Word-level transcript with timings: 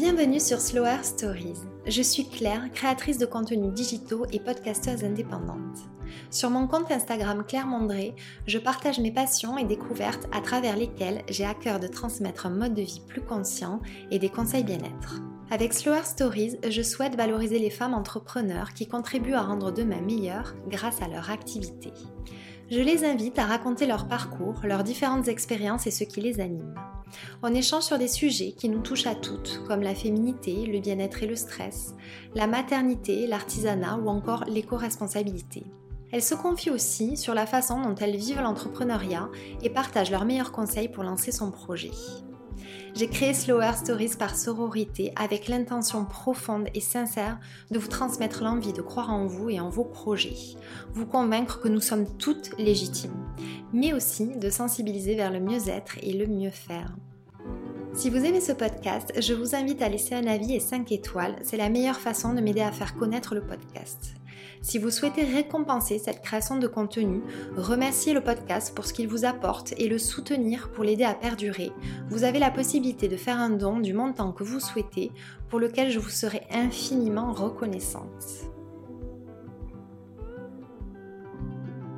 Bienvenue 0.00 0.38
sur 0.38 0.60
Slower 0.60 1.02
Stories. 1.02 1.58
Je 1.84 2.02
suis 2.02 2.28
Claire, 2.28 2.70
créatrice 2.72 3.18
de 3.18 3.26
contenus 3.26 3.72
digitaux 3.72 4.26
et 4.30 4.38
podcasteuse 4.38 5.02
indépendante. 5.02 5.88
Sur 6.30 6.50
mon 6.50 6.68
compte 6.68 6.92
Instagram 6.92 7.42
Claire 7.44 7.66
Mondré, 7.66 8.14
je 8.46 8.58
partage 8.58 9.00
mes 9.00 9.10
passions 9.10 9.58
et 9.58 9.64
découvertes 9.64 10.28
à 10.30 10.40
travers 10.40 10.76
lesquelles 10.76 11.24
j'ai 11.28 11.44
à 11.44 11.52
cœur 11.52 11.80
de 11.80 11.88
transmettre 11.88 12.46
un 12.46 12.50
mode 12.50 12.74
de 12.74 12.82
vie 12.82 13.02
plus 13.08 13.22
conscient 13.22 13.80
et 14.12 14.20
des 14.20 14.28
conseils 14.28 14.62
bien-être. 14.62 15.20
Avec 15.50 15.74
Slower 15.74 16.04
Stories, 16.04 16.58
je 16.70 16.82
souhaite 16.82 17.16
valoriser 17.16 17.58
les 17.58 17.68
femmes 17.68 17.94
entrepreneurs 17.94 18.74
qui 18.74 18.86
contribuent 18.86 19.34
à 19.34 19.42
rendre 19.42 19.72
demain 19.72 20.00
meilleur 20.00 20.54
grâce 20.68 21.02
à 21.02 21.08
leur 21.08 21.28
activité. 21.28 21.92
Je 22.70 22.78
les 22.78 23.04
invite 23.04 23.40
à 23.40 23.46
raconter 23.46 23.88
leur 23.88 24.06
parcours, 24.06 24.60
leurs 24.62 24.84
différentes 24.84 25.26
expériences 25.26 25.88
et 25.88 25.90
ce 25.90 26.04
qui 26.04 26.20
les 26.20 26.38
anime. 26.38 26.72
On 27.42 27.54
échange 27.54 27.84
sur 27.84 27.98
des 27.98 28.08
sujets 28.08 28.52
qui 28.52 28.68
nous 28.68 28.80
touchent 28.80 29.06
à 29.06 29.14
toutes, 29.14 29.62
comme 29.66 29.82
la 29.82 29.94
féminité, 29.94 30.66
le 30.66 30.80
bien-être 30.80 31.22
et 31.22 31.26
le 31.26 31.36
stress, 31.36 31.94
la 32.34 32.46
maternité, 32.46 33.26
l'artisanat 33.26 33.96
ou 33.96 34.08
encore 34.08 34.44
l'éco-responsabilité. 34.44 35.64
Elles 36.10 36.22
se 36.22 36.34
confient 36.34 36.70
aussi 36.70 37.16
sur 37.16 37.34
la 37.34 37.46
façon 37.46 37.82
dont 37.82 37.94
elles 37.94 38.16
vivent 38.16 38.40
l'entrepreneuriat 38.40 39.28
et 39.62 39.70
partagent 39.70 40.10
leurs 40.10 40.24
meilleurs 40.24 40.52
conseils 40.52 40.88
pour 40.88 41.04
lancer 41.04 41.32
son 41.32 41.50
projet. 41.50 41.90
J'ai 42.94 43.08
créé 43.08 43.34
Slower 43.34 43.72
Stories 43.76 44.16
par 44.18 44.36
sororité 44.36 45.12
avec 45.16 45.48
l'intention 45.48 46.04
profonde 46.04 46.68
et 46.74 46.80
sincère 46.80 47.38
de 47.70 47.78
vous 47.78 47.88
transmettre 47.88 48.42
l'envie 48.42 48.72
de 48.72 48.82
croire 48.82 49.10
en 49.10 49.26
vous 49.26 49.50
et 49.50 49.60
en 49.60 49.68
vos 49.68 49.84
projets, 49.84 50.36
vous 50.92 51.06
convaincre 51.06 51.60
que 51.60 51.68
nous 51.68 51.80
sommes 51.80 52.06
toutes 52.16 52.56
légitimes, 52.58 53.26
mais 53.72 53.92
aussi 53.92 54.36
de 54.36 54.50
sensibiliser 54.50 55.14
vers 55.14 55.30
le 55.30 55.40
mieux-être 55.40 55.96
et 56.02 56.12
le 56.12 56.26
mieux 56.26 56.50
faire. 56.50 56.94
Si 57.94 58.10
vous 58.10 58.24
aimez 58.24 58.40
ce 58.40 58.52
podcast, 58.52 59.12
je 59.18 59.34
vous 59.34 59.54
invite 59.54 59.82
à 59.82 59.88
laisser 59.88 60.14
un 60.14 60.26
avis 60.26 60.54
et 60.54 60.60
5 60.60 60.92
étoiles, 60.92 61.36
c'est 61.42 61.56
la 61.56 61.68
meilleure 61.68 61.98
façon 61.98 62.32
de 62.32 62.40
m'aider 62.40 62.60
à 62.60 62.72
faire 62.72 62.96
connaître 62.96 63.34
le 63.34 63.42
podcast. 63.42 64.17
Si 64.62 64.78
vous 64.78 64.90
souhaitez 64.90 65.24
récompenser 65.24 65.98
cette 65.98 66.22
création 66.22 66.56
de 66.56 66.66
contenu, 66.66 67.22
remercier 67.56 68.12
le 68.12 68.22
podcast 68.22 68.74
pour 68.74 68.84
ce 68.84 68.92
qu'il 68.92 69.08
vous 69.08 69.24
apporte 69.24 69.72
et 69.78 69.88
le 69.88 69.98
soutenir 69.98 70.70
pour 70.72 70.84
l'aider 70.84 71.04
à 71.04 71.14
perdurer, 71.14 71.72
vous 72.08 72.24
avez 72.24 72.38
la 72.38 72.50
possibilité 72.50 73.08
de 73.08 73.16
faire 73.16 73.38
un 73.38 73.50
don 73.50 73.78
du 73.78 73.94
montant 73.94 74.32
que 74.32 74.44
vous 74.44 74.60
souhaitez, 74.60 75.12
pour 75.48 75.60
lequel 75.60 75.90
je 75.90 75.98
vous 75.98 76.08
serai 76.08 76.42
infiniment 76.50 77.32
reconnaissante. 77.32 78.50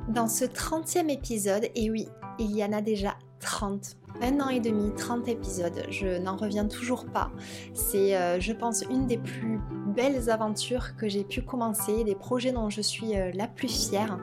Dans 0.09 0.27
ce 0.27 0.45
30e 0.45 1.09
épisode, 1.09 1.67
et 1.75 1.89
oui, 1.89 2.07
il 2.37 2.55
y 2.55 2.63
en 2.63 2.73
a 2.73 2.81
déjà 2.81 3.15
30 3.39 3.97
un 4.21 4.39
an 4.39 4.49
et 4.49 4.59
demi, 4.59 4.93
30 4.95 5.27
épisodes, 5.27 5.85
je 5.89 6.19
n'en 6.19 6.35
reviens 6.35 6.65
toujours 6.65 7.05
pas. 7.05 7.31
C'est, 7.73 8.15
euh, 8.15 8.39
je 8.39 8.53
pense, 8.53 8.83
une 8.89 9.07
des 9.07 9.17
plus 9.17 9.59
belles 9.87 10.29
aventures 10.29 10.95
que 10.95 11.07
j'ai 11.07 11.23
pu 11.23 11.41
commencer, 11.41 12.03
des 12.03 12.15
projets 12.15 12.51
dont 12.51 12.69
je 12.69 12.81
suis 12.81 13.15
euh, 13.15 13.31
la 13.33 13.47
plus 13.47 13.89
fière. 13.89 14.19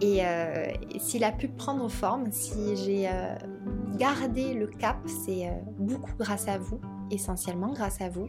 Et, 0.00 0.24
euh, 0.24 0.66
s'il 0.98 1.24
a 1.24 1.32
pu 1.32 1.48
prendre 1.48 1.88
forme, 1.88 2.30
si 2.30 2.76
j'ai 2.76 3.08
gardé 3.96 4.54
le 4.54 4.66
cap, 4.66 4.96
c'est 5.06 5.50
beaucoup 5.78 6.12
grâce 6.18 6.48
à 6.48 6.58
vous 6.58 6.80
essentiellement 7.12 7.72
grâce 7.72 8.00
à 8.00 8.08
vous, 8.08 8.28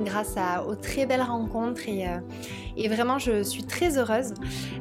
grâce 0.00 0.36
aux 0.66 0.74
très 0.74 1.06
belles 1.06 1.22
rencontres 1.22 1.88
et, 1.88 2.06
et, 2.76 2.88
vraiment 2.88 3.18
je 3.18 3.42
suis 3.42 3.64
très 3.64 3.98
heureuse. 3.98 4.34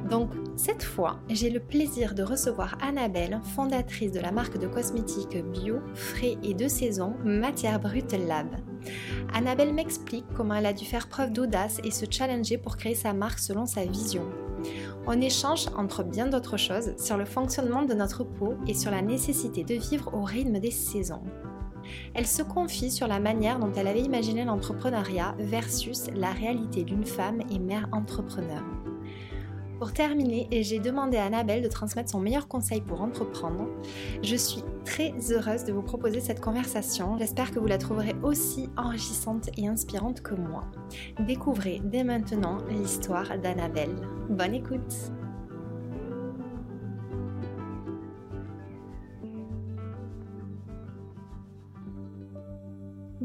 Donc 0.10 0.32
cette 0.56 0.84
fois, 0.84 1.20
j'ai 1.30 1.50
le 1.50 1.60
plaisir 1.60 2.16
de 2.16 2.24
recevoir 2.24 2.78
Annabelle, 2.82 3.40
fondatrice 3.56 4.12
de 4.12 4.20
la 4.20 4.32
marque 4.32 4.58
de 4.58 4.68
cosmétiques 4.68 5.44
bio, 5.52 5.80
frais 5.94 6.38
et 6.44 6.54
de 6.54 6.68
saison 6.68 7.14
Matière 7.24 7.80
Brute 7.80 8.14
Lab. 8.14 8.48
Annabelle 9.34 9.74
m'explique 9.74 10.26
comment 10.36 10.56
elle 10.56 10.66
a 10.66 10.74
dû 10.74 10.86
faire 10.86 11.08
preuve 11.08 11.32
d'audace 11.32 11.80
et 11.84 11.92
se 11.92 12.06
challenger 12.10 12.58
pour 12.58 12.78
créer 12.78 12.96
sa 12.96 13.14
marque 13.14 13.40
selon 13.40 13.66
sa 13.66 13.86
vision. 13.86 14.26
On 15.06 15.20
échange, 15.20 15.68
entre 15.76 16.04
bien 16.04 16.28
d'autres 16.28 16.58
choses, 16.58 16.96
sur 16.98 17.18
le 17.18 17.26
fonctionnement 17.26 17.84
de 17.84 17.94
notre 17.94 18.24
peau 18.24 18.56
et 18.68 18.74
sur 18.74 18.92
la 18.92 19.02
nécessité 19.02 19.64
de 19.64 19.76
vivre 19.76 20.14
au 20.14 20.24
rythme 20.24 20.60
des 20.60 20.72
saisons. 20.72 21.24
Elle 22.14 22.28
se 22.28 22.42
confie 22.42 22.92
sur 22.92 23.08
la 23.08 23.20
manière 23.20 23.60
dont 23.60 23.72
elle 23.76 23.88
avait 23.88 24.02
imaginé 24.02 24.46
l'entrepreneuriat 24.46 25.36
versus 25.40 26.08
la 26.16 26.32
réalité 26.32 26.84
d'une 26.84 27.06
femme 27.06 27.42
et 27.52 27.60
mère 27.60 27.88
entrepreneur. 27.92 28.64
Pour 29.80 29.92
terminer, 29.92 30.48
j'ai 30.64 30.80
demandé 30.80 31.18
à 31.18 31.26
Annabelle 31.26 31.62
de 31.62 31.68
transmettre 31.68 32.10
son 32.10 32.22
meilleur 32.22 32.48
conseil 32.48 32.80
pour 32.80 33.02
entreprendre. 33.02 33.68
Je 34.22 34.36
suis 34.36 34.64
très 34.86 35.14
heureuse 35.30 35.66
de 35.66 35.74
vous 35.74 35.82
proposer 35.82 36.22
cette 36.22 36.40
conversation. 36.40 37.18
J'espère 37.18 37.52
que 37.52 37.60
vous 37.60 37.68
la 37.68 37.78
trouverez 37.78 38.16
aussi 38.24 38.70
enrichissante 38.78 39.50
et 39.58 39.68
inspirante 39.68 40.22
que 40.22 40.36
moi. 40.36 40.64
Découvrez 41.20 41.82
dès 41.84 42.06
maintenant 42.06 42.60
l'histoire 42.70 43.38
d'Annabelle. 43.40 43.96
Bonne 44.30 44.54
écoute 44.54 45.12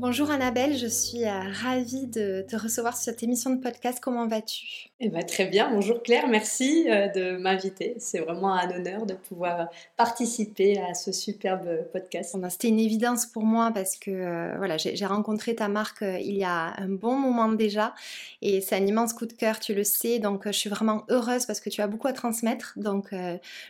Bonjour 0.01 0.31
Annabelle, 0.31 0.79
je 0.79 0.87
suis 0.87 1.25
euh, 1.25 1.41
ravie 1.61 2.07
de 2.07 2.47
te 2.49 2.55
recevoir 2.55 2.95
sur 2.95 3.07
cette 3.07 3.25
émission 3.25 3.51
de 3.51 3.61
podcast. 3.61 3.99
Comment 4.01 4.29
vas-tu? 4.29 4.91
Eh 5.01 5.09
ben, 5.09 5.27
Très 5.27 5.47
bien, 5.47 5.73
bonjour 5.73 6.05
Claire, 6.05 6.29
merci 6.29 6.87
euh, 6.89 7.09
de 7.09 7.37
m'inviter. 7.37 7.97
C'est 7.99 8.21
vraiment 8.21 8.55
un 8.55 8.71
honneur 8.71 9.07
de 9.07 9.15
pouvoir 9.15 9.69
participer 9.97 10.79
à 10.79 10.95
ce 10.95 11.11
superbe 11.11 11.91
podcast. 11.93 12.37
C'était 12.49 12.69
une 12.69 12.79
évidence 12.79 13.27
pour 13.27 13.43
moi 13.43 13.73
parce 13.75 13.97
que 13.97 14.13
euh, 14.13 14.55
voilà, 14.57 14.77
j'ai 14.77 15.05
rencontré 15.05 15.57
ta 15.57 15.67
marque 15.67 16.05
il 16.21 16.37
y 16.37 16.45
a 16.45 16.81
un 16.81 16.89
bon 16.89 17.17
moment 17.17 17.49
déjà 17.49 17.93
et 18.41 18.61
c'est 18.61 18.77
un 18.77 18.87
immense 18.87 19.13
coup 19.13 19.27
de 19.27 19.33
cœur, 19.33 19.59
tu 19.59 19.75
le 19.75 19.83
sais. 19.83 20.21
Donc 20.21 20.45
je 20.47 20.53
suis 20.53 20.71
vraiment 20.71 21.07
heureuse 21.09 21.45
parce 21.45 21.59
que 21.59 21.71
tu 21.71 21.81
as 21.81 21.89
beaucoup 21.89 22.07
à 22.07 22.13
transmettre. 22.13 22.75
Donc 22.77 23.13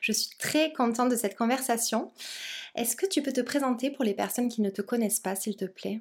je 0.02 0.12
suis 0.12 0.36
très 0.38 0.74
contente 0.74 1.10
de 1.10 1.16
cette 1.16 1.38
conversation. 1.38 2.10
Est-ce 2.74 2.96
que 2.96 3.06
tu 3.06 3.22
peux 3.22 3.32
te 3.32 3.40
présenter 3.40 3.90
pour 3.90 4.04
les 4.04 4.12
personnes 4.12 4.50
qui 4.50 4.60
ne 4.60 4.68
te 4.68 4.82
connaissent 4.82 5.20
pas, 5.20 5.34
s'il 5.34 5.56
te 5.56 5.64
plaît? 5.64 6.00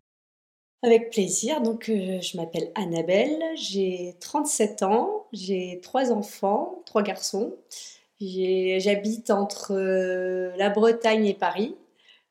Avec 0.83 1.09
plaisir. 1.11 1.61
Donc, 1.61 1.89
euh, 1.89 2.21
je 2.21 2.38
m'appelle 2.38 2.71
Annabelle, 2.75 3.41
j'ai 3.55 4.15
37 4.19 4.83
ans, 4.83 5.25
j'ai 5.33 5.79
trois 5.81 6.11
enfants, 6.11 6.81
trois 6.85 7.03
garçons. 7.03 7.55
J'habite 8.19 9.29
entre 9.29 9.73
euh, 9.73 10.51
la 10.57 10.69
Bretagne 10.69 11.25
et 11.25 11.33
Paris. 11.33 11.75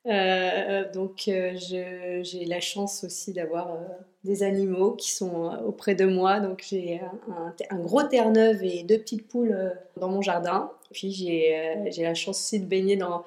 Euh, 0.06 0.90
donc, 0.92 1.22
j'ai 1.26 2.44
la 2.46 2.60
chance 2.60 3.04
aussi 3.04 3.32
d'avoir 3.32 3.76
des 4.24 4.42
animaux 4.44 4.92
qui 4.92 5.10
sont 5.10 5.52
auprès 5.66 5.94
de 5.96 6.04
moi. 6.04 6.38
Donc, 6.40 6.64
j'ai 6.68 7.00
un, 7.70 7.78
gros 7.78 8.04
terre-neuve 8.04 8.62
et 8.62 8.84
deux 8.84 8.98
petites 8.98 9.26
poules 9.26 9.74
dans 9.96 10.08
mon 10.08 10.22
jardin. 10.22 10.70
Puis, 10.92 11.12
j'ai 11.12 12.02
la 12.02 12.14
chance 12.14 12.38
aussi 12.38 12.60
de 12.60 12.66
baigner 12.66 12.96
dans 12.96 13.24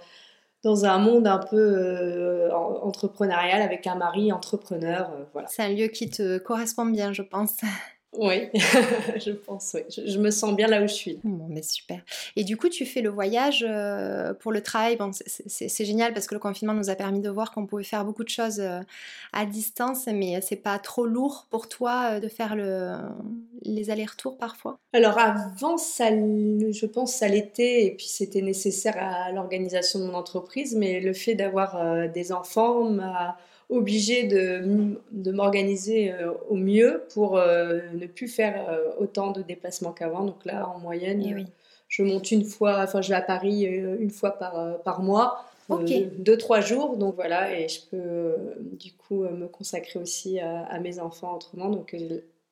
dans 0.63 0.85
un 0.85 0.97
monde 0.97 1.27
un 1.27 1.37
peu 1.37 1.57
euh, 1.57 2.51
entrepreneurial 2.53 3.61
avec 3.61 3.87
un 3.87 3.95
mari 3.95 4.31
entrepreneur. 4.31 5.09
Euh, 5.11 5.23
voilà. 5.33 5.47
C'est 5.47 5.63
un 5.63 5.69
lieu 5.69 5.87
qui 5.87 6.09
te 6.09 6.37
correspond 6.37 6.85
bien, 6.85 7.13
je 7.13 7.21
pense. 7.21 7.57
Oui, 8.17 8.49
je 8.53 9.31
pense, 9.31 9.75
oui. 9.75 9.81
Je, 9.89 10.17
me 10.17 10.31
sens 10.31 10.55
bien 10.55 10.67
là 10.67 10.81
où 10.81 10.87
je 10.87 10.93
suis. 10.93 11.19
Bon, 11.23 11.45
mais 11.47 11.61
super. 11.61 12.01
Et 12.35 12.43
du 12.43 12.57
coup, 12.57 12.67
tu 12.67 12.85
fais 12.85 13.01
le 13.01 13.09
voyage 13.09 13.63
euh, 13.67 14.33
pour 14.33 14.51
le 14.51 14.61
travail. 14.61 14.95
Bon, 14.95 15.11
c'est 15.13 15.85
génial 15.85 16.13
parce 16.13 16.25
que 16.25 16.33
le 16.33 16.39
confinement 16.39 16.73
nous 16.73 16.89
a 16.89 16.95
permis 16.95 17.21
de 17.21 17.29
voir 17.29 17.51
qu'on 17.51 17.67
pouvait 17.67 17.83
faire 17.83 18.05
beaucoup 18.05 18.23
de 18.23 18.29
choses 18.29 18.59
euh, 18.59 18.79
à 19.31 19.45
distance, 19.45 20.07
mais 20.07 20.41
c'est 20.41 20.55
pas 20.55 20.79
trop 20.79 21.05
lourd 21.05 21.45
pour 21.51 21.69
toi 21.69 22.13
euh, 22.13 22.19
de 22.19 22.27
faire 22.27 22.55
le, 22.55 22.97
les 23.61 23.91
allers-retours 23.91 24.37
parfois? 24.37 24.79
Alors 24.93 25.19
avant, 25.19 25.77
ça, 25.77 26.09
je 26.09 26.85
pense, 26.87 27.13
ça 27.13 27.27
l'était 27.27 27.85
et 27.85 27.91
puis 27.91 28.07
c'était 28.07 28.41
nécessaire 28.41 28.95
à 28.97 29.31
l'organisation 29.31 29.99
de 29.99 30.05
mon 30.05 30.15
entreprise, 30.15 30.75
mais 30.75 30.99
le 30.99 31.13
fait 31.13 31.35
d'avoir 31.35 32.09
des 32.09 32.31
enfants 32.31 32.89
m'a 32.89 33.37
obligée 33.69 34.23
de, 34.23 34.97
de 35.11 35.31
m'organiser 35.31 36.11
euh, 36.11 36.31
au 36.49 36.55
mieux 36.55 37.03
pour 37.13 37.37
euh, 37.37 37.79
ne 37.93 38.07
plus 38.07 38.27
faire 38.27 38.67
euh, 38.69 38.89
autant 38.99 39.31
de 39.31 39.43
déplacements 39.43 39.91
qu'avant. 39.91 40.23
Donc 40.23 40.43
là, 40.45 40.67
en 40.67 40.79
moyenne, 40.79 41.23
eh 41.25 41.45
je 41.87 42.03
monte 42.03 42.31
une 42.31 42.43
fois, 42.43 42.81
enfin 42.83 43.01
je 43.01 43.09
vais 43.09 43.15
à 43.15 43.21
Paris 43.21 43.63
une 43.63 44.11
fois 44.11 44.31
par, 44.31 44.79
par 44.83 45.01
mois. 45.01 45.43
deux, 45.69 46.37
trois 46.37 46.61
jours. 46.61 46.97
Donc 46.97 47.15
voilà, 47.15 47.59
et 47.59 47.67
je 47.67 47.81
peux 47.89 48.35
du 48.73 48.93
coup 48.93 49.23
me 49.23 49.47
consacrer 49.47 49.97
aussi 49.97 50.39
à, 50.39 50.79
mes 50.79 50.99
enfants 50.99 51.35
autrement. 51.35 51.67
Donc 51.69 51.95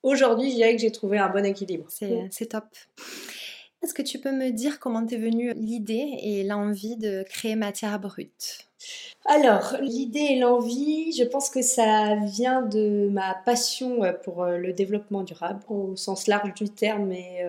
aujourd'hui, 0.02 0.50
je 0.50 0.56
dirais 0.56 0.76
que 0.76 0.82
j'ai 0.82 0.92
trouvé 0.92 1.20
un 1.20 1.30
bon 1.30 1.46
équilibre. 1.46 1.86
C'est 1.90 2.48
top. 2.48 2.66
Est-ce 3.84 3.94
que 3.94 4.02
tu 4.02 4.18
peux 4.18 4.32
me 4.32 4.50
dire 4.50 4.80
comment 4.80 5.06
t'es 5.06 5.18
venue 5.18 5.54
l'idée 5.54 6.18
et 6.24 6.44
l'envie 6.44 6.98
de 6.98 7.22
créer 7.22 7.56
Matière 7.56 8.00
Brute? 8.00 8.68
Alors, 9.26 9.76
l'idée 9.82 10.20
et 10.20 10.40
l'envie, 10.40 11.12
je 11.12 11.24
pense 11.26 11.50
que 11.50 11.62
ça 11.62 12.16
vient 12.16 12.62
de 12.62 13.10
ma 13.12 13.34
passion 13.34 14.04
euh, 14.04 14.14
pour 14.14 14.44
euh, 14.44 14.58
le 14.58 14.72
développement 14.72 15.24
durable, 15.24 15.60
au 15.68 15.98
sens 15.98 16.28
large 16.28 16.54
du 16.54 16.70
terme, 16.70 17.12
et 17.12 17.44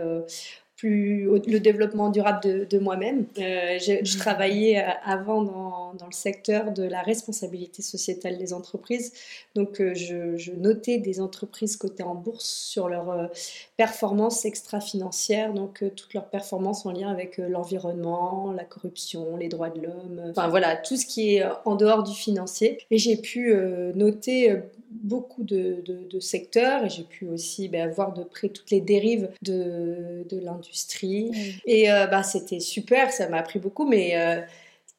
plus 0.79 1.25
le 1.25 1.59
développement 1.59 2.09
durable 2.09 2.69
de, 2.69 2.79
moi-même. 2.79 3.27
Euh, 3.39 3.79
je, 3.81 4.01
mmh. 4.01 4.19
travaillais 4.19 4.79
euh, 4.79 4.91
avant 5.05 5.43
dans, 5.43 5.93
dans, 5.95 6.07
le 6.07 6.13
secteur 6.13 6.71
de 6.71 6.85
la 6.85 7.03
responsabilité 7.03 7.83
sociétale 7.83 8.39
des 8.39 8.53
entreprises. 8.53 9.13
Donc, 9.57 9.81
euh, 9.81 9.93
je, 9.95 10.53
notais 10.53 10.99
des 10.99 11.21
entreprises 11.21 11.77
cotées 11.77 12.05
en 12.05 12.15
bourse 12.15 12.47
sur 12.47 12.89
leur 12.89 13.31
performance 13.77 14.45
extra-financière, 14.45 15.53
donc 15.53 15.85
toutes 15.95 16.15
leurs 16.15 16.29
performances 16.29 16.87
en 16.87 16.93
lien 16.93 17.11
avec 17.11 17.39
l'environnement, 17.39 18.53
la 18.53 18.65
corruption, 18.65 19.37
les 19.37 19.49
droits 19.49 19.71
de 19.71 19.83
l'homme, 19.83 20.23
enfin 20.31 20.49
voilà, 20.49 20.77
tout 20.77 20.97
ce 20.97 21.07
qui 21.07 21.37
est 21.37 21.45
en 21.65 21.77
dehors 21.77 22.03
du 22.03 22.15
financier. 22.15 22.79
Et 22.91 22.99
j'ai 22.99 23.17
pu 23.17 23.55
noter 23.95 24.63
beaucoup 24.91 25.45
de, 25.45 25.83
de, 25.87 26.21
secteurs 26.21 26.85
et 26.85 26.89
j'ai 26.89 27.03
pu 27.03 27.27
aussi 27.29 27.69
ben, 27.69 27.91
voir 27.91 28.13
de 28.15 28.25
près 28.25 28.49
toutes 28.49 28.71
les 28.71 28.81
dérives 28.81 29.31
de, 29.43 30.25
de 30.29 30.41
l'industrie. 30.69 31.61
Et 31.67 31.91
euh, 31.91 32.07
bah, 32.07 32.23
c'était 32.23 32.61
super, 32.61 33.11
ça 33.13 33.29
m'a 33.29 33.39
appris 33.39 33.59
beaucoup, 33.59 33.87
mais 33.87 34.17
euh, 34.17 34.41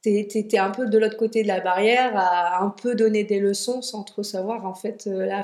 t'étais 0.01 0.57
un 0.57 0.71
peu 0.71 0.88
de 0.88 0.98
l'autre 0.98 1.18
côté 1.18 1.44
de 1.44 1.48
la 1.48 1.60
barrière 1.60 2.13
à 2.16 2.63
un 2.63 2.69
peu 2.69 2.95
donner 2.95 3.24
des 3.24 3.39
leçons 3.39 3.81
sans 3.81 4.04
trop 4.04 4.24
savoir, 4.24 4.66
en 4.66 4.74
fait, 4.74 5.07
euh, 5.07 5.25
là, 5.25 5.42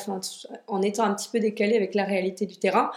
en 0.67 0.81
étant 0.81 1.03
un 1.03 1.13
petit 1.13 1.29
peu 1.31 1.39
décalé 1.39 1.75
avec 1.75 1.95
la 1.95 2.03
réalité 2.03 2.45
du 2.45 2.57
terrain. 2.57 2.91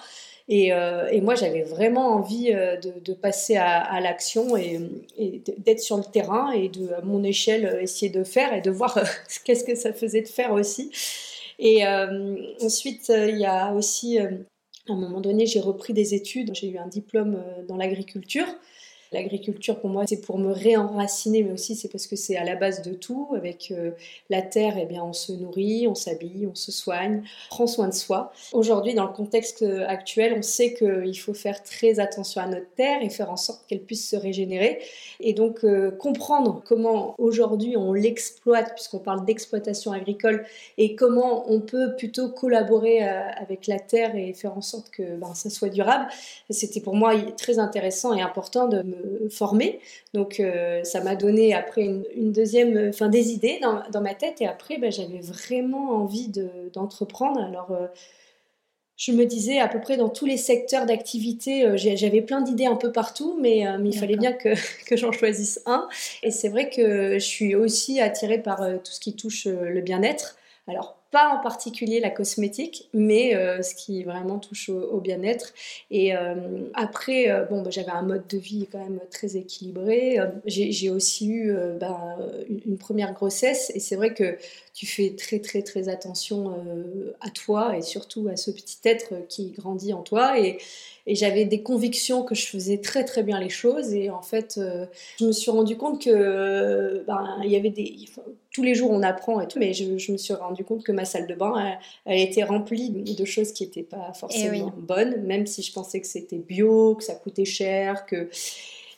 Et, 0.50 0.72
euh, 0.72 1.08
et 1.10 1.20
moi, 1.20 1.34
j'avais 1.34 1.62
vraiment 1.62 2.14
envie 2.14 2.50
de, 2.52 3.00
de, 3.04 3.12
passer 3.12 3.56
à, 3.56 3.80
à 3.80 4.00
l'action 4.00 4.56
et, 4.56 4.80
et 5.18 5.42
d'être 5.58 5.80
sur 5.80 5.98
le 5.98 6.04
terrain 6.04 6.52
et 6.52 6.70
de, 6.70 6.90
à 6.94 7.02
mon 7.02 7.22
échelle, 7.22 7.80
essayer 7.82 8.10
de 8.10 8.24
faire 8.24 8.54
et 8.54 8.62
de 8.62 8.70
voir 8.70 8.98
qu'est-ce 9.44 9.62
que 9.62 9.74
ça 9.74 9.92
faisait 9.92 10.22
de 10.22 10.28
faire 10.28 10.52
aussi. 10.52 10.90
Et 11.58 11.86
euh, 11.86 12.36
ensuite, 12.62 13.10
euh, 13.10 13.28
il 13.28 13.38
y 13.38 13.46
a 13.46 13.72
aussi, 13.72 14.20
euh, 14.20 14.30
à 14.88 14.92
un 14.92 14.96
moment 14.96 15.20
donné, 15.20 15.46
j'ai 15.46 15.60
repris 15.60 15.92
des 15.92 16.14
études. 16.14 16.54
J'ai 16.54 16.68
eu 16.68 16.78
un 16.78 16.86
diplôme 16.86 17.42
dans 17.68 17.76
l'agriculture. 17.76 18.46
L'agriculture, 19.12 19.80
pour 19.80 19.90
moi, 19.90 20.04
c'est 20.06 20.20
pour 20.20 20.38
me 20.38 20.52
réenraciner, 20.52 21.42
mais 21.42 21.52
aussi 21.52 21.74
c'est 21.74 21.88
parce 21.88 22.06
que 22.06 22.16
c'est 22.16 22.36
à 22.36 22.44
la 22.44 22.56
base 22.56 22.82
de 22.82 22.92
tout. 22.92 23.28
Avec 23.36 23.70
euh, 23.70 23.92
la 24.30 24.42
terre, 24.42 24.76
eh 24.78 24.86
bien, 24.86 25.04
on 25.04 25.12
se 25.12 25.32
nourrit, 25.32 25.86
on 25.88 25.94
s'habille, 25.94 26.46
on 26.46 26.54
se 26.54 26.72
soigne, 26.72 27.22
on 27.50 27.54
prend 27.54 27.66
soin 27.66 27.88
de 27.88 27.94
soi. 27.94 28.32
Aujourd'hui, 28.52 28.94
dans 28.94 29.06
le 29.06 29.12
contexte 29.12 29.62
actuel, 29.62 30.34
on 30.36 30.42
sait 30.42 30.74
qu'il 30.74 31.18
faut 31.18 31.34
faire 31.34 31.62
très 31.62 32.00
attention 32.00 32.40
à 32.40 32.46
notre 32.46 32.70
terre 32.76 33.02
et 33.02 33.10
faire 33.10 33.30
en 33.30 33.36
sorte 33.36 33.66
qu'elle 33.66 33.80
puisse 33.80 34.08
se 34.08 34.16
régénérer. 34.16 34.80
Et 35.20 35.32
donc, 35.32 35.64
euh, 35.64 35.90
comprendre 35.90 36.62
comment 36.64 37.14
aujourd'hui 37.18 37.76
on 37.76 37.92
l'exploite, 37.92 38.74
puisqu'on 38.74 38.98
parle 38.98 39.24
d'exploitation 39.24 39.92
agricole, 39.92 40.44
et 40.76 40.94
comment 40.94 41.50
on 41.50 41.60
peut 41.60 41.96
plutôt 41.96 42.28
collaborer 42.28 43.06
euh, 43.06 43.28
avec 43.36 43.66
la 43.66 43.78
terre 43.78 44.14
et 44.16 44.32
faire 44.32 44.56
en 44.56 44.60
sorte 44.60 44.90
que 44.90 45.16
ben, 45.16 45.34
ça 45.34 45.50
soit 45.50 45.68
durable, 45.68 46.06
c'était 46.50 46.80
pour 46.80 46.94
moi 46.94 47.14
très 47.36 47.58
intéressant 47.58 48.14
et 48.14 48.22
important 48.22 48.68
de 48.68 48.82
me 48.82 48.97
former. 49.30 49.80
Donc 50.14 50.40
euh, 50.40 50.82
ça 50.84 51.00
m'a 51.02 51.16
donné 51.16 51.54
après 51.54 51.82
une, 51.82 52.32
deuxième, 52.32 52.88
enfin 52.88 53.08
des 53.08 53.32
idées 53.32 53.58
dans, 53.62 53.82
dans, 53.90 54.00
ma 54.00 54.14
tête. 54.14 54.40
Et 54.40 54.46
après, 54.46 54.78
ben, 54.78 54.90
j'avais 54.90 55.20
vraiment 55.20 55.92
envie 55.92 56.30
d'entreprendre. 56.72 57.40
Alors 57.40 57.70
euh, 57.72 57.86
je 58.96 59.12
me 59.12 59.24
disais 59.26 59.58
à 59.58 59.68
peu 59.68 59.80
près 59.80 59.96
dans 59.96 60.08
tous 60.08 60.26
les 60.26 60.36
secteurs 60.36 60.86
d'activité, 60.86 61.64
euh, 61.64 61.76
j'avais 61.76 62.22
plein 62.22 62.40
d'idées 62.40 62.66
un 62.66 62.76
peu 62.76 62.90
partout, 62.92 63.38
mais, 63.40 63.64
mais 63.78 63.90
il 63.90 63.98
fallait 63.98 64.16
bien 64.16 64.32
que, 64.32 64.54
que 64.86 64.96
j'en 64.96 65.12
choisisse 65.12 65.60
un. 65.66 65.88
Et 66.22 66.30
c'est 66.30 66.48
vrai 66.48 66.68
que 66.68 67.14
je 67.14 67.24
suis 67.24 67.54
aussi 67.54 68.00
attirée 68.00 68.42
par 68.42 68.58
tout 68.58 68.92
ce 68.92 69.00
qui 69.00 69.14
touche 69.14 69.46
le 69.46 69.80
bien-être. 69.80 70.36
Alors 70.66 70.97
pas 71.10 71.30
en 71.30 71.40
particulier 71.40 72.00
la 72.00 72.10
cosmétique, 72.10 72.88
mais 72.92 73.34
euh, 73.34 73.62
ce 73.62 73.74
qui 73.74 74.04
vraiment 74.04 74.38
touche 74.38 74.68
au, 74.68 75.00
bien-être. 75.00 75.54
Et 75.90 76.14
euh, 76.14 76.34
après, 76.74 77.30
euh, 77.30 77.44
bon, 77.44 77.62
bah, 77.62 77.70
j'avais 77.70 77.90
un 77.90 78.02
mode 78.02 78.26
de 78.26 78.36
vie 78.36 78.68
quand 78.70 78.78
même 78.78 79.00
très 79.10 79.36
équilibré. 79.36 80.18
J'ai 80.44 80.90
aussi 80.90 81.28
eu 81.28 81.54
bah, 81.80 82.18
une, 82.48 82.76
première 82.76 83.14
grossesse, 83.14 83.72
et 83.74 83.80
c'est 83.80 83.96
vrai 83.96 84.12
que 84.12 84.36
tu 84.74 84.86
fais 84.86 85.14
très 85.16 85.40
très 85.40 85.62
très 85.62 85.88
attention 85.88 86.54
à 87.20 87.30
toi 87.30 87.76
et 87.76 87.82
surtout 87.82 88.28
à 88.28 88.36
ce 88.36 88.50
petit 88.50 88.78
être 88.84 89.14
qui 89.28 89.50
grandit 89.50 89.92
en 89.92 90.02
toi. 90.02 90.38
Et 91.08 91.14
j'avais 91.14 91.46
des 91.46 91.62
convictions 91.62 92.22
que 92.22 92.34
je 92.34 92.46
faisais 92.46 92.78
très 92.78 93.02
très 93.02 93.22
bien 93.22 93.40
les 93.40 93.48
choses. 93.48 93.94
Et 93.94 94.10
en 94.10 94.22
fait 94.22 94.58
euh, 94.58 94.86
je 95.18 95.24
me 95.24 95.32
suis 95.32 95.50
rendu 95.50 95.76
compte 95.76 96.02
que 96.04 97.02
ben, 97.06 97.40
il 97.42 97.50
y 97.50 97.56
avait 97.56 97.70
des 97.70 97.96
tous 98.52 98.62
les 98.62 98.74
jours 98.74 98.90
on 98.90 99.02
apprend 99.02 99.40
et 99.40 99.48
tout 99.48 99.58
mais 99.58 99.72
je, 99.72 100.12
me 100.12 100.16
suis 100.16 100.34
rendu 100.34 100.64
compte 100.64 100.84
que 100.84 100.92
ma 100.92 101.04
salle 101.04 101.26
de 101.26 101.34
bain 101.34 101.78
elle, 102.04 102.20
était 102.20 102.42
remplie 102.42 102.90
de 102.90 103.24
choses 103.24 103.52
qui 103.52 103.64
n'étaient 103.64 103.82
pas 103.82 104.10
eh 104.14 104.18
forcément 104.18 104.72
bonnes 104.76 105.22
même 105.22 105.46
si 105.46 105.62
je 105.62 105.72
pensais 105.72 106.00
que 106.00 106.06
c'était 106.06 106.38
bio 106.38 106.94
que 106.96 107.04
ça 107.04 107.14
coûtait 107.14 107.44
cher 107.44 108.04
que 108.06 108.28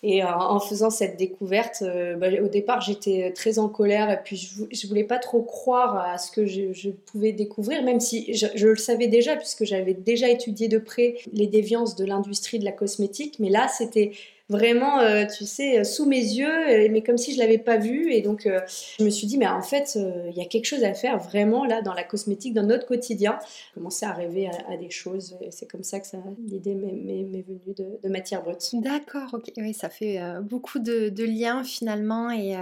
et 0.02 0.24
en 0.24 0.58
faisant 0.60 0.88
cette 0.88 1.18
découverte, 1.18 1.82
euh, 1.82 2.16
bah, 2.16 2.28
au 2.42 2.48
départ, 2.48 2.80
j'étais 2.80 3.32
très 3.32 3.58
en 3.58 3.68
colère 3.68 4.10
et 4.10 4.18
puis 4.24 4.36
je, 4.36 4.62
ne 4.62 4.88
voulais 4.88 5.04
pas 5.04 5.18
trop 5.18 5.42
croire 5.42 5.98
à 5.98 6.16
ce 6.16 6.30
que 6.30 6.46
je, 6.46 6.88
pouvais 6.88 7.32
découvrir, 7.32 7.82
même 7.82 8.00
si 8.00 8.32
je, 8.32 8.46
je, 8.54 8.68
le 8.68 8.76
savais 8.76 9.08
déjà 9.08 9.36
puisque 9.36 9.64
j'avais 9.64 9.92
déjà 9.92 10.30
étudié 10.30 10.68
de 10.68 10.78
près 10.78 11.16
les 11.34 11.46
déviances 11.46 11.96
de 11.96 12.06
l'industrie 12.06 12.58
de 12.58 12.64
la 12.64 12.72
cosmétique. 12.72 13.36
Mais 13.40 13.50
là, 13.50 13.68
c'était 13.68 14.12
vraiment, 14.50 14.98
euh, 14.98 15.24
tu 15.26 15.46
sais, 15.46 15.78
euh, 15.78 15.84
sous 15.84 16.06
mes 16.06 16.20
yeux, 16.20 16.88
mais 16.90 17.02
comme 17.02 17.16
si 17.16 17.32
je 17.32 17.38
l'avais 17.38 17.56
pas 17.56 17.78
vu. 17.78 18.12
Et 18.12 18.20
donc, 18.20 18.46
euh, 18.46 18.60
je 18.98 19.04
me 19.04 19.10
suis 19.10 19.26
dit, 19.26 19.38
mais 19.38 19.46
en 19.46 19.62
fait, 19.62 19.96
il 19.96 20.36
y 20.36 20.42
a 20.42 20.44
quelque 20.44 20.66
chose 20.66 20.82
à 20.84 20.92
faire 20.92 21.18
vraiment 21.18 21.64
là 21.64 21.80
dans 21.80 21.94
la 21.94 22.02
cosmétique, 22.02 22.52
dans 22.52 22.64
notre 22.64 22.86
quotidien. 22.86 23.38
J'ai 23.40 23.74
commencé 23.74 24.04
à 24.04 24.12
rêver 24.12 24.50
à, 24.68 24.76
des 24.76 24.90
choses. 24.90 25.38
Et 25.40 25.50
c'est 25.50 25.66
comme 25.66 25.84
ça 25.84 26.00
que 26.00 26.06
l'idée 26.46 26.74
m'est 26.74 27.24
venue 27.42 27.74
de, 28.02 28.08
matière 28.08 28.42
brute. 28.42 28.70
D'accord, 28.74 29.28
ok. 29.32 29.52
Oui, 29.56 29.72
ça 29.72 29.88
fait 29.88 30.20
beaucoup 30.42 30.80
de, 30.80 31.24
liens 31.24 31.62
finalement. 31.62 32.30
Et 32.30 32.56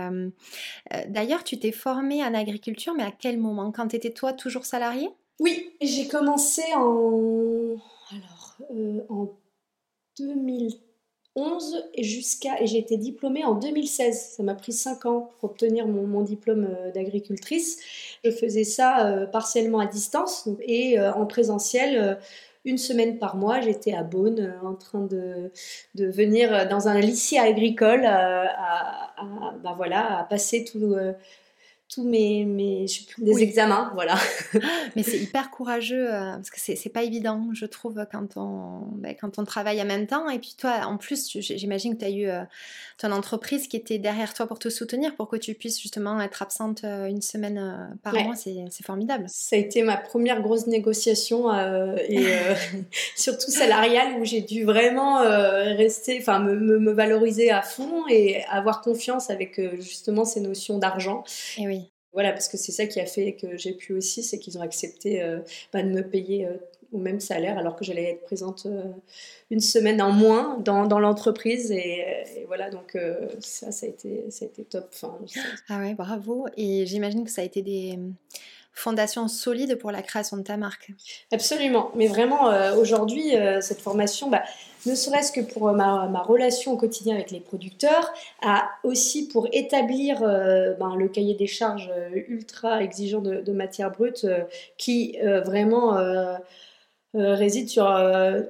d'ailleurs, 1.08 1.42
tu 1.42 1.58
t'es 1.58 1.72
formée 1.72 2.22
en 2.22 2.34
agriculture, 2.34 2.92
mais 2.94 3.04
à 3.04 3.12
quel 3.18 3.38
moment? 3.38 3.72
Quand 3.72 3.88
tu 3.88 3.96
étais 3.96 4.10
toi 4.10 4.34
toujours 4.34 4.66
salarié 4.66 5.08
Oui, 5.40 5.70
j'ai 5.80 6.06
commencé 6.06 6.62
en. 6.74 7.76
Alors, 8.10 8.56
en 9.08 9.28
2000 10.18 10.72
et 11.94 12.04
jusqu'à 12.04 12.60
et 12.60 12.66
j'ai 12.66 12.78
été 12.78 12.96
diplômée 12.96 13.44
en 13.44 13.54
2016. 13.54 14.34
Ça 14.36 14.42
m'a 14.42 14.54
pris 14.54 14.72
5 14.72 15.06
ans 15.06 15.30
pour 15.40 15.50
obtenir 15.50 15.86
mon, 15.86 16.22
diplôme 16.22 16.68
euh, 16.70 16.92
d'agricultrice. 16.92 17.78
Je 18.24 18.30
faisais 18.30 18.64
ça 18.64 19.06
euh, 19.06 19.26
partiellement 19.26 19.78
à 19.78 19.86
distance 19.86 20.48
et 20.62 20.98
euh, 20.98 21.12
en 21.12 21.26
présentiel 21.26 22.18
une 22.64 22.78
semaine 22.78 23.18
par 23.18 23.36
mois. 23.36 23.60
J'étais 23.60 23.94
à 23.94 24.02
Beaune 24.02 24.54
en 24.64 24.74
train 24.74 25.00
de, 25.00 25.50
de, 25.94 26.06
venir 26.06 26.68
dans 26.68 26.88
un 26.88 26.98
lycée 27.00 27.38
agricole 27.38 28.04
à, 28.04 29.14
bah 29.62 29.74
voilà, 29.76 30.18
à 30.18 30.24
passer 30.24 30.64
tout 30.64 30.94
tous 31.88 32.04
mes, 32.04 32.44
mes 32.44 32.84
des 33.16 33.42
examens, 33.42 33.90
voilà. 33.94 34.16
Mais 34.94 35.02
c'est 35.02 35.18
hyper 35.22 35.50
courageux 35.50 36.12
euh, 36.12 36.32
parce 36.34 36.50
que 36.50 36.60
c'est 36.60 36.88
pas 36.90 37.02
évident, 37.02 37.48
je 37.54 37.64
trouve, 37.64 38.04
quand 38.12 38.36
on, 38.36 38.82
ben, 38.92 39.14
quand 39.18 39.38
on 39.38 39.44
travaille 39.44 39.80
en 39.80 39.86
même 39.86 40.06
temps. 40.06 40.28
Et 40.28 40.38
puis 40.38 40.54
toi, 40.58 40.82
en 40.84 40.98
plus, 40.98 41.30
j'imagine 41.40 41.94
que 41.94 42.00
tu 42.00 42.04
as 42.04 42.10
eu 42.10 42.26
euh, 42.26 42.42
ton 42.98 43.10
entreprise 43.10 43.68
qui 43.68 43.76
était 43.76 43.98
derrière 43.98 44.34
toi 44.34 44.46
pour 44.46 44.58
te 44.58 44.68
soutenir, 44.68 45.16
pour 45.16 45.28
que 45.28 45.36
tu 45.36 45.54
puisses 45.54 45.80
justement 45.80 46.20
être 46.20 46.42
absente 46.42 46.84
euh, 46.84 47.06
une 47.06 47.22
semaine 47.22 47.98
par 48.02 48.12
mois. 48.12 48.34
C'est 48.36 48.84
formidable. 48.84 49.24
Ça 49.28 49.56
a 49.56 49.58
été 49.58 49.82
ma 49.82 49.96
première 49.96 50.42
grosse 50.42 50.66
négociation 50.66 51.50
et 52.08 52.26
surtout 53.16 53.50
salariale 53.50 54.20
où 54.20 54.24
j'ai 54.24 54.42
dû 54.42 54.64
vraiment 54.64 55.18
rester, 55.18 56.18
enfin 56.20 56.38
me, 56.40 56.54
me, 56.54 56.78
me, 56.78 56.92
valoriser 56.92 57.50
à 57.50 57.62
fond 57.62 58.06
et 58.08 58.42
avoir 58.50 58.82
confiance 58.82 59.30
avec 59.30 59.60
justement 59.80 60.24
ces 60.24 60.40
notions 60.40 60.78
d'argent. 60.78 61.24
Et 61.56 61.66
oui. 61.66 61.77
Voilà, 62.12 62.32
parce 62.32 62.48
que 62.48 62.56
c'est 62.56 62.72
ça 62.72 62.86
qui 62.86 63.00
a 63.00 63.06
fait 63.06 63.34
que 63.34 63.56
j'ai 63.56 63.72
pu 63.72 63.92
aussi, 63.92 64.22
c'est 64.22 64.38
qu'ils 64.38 64.58
ont 64.58 64.62
accepté 64.62 65.22
euh, 65.22 65.40
bah, 65.72 65.82
de 65.82 65.88
me 65.88 66.02
payer 66.02 66.46
euh, 66.46 66.54
au 66.92 66.98
même 66.98 67.20
salaire 67.20 67.58
alors 67.58 67.76
que 67.76 67.84
j'allais 67.84 68.12
être 68.12 68.22
présente 68.22 68.64
euh, 68.64 68.84
une 69.50 69.60
semaine 69.60 70.00
en 70.00 70.10
moins 70.10 70.58
dans, 70.58 70.86
dans 70.86 71.00
l'entreprise. 71.00 71.70
Et, 71.70 72.24
voilà, 72.46 72.70
donc 72.70 72.96
ça, 73.40 73.70
ça 73.72 73.84
a, 73.84 73.88
été, 73.88 74.30
ça 74.30 74.46
a 74.46 74.48
été 74.48 74.64
top. 74.64 74.88
Enfin, 74.94 75.18
ah 75.68 75.80
ouais, 75.80 75.94
bravo. 75.94 76.46
Et 76.56 76.86
j'imagine 76.86 77.24
que 77.24 77.30
ça 77.30 77.42
a 77.42 77.44
été 77.44 77.60
des 77.60 77.98
fondations 78.72 79.28
solides 79.28 79.76
pour 79.76 79.90
la 79.90 80.00
création 80.00 80.38
de 80.38 80.42
ta 80.42 80.56
marque. 80.56 80.92
Absolument. 81.30 81.90
Mais 81.94 82.06
vraiment, 82.06 82.46
aujourd'hui, 82.78 83.34
cette 83.60 83.80
formation, 83.80 84.30
bah, 84.30 84.44
ne 84.88 84.94
serait-ce 84.94 85.32
que 85.32 85.40
pour 85.40 85.70
ma, 85.72 86.22
relation 86.22 86.72
au 86.72 86.76
quotidien 86.76 87.14
avec 87.14 87.30
les 87.30 87.40
producteurs, 87.40 88.12
à 88.42 88.68
aussi 88.84 89.28
pour 89.28 89.48
établir 89.52 90.22
euh, 90.22 90.74
ben, 90.74 90.96
le 90.96 91.08
cahier 91.08 91.34
des 91.34 91.46
charges 91.46 91.90
euh, 91.92 92.20
ultra 92.28 92.82
exigeant 92.82 93.20
de, 93.20 93.52
matière 93.52 93.90
brute 93.90 94.24
euh, 94.24 94.44
qui 94.76 95.18
vraiment 95.44 95.98
réside 97.14 97.68
sur 97.68 97.86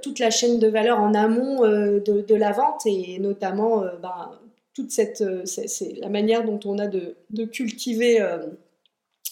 toute 0.02 0.18
la 0.18 0.30
chaîne 0.30 0.58
de 0.58 0.68
valeur 0.68 1.00
en 1.00 1.14
amont 1.14 1.62
de, 1.62 2.34
la 2.34 2.52
vente 2.52 2.84
et 2.86 3.18
notamment 3.18 3.84
ben, 4.02 4.32
toute 4.74 4.90
cette, 4.90 5.24
la 6.00 6.08
manière 6.08 6.44
dont 6.44 6.60
on 6.64 6.78
a 6.78 6.86
de, 6.86 7.44
cultiver 7.46 8.20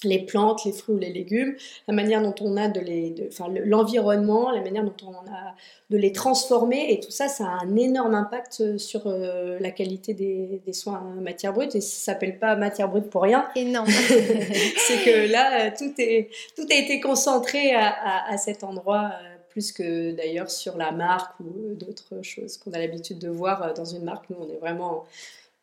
les 0.07 0.21
plantes, 0.21 0.65
les 0.65 0.73
fruits 0.73 0.95
ou 0.95 0.99
les 0.99 1.13
légumes, 1.13 1.55
la 1.89 1.95
manière 1.95 2.23
dont 2.23 2.35
on 2.41 2.57
a 2.57 2.69
de 2.69 2.81
les, 2.81 3.15
enfin 3.29 3.47
l'environnement, 3.65 4.51
la 4.51 4.61
manière 4.61 4.85
dont 4.85 5.07
on 5.07 5.13
a 5.13 5.55
de 5.91 5.97
les 5.97 6.13
transformer 6.13 6.93
et 6.93 7.01
tout 7.01 7.11
ça, 7.11 7.29
ça 7.29 7.47
a 7.47 7.65
un 7.65 7.77
énorme 7.77 8.15
impact 8.15 8.77
sur 8.79 9.03
euh, 9.07 9.59
la 9.61 9.71
qualité 9.71 10.15
des, 10.15 10.61
des 10.65 10.73
soins 10.73 11.01
matière 11.21 11.53
brute 11.53 11.75
et 11.75 11.81
ça 11.81 12.13
s'appelle 12.13 12.39
pas 12.39 12.57
matière 12.57 12.89
brute 12.89 13.11
pour 13.11 13.23
rien. 13.23 13.47
Et 13.55 13.65
non. 13.65 13.85
c'est 13.87 15.05
que 15.05 15.31
là, 15.31 15.71
tout 15.71 15.93
est 15.99 16.31
tout 16.57 16.67
a 16.71 16.75
été 16.75 17.01
concentré 17.01 17.75
à, 17.75 18.27
à, 18.29 18.37
cet 18.39 18.65
endroit. 18.65 19.11
Euh, 19.13 19.37
plus 19.57 19.73
que 19.73 20.13
d'ailleurs 20.13 20.51
sur 20.51 20.77
la 20.77 20.93
marque 20.93 21.41
ou 21.41 21.73
d'autres 21.73 22.21
choses 22.21 22.59
qu'on 22.59 22.73
a 22.75 22.79
l'habitude 22.79 23.19
de 23.19 23.31
voir 23.31 23.73
dans 23.73 23.87
une 23.87 24.05
marque. 24.05 24.29
Nous, 24.29 24.37
on 24.39 24.53
est 24.53 24.59
vraiment 24.59 25.07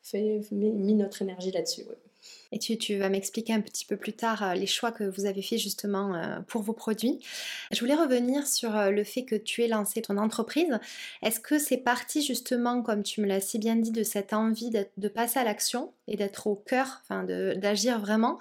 fait, 0.01 0.41
mis 0.51 0.95
notre 0.95 1.21
énergie 1.21 1.51
là-dessus. 1.51 1.83
Et 2.53 2.60
tu, 2.60 2.98
vas 3.00 3.10
m'expliquer 3.10 3.51
un 3.51 3.62
petit 3.62 3.83
peu 3.83 3.98
plus 3.98 4.13
tard 4.13 4.43
euh, 4.43 4.53
les 4.53 4.67
choix 4.67 4.91
que 4.91 5.03
vous 5.03 5.25
avez 5.25 5.41
fait 5.41 5.57
justement 5.57 6.13
euh, 6.13 6.39
pour 6.48 6.62
vos 6.62 6.74
produits. 6.74 7.19
Je 7.72 7.79
voulais 7.79 7.95
revenir 7.95 8.45
sur 8.45 8.77
euh, 8.77 8.91
le 8.91 9.03
fait 9.03 9.24
que 9.24 9.36
tu 9.36 9.63
aies 9.63 9.67
lancé 9.67 10.03
ton 10.03 10.19
entreprise. 10.19 10.79
Est-ce 11.24 11.39
que 11.39 11.57
c'est 11.57 11.77
parti 11.77 12.22
justement, 12.22 12.83
comme 12.83 13.01
tu 13.01 13.22
me 13.22 13.25
l'as 13.25 13.41
si 13.41 13.57
bien 13.57 13.75
dit, 13.75 13.89
de 13.89 14.03
cette 14.03 14.33
envie 14.33 14.69
de 14.69 15.07
passer 15.07 15.39
à 15.39 15.43
l'action 15.43 15.93
et 16.07 16.15
d'être 16.15 16.45
au 16.45 16.53
cœur, 16.53 17.01
enfin 17.01 17.24
d'agir 17.24 18.00
vraiment 18.00 18.38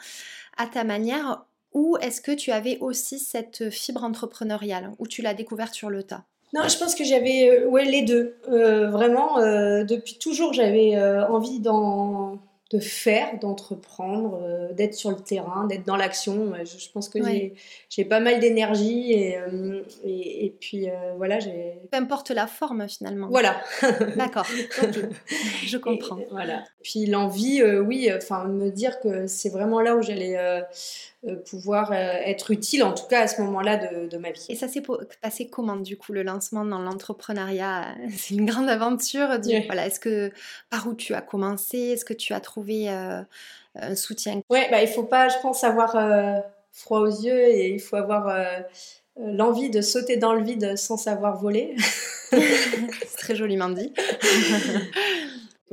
à 0.59 0.67
ta 0.67 0.85
manière? 0.85 1.47
Ou 1.73 1.97
est-ce 2.03 2.21
que 2.21 2.33
tu 2.33 2.51
avais 2.51 2.77
aussi 2.81 3.19
cette 3.19 3.71
fibre 3.71 4.05
entrepreneuriale 4.05 4.91
ou 4.99 5.07
tu 5.07 5.23
l'as 5.23 5.33
découverte 5.33 5.73
sur 5.73 5.89
le 5.89 6.03
tas? 6.03 6.25
Non, 6.53 6.69
je 6.69 6.77
pense 6.77 6.95
que 6.95 7.03
j'avais 7.03 7.65
ouais, 7.65 7.87
les 7.87 8.03
deux. 8.03 8.37
vraiment, 8.47 9.39
depuis 9.85 10.19
toujours, 10.19 10.53
j'avais 10.53 11.01
envie 11.01 11.61
d'en 11.61 12.39
de 12.73 12.79
faire, 12.79 13.39
d'entreprendre, 13.39 14.41
euh, 14.43 14.73
d'être 14.73 14.95
sur 14.95 15.11
le 15.11 15.17
terrain, 15.17 15.67
d'être 15.67 15.85
dans 15.85 15.97
l'action. 15.97 16.55
Je, 16.65 16.91
pense 16.91 17.09
que 17.09 17.19
j'ai 17.91 18.05
pas 18.05 18.21
mal 18.21 18.41
d'énergie 18.41 19.13
et, 19.13 19.37
euh, 19.37 19.83
et, 20.05 20.55
puis 20.59 20.89
euh, 20.89 20.93
voilà. 21.17 21.39
Peu 21.39 21.99
importe 21.99 22.31
la 22.31 22.47
forme 22.47 22.89
finalement. 22.89 23.29
Voilà. 23.29 23.61
D'accord, 24.17 24.47
je 25.67 25.77
comprends. 25.77 26.19
voilà. 26.31 26.65
Puis 26.83 27.07
l'envie, 27.07 27.63
oui, 27.63 28.11
enfin 28.15 28.45
me 28.45 28.71
dire 28.71 29.01
que 29.01 29.27
c'est 29.27 29.51
vraiment 29.51 29.81
là 29.81 29.97
où 29.97 30.03
j'allais 30.03 30.39
pouvoir 31.49 31.93
être 31.93 32.51
utile, 32.51 32.83
en 32.83 32.93
tout 32.93 33.07
cas 33.07 33.23
à 33.23 33.27
ce 33.29 33.41
moment-là 33.43 33.77
de, 33.77 34.17
ma 34.17 34.31
vie. 34.31 34.47
Et 34.49 34.57
ça 34.57 34.69
s'est 34.69 34.83
passé 35.21 35.49
comment 35.49 35.77
du 35.77 35.97
coup 35.97 36.13
le 36.13 36.23
lancement 36.23 36.65
dans 36.65 36.79
l'entrepreneuriat? 36.79 37.95
C'est 38.17 38.35
une 38.35 38.47
grande 38.47 38.69
aventure. 38.69 39.39
Du, 39.39 39.61
voilà, 39.67 39.87
est-ce 39.87 40.01
que 40.01 40.33
par 40.71 40.87
où 40.87 40.95
tu 40.95 41.15
as 41.15 41.21
commencé? 41.21 41.79
Est-ce 41.79 42.05
que 42.05 42.15
tu 42.15 42.33
as 42.33 42.41
trouvé 42.41 42.62
euh, 42.71 43.23
un 43.75 43.95
soutien 43.95 44.41
Ouais, 44.51 44.69
bah 44.71 44.83
il 44.83 44.89
faut 44.89 45.05
pas, 45.05 45.29
je 45.29 45.39
pense, 45.41 45.65
avoir 45.65 45.97
froid 46.73 47.01
aux 47.01 47.07
yeux 47.07 47.49
et 47.49 47.69
il 47.69 47.81
faut 47.81 47.97
avoir 47.97 48.35
l'envie 49.21 49.71
de 49.71 49.81
sauter 49.81 50.17
dans 50.17 50.33
le 50.35 50.43
vide 50.43 50.77
sans 50.77 50.97
savoir 50.97 51.39
voler. 51.39 51.75
C'est 52.31 53.19
très 53.19 53.37
joliment 53.37 53.69
dit. 53.69 53.93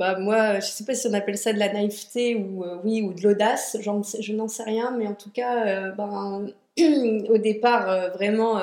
Bah, 0.00 0.18
moi, 0.18 0.52
je 0.52 0.56
ne 0.56 0.60
sais 0.62 0.84
pas 0.86 0.94
si 0.94 1.06
on 1.08 1.12
appelle 1.12 1.36
ça 1.36 1.52
de 1.52 1.58
la 1.58 1.70
naïveté 1.70 2.34
ou, 2.34 2.64
euh, 2.64 2.78
oui, 2.82 3.02
ou 3.02 3.12
de 3.12 3.20
l'audace, 3.20 3.76
je 3.82 4.32
n'en 4.32 4.48
sais 4.48 4.62
rien, 4.62 4.92
mais 4.96 5.06
en 5.06 5.12
tout 5.12 5.28
cas, 5.30 5.66
euh, 5.66 5.90
ben, 5.90 6.46
au 7.28 7.36
départ, 7.36 7.90
euh, 7.90 8.08
vraiment 8.08 8.62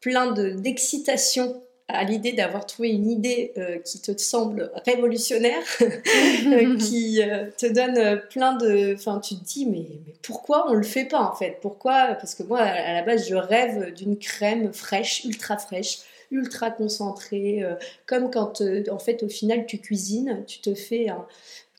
plein 0.00 0.32
d'excitation 0.32 1.62
à 1.92 2.04
l'idée 2.04 2.32
d'avoir 2.32 2.66
trouvé 2.66 2.90
une 2.90 3.10
idée 3.10 3.52
qui 3.84 4.00
te 4.00 4.12
semble 4.20 4.70
révolutionnaire, 4.84 5.62
qui 6.78 7.20
te 7.58 7.72
donne 7.72 8.20
plein 8.30 8.54
de... 8.54 8.94
Enfin, 8.94 9.20
tu 9.20 9.36
te 9.36 9.44
dis, 9.44 9.66
mais, 9.66 9.86
mais 10.06 10.14
pourquoi 10.22 10.68
on 10.68 10.72
ne 10.72 10.78
le 10.78 10.82
fait 10.82 11.04
pas 11.04 11.20
en 11.20 11.34
fait? 11.34 11.58
Pourquoi? 11.60 12.14
Parce 12.14 12.34
que 12.34 12.42
moi, 12.42 12.60
à 12.60 12.94
la 12.94 13.02
base, 13.02 13.28
je 13.28 13.34
rêve 13.34 13.92
d'une 13.94 14.18
crème 14.18 14.72
fraîche, 14.72 15.24
ultra 15.24 15.56
fraîche, 15.58 15.98
ultra 16.32 16.70
concentré, 16.70 17.62
euh, 17.62 17.74
comme 18.06 18.30
quand 18.30 18.62
euh, 18.62 18.82
en 18.90 18.98
fait 18.98 19.22
au 19.22 19.28
final 19.28 19.66
tu 19.66 19.78
cuisines, 19.78 20.44
tu 20.46 20.60
te 20.60 20.74
fais 20.74 21.10
un, 21.10 21.26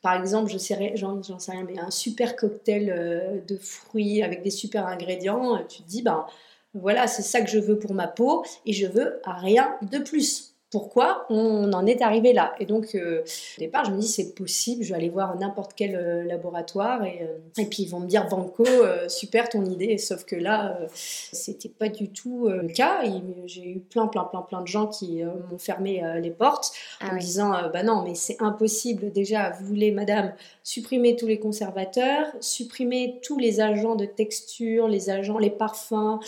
par 0.02 0.20
exemple, 0.20 0.52
je 0.52 0.58
sais, 0.58 0.94
j'en, 0.96 1.22
sais 1.40 1.52
rien, 1.52 1.66
mais 1.68 1.80
un 1.80 1.92
super 1.92 2.36
cocktail 2.36 2.90
euh, 2.90 3.40
de 3.48 3.58
fruits 3.58 4.22
avec 4.22 4.44
des 4.44 4.52
super 4.52 4.86
ingrédients, 4.86 5.58
tu 5.68 5.82
te 5.82 5.88
dis, 5.88 6.02
ben 6.02 6.26
voilà, 6.74 7.08
c'est 7.08 7.22
ça 7.22 7.42
que 7.42 7.50
je 7.50 7.60
veux 7.60 7.78
pour 7.78 7.94
ma 7.94 8.08
peau 8.08 8.44
et 8.66 8.74
je 8.74 8.88
veux 8.88 9.22
rien 9.26 9.76
de 9.82 10.00
plus 10.00 10.53
pourquoi 10.74 11.28
on 11.30 11.72
en 11.72 11.86
est 11.86 12.02
arrivé 12.02 12.34
là. 12.34 12.56
Et 12.60 12.66
donc, 12.66 12.96
euh, 12.96 13.22
au 13.22 13.60
départ, 13.60 13.86
je 13.86 13.92
me 13.92 14.00
dis, 14.00 14.08
c'est 14.08 14.34
possible, 14.34 14.84
je 14.84 14.90
vais 14.90 14.96
aller 14.96 15.10
voir 15.10 15.38
n'importe 15.38 15.74
quel 15.76 15.96
euh, 15.96 16.24
laboratoire 16.24 17.04
et, 17.04 17.20
euh, 17.22 17.62
et, 17.62 17.68
puis 17.68 17.84
ils 17.84 17.90
vont 17.90 18.00
me 18.00 18.08
dire, 18.08 18.28
Banco, 18.28 18.66
super 19.08 19.50
ton 19.50 19.66
idée. 19.66 20.00
Sauf 20.00 20.26
que 20.26 20.36
là, 20.36 20.80
c'était 20.96 21.70
pas 21.70 21.90
du 21.90 22.10
tout 22.10 22.48
le 22.48 22.70
cas. 22.70 23.04
J'ai 23.46 23.70
eu 23.70 23.80
plein, 23.82 24.08
plein, 24.08 24.24
plein, 24.24 24.42
plein 24.42 24.62
de 24.62 24.68
gens 24.68 24.88
qui 24.88 25.22
m'ont 25.24 25.60
fermé 25.60 26.02
les 26.20 26.32
portes 26.32 26.72
en 27.02 27.10
ah 27.12 27.14
me 27.14 27.20
disant, 27.20 27.52
bah 27.72 27.84
non, 27.84 28.02
mais 28.04 28.16
c'est 28.16 28.38
impossible. 28.42 29.12
Déjà, 29.12 29.52
vous 29.52 29.66
voulez, 29.68 29.92
madame, 29.92 30.34
supprimer 30.64 31.16
tous 31.16 31.28
les 31.28 31.40
conservateurs, 31.40 32.26
supprimer 32.40 33.20
tous 33.22 33.38
les 33.38 33.62
agents 33.62 33.96
de 33.96 34.06
texture, 34.06 34.88
les 34.88 35.12
agents, 35.12 35.38
les 35.38 35.52
parfums, 35.52 36.20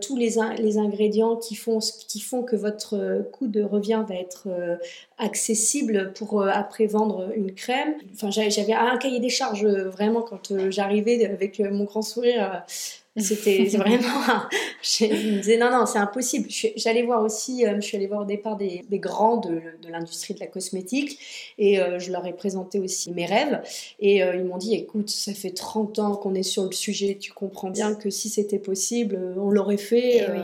tous 0.00 0.16
les, 0.16 0.36
les 0.58 0.78
ingrédients 0.78 1.36
qui 1.36 1.56
font, 1.56 1.80
qui 1.80 2.20
font 2.20 2.42
que 2.44 2.54
votre 2.54 3.24
coût 3.32 3.48
de 3.48 3.62
revient 3.62 3.87
va 3.96 4.14
être 4.14 4.44
euh, 4.46 4.76
accessible 5.18 6.12
pour 6.14 6.42
euh, 6.42 6.48
après 6.52 6.86
vendre 6.86 7.30
une 7.34 7.54
crème. 7.54 7.94
Enfin, 8.14 8.30
j'avais 8.30 8.72
un 8.72 8.96
cahier 8.98 9.20
des 9.20 9.28
charges 9.28 9.64
euh, 9.64 9.88
vraiment 9.88 10.22
quand 10.22 10.52
j'arrivais 10.70 11.24
avec 11.24 11.60
mon 11.60 11.84
grand 11.84 12.02
sourire 12.02 12.64
c'était 13.18 13.64
vraiment. 13.76 14.42
je 14.82 15.04
me 15.04 15.38
disais 15.38 15.56
non, 15.56 15.70
non, 15.70 15.86
c'est 15.86 15.98
impossible. 15.98 16.48
J'allais 16.76 17.02
voir 17.02 17.22
aussi, 17.22 17.66
euh, 17.66 17.76
je 17.76 17.80
suis 17.80 17.96
allée 17.96 18.06
voir 18.06 18.22
au 18.22 18.24
départ 18.24 18.56
des, 18.56 18.84
des 18.88 18.98
grands 18.98 19.36
de, 19.36 19.60
de 19.82 19.88
l'industrie 19.90 20.34
de 20.34 20.40
la 20.40 20.46
cosmétique 20.46 21.18
et 21.58 21.80
euh, 21.80 21.98
je 21.98 22.12
leur 22.12 22.26
ai 22.26 22.32
présenté 22.32 22.78
aussi 22.78 23.12
mes 23.12 23.26
rêves. 23.26 23.60
Et 24.00 24.22
euh, 24.22 24.36
ils 24.36 24.44
m'ont 24.44 24.58
dit 24.58 24.74
écoute, 24.74 25.10
ça 25.10 25.34
fait 25.34 25.50
30 25.50 25.98
ans 25.98 26.16
qu'on 26.16 26.34
est 26.34 26.42
sur 26.42 26.64
le 26.64 26.72
sujet, 26.72 27.16
tu 27.20 27.32
comprends 27.32 27.70
bien 27.70 27.94
que 27.94 28.10
si 28.10 28.28
c'était 28.28 28.58
possible, 28.58 29.18
on 29.36 29.50
l'aurait 29.50 29.76
fait. 29.76 30.26
Eh 30.28 30.40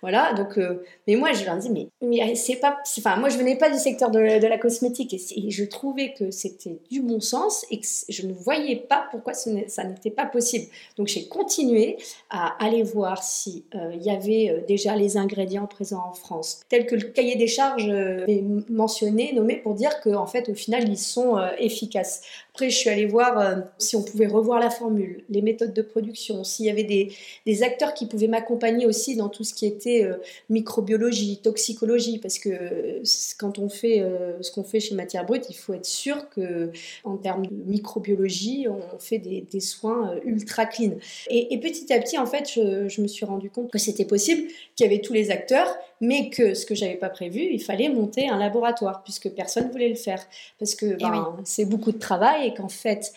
voilà, 0.00 0.32
donc. 0.34 0.58
mais 1.06 1.16
moi, 1.16 1.32
je 1.32 1.44
leur 1.44 1.56
dis 1.56 1.70
mais, 1.70 1.88
mais 2.02 2.34
c'est 2.34 2.56
pas. 2.56 2.78
Enfin, 2.98 3.16
moi, 3.16 3.28
je 3.28 3.38
venais 3.38 3.56
pas 3.56 3.70
du 3.70 3.78
secteur 3.78 4.10
de, 4.10 4.40
de 4.40 4.46
la 4.46 4.58
cosmétique 4.58 5.14
et, 5.14 5.50
je 5.50 5.64
trouvais 5.64 6.12
que 6.12 6.30
c'était 6.30 6.78
du 6.90 7.00
bon 7.00 7.20
sens 7.20 7.64
et 7.70 7.78
que 7.78 7.86
je 8.08 8.26
ne 8.26 8.32
voyais 8.32 8.76
pas 8.76 9.06
pourquoi 9.10 9.34
ça 9.34 9.84
n'était 9.84 10.10
pas 10.10 10.26
possible. 10.26 10.66
Donc, 10.96 11.08
j'ai 11.08 11.26
continué 11.26 11.96
à 12.28 12.62
aller 12.64 12.82
voir 12.82 13.22
s'il 13.22 13.62
euh, 13.74 13.94
y 14.00 14.10
avait 14.10 14.50
euh, 14.50 14.60
déjà 14.66 14.96
les 14.96 15.16
ingrédients 15.16 15.66
présents 15.66 16.04
en 16.10 16.12
France, 16.12 16.60
tels 16.68 16.86
que 16.86 16.96
le 16.96 17.02
cahier 17.02 17.36
des 17.36 17.46
charges 17.46 17.88
euh, 17.88 18.26
mentionné, 18.68 19.32
nommé 19.32 19.56
pour 19.56 19.74
dire 19.74 20.00
qu'en 20.00 20.26
fait, 20.26 20.48
au 20.48 20.54
final, 20.54 20.88
ils 20.88 20.98
sont 20.98 21.36
efficaces. 21.58 22.22
Après, 22.52 22.70
je 22.70 22.76
suis 22.76 22.90
allée 22.90 23.06
voir 23.06 23.64
si 23.78 23.96
on 23.96 24.02
pouvait 24.02 24.26
revoir 24.26 24.58
la 24.60 24.70
formule, 24.70 25.24
les 25.28 25.42
méthodes 25.42 25.74
de 25.74 25.82
production, 25.82 26.42
s'il 26.42 26.66
y 26.66 26.70
avait 26.70 26.84
des, 26.84 27.62
acteurs 27.62 27.94
qui 27.94 28.06
pouvaient 28.06 28.28
m'accompagner 28.28 28.86
aussi 28.86 29.16
dans 29.16 29.28
tout 29.28 29.44
ce 29.44 29.54
qui 29.54 29.66
était 29.66 30.08
microbiologie, 30.50 31.38
toxicologie, 31.42 32.18
parce 32.18 32.38
que 32.38 33.02
quand 33.38 33.58
on 33.58 33.68
fait 33.68 34.02
ce 34.40 34.50
qu'on 34.50 34.64
fait 34.64 34.80
chez 34.80 34.94
Matière 34.94 35.24
Brute, 35.26 35.46
il 35.50 35.56
faut 35.56 35.74
être 35.74 35.86
sûr 35.86 36.28
que 36.30 36.70
en 37.04 37.16
termes 37.16 37.46
de 37.46 37.54
microbiologie, 37.66 38.66
on 38.68 38.98
fait 38.98 39.18
des, 39.18 39.60
soins 39.60 40.14
ultra 40.24 40.66
clean. 40.66 40.92
Et, 41.28 41.54
et 41.54 41.58
petit 41.58 41.92
à 41.92 41.95
petit, 41.98 42.18
en 42.18 42.26
fait, 42.26 42.50
je, 42.52 43.00
me 43.00 43.06
suis 43.06 43.24
rendu 43.24 43.50
compte 43.50 43.70
que 43.70 43.78
c'était 43.78 44.04
possible, 44.04 44.48
qu'il 44.74 44.86
y 44.86 44.88
avait 44.88 45.00
tous 45.00 45.12
les 45.12 45.30
acteurs, 45.30 45.68
mais 46.00 46.30
que 46.30 46.54
ce 46.54 46.66
que 46.66 46.74
j'avais 46.74 46.96
pas 46.96 47.08
prévu, 47.08 47.40
il 47.40 47.62
fallait 47.62 47.88
monter 47.88 48.28
un 48.28 48.38
laboratoire, 48.38 49.02
puisque 49.02 49.30
personne 49.30 49.70
voulait 49.70 49.88
le 49.88 49.94
faire. 49.94 50.22
Parce 50.58 50.74
que 50.74 50.86
eh 50.86 50.96
ben, 50.96 51.36
c'est 51.44 51.64
beaucoup 51.64 51.92
de 51.92 51.98
travail 51.98 52.48
et 52.48 52.54
qu'en 52.54 52.68
fait, 52.68 53.12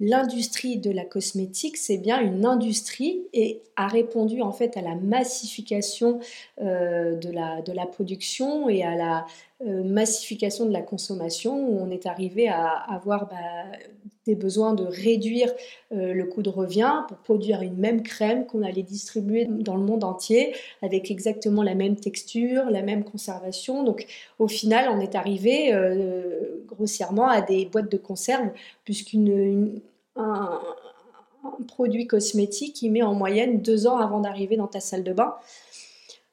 l'industrie 0.00 0.76
de 0.78 0.90
la 0.90 1.04
cosmétique, 1.04 1.76
c'est 1.76 1.98
bien 1.98 2.20
une 2.20 2.44
industrie 2.44 3.22
et 3.32 3.62
a 3.76 3.88
répondu 3.88 4.42
en 4.42 4.52
fait 4.52 4.76
à 4.76 4.82
la 4.82 4.94
massification 4.94 6.20
euh, 6.60 7.16
de, 7.16 7.30
la, 7.30 7.62
de 7.62 7.72
la 7.72 7.86
production 7.86 8.68
et 8.68 8.82
à 8.82 8.94
la 8.94 9.26
euh, 9.66 9.82
massification 9.84 10.66
de 10.66 10.72
la 10.72 10.82
consommation 10.82 11.68
où 11.68 11.78
on 11.80 11.90
est 11.90 12.04
arrivé 12.06 12.48
à 12.48 12.68
avoir 12.68 13.26
bah, 13.28 13.78
des 14.26 14.34
besoins 14.34 14.74
de 14.74 14.84
réduire 14.84 15.50
euh, 15.92 16.12
le 16.12 16.24
coût 16.26 16.42
de 16.42 16.50
revient 16.50 17.04
pour 17.08 17.16
produire 17.18 17.62
une 17.62 17.76
même 17.76 18.02
crème 18.02 18.44
qu'on 18.44 18.62
allait 18.62 18.82
distribuer 18.82 19.46
dans 19.46 19.76
le 19.76 19.82
monde 19.82 20.04
entier 20.04 20.54
avec 20.82 21.10
exactement 21.10 21.62
la 21.62 21.74
même 21.74 21.96
texture, 21.96 22.68
la 22.68 22.82
même 22.82 23.02
conservation. 23.02 23.82
Donc 23.82 24.06
au 24.38 24.48
final, 24.48 24.90
on 24.90 25.00
est 25.00 25.14
arrivé 25.14 25.72
grossièrement 26.66 27.28
à 27.28 27.40
des 27.40 27.66
boîtes 27.66 27.90
de 27.90 27.96
conserve 27.96 28.50
puisqu'une 28.84 29.80
un, 30.16 30.60
produit 31.68 32.06
cosmétique 32.06 32.74
qui 32.74 32.90
met 32.90 33.02
en 33.02 33.14
moyenne 33.14 33.60
deux 33.60 33.86
ans 33.86 33.98
avant 33.98 34.20
d'arriver 34.20 34.56
dans 34.56 34.66
ta 34.66 34.80
salle 34.80 35.04
de 35.04 35.12
bain, 35.12 35.34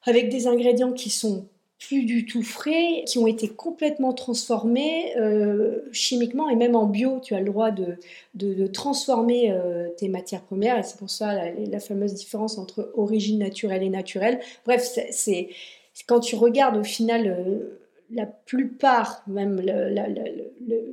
avec 0.04 0.28
des 0.28 0.46
ingrédients 0.46 0.92
qui 0.92 1.10
sont 1.10 1.46
plus 1.78 2.04
du 2.04 2.24
tout 2.24 2.42
frais, 2.42 3.04
qui 3.06 3.18
ont 3.18 3.26
été 3.26 3.48
complètement 3.48 4.12
transformés 4.12 5.14
euh, 5.18 5.80
chimiquement 5.92 6.48
et 6.48 6.56
même 6.56 6.76
en 6.76 6.86
bio. 6.86 7.20
Tu 7.20 7.34
as 7.34 7.40
le 7.40 7.46
droit 7.46 7.70
de, 7.70 7.96
de, 8.34 8.66
transformer 8.66 9.50
euh, 9.50 9.88
tes 9.96 10.08
matières 10.08 10.42
premières 10.42 10.78
et 10.78 10.82
c'est 10.82 10.96
pour 10.96 11.10
ça 11.10 11.50
la, 11.52 11.80
fameuse 11.80 12.14
différence 12.14 12.58
entre 12.58 12.90
origine 12.96 13.38
naturelle 13.38 13.82
et 13.82 13.90
naturelle. 13.90 14.40
Bref, 14.64 14.88
c'est 15.10 15.48
quand 16.06 16.20
tu 16.20 16.36
regardes 16.36 16.76
au 16.76 16.84
final 16.84 17.26
euh, 17.26 17.80
la 18.10 18.26
plupart, 18.26 19.22
même 19.26 19.60
la, 19.60 20.06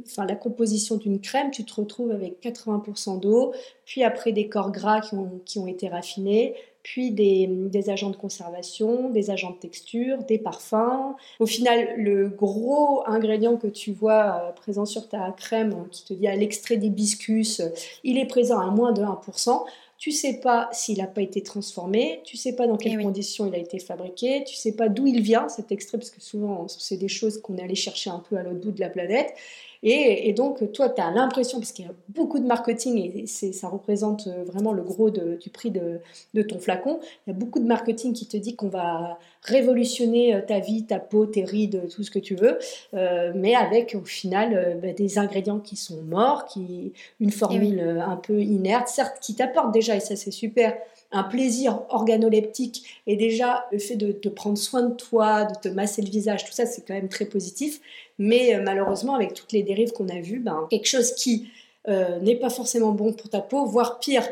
enfin, 0.05 0.25
la 0.25 0.35
composition 0.35 0.97
d'une 0.97 1.19
crème, 1.19 1.51
tu 1.51 1.65
te 1.65 1.73
retrouves 1.73 2.11
avec 2.11 2.41
80% 2.41 3.19
d'eau, 3.19 3.53
puis 3.85 4.03
après 4.03 4.31
des 4.31 4.47
corps 4.47 4.71
gras 4.71 5.01
qui 5.01 5.15
ont, 5.15 5.41
qui 5.45 5.59
ont 5.59 5.67
été 5.67 5.89
raffinés, 5.89 6.55
puis 6.83 7.11
des, 7.11 7.47
des, 7.47 7.89
agents 7.89 8.09
de 8.09 8.15
conservation, 8.15 9.09
des 9.09 9.29
agents 9.29 9.51
de 9.51 9.57
texture, 9.57 10.23
des 10.23 10.39
parfums. 10.39 11.15
Au 11.39 11.45
final, 11.45 11.95
le 11.97 12.27
gros 12.29 13.03
ingrédient 13.05 13.57
que 13.57 13.67
tu 13.67 13.91
vois 13.91 14.41
euh, 14.41 14.51
présent 14.51 14.85
sur 14.85 15.07
ta 15.07 15.31
crème, 15.31 15.87
qui 15.91 16.05
te 16.05 16.13
dit 16.13 16.27
à 16.27 16.35
l'extrait 16.35 16.77
d'hibiscus, 16.77 17.61
il 18.03 18.17
est 18.17 18.25
présent 18.25 18.59
à 18.59 18.71
moins 18.71 18.93
de 18.93 19.03
1%. 19.03 19.63
Tu 20.01 20.11
sais 20.11 20.39
pas 20.39 20.67
s'il 20.71 20.97
n'a 20.97 21.05
pas 21.05 21.21
été 21.21 21.43
transformé, 21.43 22.21
tu 22.23 22.35
sais 22.35 22.55
pas 22.55 22.65
dans 22.65 22.75
quelles 22.75 22.99
eh 22.99 23.03
conditions 23.03 23.45
il 23.45 23.53
a 23.53 23.59
été 23.59 23.77
fabriqué, 23.77 24.43
tu 24.47 24.55
sais 24.55 24.71
pas 24.71 24.89
d'où 24.89 25.05
il 25.05 25.21
vient 25.21 25.47
cet 25.47 25.71
extrait, 25.71 25.99
parce 25.99 26.09
que 26.09 26.19
souvent 26.19 26.67
c'est 26.67 26.97
des 26.97 27.07
choses 27.07 27.39
qu'on 27.39 27.55
est 27.57 27.61
allé 27.61 27.75
chercher 27.75 28.09
un 28.09 28.17
peu 28.17 28.35
à 28.35 28.41
l'autre 28.41 28.61
bout 28.61 28.71
de 28.71 28.79
la 28.79 28.89
planète. 28.89 29.35
Et, 29.83 30.31
donc, 30.33 30.71
toi, 30.73 30.89
tu 30.89 31.01
as 31.01 31.09
l'impression, 31.09 31.59
parce 31.59 31.71
qu'il 31.71 31.85
y 31.85 31.87
a 31.87 31.93
beaucoup 32.09 32.39
de 32.39 32.45
marketing 32.45 33.23
et 33.23 33.25
ça 33.25 33.67
représente 33.67 34.27
euh, 34.27 34.43
vraiment 34.43 34.73
le 34.73 34.83
gros 34.83 35.09
du 35.09 35.49
prix 35.51 35.71
de, 35.71 35.99
ton 36.43 36.59
flacon, 36.59 36.99
il 37.25 37.31
y 37.31 37.33
a 37.33 37.35
beaucoup 37.35 37.59
de 37.59 37.65
marketing 37.65 38.13
qui 38.13 38.27
te 38.27 38.37
dit 38.37 38.55
qu'on 38.55 38.69
va 38.69 39.17
révolutionner 39.41 40.35
euh, 40.35 40.41
ta 40.41 40.59
vie, 40.59 40.85
ta 40.85 40.99
peau, 40.99 41.25
tes 41.25 41.43
rides, 41.43 41.87
tout 41.89 42.03
ce 42.03 42.11
que 42.11 42.19
tu 42.19 42.35
veux, 42.35 42.59
euh, 42.93 43.31
mais 43.35 43.55
avec 43.55 43.95
au 43.95 44.05
final 44.05 44.79
bah, 44.81 44.93
des 44.93 45.17
ingrédients 45.17 45.59
qui 45.59 45.75
sont 45.75 46.01
morts, 46.03 46.45
qui, 46.45 46.93
une 47.19 47.29
eh 47.29 47.31
formule 47.31 47.79
un 48.05 48.17
peu 48.17 48.39
inerte, 48.41 48.87
certes, 48.87 49.17
qui 49.21 49.35
t'apporte 49.35 49.73
déjà, 49.73 49.95
et 49.95 49.99
ça 49.99 50.15
c'est 50.15 50.31
super, 50.31 50.75
un 51.11 51.23
plaisir 51.23 51.81
organoleptique 51.89 53.01
et 53.05 53.15
déjà 53.15 53.65
le 53.71 53.79
fait 53.79 53.95
de 53.95 54.11
te 54.11 54.29
prendre 54.29 54.57
soin 54.57 54.83
de 54.83 54.95
toi, 54.95 55.45
de 55.45 55.55
te 55.55 55.67
masser 55.67 56.01
le 56.01 56.09
visage, 56.09 56.45
tout 56.45 56.53
ça 56.53 56.65
c'est 56.65 56.85
quand 56.85 56.93
même 56.93 57.09
très 57.09 57.25
positif. 57.25 57.81
Mais 58.17 58.55
euh, 58.55 58.61
malheureusement 58.63 59.15
avec 59.15 59.33
toutes 59.33 59.51
les 59.51 59.63
dérives 59.63 59.91
qu'on 59.91 60.07
a 60.09 60.19
vues, 60.21 60.39
ben, 60.39 60.67
quelque 60.69 60.87
chose 60.87 61.13
qui 61.13 61.49
euh, 61.87 62.19
n'est 62.19 62.35
pas 62.35 62.49
forcément 62.49 62.91
bon 62.91 63.13
pour 63.13 63.29
ta 63.29 63.41
peau, 63.41 63.65
voire 63.65 63.99
pire, 63.99 64.27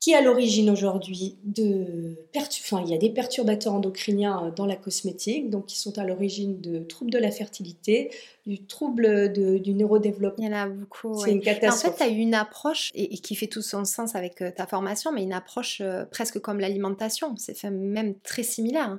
qui 0.00 0.12
est 0.12 0.14
à 0.14 0.20
l'origine 0.20 0.70
aujourd'hui 0.70 1.36
de 1.44 2.16
enfin, 2.36 2.82
il 2.84 2.90
y 2.90 2.94
a 2.94 2.98
des 2.98 3.10
perturbateurs 3.10 3.74
endocriniens 3.74 4.46
euh, 4.46 4.50
dans 4.50 4.66
la 4.66 4.76
cosmétique, 4.76 5.50
donc 5.50 5.66
qui 5.66 5.78
sont 5.78 5.98
à 5.98 6.04
l'origine 6.04 6.60
de 6.60 6.78
troubles 6.80 7.10
de 7.10 7.18
la 7.18 7.30
fertilité, 7.30 8.10
du 8.46 8.64
trouble 8.64 9.32
du 9.32 9.74
neurodéveloppement. 9.74 10.44
Il 10.44 10.50
y 10.50 10.54
en 10.54 10.56
a 10.56 10.68
beaucoup. 10.68 11.18
C'est 11.22 11.32
une 11.32 11.40
catastrophe. 11.40 11.94
En 11.94 11.96
fait, 11.96 12.04
tu 12.04 12.10
as 12.10 12.14
eu 12.14 12.18
une 12.18 12.34
approche, 12.34 12.90
et, 12.94 13.18
qui 13.18 13.34
fait 13.34 13.48
tout 13.48 13.62
son 13.62 13.84
sens 13.84 14.14
avec 14.14 14.40
euh, 14.40 14.50
ta 14.50 14.66
formation, 14.66 15.12
mais 15.12 15.22
une 15.22 15.32
approche 15.32 15.80
euh, 15.80 16.04
presque 16.04 16.38
comme 16.38 16.60
l'alimentation, 16.60 17.34
c'est 17.36 17.62
même 17.64 18.14
très 18.20 18.42
similaire. 18.42 18.98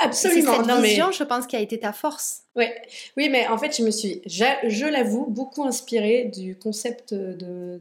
Absolument. 0.00 0.64
C'est 0.64 0.72
cette 0.72 0.82
vision, 0.82 1.12
je 1.12 1.24
pense, 1.24 1.46
qui 1.46 1.56
a 1.56 1.60
été 1.60 1.78
ta 1.78 1.92
force. 1.92 2.42
Oui, 2.56 2.66
oui, 3.16 3.28
mais 3.28 3.46
en 3.48 3.58
fait, 3.58 3.76
je 3.76 3.82
me 3.82 3.90
suis, 3.90 4.22
je, 4.26 4.90
l'avoue, 4.90 5.26
beaucoup 5.28 5.64
inspirée 5.64 6.30
du 6.32 6.56
concept 6.56 7.14
de, 7.14 7.80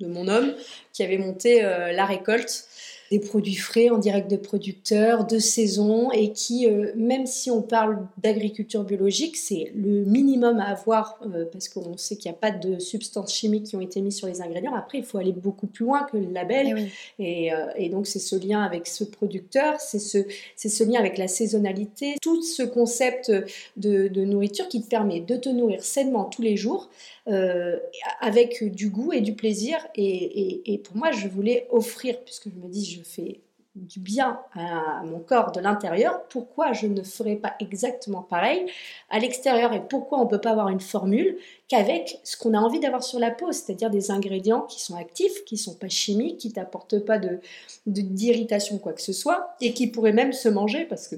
de, 0.00 0.06
mon 0.06 0.28
homme 0.28 0.54
qui 0.92 1.02
avait 1.02 1.18
monté 1.18 1.64
euh, 1.64 1.92
la 1.92 2.04
récolte 2.04 2.68
des 3.10 3.20
produits 3.20 3.54
frais 3.54 3.90
en 3.90 3.98
direct 3.98 4.30
de 4.30 4.36
producteurs, 4.36 5.26
de 5.26 5.38
saison, 5.38 6.10
et 6.10 6.32
qui, 6.32 6.66
euh, 6.66 6.92
même 6.96 7.26
si 7.26 7.50
on 7.50 7.62
parle 7.62 8.06
d'agriculture 8.22 8.84
biologique, 8.84 9.36
c'est 9.36 9.72
le 9.74 10.04
minimum 10.04 10.58
à 10.58 10.70
avoir, 10.70 11.18
euh, 11.22 11.44
parce 11.50 11.68
qu'on 11.68 11.96
sait 11.96 12.16
qu'il 12.16 12.30
n'y 12.30 12.36
a 12.36 12.38
pas 12.38 12.50
de 12.50 12.78
substances 12.78 13.32
chimiques 13.32 13.64
qui 13.64 13.76
ont 13.76 13.80
été 13.80 14.00
mises 14.00 14.16
sur 14.16 14.26
les 14.26 14.40
ingrédients. 14.40 14.74
Après, 14.74 14.98
il 14.98 15.04
faut 15.04 15.18
aller 15.18 15.32
beaucoup 15.32 15.66
plus 15.66 15.84
loin 15.84 16.04
que 16.04 16.16
le 16.16 16.30
label. 16.32 16.88
Eh 17.18 17.52
euh, 17.52 17.66
et, 17.76 17.88
donc, 17.88 18.06
c'est 18.06 18.18
ce 18.18 18.36
lien 18.36 18.62
avec 18.62 18.86
ce 18.86 19.04
producteur, 19.04 19.80
c'est 19.80 19.98
ce, 19.98 20.18
ce 20.56 20.84
lien 20.84 20.98
avec 20.98 21.18
la 21.18 21.28
saisonnalité, 21.28 22.16
tout 22.20 22.42
ce 22.42 22.62
concept 22.62 23.30
de, 23.76 24.08
de 24.08 24.24
nourriture 24.24 24.68
qui 24.68 24.82
te 24.82 24.88
permet 24.88 25.20
de 25.20 25.36
te 25.36 25.48
nourrir 25.48 25.82
sainement 25.82 26.24
tous 26.24 26.42
les 26.42 26.56
jours, 26.56 26.88
euh, 27.28 27.76
avec 28.20 28.62
du 28.72 28.88
goût 28.88 29.12
et 29.12 29.20
du 29.20 29.34
plaisir. 29.34 29.78
Et, 29.96 30.80
pour 30.84 30.96
moi, 30.96 31.10
je 31.10 31.26
voulais 31.26 31.66
offrir, 31.70 32.20
puisque 32.24 32.48
je 32.48 32.54
me 32.54 32.70
dis, 32.70 32.95
je 32.96 33.02
fais 33.02 33.40
du 33.76 34.00
bien 34.00 34.40
à 34.54 35.02
mon 35.04 35.18
corps 35.18 35.52
de 35.52 35.60
l'intérieur, 35.60 36.22
pourquoi 36.28 36.72
je 36.72 36.86
ne 36.86 37.02
ferais 37.02 37.36
pas 37.36 37.54
exactement 37.60 38.22
pareil 38.22 38.64
à 39.10 39.18
l'extérieur 39.18 39.74
et 39.74 39.86
pourquoi 39.86 40.18
on 40.18 40.24
ne 40.24 40.30
peut 40.30 40.40
pas 40.40 40.52
avoir 40.52 40.70
une 40.70 40.80
formule 40.80 41.36
qu'avec 41.68 42.18
ce 42.24 42.38
qu'on 42.38 42.54
a 42.54 42.58
envie 42.58 42.80
d'avoir 42.80 43.02
sur 43.02 43.18
la 43.18 43.30
peau, 43.30 43.52
c'est-à-dire 43.52 43.90
des 43.90 44.10
ingrédients 44.10 44.62
qui 44.62 44.80
sont 44.82 44.96
actifs, 44.96 45.44
qui 45.44 45.56
ne 45.56 45.60
sont 45.60 45.74
pas 45.74 45.90
chimiques, 45.90 46.38
qui 46.38 46.52
t'apportent 46.52 47.00
pas 47.00 47.18
de 47.18 47.40
d'irritation 47.86 48.78
quoi 48.78 48.94
que 48.94 49.02
ce 49.02 49.12
soit 49.12 49.54
et 49.60 49.74
qui 49.74 49.88
pourraient 49.88 50.12
même 50.12 50.32
se 50.32 50.48
manger 50.48 50.86
parce 50.86 51.08
que 51.08 51.16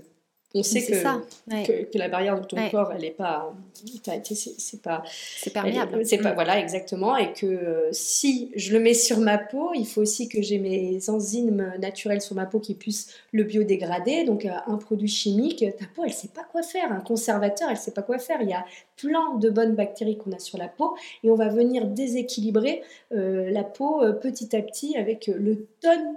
on 0.54 0.62
sait 0.62 0.82
que, 0.82 0.94
ça, 0.94 1.20
que, 1.46 1.98
la 1.98 2.08
barrière 2.08 2.40
de 2.40 2.46
ton 2.46 2.56
corps, 2.70 2.90
elle 2.94 3.02
n'est 3.02 3.10
pas, 3.10 3.54
c'est 3.74 4.80
pas, 4.80 5.02
c'est 5.36 5.52
perméable. 5.52 6.00
C'est 6.06 6.16
pas, 6.18 6.32
mm. 6.32 6.34
voilà, 6.34 6.58
exactement, 6.58 7.18
et 7.18 7.34
que 7.34 7.44
euh, 7.44 7.88
si 7.92 8.50
je 8.56 8.72
le 8.72 8.80
mets 8.80 8.94
sur 8.94 9.18
ma 9.18 9.36
peau, 9.36 9.72
il 9.74 9.86
faut 9.86 10.00
aussi 10.00 10.26
que 10.26 10.40
j'ai 10.40 10.58
mes 10.58 11.10
enzymes 11.10 11.74
naturelles 11.78 12.22
sur 12.22 12.34
ma 12.34 12.46
peau 12.46 12.60
qui 12.60 12.74
puissent 12.74 13.12
le 13.32 13.44
biodégrader. 13.44 14.24
Donc 14.24 14.46
euh, 14.46 14.50
un 14.66 14.78
produit 14.78 15.08
chimique, 15.08 15.62
ta 15.78 15.84
peau, 15.94 16.04
elle 16.06 16.14
sait 16.14 16.28
pas 16.28 16.44
quoi 16.50 16.62
faire. 16.62 16.92
Un 16.92 17.00
conservateur, 17.00 17.68
elle 17.70 17.76
sait 17.76 17.92
pas 17.92 18.02
quoi 18.02 18.18
faire. 18.18 18.40
Il 18.40 18.48
y 18.48 18.54
a 18.54 18.64
plein 18.96 19.36
de 19.36 19.50
bonnes 19.50 19.74
bactéries 19.74 20.16
qu'on 20.16 20.32
a 20.32 20.38
sur 20.38 20.56
la 20.56 20.68
peau, 20.68 20.96
et 21.24 21.30
on 21.30 21.34
va 21.34 21.48
venir 21.48 21.86
déséquilibrer 21.86 22.82
euh, 23.12 23.50
la 23.50 23.64
peau 23.64 24.02
petit 24.22 24.56
à 24.56 24.62
petit 24.62 24.96
avec 24.96 25.26
le 25.26 25.66
tonne, 25.82 26.14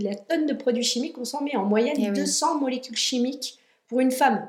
la 0.00 0.14
tonne 0.14 0.46
de 0.46 0.54
produits 0.54 0.82
chimiques. 0.82 1.18
On 1.18 1.26
s'en 1.26 1.42
met 1.42 1.54
en 1.54 1.64
moyenne 1.64 2.14
200 2.14 2.46
eh 2.56 2.60
molécules 2.60 2.96
chimiques 2.96 3.58
pour 3.88 4.00
une 4.00 4.12
femme. 4.12 4.48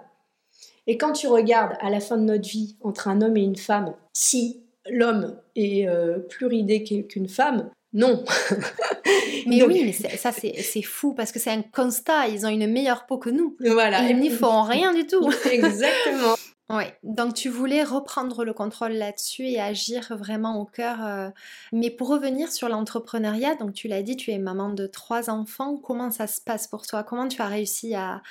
Et 0.88 0.98
quand 0.98 1.14
tu 1.14 1.28
regardes 1.28 1.78
à 1.80 1.90
la 1.90 2.00
fin 2.00 2.18
de 2.18 2.24
notre 2.24 2.48
vie 2.48 2.78
entre 2.82 3.08
un 3.08 3.22
homme 3.22 3.38
et 3.38 3.44
une 3.44 3.56
femme, 3.56 3.94
si 4.14 4.64
l'homme 4.90 5.38
est 5.56 5.88
euh, 5.88 6.20
plus 6.20 6.46
ridé 6.46 6.84
qu'une 6.84 7.28
femme, 7.28 7.72
non. 7.94 8.24
mais 9.48 9.64
oui, 9.64 9.84
mais 9.86 9.94
ça 9.94 10.32
c'est 10.32 10.82
fou 10.82 11.14
parce 11.14 11.32
que 11.32 11.40
c'est 11.40 11.50
un 11.50 11.62
constat. 11.62 12.28
Ils 12.28 12.46
ont 12.46 12.50
une 12.50 12.68
meilleure 12.72 13.06
peau 13.06 13.18
que 13.18 13.30
nous. 13.30 13.56
Voilà. 13.60 14.08
Ils 14.10 14.20
n'y 14.20 14.30
font 14.30 14.64
rien 14.64 14.94
du 14.94 15.08
tout. 15.08 15.32
Exactement. 15.50 16.36
Oui, 16.72 16.86
donc 17.04 17.36
tu 17.36 17.50
voulais 17.50 17.84
reprendre 17.84 18.44
le 18.44 18.52
contrôle 18.52 18.94
là-dessus 18.94 19.44
et 19.44 19.62
agir 19.62 20.18
vraiment 20.18 20.60
au 20.60 20.66
cœur. 20.66 20.98
Euh, 21.06 21.30
mais 21.72 21.92
pour 21.92 22.08
revenir 22.08 22.52
sur 22.52 22.70
l'entrepreneuriat, 22.70 23.54
donc 23.54 23.74
tu 23.74 23.88
l'as 23.88 24.02
dit, 24.02 24.18
tu 24.18 24.32
es 24.32 24.40
maman 24.40 24.70
de 24.70 24.88
trois 24.88 25.30
enfants. 25.30 25.78
Comment 25.78 26.10
ça 26.10 26.26
se 26.26 26.42
passe 26.42 26.68
pour 26.68 26.88
toi? 26.88 27.04
Comment 27.04 27.28
tu 27.28 27.40
as 27.40 27.46
réussi 27.46 27.94
à, 27.94 28.24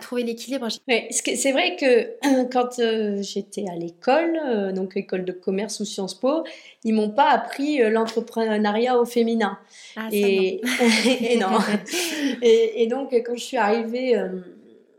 trouver 0.00 0.22
l'équilibre? 0.22 0.68
Oui, 0.86 1.06
C'est 1.10 1.50
vrai 1.50 1.74
que 1.74 2.44
quand 2.52 2.78
euh, 2.78 3.20
j'étais 3.22 3.64
à 3.68 3.74
l'école, 3.74 4.38
euh, 4.46 4.70
donc 4.70 4.96
école 4.96 5.24
de 5.24 5.32
commerce 5.32 5.80
ou 5.80 5.84
Sciences 5.84 6.14
Po, 6.14 6.44
ils 6.84 6.94
m'ont 6.94 7.10
pas 7.10 7.30
appris 7.30 7.78
l'entrepreneuriat 7.90 9.00
au 9.00 9.04
féminin. 9.04 9.58
Ah, 9.96 10.08
et, 10.12 10.60
non. 11.40 11.58
et, 12.42 12.84
et, 12.84 12.86
donc 12.86 13.12
quand 13.12 13.34
je 13.34 13.42
suis 13.42 13.56
arrivée 13.56 14.16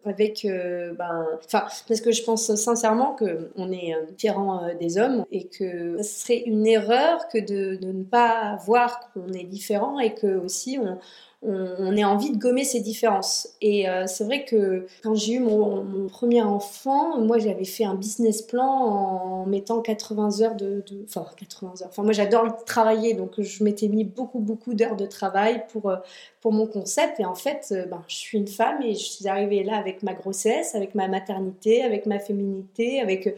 avec 0.06 0.46
euh, 0.46 0.94
ben 0.94 1.28
enfin 1.46 1.66
parce 1.88 2.02
que 2.02 2.12
je 2.12 2.24
pense 2.24 2.54
sincèrement 2.56 3.14
que 3.14 3.52
on 3.56 3.72
est 3.72 3.94
euh, 3.94 4.06
différent 4.12 4.64
euh, 4.64 4.74
des 4.74 4.98
hommes 4.98 5.26
et 5.32 5.48
que 5.48 5.98
ce 6.02 6.22
serait 6.22 6.44
une 6.46 6.66
erreur 6.66 7.28
que 7.28 7.38
de, 7.38 7.76
de 7.76 7.92
ne 7.92 8.04
pas 8.04 8.58
voir 8.66 9.12
qu'on 9.14 9.32
est 9.34 9.44
différent 9.44 10.00
et 10.00 10.14
que 10.14 10.38
aussi 10.38 10.80
on 10.80 10.98
on, 11.44 11.96
ait 11.98 12.04
envie 12.04 12.32
de 12.32 12.38
gommer 12.38 12.64
ces 12.64 12.82
différences. 12.82 13.50
Et 13.62 13.90
euh, 13.90 14.06
c'est 14.06 14.24
vrai 14.24 14.46
que 14.46 14.86
quand 15.02 15.16
j'ai 15.16 15.34
eu 15.34 15.40
mon, 15.40 16.08
premier 16.08 16.44
enfant, 16.44 17.20
moi 17.20 17.40
j'avais 17.40 17.66
fait 17.66 17.84
un 17.84 17.96
business 17.96 18.44
plan 18.44 18.64
en 18.64 19.46
mettant 19.48 19.82
80 19.82 20.42
heures 20.42 20.56
de, 20.56 20.84
Enfin, 21.08 21.26
80 21.36 21.82
heures. 21.82 21.88
Enfin, 21.90 22.04
moi 22.04 22.14
j'adore 22.14 22.64
travailler, 22.66 23.16
donc 23.16 23.42
je 23.42 23.64
m'étais 23.64 23.88
mis 23.88 24.04
beaucoup, 24.04 24.40
beaucoup 24.40 24.76
d'heures 24.76 24.96
de 24.96 25.08
travail 25.08 25.64
pour, 25.70 25.90
euh, 25.90 25.98
pour 26.42 26.54
mon 26.54 26.68
concept. 26.68 27.20
Et 27.20 27.26
en 27.26 27.36
fait, 27.36 27.70
euh, 27.72 27.86
ben, 27.86 28.04
je 28.08 28.16
suis 28.16 28.38
une 28.38 28.48
femme 28.48 28.82
et 28.84 28.94
je 28.94 29.04
suis 29.04 29.28
arrivée 29.28 29.64
là 29.64 29.78
avec 29.78 30.04
ma 30.04 30.14
grossesse, 30.14 30.76
avec 30.76 30.94
ma 30.94 31.08
maternité, 31.08 31.82
avec 31.82 32.06
ma 32.06 32.20
féminité, 32.20 33.02
avec 33.02 33.36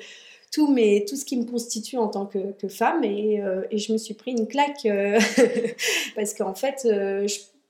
tout, 0.51 0.67
tout 0.67 1.15
ce 1.15 1.23
qui 1.25 1.37
me 1.37 1.45
constitue 1.45 1.97
en 1.97 2.09
tant 2.09 2.25
que, 2.25 2.51
que 2.51 2.67
femme 2.67 3.03
et, 3.03 3.41
et, 3.71 3.77
je 3.79 3.91
me 3.91 3.97
suis 3.97 4.13
pris 4.13 4.31
une 4.31 4.47
claque 4.47 4.87
parce 6.15 6.35
qu'en 6.35 6.53
fait, 6.53 6.81
je, 6.83 7.39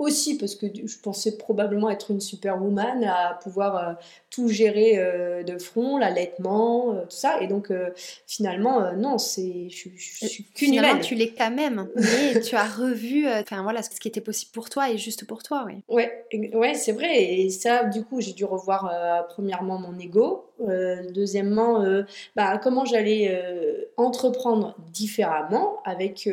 aussi 0.00 0.38
parce 0.38 0.54
que 0.54 0.66
je 0.66 0.98
pensais 0.98 1.36
probablement 1.36 1.90
être 1.90 2.10
une 2.10 2.22
superwoman, 2.22 3.04
à 3.04 3.38
pouvoir 3.42 3.76
euh, 3.76 3.92
tout 4.30 4.48
gérer 4.48 4.94
euh, 4.96 5.42
de 5.42 5.58
front, 5.58 5.98
l'allaitement, 5.98 6.94
euh, 6.94 7.02
tout 7.02 7.16
ça. 7.16 7.42
Et 7.42 7.46
donc, 7.46 7.70
finalement, 8.26 8.92
non, 8.94 9.18
c'est, 9.18 9.68
je, 9.68 9.90
suis 10.26 10.44
qu'une 10.54 10.74
humaine. 10.74 11.00
tu 11.00 11.14
l'es 11.14 11.34
quand 11.36 11.50
même, 11.50 11.86
mais 11.94 12.40
tu 12.44 12.56
as 12.56 12.64
revu 12.64 13.28
enfin 13.28 13.62
voilà, 13.62 13.82
ce 13.82 13.90
qui 13.90 14.08
était 14.08 14.22
possible 14.22 14.52
pour 14.52 14.70
toi 14.70 14.90
et 14.90 14.96
juste 14.96 15.26
pour 15.26 15.42
toi. 15.42 15.66
Oui, 15.66 15.82
ouais, 15.88 16.24
ouais 16.54 16.74
c'est 16.74 16.92
vrai. 16.92 17.22
Et 17.22 17.50
ça, 17.50 17.84
du 17.84 18.02
coup, 18.02 18.22
j'ai 18.22 18.32
dû 18.32 18.46
revoir 18.46 19.26
premièrement 19.28 19.78
mon 19.78 19.98
ego, 19.98 20.46
deuxièmement, 21.12 21.84
bah, 22.36 22.56
comment 22.56 22.86
j'allais 22.86 23.38
entreprendre 23.98 24.76
différemment, 24.92 25.76
avec, 25.84 26.26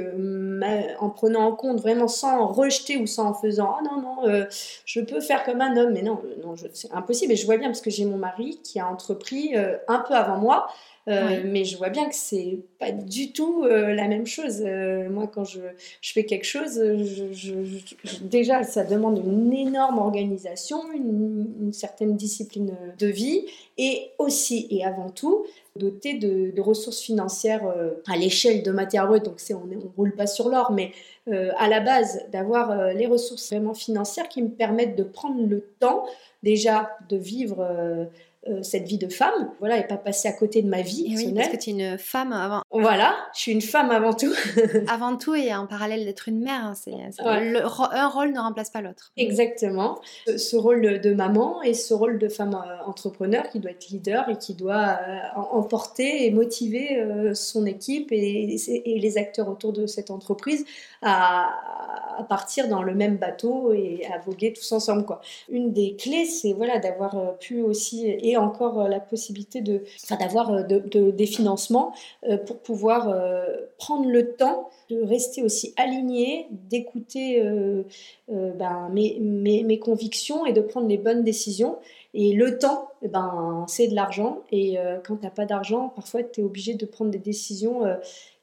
en 0.99 1.09
prenant 1.09 1.47
en 1.47 1.51
compte 1.51 1.81
vraiment 1.81 2.07
sans 2.07 2.47
rejeter 2.47 2.95
ou 2.95 3.05
sans 3.05 3.31
en 3.31 3.33
faisant 3.33 3.56
oh 3.63 3.83
non, 3.83 4.01
non, 4.01 4.27
euh, 4.27 4.45
je 4.85 5.01
peux 5.01 5.21
faire 5.21 5.43
comme 5.43 5.61
un 5.61 5.75
homme. 5.77 5.93
Mais 5.93 6.01
non, 6.01 6.21
non 6.43 6.55
c'est 6.73 6.91
impossible. 6.91 7.33
Et 7.33 7.35
je 7.35 7.45
vois 7.45 7.57
bien 7.57 7.69
parce 7.69 7.81
que 7.81 7.89
j'ai 7.89 8.05
mon 8.05 8.17
mari 8.17 8.59
qui 8.63 8.79
a 8.79 8.87
entrepris 8.87 9.55
euh, 9.55 9.77
un 9.87 9.99
peu 9.99 10.13
avant 10.13 10.37
moi. 10.37 10.67
Euh, 11.09 11.41
mais 11.45 11.63
je 11.63 11.77
vois 11.77 11.87
bien 11.87 12.09
que 12.09 12.15
c'est 12.15 12.59
pas 12.79 12.91
du 12.91 13.31
tout 13.31 13.63
la 13.63 14.09
même 14.09 14.27
chose. 14.27 14.61
moi, 15.09 15.25
quand 15.33 15.45
je, 15.45 15.61
je, 16.01 16.11
fais 16.11 16.25
quelque 16.25 16.43
chose, 16.43 16.73
je, 17.31 17.53
déjà, 18.23 18.63
ça 18.63 18.83
demande 18.83 19.17
une 19.25 19.53
énorme 19.53 19.99
organisation, 19.99 20.81
une, 20.93 21.47
une, 21.61 21.71
certaine 21.71 22.17
discipline 22.17 22.75
de 22.99 23.07
vie, 23.07 23.45
et 23.77 24.11
aussi 24.17 24.67
et 24.69 24.83
avant 24.83 25.09
tout, 25.09 25.45
doté 25.77 26.15
de, 26.15 26.59
ressources 26.59 26.99
financières 26.99 27.63
à 28.05 28.17
l'échelle 28.17 28.61
de 28.61 28.71
matière 28.71 29.07
brute. 29.07 29.23
Donc, 29.23 29.39
on 29.51 29.65
ne 29.65 29.77
roule 29.95 30.13
pas 30.13 30.27
sur 30.27 30.49
l'or, 30.49 30.73
mais 30.73 30.91
euh, 31.27 31.51
à 31.57 31.67
la 31.67 31.79
base 31.79 32.25
d'avoir 32.31 32.71
euh, 32.71 32.93
les 32.93 33.05
ressources 33.05 33.51
vraiment 33.51 33.73
financières 33.73 34.29
qui 34.29 34.41
me 34.41 34.49
permettent 34.49 34.95
de 34.95 35.03
prendre 35.03 35.45
le 35.45 35.61
temps 35.79 36.05
déjà 36.43 36.91
de 37.09 37.17
vivre 37.17 38.07
euh, 38.47 38.57
euh, 38.57 38.63
cette 38.63 38.87
vie 38.87 38.97
de 38.97 39.07
femme, 39.07 39.51
voilà, 39.59 39.77
et 39.77 39.87
pas 39.87 39.97
passer 39.97 40.27
à 40.27 40.33
côté 40.33 40.61
de 40.61 40.69
ma 40.69 40.81
vie 40.81 41.05
et 41.11 41.15
Oui, 41.15 41.33
parce 41.33 41.49
que 41.49 41.57
tu 41.57 41.69
es 41.69 41.73
une 41.73 41.97
femme 41.97 42.33
avant. 42.33 42.61
Voilà, 42.71 43.15
je 43.33 43.41
suis 43.41 43.51
une 43.51 43.61
femme 43.61 43.91
avant 43.91 44.13
tout. 44.13 44.33
avant 44.89 45.15
tout 45.17 45.35
et 45.35 45.53
en 45.53 45.67
parallèle 45.67 46.05
d'être 46.05 46.27
une 46.27 46.41
mère, 46.41 46.65
hein, 46.65 46.73
c'est 46.75 46.93
un 47.19 48.07
rôle 48.07 48.31
ne 48.31 48.39
remplace 48.39 48.69
pas 48.69 48.81
l'autre. 48.81 49.11
Exactement. 49.17 49.99
Ce, 50.25 50.55
rôle 50.55 50.99
de 51.01 51.13
maman 51.13 51.61
et 51.61 51.73
ce 51.73 51.93
rôle 51.93 52.19
de 52.19 52.29
femme 52.29 52.55
euh, 52.55 52.85
entrepreneur 52.85 53.49
qui 53.49 53.59
doit 53.59 53.71
être 53.71 53.89
leader 53.89 54.29
et 54.29 54.37
qui 54.37 54.53
doit 54.53 54.97
euh, 55.07 55.19
emporter 55.35 56.25
et 56.25 56.31
motiver 56.31 57.03
son 57.33 57.65
équipe 57.65 58.11
et, 58.11 58.55
et, 58.67 58.99
les 58.99 59.17
acteurs 59.17 59.49
autour 59.49 59.73
de 59.73 59.85
cette 59.85 60.11
entreprise 60.11 60.65
à, 61.01 61.49
à, 62.17 62.23
partir 62.23 62.67
dans 62.67 62.83
le 62.83 62.95
même 62.95 63.17
bateau 63.17 63.71
et 63.73 64.05
à 64.13 64.19
voguer 64.19 64.53
tous 64.53 64.71
ensemble. 64.71 65.05
Quoi. 65.05 65.21
Une 65.49 65.73
des 65.73 65.95
clés, 65.95 66.25
c'est 66.25 66.53
voilà, 66.53 66.79
d'avoir 66.79 67.37
pu 67.39 67.61
aussi 67.61 68.07
et 68.07 68.36
encore 68.37 68.81
euh, 68.81 68.87
la 68.87 68.99
possibilité 68.99 69.61
de, 69.61 69.83
d'avoir 70.19 70.51
euh, 70.51 70.63
de, 70.63 71.11
des 71.11 71.25
financements 71.25 71.93
euh, 72.27 72.37
pour 72.37 72.59
pouvoir 72.59 73.15
prendre 73.77 74.09
le 74.09 74.35
temps 74.35 74.69
de 74.89 75.01
rester 75.01 75.43
aussi 75.43 75.73
aligné, 75.75 76.47
d'écouter 76.51 77.43
ben, 78.29 78.89
mes, 78.93 79.19
mes, 79.19 79.79
convictions 79.79 80.45
et 80.45 80.53
de 80.53 80.61
prendre 80.61 80.87
les 80.87 80.97
bonnes 80.97 81.23
décisions. 81.23 81.77
Et 82.13 82.33
le 82.33 82.57
temps, 82.57 82.89
eh 83.01 83.07
ben, 83.07 83.65
c'est 83.67 83.87
de 83.87 83.95
l'argent. 83.95 84.39
Et 84.51 84.77
quand 85.05 85.17
tu 85.17 85.23
n'as 85.23 85.31
pas 85.31 85.45
d'argent, 85.45 85.89
parfois 85.89 86.23
tu 86.23 86.41
es 86.41 86.43
obligé 86.43 86.73
de 86.73 86.85
prendre 86.85 87.11
des 87.11 87.19
décisions 87.19 87.81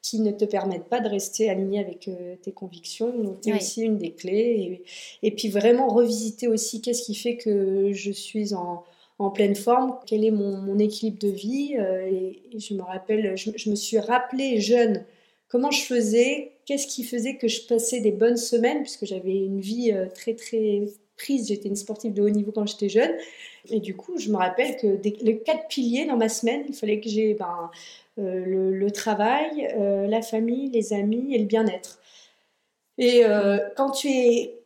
qui 0.03 0.21
ne 0.21 0.31
te 0.33 0.45
permettent 0.45 0.89
pas 0.89 1.01
de 1.01 1.09
rester 1.09 1.49
aligné 1.49 1.81
avec 1.81 2.11
tes 2.43 2.53
convictions. 2.53 3.11
Donc, 3.17 3.39
c'est 3.41 3.55
aussi 3.55 3.83
une 3.83 3.97
des 3.97 4.13
clés. 4.13 4.83
Et, 5.23 5.27
et, 5.27 5.31
puis, 5.31 5.49
vraiment 5.49 5.89
revisiter 5.89 6.47
aussi 6.47 6.83
qu'est-ce 6.83 7.03
qui 7.03 7.15
fait 7.15 7.37
que 7.37 7.93
je 7.93 8.13
suis 8.13 8.55
en, 8.55 8.85
en 9.19 9.31
pleine 9.31 9.55
forme, 9.55 9.97
quel 10.07 10.25
est 10.25 10.31
mon, 10.31 10.79
équilibre 10.79 11.19
de 11.19 11.29
vie. 11.29 11.77
Euh, 11.79 12.07
et, 12.11 12.59
je 12.59 12.75
me 12.75 12.83
rappelle, 12.83 13.37
je, 13.37 13.71
me 13.71 13.75
suis 13.75 13.99
rappelé 13.99 14.61
jeune 14.61 15.05
comment 15.49 15.71
je 15.71 15.83
faisais, 15.83 16.53
qu'est-ce 16.67 16.87
qui 16.87 17.05
faisait 17.05 17.37
que 17.37 17.49
je 17.49 17.63
passais 17.67 18.01
des 18.01 18.13
bonnes 18.13 18.37
semaines, 18.37 18.83
puisque 18.83 19.07
j'avais 19.07 19.37
une 19.37 19.61
vie 19.61 19.93
euh, 19.93 20.07
très 20.13 20.35
très 20.35 20.83
prise, 21.17 21.49
j'étais 21.49 21.69
une 21.69 21.77
sportive 21.77 22.13
de 22.13 22.23
haut 22.23 22.31
niveau 22.31 22.51
quand 22.51 22.67
j'étais 22.67 22.89
jeune. 22.89 23.13
Et 23.71 23.81
du 23.81 23.97
coup, 23.97 24.19
je 24.19 24.31
me 24.31 24.37
rappelle 24.37 24.77
que 24.77 24.99
les 25.03 25.39
quatre 25.39 25.69
piliers 25.69 26.07
dans 26.07 26.17
ma 26.17 26.29
semaine, 26.29 26.65
il 26.69 26.75
fallait 26.75 27.01
que 27.01 27.09
j'ai 27.09 27.35
ben, 27.35 27.71
euh, 28.19 28.45
le, 28.45 28.91
travail, 28.91 29.73
la 30.09 30.23
famille, 30.23 30.71
les 30.71 30.93
amis 30.93 31.35
et 31.35 31.39
le 31.39 31.45
bien-être. 31.45 32.01
Et 32.99 33.23
quand 33.77 33.91
tu 33.91 34.09
es 34.09 34.64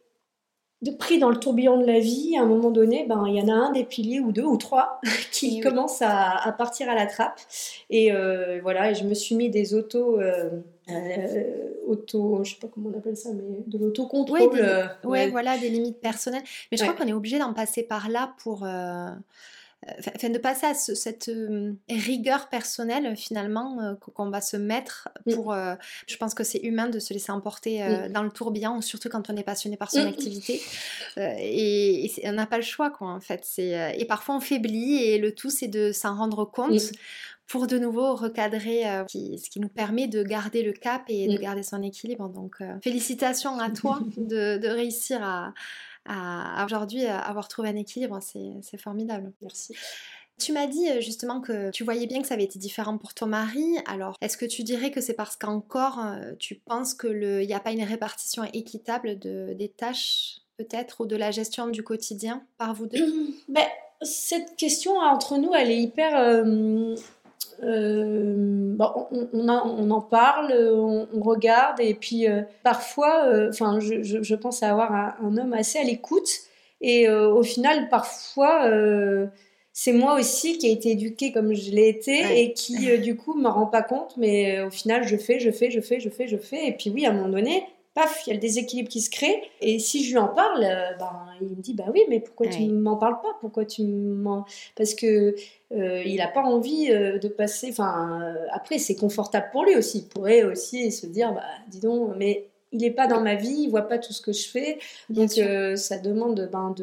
de 0.82 0.92
pris 0.92 1.18
dans 1.18 1.30
le 1.30 1.38
tourbillon 1.38 1.80
de 1.80 1.86
la 1.86 1.98
vie, 1.98 2.36
à 2.38 2.42
un 2.42 2.46
moment 2.46 2.70
donné, 2.70 3.04
ben, 3.08 3.24
il 3.26 3.34
y 3.34 3.42
en 3.42 3.48
a 3.48 3.52
un 3.52 3.72
des 3.72 3.84
piliers 3.84 4.20
ou 4.20 4.30
deux 4.30 4.44
ou 4.44 4.56
trois 4.56 5.00
qui 5.32 5.60
commencent 5.60 6.02
à, 6.02 6.54
partir 6.56 6.88
à 6.88 6.94
la 6.94 7.06
trappe. 7.06 7.40
Et 7.90 8.12
euh, 8.12 8.60
voilà, 8.62 8.90
et 8.90 8.94
je 8.94 9.04
me 9.04 9.14
suis 9.14 9.34
mis 9.34 9.50
des 9.50 9.74
autos, 9.74 10.20
euh, 10.20 10.50
euh, 10.90 11.44
auto, 11.86 12.44
je 12.44 12.52
sais 12.52 12.60
pas 12.60 12.68
comment 12.72 12.90
on 12.94 12.98
appelle 12.98 13.16
ça, 13.16 13.30
mais 13.32 13.64
de 13.66 13.78
l'autocontrôle. 13.78 14.50
Oui, 14.52 15.10
ouais. 15.10 15.30
voilà, 15.30 15.58
des 15.58 15.68
limites 15.68 16.00
personnelles. 16.00 16.44
Mais 16.70 16.78
je 16.78 16.84
crois 16.84 16.94
qu'on 16.94 17.08
est 17.08 17.12
obligé 17.12 17.38
d'en 17.38 17.54
passer 17.54 17.82
par 17.82 18.08
là 18.08 18.34
pour 18.38 18.64
enfin, 19.86 20.30
de 20.30 20.38
passer 20.38 20.66
à 20.66 20.74
cette 20.74 21.28
euh, 21.28 21.72
rigueur 21.88 22.48
personnelle 22.48 23.16
finalement 23.16 23.80
euh, 23.80 23.94
qu'on 23.94 24.30
va 24.30 24.40
se 24.40 24.56
mettre 24.56 25.08
mmh. 25.26 25.34
pour. 25.34 25.52
Euh, 25.52 25.74
je 26.06 26.16
pense 26.16 26.34
que 26.34 26.44
c'est 26.44 26.58
humain 26.58 26.88
de 26.88 26.98
se 26.98 27.12
laisser 27.12 27.32
emporter 27.32 27.82
mmh. 27.82 28.12
dans 28.12 28.22
le 28.22 28.30
tourbillon, 28.30 28.80
surtout 28.80 29.08
quand 29.08 29.30
on 29.30 29.36
est 29.36 29.44
passionné 29.44 29.76
par 29.76 29.90
son 29.90 30.04
mmh. 30.04 30.08
activité. 30.08 30.60
et, 31.16 32.10
on 32.24 32.32
n'a 32.32 32.46
pas 32.46 32.56
le 32.56 32.62
choix 32.62 32.90
quoi 32.90 33.08
en 33.08 33.20
fait. 33.20 33.46
et 33.58 34.04
parfois 34.06 34.36
on 34.36 34.40
faiblit 34.40 35.02
et 35.02 35.18
le 35.18 35.34
tout 35.34 35.50
c'est 35.50 35.68
de 35.68 35.92
s'en 35.92 36.16
rendre 36.16 36.44
compte 36.44 36.92
pour 37.46 37.66
de 37.66 37.78
nouveau 37.78 38.14
recadrer, 38.14 38.82
ce 39.08 39.50
qui 39.50 39.60
nous 39.60 39.68
permet 39.68 40.06
de 40.06 40.22
garder 40.22 40.62
le 40.62 40.72
cap 40.72 41.02
et 41.08 41.28
de 41.28 41.38
garder 41.38 41.62
son 41.62 41.82
équilibre. 41.82 42.28
Donc, 42.28 42.56
félicitations 42.82 43.58
à 43.58 43.70
toi 43.70 44.00
de, 44.16 44.68
réussir 44.68 45.22
à, 45.22 45.54
à, 46.08 46.64
aujourd'hui 46.64 47.06
avoir 47.06 47.48
trouvé 47.48 47.68
un 47.68 47.76
équilibre, 47.76 48.18
c'est 48.22 48.78
formidable. 48.78 49.32
Merci. 49.42 49.74
Tu 50.38 50.52
m'as 50.52 50.66
dit 50.66 50.88
euh, 50.88 51.00
justement 51.00 51.40
que 51.40 51.70
tu 51.70 51.82
voyais 51.82 52.06
bien 52.06 52.22
que 52.22 52.28
ça 52.28 52.34
avait 52.34 52.44
été 52.44 52.58
différent 52.58 52.96
pour 52.96 53.12
ton 53.12 53.26
mari. 53.26 53.76
Alors, 53.86 54.16
est-ce 54.20 54.36
que 54.36 54.46
tu 54.46 54.62
dirais 54.62 54.90
que 54.90 55.00
c'est 55.00 55.14
parce 55.14 55.36
qu'encore 55.36 55.98
euh, 55.98 56.32
tu 56.38 56.54
penses 56.54 56.94
qu'il 56.94 57.46
n'y 57.46 57.52
a 57.52 57.60
pas 57.60 57.72
une 57.72 57.82
répartition 57.82 58.44
équitable 58.52 59.18
de, 59.18 59.54
des 59.58 59.68
tâches, 59.68 60.38
peut-être, 60.56 61.00
ou 61.00 61.06
de 61.06 61.16
la 61.16 61.32
gestion 61.32 61.68
du 61.68 61.82
quotidien 61.82 62.44
par 62.56 62.72
vous 62.74 62.86
deux? 62.86 63.04
Ben, 63.48 63.66
Cette 64.02 64.54
question 64.54 64.96
entre 64.96 65.38
nous, 65.38 65.52
elle 65.54 65.72
est 65.72 65.80
hyper. 65.80 66.16
Euh, 66.16 66.94
euh, 67.62 68.76
on, 68.78 69.90
en 69.90 70.00
parle, 70.00 70.52
on, 70.52 71.20
regarde, 71.20 71.80
et 71.80 71.94
puis 71.94 72.28
euh, 72.28 72.42
parfois, 72.62 73.24
euh, 73.26 73.50
enfin, 73.50 73.78
je, 73.80 74.34
pense 74.34 74.62
avoir 74.62 74.92
un, 74.92 75.36
homme 75.36 75.52
assez 75.52 75.78
à 75.78 75.82
l'écoute, 75.82 76.28
et 76.80 77.08
au 77.10 77.42
final, 77.42 77.88
parfois, 77.88 78.70
c'est 79.72 79.92
moi 79.92 80.18
aussi 80.18 80.58
qui 80.58 80.68
ai 80.68 80.72
été 80.72 80.92
éduquée 80.92 81.32
comme 81.32 81.52
je 81.52 81.72
l'ai 81.72 81.88
été, 81.88 82.40
et 82.40 82.52
qui, 82.52 82.96
du 83.00 83.16
coup, 83.16 83.34
me 83.34 83.48
rend 83.48 83.66
pas 83.66 83.82
compte, 83.82 84.16
mais 84.16 84.60
au 84.62 84.70
final, 84.70 85.06
je 85.06 85.16
fais, 85.16 85.40
je 85.40 85.50
fais, 85.50 85.70
je 85.70 85.80
fais, 85.80 85.98
je 85.98 86.08
fais, 86.08 86.28
je 86.28 86.36
fais, 86.36 86.68
et 86.68 86.72
puis 86.72 86.90
oui, 86.90 87.04
à 87.04 87.10
un 87.10 87.14
moment 87.14 87.28
donné, 87.28 87.64
paf, 87.98 88.26
il 88.26 88.30
y 88.30 88.32
a 88.32 88.34
le 88.34 88.40
déséquilibre 88.40 88.88
qui 88.88 89.00
se 89.00 89.10
crée. 89.10 89.42
Et 89.60 89.78
si 89.78 90.04
je 90.04 90.12
lui 90.12 90.18
en 90.18 90.28
parle, 90.28 90.60
ben, 90.98 91.26
il 91.40 91.48
me 91.48 91.62
dit 91.62 91.74
bah 91.74 91.84
oui, 91.92 92.02
mais 92.08 92.20
pourquoi 92.20 92.46
tu 92.46 92.62
m'en 92.68 92.96
parles 92.96 93.20
pas? 93.20 93.36
Pourquoi 93.40 93.64
tu 93.64 93.82
m'en? 93.82 94.44
Parce 94.76 94.94
que 94.94 95.34
euh, 95.72 96.02
il 96.04 96.16
n'a 96.16 96.28
pas 96.28 96.42
envie 96.42 96.90
euh, 96.90 97.18
de 97.18 97.28
passer. 97.28 97.68
Enfin, 97.70 98.20
euh, 98.22 98.46
après, 98.52 98.78
c'est 98.78 98.94
confortable 98.94 99.48
pour 99.52 99.64
lui 99.64 99.76
aussi. 99.76 99.98
Il 99.98 100.08
pourrait 100.08 100.44
aussi 100.44 100.92
se 100.92 101.06
dire, 101.06 101.32
bah, 101.34 101.42
dis 101.68 101.80
donc, 101.80 102.14
mais 102.16 102.46
il 102.72 102.80
n'est 102.80 102.90
pas 102.90 103.06
dans 103.06 103.20
ma 103.20 103.34
vie, 103.34 103.62
il 103.64 103.70
voit 103.70 103.88
pas 103.88 103.98
tout 103.98 104.12
ce 104.12 104.20
que 104.20 104.32
je 104.32 104.48
fais. 104.48 104.78
donc 105.10 105.30
ça 105.30 105.98
demande 105.98 106.48
ben, 106.52 106.74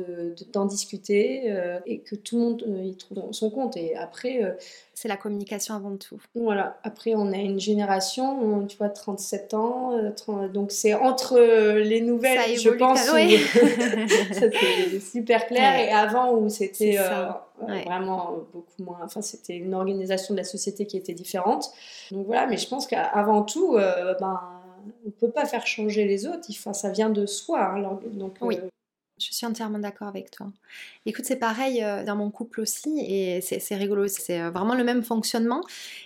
d'en 0.53 0.65
discuter 0.65 1.53
et 1.85 1.99
que 1.99 2.15
tout 2.15 2.37
le 2.37 2.41
monde 2.41 2.63
y 2.83 2.95
trouve 2.95 3.31
son 3.31 3.49
compte. 3.49 3.77
Et 3.77 3.95
après. 3.95 4.57
c'est 4.93 5.07
la 5.07 5.17
communication 5.17 5.75
avant 5.75 5.95
tout. 5.97 6.19
Voilà. 6.33 6.77
Après, 6.83 7.13
on 7.15 7.31
a 7.31 7.37
une 7.37 7.59
génération, 7.59 8.65
tu 8.67 8.77
vois, 8.77 8.89
37 8.89 9.53
ans. 9.53 9.91
donc 10.53 10.71
c'est 10.71 10.93
entre 10.93 11.39
les 11.39 12.01
nouvelles, 12.01 12.57
je 12.57 12.69
pense. 12.69 12.99
c'est 14.31 14.99
super 14.99 15.47
clair. 15.47 15.79
Et 15.79 15.91
avant, 15.91 16.33
où 16.33 16.49
c'était 16.49 16.97
vraiment 17.85 18.45
beaucoup 18.53 18.83
moins. 18.83 18.99
Enfin, 19.03 19.21
c'était 19.21 19.55
une 19.55 19.73
organisation 19.73 20.33
de 20.33 20.39
la 20.39 20.43
société 20.43 20.85
qui 20.85 20.97
était 20.97 21.13
différente. 21.13 21.71
Donc 22.11 22.25
voilà, 22.25 22.47
mais 22.47 22.57
je 22.57 22.67
pense 22.67 22.87
qu'avant 22.87 23.43
tout, 23.43 23.75
euh, 23.75 24.13
ben, 24.19 24.39
on 25.05 25.11
peut 25.11 25.31
pas 25.31 25.45
faire 25.45 25.65
changer 25.67 26.05
les 26.05 26.27
autres. 26.27 26.47
Enfin, 26.49 26.73
ça 26.73 26.89
vient 26.89 27.09
de 27.09 27.25
soi. 27.25 27.63
Hein, 27.63 27.99
donc, 28.13 28.35
oui. 28.41 28.57
Euh, 28.57 28.69
Je 29.17 29.31
suis 29.31 29.45
entièrement 29.45 29.79
d'accord 29.79 30.09
avec 30.09 30.29
toi. 30.29 30.51
Écoute, 31.05 31.23
c'est 31.25 31.37
pareil 31.39 31.81
euh, 31.81 32.03
dans 32.03 32.17
mon 32.17 32.29
couple 32.31 32.59
aussi, 32.59 32.99
et 32.99 33.39
c'est 33.41 33.75
rigolo, 33.75 34.07
c'est 34.07 34.41
euh, 34.41 34.49
vraiment 34.49 34.75
le 34.75 34.83
même 34.83 35.03
fonctionnement. 35.03 35.61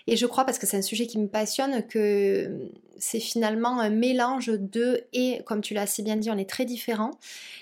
Et 0.05 0.15
je 0.15 0.27
crois, 0.27 0.45
parce 0.45 0.59
que 0.59 0.67
c'est 0.67 0.77
un 0.77 0.83
sujet 0.83 1.07
qui 1.07 1.17
me 1.17 1.27
passionne, 1.27 1.87
que 1.87 2.69
c'est 2.99 3.19
finalement 3.19 3.79
un 3.79 3.89
mélange 3.89 4.47
de 4.47 5.05
et, 5.13 5.41
comme 5.45 5.61
tu 5.61 5.73
l'as 5.73 5.87
si 5.87 6.03
bien 6.03 6.17
dit, 6.17 6.29
on 6.29 6.37
est 6.37 6.49
très 6.49 6.65
différents. 6.65 7.11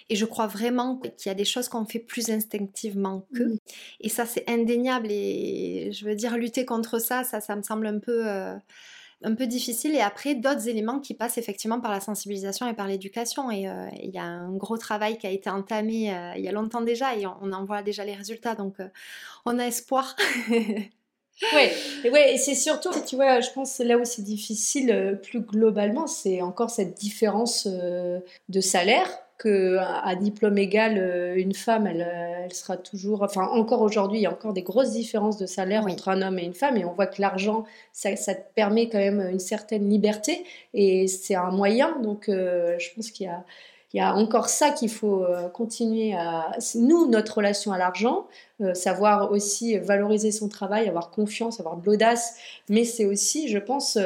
Et 0.10 0.15
je 0.15 0.25
crois 0.25 0.47
vraiment 0.47 0.97
qu'il 0.97 1.27
y 1.27 1.30
a 1.30 1.36
des 1.36 1.45
choses 1.45 1.69
qu'on 1.69 1.86
fait 1.86 1.99
plus 1.99 2.30
instinctivement 2.30 3.25
que. 3.34 3.56
Et 4.01 4.10
ça, 4.10 4.25
c'est 4.25 4.49
indéniable. 4.49 5.08
Et 5.12 5.91
je 5.93 6.06
veux 6.06 6.15
dire, 6.15 6.38
lutter 6.38 6.65
contre 6.65 6.99
ça, 6.99 7.23
ça, 7.23 7.39
ça 7.39 7.56
me 7.56 7.62
semble 7.62 7.88
un 7.88 7.99
peu... 7.99 8.27
Euh, 8.27 8.56
un 9.23 9.36
peu 9.36 9.47
difficile. 9.47 9.95
Et 9.95 10.01
après, 10.01 10.36
d'autres 10.36 10.67
éléments 10.67 10.99
qui 10.99 11.13
passent 11.13 11.38
effectivement 11.38 11.80
par 11.80 11.91
la 11.91 11.99
sensibilisation 11.99 12.67
et 12.67 12.73
par 12.73 12.88
l'éducation. 12.88 13.49
Et 13.51 13.67
euh, 13.67 13.88
il 14.01 14.12
y 14.12 14.19
a 14.19 14.23
un 14.23 14.51
gros 14.51 14.77
travail 14.77 15.17
qui 15.17 15.27
a 15.27 15.32
été 15.32 15.49
entamé 15.49 16.13
euh, 16.13 16.32
il 16.36 16.43
y 16.43 16.47
a 16.47 16.51
longtemps 16.51 16.82
déjà 16.82 17.15
et 17.15 17.25
on, 17.25 17.51
en 17.51 17.65
voit 17.65 17.82
déjà 17.82 18.06
les 18.06 18.15
résultats. 18.15 18.56
Donc, 18.56 18.80
euh, 18.80 18.88
on 19.45 19.58
a 19.60 19.65
espoir. 19.65 20.15
ouais, 21.53 21.73
et 22.34 22.38
c'est 22.38 22.56
surtout, 22.56 22.91
tu 23.08 23.15
vois, 23.15 23.41
je 23.41 23.49
pense 23.51 23.80
là 23.80 23.97
où 23.97 24.06
c'est 24.06 24.23
difficile 24.23 25.19
plus 25.23 25.41
globalement, 25.41 26.08
c'est 26.08 26.41
encore 26.41 26.69
cette 26.69 26.95
différence 26.95 27.67
de 27.67 28.62
salaire 28.62 29.10
que 29.38 29.78
à 29.78 30.15
diplôme 30.15 30.58
égal, 30.58 30.97
euh, 30.97 31.36
une 31.36 31.54
femme, 31.54 31.86
elle, 31.86 32.02
euh, 32.02 32.45
elle 32.45 32.54
sera 32.54 32.76
toujours. 32.76 33.21
Enfin, 33.21 33.43
encore 33.43 33.82
aujourd'hui, 33.82 34.19
il 34.19 34.21
y 34.23 34.26
a 34.26 34.32
encore 34.32 34.54
des 34.54 34.63
grosses 34.63 34.91
différences 34.91 35.38
de 35.38 35.45
salaire 35.45 35.86
entre 35.86 36.10
un 36.10 36.21
homme 36.21 36.39
et 36.39 36.43
une 36.43 36.56
femme, 36.56 36.76
et 36.78 36.86
on 36.86 36.93
voit 36.93 37.08
que 37.08 37.21
l'argent, 37.21 37.65
ça, 37.93 38.15
ça, 38.15 38.34
te 38.34 38.54
permet 38.56 38.89
quand 38.89 38.97
même 38.97 39.21
une 39.32 39.39
certaine 39.39 39.89
liberté, 39.89 40.43
et 40.73 41.08
c'est 41.08 41.36
un 41.36 41.52
moyen. 41.52 42.00
Donc, 42.02 42.30
euh, 42.30 42.76
je 42.80 42.89
pense 42.95 43.12
qu'il 43.12 43.28
y 43.28 43.30
a. 43.30 43.43
Il 43.93 43.97
y 43.97 44.02
a 44.02 44.13
encore 44.13 44.50
ça 44.50 44.71
qu'il 44.71 44.89
faut 44.89 45.26
continuer 45.54 46.13
à... 46.13 46.52
Nous, 46.76 47.08
notre 47.10 47.38
relation 47.38 47.71
à 47.71 47.78
l'argent, 47.78 48.28
savoir 48.73 49.32
aussi 49.32 49.78
valoriser 49.78 50.34
son 50.34 50.50
travail, 50.50 50.89
avoir 50.89 51.10
confiance, 51.10 51.62
avoir 51.62 51.78
de 51.78 51.86
l'audace, 51.86 52.36
mais 52.67 52.84
c'est 52.84 53.06
aussi, 53.06 53.47
je 53.47 53.58
pense, 53.58 53.97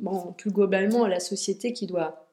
bon, 0.00 0.34
plus 0.36 0.50
globalement, 0.50 1.06
la 1.06 1.20
société 1.20 1.72
qui 1.72 1.86
doit 1.86 2.25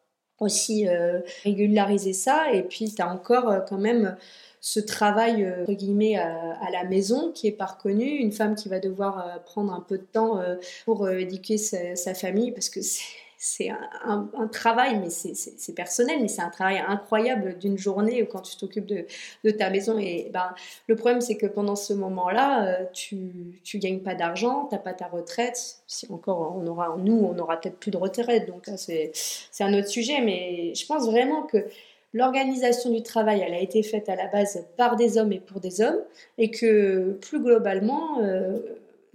aussi 0.44 0.88
euh, 0.88 1.20
régulariser 1.44 2.14
ça. 2.14 2.52
Et 2.54 2.64
puis, 2.64 2.94
tu 2.94 3.02
as 3.02 3.10
encore 3.10 3.50
euh, 3.50 3.60
quand 3.68 3.78
même 3.78 4.16
ce 4.62 4.80
travail, 4.80 5.44
euh, 5.44 5.66
guillemets, 5.74 6.16
à, 6.16 6.72
la 6.72 6.84
maison 6.86 7.32
qui 7.32 7.48
est 7.48 7.52
pas 7.52 7.66
reconnu. 7.66 8.06
Une 8.06 8.32
femme 8.32 8.56
qui 8.56 8.70
va 8.70 8.80
devoir 8.80 9.42
prendre 9.46 9.74
un 9.74 9.82
peu 9.82 9.98
de 9.98 10.04
temps 10.04 10.42
pour 10.86 11.10
éduquer 11.10 11.58
sa, 11.58 11.96
sa 11.96 12.14
famille 12.14 12.52
parce 12.52 12.70
que 12.70 12.82
c'est 12.82 13.04
c'est 13.44 13.70
un, 14.06 14.48
travail, 14.48 15.00
mais 15.00 15.10
c'est 15.10 15.76
personnel, 15.76 16.20
mais 16.22 16.30
c'est 16.30 16.42
un 16.42 16.50
travail 16.50 16.82
incroyable 16.88 17.58
d'une 17.58 17.78
journée 17.78 18.26
quand 18.26 18.40
tu 18.40 18.56
t'occupes 18.56 18.86
de, 18.86 19.52
ta 19.52 19.70
maison. 19.70 20.00
Et 20.00 20.30
ben, 20.32 20.56
le 20.88 20.96
problème, 20.96 21.20
c'est 21.20 21.36
que 21.36 21.46
pendant 21.46 21.76
ce 21.76 21.92
moment-là, 21.92 22.66
euh, 22.66 22.86
tu 22.94 23.16
ne 23.16 23.80
gagnes 23.80 24.00
pas 24.00 24.16
d'argent, 24.16 24.68
tu 24.70 24.76
n'as 24.76 24.82
pas 24.82 24.94
ta 24.94 25.08
retraite. 25.08 25.84
Si 25.88 26.08
encore, 26.10 26.56
on 26.58 26.66
aura, 26.68 26.96
nous, 26.98 27.18
on 27.18 27.38
aura 27.38 27.60
peut-être 27.60 27.78
plus 27.78 27.92
de 27.92 27.98
retraite, 27.98 28.48
donc 28.48 28.70
c'est 28.78 29.12
un 29.60 29.74
autre 29.74 29.90
sujet. 29.90 30.22
Mais 30.22 30.74
je 30.74 30.86
pense 30.86 31.06
vraiment 31.06 31.44
que 31.44 31.66
l'organisation 32.14 32.92
du 32.92 33.04
travail, 33.04 33.44
elle 33.46 33.54
a 33.54 33.60
été 33.60 33.84
faite 33.84 34.08
à 34.08 34.16
la 34.16 34.28
base 34.28 34.66
par 34.78 34.96
des 34.96 35.18
hommes 35.18 35.34
et 35.34 35.42
pour 35.42 35.60
des 35.60 35.82
hommes, 35.82 36.00
et 36.38 36.50
que 36.50 37.20
plus 37.22 37.42
globalement, 37.42 38.22
euh, 38.22 38.58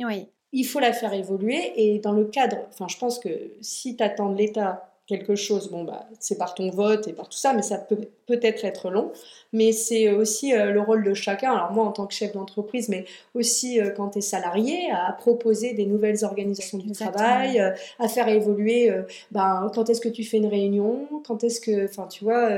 oui 0.01 0.29
il 0.52 0.64
faut 0.64 0.80
la 0.80 0.92
faire 0.92 1.12
évoluer 1.12 1.72
et 1.76 1.98
dans 1.98 2.12
le 2.12 2.24
cadre, 2.24 2.58
enfin 2.68 2.87
je 2.88 2.96
pense 2.96 3.18
que 3.18 3.52
si 3.61 3.96
tu 3.96 4.02
de 4.02 4.34
l'État 4.37 4.88
quelque 5.09 5.37
chose, 5.37 5.71
bon 5.71 5.85
bah 5.85 6.07
c'est 6.21 6.37
par 6.37 6.55
ton 6.55 6.71
vote 6.71 7.09
et 7.09 7.14
par 7.14 7.29
tout 7.29 7.38
ça, 7.38 7.55
mais 7.55 7.62
ça 7.62 7.79
peut 7.79 7.99
peut-être 8.27 8.66
être 8.66 8.90
long. 8.90 9.11
Mais 9.55 9.73
c'est 9.73 10.11
aussi 10.11 10.53
euh, 10.53 10.71
le 10.71 10.81
rôle 10.83 11.03
de 11.03 11.14
chacun. 11.14 11.51
Alors 11.51 11.73
moi 11.73 11.87
en 11.87 11.92
tant 11.92 12.07
que 12.07 12.12
chef 12.12 12.35
d'entreprise, 12.35 12.90
mais 12.90 13.07
aussi 13.35 13.81
euh, 13.81 13.90
quand 13.90 14.11
tu 14.11 14.18
es 14.18 14.21
salarié, 14.21 14.90
à 14.92 15.12
proposer 15.12 15.73
des 15.73 15.87
nouvelles 15.87 16.25
organisations 16.25 16.77
du 16.77 16.92
travail, 16.92 17.59
euh, 17.59 17.71
à 17.99 18.09
faire 18.09 18.29
évoluer. 18.29 18.92
ben 19.31 19.71
quand 19.75 19.88
est-ce 19.88 20.03
que 20.03 20.11
tu 20.11 20.25
fais 20.25 20.37
une 20.37 20.47
réunion, 20.47 21.09
quand 21.27 21.42
est-ce 21.42 21.61
que, 21.61 21.87
enfin 21.87 22.07
tu 22.07 22.25
vois, 22.25 22.51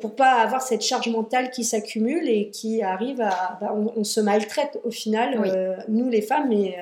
pour 0.00 0.14
pas 0.14 0.34
avoir 0.34 0.62
cette 0.62 0.82
charge 0.82 1.08
mentale 1.08 1.50
qui 1.50 1.64
s'accumule 1.64 2.28
et 2.28 2.50
qui 2.50 2.82
arrive 2.82 3.20
à, 3.20 3.58
bah, 3.60 3.74
on, 3.74 4.04
se 4.04 4.20
maltraite 4.20 4.78
au 4.84 4.90
final, 4.90 5.84
nous 5.88 6.08
les 6.08 6.22
femmes, 6.22 6.48
mais 6.48 6.76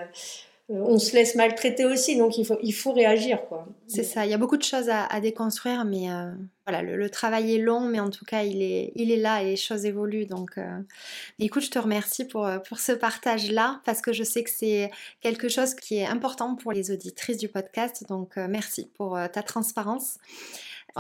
on 0.71 0.99
se 0.99 1.15
laisse 1.15 1.35
maltraiter 1.35 1.85
aussi, 1.85 2.17
donc 2.17 2.39
il 2.39 2.47
faut, 2.47 2.59
il 2.63 2.73
faut 2.73 2.93
réagir. 2.93 3.41
C'est 3.89 4.05
ça, 4.05 4.25
il 4.25 4.31
y 4.31 4.35
a 4.35 4.39
beaucoup 4.39 4.57
de 4.57 4.63
choses 4.63 4.89
à, 4.89 5.21
déconstruire, 5.21 5.85
mais 5.85 6.11
euh, 6.11 6.31
voilà, 6.65 6.83
le, 6.83 7.11
travail 7.11 7.55
est 7.55 7.59
long, 7.59 7.81
mais 7.81 7.99
en 7.99 8.11
tout 8.11 8.25
cas, 8.25 8.45
il 8.45 8.63
est, 8.63 8.93
il 8.95 9.11
est 9.11 9.17
là 9.17 9.43
et 9.43 9.47
les 9.47 9.57
choses 9.57 9.85
évoluent. 9.85 10.27
Donc, 10.27 10.59
euh, 10.59 10.79
écoute, 11.41 11.65
je 11.65 11.71
te 11.71 11.79
remercie 11.79 12.25
pour, 12.25 12.49
pour 12.69 12.79
ce 12.79 12.93
partage-là, 12.93 13.81
parce 13.85 14.01
que 14.01 14.13
je 14.13 14.23
sais 14.23 14.45
que 14.45 14.51
c'est 14.51 14.91
quelque 15.21 15.49
chose 15.49 15.75
qui 15.75 15.97
est 15.97 16.07
important 16.07 16.55
pour 16.55 16.73
les 16.73 16.93
auditrices 16.93 17.39
du 17.39 17.49
podcast, 17.49 18.05
donc 18.09 18.37
merci 18.37 18.89
pour 18.97 19.19
ta 19.33 19.43
transparence. 19.43 20.19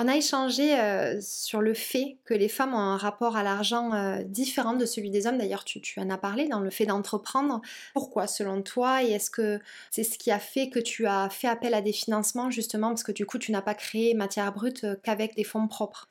On 0.02 0.08
a 0.08 0.16
échangé 0.16 0.80
euh, 0.80 1.20
sur 1.20 1.60
le 1.60 1.74
fait 1.74 2.16
que 2.24 2.32
les 2.32 2.48
femmes 2.48 2.72
ont 2.72 2.78
un 2.78 2.96
rapport 2.96 3.36
à 3.36 3.42
l'argent 3.42 3.92
euh, 3.92 4.22
différent 4.22 4.72
de 4.72 4.86
celui 4.86 5.10
des 5.10 5.26
hommes. 5.26 5.36
D'ailleurs, 5.36 5.62
tu, 5.62 5.82
en 6.00 6.08
as 6.08 6.16
parlé 6.16 6.48
dans 6.48 6.60
le 6.60 6.70
fait 6.70 6.86
d'entreprendre. 6.86 7.60
Pourquoi, 7.92 8.26
selon 8.26 8.62
toi 8.62 9.04
Et 9.04 9.10
est-ce 9.10 9.30
que 9.30 9.60
c'est 9.90 10.02
ce 10.02 10.16
qui 10.16 10.30
a 10.30 10.38
fait 10.38 10.70
que 10.70 10.78
tu 10.78 11.06
as 11.06 11.28
fait 11.28 11.48
appel 11.48 11.74
à 11.74 11.82
des 11.82 11.92
financements, 11.92 12.50
justement, 12.50 12.88
parce 12.88 13.02
que 13.02 13.12
du 13.12 13.26
coup, 13.26 13.36
tu 13.36 13.52
n'as 13.52 13.60
pas 13.60 13.74
créé 13.74 14.14
matière 14.14 14.50
brute 14.54 14.84
euh, 14.84 14.96
qu'avec 15.02 15.36
des 15.36 15.44
fonds 15.44 15.68
propres? 15.68 16.08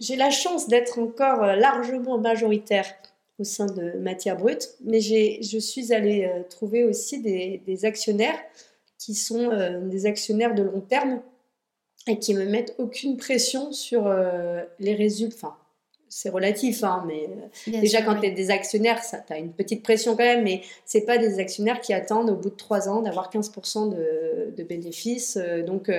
J'ai 0.00 0.16
la 0.16 0.30
chance 0.30 0.66
d'être 0.66 0.98
encore 0.98 1.44
largement 1.44 2.16
majoritaire 2.16 2.86
au 3.38 3.44
sein 3.44 3.66
de 3.66 3.98
matière 3.98 4.38
brute, 4.38 4.70
mais 4.82 5.02
je 5.02 5.58
suis 5.58 5.92
allée 5.92 6.30
trouver 6.48 6.84
aussi 6.84 7.20
des, 7.20 7.84
actionnaires 7.84 8.38
qui 8.98 9.14
sont 9.14 9.50
des 9.82 10.06
actionnaires 10.06 10.54
de 10.54 10.62
long 10.62 10.80
terme 10.80 11.20
et 12.06 12.18
qui 12.18 12.34
me 12.34 12.44
mettent 12.44 12.74
aucune 12.78 13.16
pression 13.16 13.72
sur 13.72 14.06
euh, 14.06 14.62
les 14.78 14.94
résultats. 14.94 15.36
Enfin, 15.36 15.56
c'est 16.08 16.30
relatif, 16.30 16.84
hein, 16.84 17.04
mais 17.06 17.28
euh, 17.28 17.80
déjà 17.80 18.00
quand 18.00 18.18
tu 18.20 18.26
es 18.26 18.30
des 18.30 18.50
actionnaires, 18.50 19.00
tu 19.02 19.32
as 19.32 19.38
une 19.38 19.52
petite 19.52 19.82
pression 19.82 20.12
quand 20.12 20.24
même, 20.24 20.44
mais 20.44 20.62
c'est 20.84 21.04
pas 21.04 21.18
des 21.18 21.40
actionnaires 21.40 21.80
qui 21.80 21.92
attendent 21.92 22.30
au 22.30 22.36
bout 22.36 22.50
de 22.50 22.54
trois 22.54 22.88
ans 22.88 23.02
d'avoir 23.02 23.30
15% 23.30 23.90
de, 23.90 24.54
de, 24.56 24.62
bénéfices. 24.62 25.36
Euh, 25.36 25.64
donc, 25.64 25.90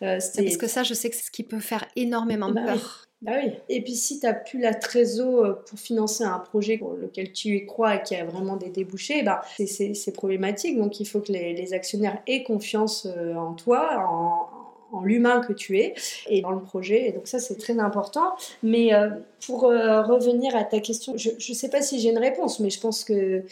Parce 0.00 0.30
que 0.30 0.66
ça, 0.66 0.82
je 0.82 0.94
sais 0.94 1.10
que 1.10 1.16
c'est 1.16 1.26
ce 1.26 1.30
qui 1.30 1.44
peut 1.44 1.60
faire 1.60 1.86
énormément 1.94 2.50
bah 2.50 2.64
peur. 2.66 3.06
Bah 3.22 3.32
oui. 3.40 3.52
Et 3.68 3.84
puis 3.84 3.94
si 3.94 4.18
tu 4.18 4.26
n'as 4.26 4.34
plus 4.34 4.58
la 4.58 4.74
trésor 4.74 5.62
pour 5.64 5.78
financer 5.78 6.24
un 6.24 6.40
projet 6.40 6.76
pour 6.76 6.94
lequel 6.94 7.32
tu 7.32 7.56
y 7.56 7.66
crois 7.66 7.94
et 7.94 8.02
qui 8.02 8.16
a 8.16 8.24
vraiment 8.24 8.56
des 8.56 8.68
débouchés, 8.68 9.22
bah, 9.22 9.42
c'est 9.64 10.12
problématique. 10.12 10.76
Donc 10.76 10.98
il 10.98 11.06
faut 11.06 11.20
que 11.20 11.30
les, 11.30 11.54
les 11.54 11.72
actionnaires 11.72 12.20
aient 12.26 12.42
confiance 12.42 13.06
en 13.36 13.54
toi, 13.54 14.04
en, 14.08 14.51
en 14.92 15.02
l'humain 15.02 15.40
que 15.40 15.52
tu 15.52 15.78
es 15.78 15.94
et 16.28 16.42
dans 16.42 16.50
le 16.50 16.60
projet. 16.60 17.08
Et 17.08 17.12
donc 17.12 17.26
ça, 17.26 17.38
c'est 17.38 17.56
très 17.56 17.78
important. 17.78 18.34
Mais 18.62 18.94
euh, 18.94 19.10
pour 19.46 19.64
euh, 19.64 20.02
revenir 20.02 20.54
à 20.54 20.64
ta 20.64 20.80
question, 20.80 21.14
je 21.16 21.30
ne 21.30 21.54
sais 21.54 21.68
pas 21.68 21.82
si 21.82 21.98
j'ai 21.98 22.10
une 22.10 22.18
réponse, 22.18 22.60
mais 22.60 22.70
je 22.70 22.80
pense 22.80 23.04
qu'il 23.04 23.44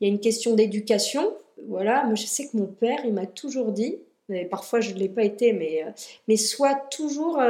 y 0.00 0.04
a 0.04 0.08
une 0.08 0.20
question 0.20 0.54
d'éducation. 0.54 1.32
Voilà, 1.68 2.04
moi 2.04 2.14
je 2.14 2.26
sais 2.26 2.48
que 2.48 2.56
mon 2.56 2.66
père, 2.66 3.00
il 3.04 3.12
m'a 3.12 3.26
toujours 3.26 3.72
dit, 3.72 3.98
et 4.32 4.44
parfois 4.44 4.80
je 4.80 4.94
ne 4.94 4.98
l'ai 4.98 5.08
pas 5.08 5.24
été, 5.24 5.52
mais, 5.52 5.84
euh, 5.84 5.90
mais 6.26 6.36
sois 6.36 6.74
toujours 6.74 7.40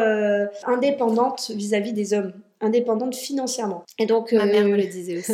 indépendante 0.64 1.51
vis-à-vis 1.51 1.92
des 1.92 2.14
hommes 2.14 2.33
indépendante 2.61 3.14
financièrement. 3.14 3.85
Et 3.99 4.07
donc, 4.07 4.33
Ma 4.33 4.47
mère 4.47 4.66
me 4.66 4.77
le 4.77 4.87
disait 4.87 5.18
aussi. 5.18 5.33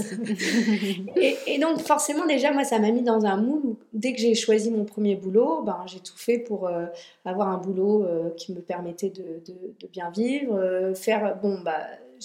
et, 1.46 1.58
donc, 1.58 1.80
forcément, 1.80 2.26
déjà, 2.26 2.52
moi, 2.52 2.64
ça 2.64 2.78
m'a 2.78 2.90
mis 2.90 3.02
dans 3.02 3.24
un 3.24 3.36
moule 3.36 3.62
où, 3.64 3.76
dès 3.92 4.12
que 4.12 4.20
j'ai 4.20 4.34
choisi 4.34 4.70
mon 4.70 4.84
premier 4.84 5.16
boulot, 5.16 5.62
ben, 5.62 5.82
j'ai 5.86 6.00
tout 6.00 6.16
fait 6.16 6.38
pour 6.38 6.70
avoir 7.24 7.48
un 7.48 7.58
boulot 7.58 8.06
qui 8.36 8.52
me 8.52 8.60
permettait 8.60 9.10
de, 9.10 9.22
de, 9.46 9.54
de 9.80 9.86
bien 9.88 10.10
vivre, 10.10 10.92
faire, 10.94 11.36
bon, 11.42 11.58
bah, 11.64 11.78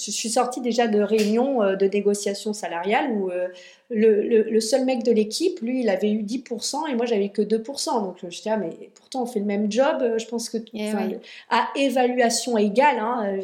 je 0.05 0.11
suis 0.11 0.29
sortie 0.29 0.61
déjà 0.61 0.87
de 0.87 1.01
réunions 1.01 1.61
euh, 1.61 1.75
de 1.75 1.85
négociation 1.85 2.53
salariale 2.53 3.11
où 3.11 3.29
euh, 3.29 3.47
le, 3.89 4.59
seul 4.59 4.85
mec 4.85 5.03
de 5.03 5.11
l'équipe, 5.11 5.59
lui, 5.61 5.81
il 5.81 5.89
avait 5.89 6.11
eu 6.11 6.23
10% 6.23 6.89
et 6.89 6.95
moi, 6.95 7.05
j'avais 7.05 7.29
que 7.29 7.41
2%. 7.41 8.03
Donc, 8.03 8.17
je 8.21 8.25
me 8.27 8.31
suis 8.31 8.49
ah, 8.49 8.57
mais 8.57 8.69
pourtant, 8.93 9.23
on 9.23 9.25
fait 9.25 9.39
le 9.39 9.45
même 9.45 9.71
job. 9.71 9.97
Euh, 10.01 10.17
je 10.17 10.27
pense 10.27 10.49
que, 10.49 10.57
eh 10.73 10.91
à 11.49 11.69
évaluation 11.75 12.57
égale, 12.57 12.99
hein, 12.99 13.39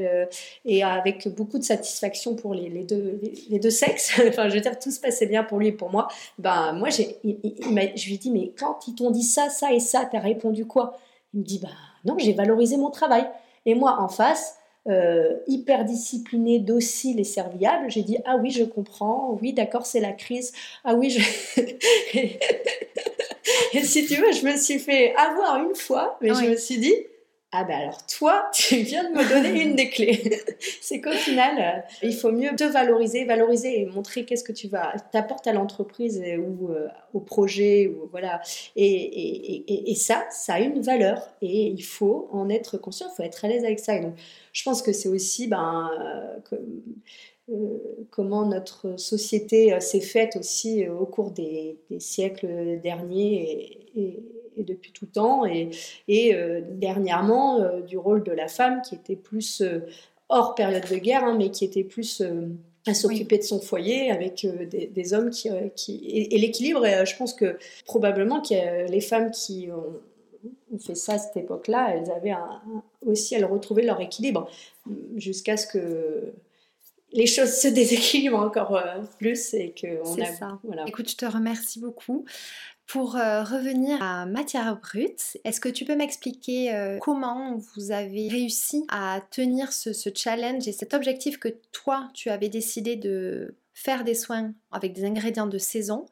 et 0.65 0.84
avec 0.84 1.28
beaucoup 1.30 1.58
de 1.58 1.63
satisfaction 1.63 2.36
pour 2.36 2.54
les, 2.54 2.70
deux, 2.84 3.20
les, 3.50 3.60
deux 3.60 3.70
sexes, 3.70 4.20
enfin, 4.28 4.50
je 4.50 4.56
veux 4.56 4.62
dire, 4.62 4.78
tout 4.78 4.91
se 4.91 5.00
passait 5.00 5.26
bien 5.26 5.44
pour 5.44 5.60
lui 5.60 5.68
et 5.68 5.72
pour 5.72 5.89
moi. 5.89 6.08
Ben, 6.38 6.74
moi, 6.74 6.89
j'ai, 6.89 7.18
je 7.24 8.06
lui 8.06 8.13
ai 8.13 8.18
dit, 8.18 8.32
mais 8.32 8.52
quand 8.58 8.88
ils 8.88 8.96
t'ont 8.96 9.12
dit 9.12 9.24
ça, 9.24 9.50
ça 9.50 9.74
et 9.74 9.80
ça, 9.80 10.08
t'as 10.10 10.20
répondu 10.20 10.65
quoi? 10.65 10.98
Il 11.34 11.39
me 11.39 11.46
dit, 11.46 11.60
bah, 11.60 11.70
non, 12.06 12.18
j'ai 12.20 12.34
valorisé 12.34 12.78
mon 12.78 12.91
travail. 12.91 13.28
Et 13.65 13.74
moi, 13.74 13.98
en 14.00 14.08
face, 14.08 14.58
euh, 14.88 15.38
hyper 15.48 15.86
discipliné, 15.86 16.60
docile 16.60 17.19
et 17.19 17.24
serviable, 17.24 17.89
j'ai 17.89 18.04
dit 18.04 18.17
ah 18.26 18.38
oui 18.38 18.52
je 18.52 18.63
comprends, 18.63 19.38
oui 19.41 19.54
d'accord 19.54 19.86
c'est 19.86 20.00
la 20.00 20.12
crise, 20.12 20.54
ah 20.84 20.95
oui 20.95 21.10
je... 21.10 21.19
et 23.78 23.84
si 23.84 24.06
tu 24.06 24.15
veux 24.15 24.32
je 24.32 24.45
me 24.45 24.58
suis 24.58 24.80
fait 24.80 25.15
avoir 25.15 25.63
une 25.63 25.76
fois, 25.76 26.17
mais 26.21 26.34
je 26.34 26.52
me 26.52 26.56
suis 26.56 26.78
dit 26.78 26.95
ah 27.58 27.63
ben 27.63 27.80
alors 27.80 28.06
toi, 28.06 28.50
tu 28.54 28.76
viens 28.78 29.10
de 29.10 29.15
me 29.15 29.30
donner 29.30 29.63
une 29.63 29.76
des 29.76 29.89
clés. 29.89 30.44
c'est 30.82 31.00
qu'au 31.00 31.12
final, 31.12 31.56
euh, 31.58 31.82
il 32.04 32.13
faut 32.13 32.32
mieux 32.32 32.54
te 32.56 32.65
valoriser, 32.65 33.24
valoriser 33.24 33.82
et 33.82 33.86
montrer 33.86 34.26
qu'est-ce 34.26 34.44
que 34.44 34.52
tu 34.52 34.68
vas 34.68 34.94
t'apportes 35.13 35.48
à 35.48 35.54
l'entreprise 35.54 36.22
ou 36.38 36.70
euh, 36.70 36.88
au 37.13 37.22
projet 37.22 37.88
ou 37.88 38.10
voilà. 38.12 38.41
Et, 38.76 39.96
ça, 39.96 40.26
ça 40.30 40.56
a 40.56 40.60
une 40.60 40.82
valeur 40.82 41.34
et 41.41 41.68
il 41.68 41.84
faut 41.84 42.28
en 42.32 42.50
être 42.50 42.78
conscient, 42.78 43.08
il 43.12 43.15
faut 43.15 43.24
être 43.24 43.46
à 43.46 43.48
l'aise 43.48 43.63
avec 43.63 43.80
ça. 43.80 43.94
je 44.52 44.63
pense 44.63 44.82
que 44.82 44.91
c'est 44.91 45.08
aussi 45.08 45.48
ben, 45.48 45.89
euh, 46.00 46.58
comment 48.10 48.45
notre 48.45 48.99
société 48.99 49.79
s'est 49.79 50.01
faite 50.01 50.36
aussi 50.36 50.88
au 50.88 51.05
cours 51.05 51.31
des, 51.31 51.77
des 51.89 51.99
siècles 51.99 52.79
derniers 52.81 53.88
et 53.95 54.23
et 54.58 54.63
depuis 54.63 54.91
tout 54.91 55.05
temps, 55.05 55.45
et, 55.45 55.69
et 56.08 56.36
euh, 56.36 56.62
dernièrement 56.69 57.62
euh, 57.62 57.81
du 57.81 57.97
rôle 57.97 58.23
de 58.23 58.31
la 58.31 58.47
femme 58.47 58.81
qui 58.81 58.95
était 58.95 59.15
plus 59.15 59.62
euh, 59.62 59.79
hors 60.29 60.55
période 60.55 60.88
de 60.89 60.95
guerre, 60.95 61.23
hein, 61.23 61.36
mais 61.38 61.51
qui 61.51 61.65
était 61.65 61.84
plus 61.84 62.23
à 62.88 62.93
s'occuper 62.93 63.38
de 63.38 63.43
son 63.43 63.60
foyer 63.60 64.12
avec 64.12 64.45
des, 64.69 65.13
hommes 65.13 65.29
qui, 65.29 65.49
qui 65.75 66.27
et, 66.31 66.38
l'équilibre 66.38 66.84
je 66.84 67.15
pense 67.15 67.34
que 67.34 67.58
probablement 67.86 68.41
que 68.41 68.89
les 68.89 69.01
femmes 69.01 69.31
qui 69.31 69.69
ont, 69.71 70.79
fait 70.79 70.95
ça 70.95 71.13
à 71.13 71.17
cette 71.17 71.38
époque-là 71.38 71.95
elles 71.95 72.12
avaient 72.12 72.34
aussi 73.05 73.34
elles 73.34 73.45
retrouvaient 73.45 73.84
leur 73.84 74.01
équilibre 74.01 74.47
jusqu'à 75.15 75.58
ce 75.58 75.65
que 75.65 76.34
les 77.15 77.28
choses 77.28 77.54
se 77.54 77.67
déséquilibrent 77.67 78.39
encore 78.39 78.80
plus 79.17 79.54
et 79.54 79.71
que 79.71 80.01
on 80.06 80.21
a 80.21 80.34
ça. 80.34 80.60
Voilà. 80.63 80.84
Écoute, 80.86 81.10
je 81.10 81.15
te 81.15 81.25
remercie 81.25 81.80
beaucoup. 81.80 82.25
Pour 82.88 83.15
euh, 83.15 83.43
revenir 83.43 84.01
à 84.04 84.28
matière 84.28 84.78
brute, 84.80 85.38
est-ce 85.43 85.60
que 85.60 85.69
tu 85.69 85.86
peux 85.86 85.95
m'expliquer 85.95 86.75
euh, 86.75 86.99
comment 86.99 87.58
vous 87.58 87.91
avez 87.91 88.28
réussi 88.28 88.86
à 88.89 89.21
tenir 89.32 89.73
ce, 89.73 89.91
challenge 90.13 90.67
et 90.67 90.71
cet 90.71 90.93
objectif 90.93 91.39
que 91.39 91.49
toi, 91.71 92.10
tu 92.13 92.30
avais 92.30 92.49
décidé 92.49 92.95
de 92.95 93.56
faire 93.73 94.04
des 94.04 94.13
soins 94.13 94.54
avec 94.71 94.93
des 94.93 95.04
ingrédients 95.04 95.47
de 95.47 95.58
saison 95.58 96.06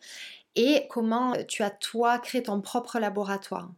et 0.56 0.88
comment 0.90 1.34
tu 1.48 1.62
as 1.62 1.70
toi 1.70 2.18
créé 2.18 2.42
ton 2.42 2.60
propre 2.60 2.98
laboratoire? 2.98 3.72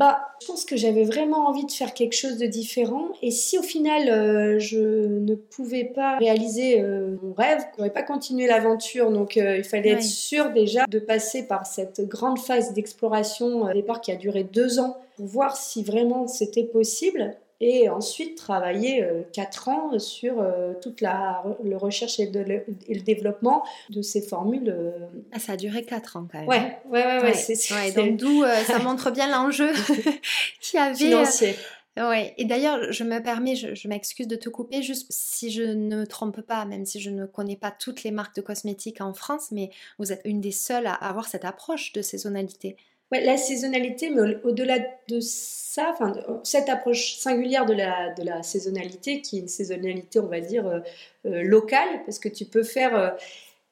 Bah, 0.00 0.30
je 0.40 0.46
pense 0.46 0.64
que 0.64 0.78
j'avais 0.78 1.04
vraiment 1.04 1.46
envie 1.46 1.66
de 1.66 1.70
faire 1.70 1.92
quelque 1.92 2.14
chose 2.14 2.38
de 2.38 2.46
différent. 2.46 3.08
Et 3.20 3.30
si 3.30 3.58
au 3.58 3.62
final 3.62 4.08
euh, 4.08 4.58
je 4.58 4.78
ne 4.78 5.34
pouvais 5.34 5.84
pas 5.84 6.16
réaliser 6.16 6.80
euh, 6.80 7.18
mon 7.22 7.34
rêve, 7.34 7.58
je 7.60 7.66
ne 7.66 7.72
pourrais 7.74 7.90
pas 7.90 8.02
continuer 8.02 8.46
l'aventure. 8.46 9.10
Donc 9.10 9.36
euh, 9.36 9.58
il 9.58 9.64
fallait 9.64 9.90
être 9.90 10.02
sûr 10.02 10.52
déjà 10.52 10.86
de 10.86 10.98
passer 11.00 11.46
par 11.46 11.66
cette 11.66 12.00
grande 12.08 12.38
phase 12.38 12.72
d'exploration 12.72 13.64
au 13.64 13.72
départ 13.74 14.00
qui 14.00 14.10
a 14.10 14.16
duré 14.16 14.42
deux 14.42 14.80
ans 14.80 14.96
pour 15.16 15.26
voir 15.26 15.54
si 15.54 15.84
vraiment 15.84 16.26
c'était 16.26 16.64
possible 16.64 17.36
et 17.60 17.90
ensuite 17.90 18.38
travailler 18.38 19.02
euh, 19.02 19.22
quatre 19.32 19.68
ans 19.68 19.98
sur 19.98 20.40
euh, 20.40 20.72
toute 20.80 21.00
la 21.00 21.44
le 21.62 21.76
recherche 21.76 22.18
et, 22.18 22.26
le 22.26 23.00
développement 23.00 23.64
de 23.90 24.00
ces 24.00 24.22
formules. 24.22 24.70
Euh. 24.70 24.90
Ah, 25.32 25.38
ça 25.38 25.52
a 25.52 25.56
duré 25.56 25.84
quatre 25.84 26.16
ans 26.16 26.26
quand 26.30 26.38
même. 26.38 26.48
Ouais, 26.48 26.78
ouais, 26.88 27.04
ouais, 27.04 27.22
ouais, 27.22 27.34
c'est 27.34 27.92
donc 27.94 28.16
d'où 28.16 28.44
ça 28.66 28.78
montre 28.82 29.10
bien 29.10 29.30
l'enjeu 29.30 29.70
qui 30.60 30.78
avait. 30.78 30.94
Financier. 30.94 31.54
Ouais. 31.96 32.34
Et 32.38 32.46
d'ailleurs, 32.46 32.92
je 32.92 33.04
me 33.04 33.20
permets, 33.22 33.56
je, 33.56 33.74
je 33.74 33.88
m'excuse 33.88 34.26
de 34.26 34.36
te 34.36 34.48
couper, 34.48 34.80
juste 34.82 35.06
si 35.10 35.50
je 35.50 35.62
ne 35.62 35.96
me 35.96 36.06
trompe 36.06 36.40
pas, 36.40 36.64
même 36.64 36.86
si 36.86 37.00
je 37.00 37.10
ne 37.10 37.26
connais 37.26 37.56
pas 37.56 37.70
toutes 37.70 38.04
les 38.04 38.10
marques 38.10 38.36
de 38.36 38.40
cosmétiques 38.40 39.02
en 39.02 39.12
France, 39.12 39.48
mais 39.50 39.70
vous 39.98 40.12
êtes 40.12 40.22
une 40.24 40.40
des 40.40 40.52
seules 40.52 40.86
à 40.86 40.94
avoir 40.94 41.28
cette 41.28 41.44
approche 41.44 41.92
de 41.92 42.00
saisonnalité. 42.00 42.76
Ouais, 43.12 43.24
la 43.24 43.36
saisonnalité, 43.36 44.08
mais 44.10 44.36
au-delà 44.44 44.78
de 45.08 45.18
ça, 45.20 45.90
enfin, 45.92 46.12
cette 46.44 46.68
approche 46.68 47.16
singulière 47.16 47.66
de 47.66 47.72
la, 47.74 48.12
de 48.14 48.22
la 48.22 48.42
saisonnalité, 48.44 49.20
qui 49.20 49.38
est 49.38 49.40
une 49.40 49.48
saisonnalité, 49.48 50.20
on 50.20 50.26
va 50.26 50.40
dire, 50.40 50.66
euh, 50.66 50.78
euh, 51.26 51.42
locale, 51.42 51.88
parce 52.06 52.18
que 52.18 52.28
tu 52.28 52.44
peux 52.44 52.62
faire... 52.62 53.16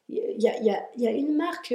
Il 0.08 0.18
euh, 0.20 0.32
y, 0.38 0.48
a, 0.48 0.60
y, 0.60 0.70
a, 0.70 0.80
y, 0.96 1.06
a, 1.06 1.10
une 1.10 1.36
marque 1.36 1.74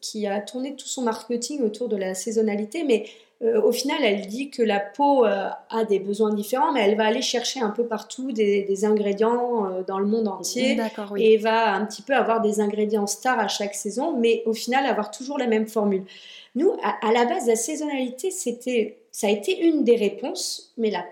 qui 0.00 0.26
a 0.26 0.40
tourné 0.40 0.76
tout 0.76 0.86
son 0.86 1.02
marketing 1.02 1.62
autour 1.62 1.88
de 1.88 1.96
la 1.96 2.14
saisonnalité, 2.14 2.84
mais 2.84 3.06
au 3.42 3.70
final, 3.70 3.98
elle 4.02 4.26
dit 4.26 4.50
que 4.50 4.62
la 4.62 4.80
peau 4.80 5.24
a 5.24 5.84
des 5.88 5.98
besoins 5.98 6.32
différents, 6.32 6.72
mais 6.72 6.80
elle 6.80 6.96
va 6.96 7.04
aller 7.04 7.20
chercher 7.20 7.60
un 7.60 7.70
peu 7.70 7.84
partout 7.84 8.32
des, 8.32 8.62
des 8.62 8.84
ingrédients 8.86 9.82
dans 9.86 9.98
le 9.98 10.06
monde 10.06 10.26
entier 10.26 10.78
oui. 11.10 11.22
et 11.22 11.36
va 11.36 11.74
un 11.74 11.84
petit 11.84 12.00
peu 12.00 12.14
avoir 12.14 12.40
des 12.40 12.60
ingrédients 12.60 13.06
stars 13.06 13.38
à 13.38 13.48
chaque 13.48 13.74
saison, 13.74 14.16
mais 14.18 14.42
au 14.46 14.54
final 14.54 14.86
avoir 14.86 15.10
toujours 15.10 15.38
la 15.38 15.46
même 15.46 15.66
formule. 15.66 16.04
Nous, 16.56 16.72
à, 16.82 17.12
la 17.12 17.26
base, 17.26 17.46
la 17.46 17.54
saisonnalité, 17.54 18.30
c'était, 18.30 18.96
ça 19.12 19.26
a 19.26 19.30
été 19.30 19.60
une 19.60 19.84
des 19.84 19.96
réponses, 19.96 20.72
mais 20.78 20.90
la, 20.90 21.04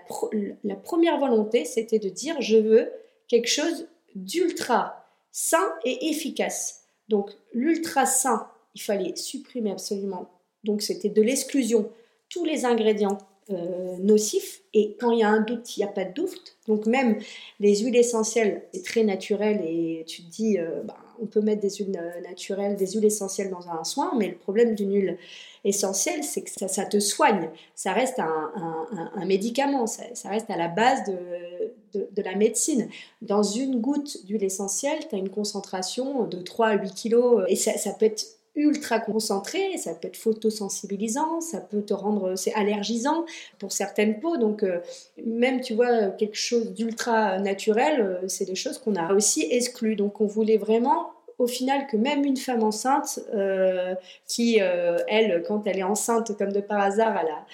la 0.63 0.75
première 0.75 1.19
volonté, 1.19 1.65
c'était 1.65 1.99
de 1.99 2.09
dire 2.09 2.35
je 2.41 2.57
veux 2.57 2.91
quelque 3.27 3.47
chose 3.47 3.87
d'ultra 4.15 5.05
sain 5.31 5.71
et 5.83 6.09
efficace. 6.09 6.85
Donc, 7.09 7.29
l'ultra 7.53 8.07
sain, 8.07 8.47
il 8.73 8.81
fallait 8.81 9.15
supprimer 9.15 9.71
absolument. 9.71 10.31
Donc, 10.63 10.81
c'était 10.81 11.09
de 11.09 11.21
l'exclusion. 11.21 11.91
Tous 12.35 12.43
les 12.43 12.65
ingrédients 12.65 13.17
euh, 13.49 13.95
nocifs. 13.99 14.61
Et 14.73 14.97
quand 14.99 15.11
il 15.11 15.19
y 15.19 15.23
a 15.23 15.29
un 15.29 15.39
doute, 15.39 15.77
il 15.77 15.79
n'y 15.79 15.85
a 15.85 15.91
pas 15.91 16.03
de 16.03 16.13
doute. 16.13 16.57
Donc 16.67 16.85
même 16.85 17.17
les 17.61 17.77
huiles 17.77 17.95
essentielles, 17.95 18.63
c'est 18.73 18.83
très 18.83 19.05
naturel 19.05 19.61
et 19.63 20.03
tu 20.05 20.23
te 20.23 20.29
dis, 20.29 20.59
euh, 20.59 20.81
bah, 20.83 20.97
on 21.21 21.27
peut 21.27 21.39
mettre 21.39 21.61
des 21.61 21.69
huiles 21.69 21.97
euh, 21.97 22.21
naturelles, 22.27 22.75
des 22.75 22.87
huiles 22.87 23.05
essentielles 23.05 23.49
dans 23.49 23.69
un 23.69 23.85
soin, 23.85 24.11
mais 24.17 24.27
le 24.27 24.35
problème 24.35 24.75
d'une 24.75 24.93
huile 24.93 25.17
essentielle, 25.63 26.25
c'est 26.25 26.41
que 26.41 26.49
ça, 26.49 26.85
te 26.85 26.99
soigne. 26.99 27.51
Ça 27.73 27.93
reste 27.93 28.19
un, 28.19 29.25
médicament, 29.25 29.87
ça, 29.87 30.03
reste 30.27 30.49
à 30.49 30.57
la 30.57 30.67
base 30.67 31.03
de, 31.05 32.21
la 32.21 32.35
médecine. 32.35 32.89
Dans 33.21 33.43
une 33.43 33.79
goutte 33.79 34.25
d'huile 34.25 34.43
essentielle, 34.43 35.07
tu 35.07 35.15
as 35.15 35.19
une 35.19 35.29
concentration 35.29 36.25
de 36.25 36.41
3 36.41 36.67
à 36.67 36.73
8 36.81 36.93
kilos 36.93 37.45
et 37.47 37.55
ça, 37.55 37.77
ça 37.77 37.93
peut 37.93 38.05
être 38.05 38.25
ultra 38.55 38.99
concentré, 38.99 39.77
ça 39.77 39.93
peut 39.93 40.07
être 40.07 40.17
photosensibilisant, 40.17 41.41
ça 41.41 41.59
peut 41.59 41.81
te 41.81 41.93
rendre, 41.93 42.35
c'est 42.35 42.53
allergisant 42.53 43.25
pour 43.59 43.71
certaines 43.71 44.19
peaux, 44.19 44.37
donc 44.37 44.63
euh, 44.63 44.79
même 45.23 45.61
tu 45.61 45.73
vois 45.73 46.07
quelque 46.09 46.37
chose 46.37 46.73
d'ultra 46.73 47.39
naturel, 47.39 48.01
euh, 48.01 48.27
c'est 48.27 48.45
des 48.45 48.55
choses 48.55 48.77
qu'on 48.77 48.95
a 48.95 49.13
aussi 49.13 49.47
exclues, 49.51 49.95
donc 49.95 50.21
on 50.21 50.27
voulait 50.27 50.57
vraiment 50.57 51.11
au 51.37 51.47
final 51.47 51.85
que 51.87 51.97
même 51.97 52.23
une 52.23 52.37
femme 52.37 52.63
enceinte 52.63 53.19
euh, 53.33 53.93
qui, 54.25 54.57
elle, 54.57 55.43
quand 55.45 55.67
elle 55.67 55.79
est 55.79 55.83
enceinte 55.83 56.37
comme 56.37 56.53
de 56.53 56.61
par 56.61 56.79
hasard, 56.79 57.17
elle 57.21 57.29
a 57.29 57.45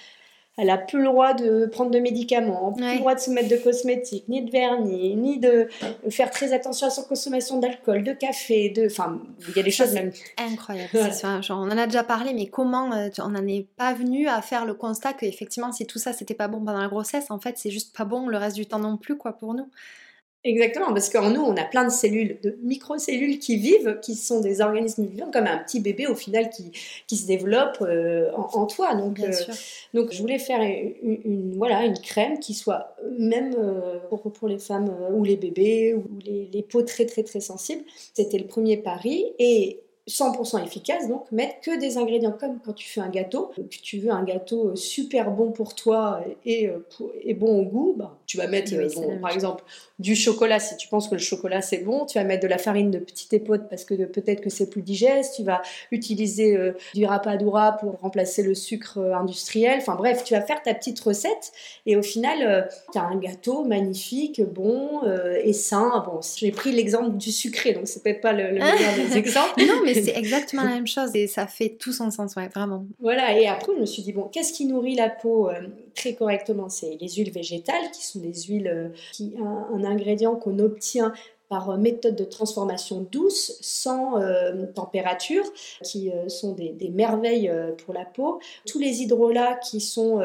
elle 0.58 0.68
a 0.68 0.76
plus 0.76 0.98
le 0.98 1.06
droit 1.06 1.32
de 1.32 1.66
prendre 1.66 1.90
de 1.90 1.98
médicaments, 1.98 2.72
plus 2.72 2.84
le 2.84 2.98
droit 2.98 3.14
de 3.14 3.20
se 3.20 3.30
mettre 3.30 3.48
de 3.48 3.56
cosmétiques, 3.56 4.28
ni 4.28 4.42
de 4.42 4.50
vernis, 4.50 5.16
ni 5.16 5.38
de 5.38 5.68
faire 6.10 6.30
très 6.30 6.52
attention 6.52 6.88
à 6.88 6.90
son 6.90 7.04
consommation 7.04 7.58
d'alcool, 7.58 8.04
de 8.04 8.12
café, 8.12 8.68
de, 8.68 8.86
enfin, 8.86 9.18
il 9.48 9.56
y 9.56 9.60
a 9.60 9.62
des 9.62 9.70
choses 9.70 9.94
même 9.94 10.12
incroyables. 10.36 10.90
on 11.48 11.52
en 11.54 11.78
a 11.78 11.86
déjà 11.86 12.04
parlé, 12.04 12.34
mais 12.34 12.46
comment 12.46 12.92
euh, 12.92 13.08
on 13.20 13.30
n'en 13.30 13.46
est 13.46 13.66
pas 13.76 13.94
venu 13.94 14.28
à 14.28 14.42
faire 14.42 14.66
le 14.66 14.74
constat 14.74 15.14
qu'effectivement, 15.14 15.72
si 15.72 15.86
tout 15.86 15.98
ça 15.98 16.12
c'était 16.12 16.34
pas 16.34 16.48
bon 16.48 16.58
pendant 16.58 16.80
la 16.80 16.88
grossesse, 16.88 17.30
en 17.30 17.38
fait, 17.38 17.56
c'est 17.56 17.70
juste 17.70 17.96
pas 17.96 18.04
bon 18.04 18.28
le 18.28 18.36
reste 18.36 18.56
du 18.56 18.66
temps 18.66 18.78
non 18.78 18.98
plus, 18.98 19.16
quoi, 19.16 19.32
pour 19.32 19.54
nous. 19.54 19.70
Exactement, 20.44 20.88
parce 20.88 21.08
qu'en 21.08 21.30
nous, 21.30 21.40
on 21.40 21.56
a 21.56 21.62
plein 21.62 21.84
de 21.84 21.90
cellules, 21.90 22.36
de 22.42 22.58
microcellules 22.64 23.38
qui 23.38 23.58
vivent, 23.58 24.00
qui 24.02 24.16
sont 24.16 24.40
des 24.40 24.60
organismes 24.60 25.06
vivants, 25.06 25.30
comme 25.30 25.46
un 25.46 25.58
petit 25.58 25.78
bébé 25.78 26.08
au 26.08 26.16
final 26.16 26.50
qui, 26.50 26.72
qui 27.06 27.16
se 27.16 27.28
développe 27.28 27.78
euh, 27.80 28.32
en, 28.32 28.66
toi. 28.66 28.96
Donc, 28.96 29.20
euh, 29.20 29.30
donc, 29.94 30.12
je 30.12 30.20
voulais 30.20 30.40
faire 30.40 30.60
une, 30.60 31.54
voilà, 31.56 31.84
une 31.84 31.96
crème 31.96 32.40
qui 32.40 32.54
soit 32.54 32.96
même 33.18 33.54
euh, 33.56 34.00
pour, 34.08 34.20
pour, 34.32 34.48
les 34.48 34.58
femmes 34.58 34.92
ou 35.14 35.22
les 35.22 35.36
bébés 35.36 35.94
ou 35.94 36.04
les, 36.26 36.48
les 36.52 36.62
peaux 36.62 36.82
très 36.82 37.06
très 37.06 37.22
très 37.22 37.40
sensibles. 37.40 37.84
C'était 38.12 38.38
le 38.38 38.46
premier 38.46 38.76
pari. 38.76 39.32
Et 39.38 39.78
100% 40.08 40.64
efficace, 40.64 41.08
donc 41.08 41.30
mettre 41.30 41.60
que 41.60 41.78
des 41.78 41.96
ingrédients. 41.96 42.32
Comme 42.32 42.58
quand 42.64 42.72
tu 42.72 42.88
fais 42.88 43.00
un 43.00 43.08
gâteau, 43.08 43.52
que 43.56 43.62
tu 43.82 43.98
veux 43.98 44.10
un 44.10 44.24
gâteau 44.24 44.74
super 44.74 45.30
bon 45.30 45.52
pour 45.52 45.74
toi 45.74 46.20
et, 46.44 46.70
et 47.22 47.34
bon 47.34 47.60
au 47.60 47.64
goût, 47.64 47.94
bah, 47.96 48.18
tu 48.26 48.36
vas 48.36 48.48
mettre 48.48 48.72
par 49.20 49.30
exemple 49.30 49.62
du 50.00 50.16
chocolat. 50.16 50.58
Si 50.58 50.76
tu 50.76 50.88
penses 50.88 51.08
que 51.08 51.14
le 51.14 51.20
chocolat 51.20 51.62
c'est 51.62 51.78
bon, 51.78 52.04
tu 52.06 52.18
vas 52.18 52.24
mettre 52.24 52.42
de 52.42 52.48
la 52.48 52.58
farine 52.58 52.90
de 52.90 52.98
petite 52.98 53.32
épaule 53.32 53.68
parce 53.68 53.84
que 53.84 53.94
peut-être 54.06 54.40
que 54.40 54.50
c'est 54.50 54.68
plus 54.68 54.82
digeste, 54.82 55.34
tu 55.36 55.44
vas 55.44 55.62
utiliser 55.92 56.56
euh, 56.56 56.72
du 56.94 57.06
rapadura 57.06 57.72
pour 57.72 58.00
remplacer 58.00 58.42
le 58.42 58.54
sucre 58.54 58.98
euh, 58.98 59.14
industriel, 59.14 59.78
enfin 59.78 59.94
bref, 59.94 60.24
tu 60.24 60.34
vas 60.34 60.42
faire 60.42 60.62
ta 60.62 60.74
petite 60.74 60.98
recette. 61.00 61.52
Et 61.86 61.96
au 61.96 62.02
final 62.02 62.38
euh, 62.42 62.62
tu 62.92 62.98
as 62.98 63.02
un 63.02 63.16
gâteau 63.16 63.64
magnifique, 63.64 64.42
bon 64.42 65.02
et 65.44 65.52
sain. 65.52 66.02
Bon, 66.06 66.20
j'ai 66.36 66.50
pris 66.50 66.72
l'exemple 66.72 67.16
du 67.16 67.30
sucré 67.30 67.72
donc 67.72 67.86
c'est 67.86 68.02
peut-être 68.02 68.20
pas 68.20 68.32
le, 68.32 68.52
meilleur 68.52 68.94
des 68.96 69.16
exemples. 69.16 69.64
non, 69.64 69.80
mais 69.84 69.91
c'est 70.04 70.16
exactement 70.16 70.64
la 70.64 70.70
même 70.70 70.86
chose 70.86 71.10
et 71.14 71.26
ça 71.26 71.46
fait 71.46 71.76
tout 71.78 71.92
son 71.92 72.10
sens, 72.10 72.36
ouais, 72.36 72.48
vraiment. 72.48 72.86
Voilà, 73.00 73.38
et 73.38 73.46
après 73.46 73.72
je 73.74 73.80
me 73.80 73.86
suis 73.86 74.02
dit 74.02 74.12
bon, 74.12 74.28
qu'est-ce 74.28 74.52
qui 74.52 74.66
nourrit 74.66 74.94
la 74.94 75.10
peau 75.10 75.50
très 75.94 76.14
correctement? 76.14 76.68
C'est 76.68 76.96
les 77.00 77.08
huiles 77.08 77.32
végétales 77.32 77.90
qui 77.92 78.06
sont 78.06 78.20
des 78.20 78.34
huiles 78.34 78.92
qui 79.12 79.34
un, 79.38 79.68
un 79.74 79.84
ingrédient 79.84 80.36
qu'on 80.36 80.58
obtient 80.58 81.12
par 81.52 81.76
méthode 81.76 82.16
de 82.16 82.24
transformation 82.24 83.06
douce, 83.12 83.58
sans 83.60 84.14
température, 84.74 85.44
qui 85.84 86.10
sont 86.28 86.52
des, 86.54 86.70
des 86.70 86.88
merveilles 86.88 87.52
pour 87.84 87.92
la 87.92 88.06
peau. 88.06 88.40
Tous 88.66 88.78
les 88.78 89.02
hydrolats 89.02 89.56
qui 89.56 89.80
sont 89.80 90.20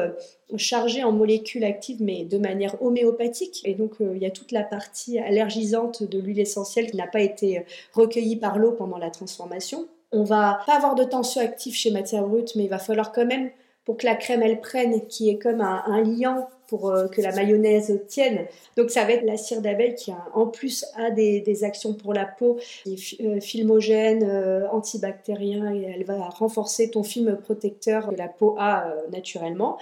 chargés 0.56 1.04
en 1.04 1.12
molécules 1.12 1.64
actives, 1.64 2.00
mais 2.00 2.24
de 2.24 2.38
manière 2.38 2.80
homéopathique. 2.82 3.60
Et 3.66 3.74
donc, 3.74 3.96
il 4.00 4.16
y 4.16 4.24
a 4.24 4.30
toute 4.30 4.52
la 4.52 4.62
partie 4.62 5.18
allergisante 5.18 6.02
de 6.02 6.18
l'huile 6.18 6.40
essentielle 6.40 6.90
qui 6.90 6.96
n'a 6.96 7.06
pas 7.06 7.20
été 7.20 7.66
recueillie 7.92 8.36
par 8.36 8.58
l'eau 8.58 8.72
pendant 8.72 8.96
la 8.96 9.10
transformation. 9.10 9.86
On 10.12 10.24
va 10.24 10.60
pas 10.66 10.76
avoir 10.76 10.94
de 10.94 11.04
tension 11.04 11.40
active 11.40 11.74
chez 11.74 11.90
Matière 11.90 12.26
Brute, 12.26 12.54
mais 12.56 12.64
il 12.64 12.70
va 12.70 12.78
falloir 12.78 13.12
quand 13.12 13.26
même, 13.26 13.50
pour 13.84 13.98
que 13.98 14.06
la 14.06 14.14
crème 14.14 14.42
elle 14.42 14.60
prenne, 14.60 15.06
qui 15.06 15.28
est 15.28 15.38
comme 15.38 15.60
un, 15.60 16.02
liant 16.02 16.48
pour 16.68 16.90
euh, 16.90 17.08
que 17.08 17.20
la 17.20 17.32
mayonnaise 17.32 18.00
tienne. 18.06 18.46
Donc 18.76 18.90
ça 18.90 19.04
va 19.04 19.12
être 19.12 19.24
la 19.24 19.36
cire 19.36 19.60
d'abeille 19.60 19.94
qui 19.96 20.12
en 20.34 20.46
plus 20.46 20.84
a 20.94 21.10
des, 21.10 21.64
actions 21.64 21.94
pour 21.94 22.14
la 22.14 22.26
peau, 22.26 22.58
est 22.86 23.20
euh, 23.20 23.40
filmogène, 23.40 24.22
euh, 24.22 24.68
antibactérien, 24.70 25.74
et 25.74 25.82
elle 25.82 26.04
va 26.04 26.28
renforcer 26.28 26.90
ton 26.90 27.02
film 27.02 27.36
protecteur 27.36 28.10
que 28.10 28.14
la 28.14 28.28
peau 28.28 28.54
a 28.58 28.94
naturellement. 29.10 29.78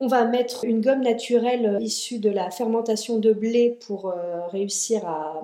On 0.00 0.06
va 0.06 0.24
mettre 0.26 0.64
une 0.64 0.80
gomme 0.80 1.02
naturelle 1.02 1.78
issue 1.80 2.18
de 2.18 2.30
la 2.30 2.50
fermentation 2.50 3.18
de 3.18 3.32
blé 3.32 3.76
pour 3.84 4.14
réussir 4.52 5.04
à, 5.06 5.42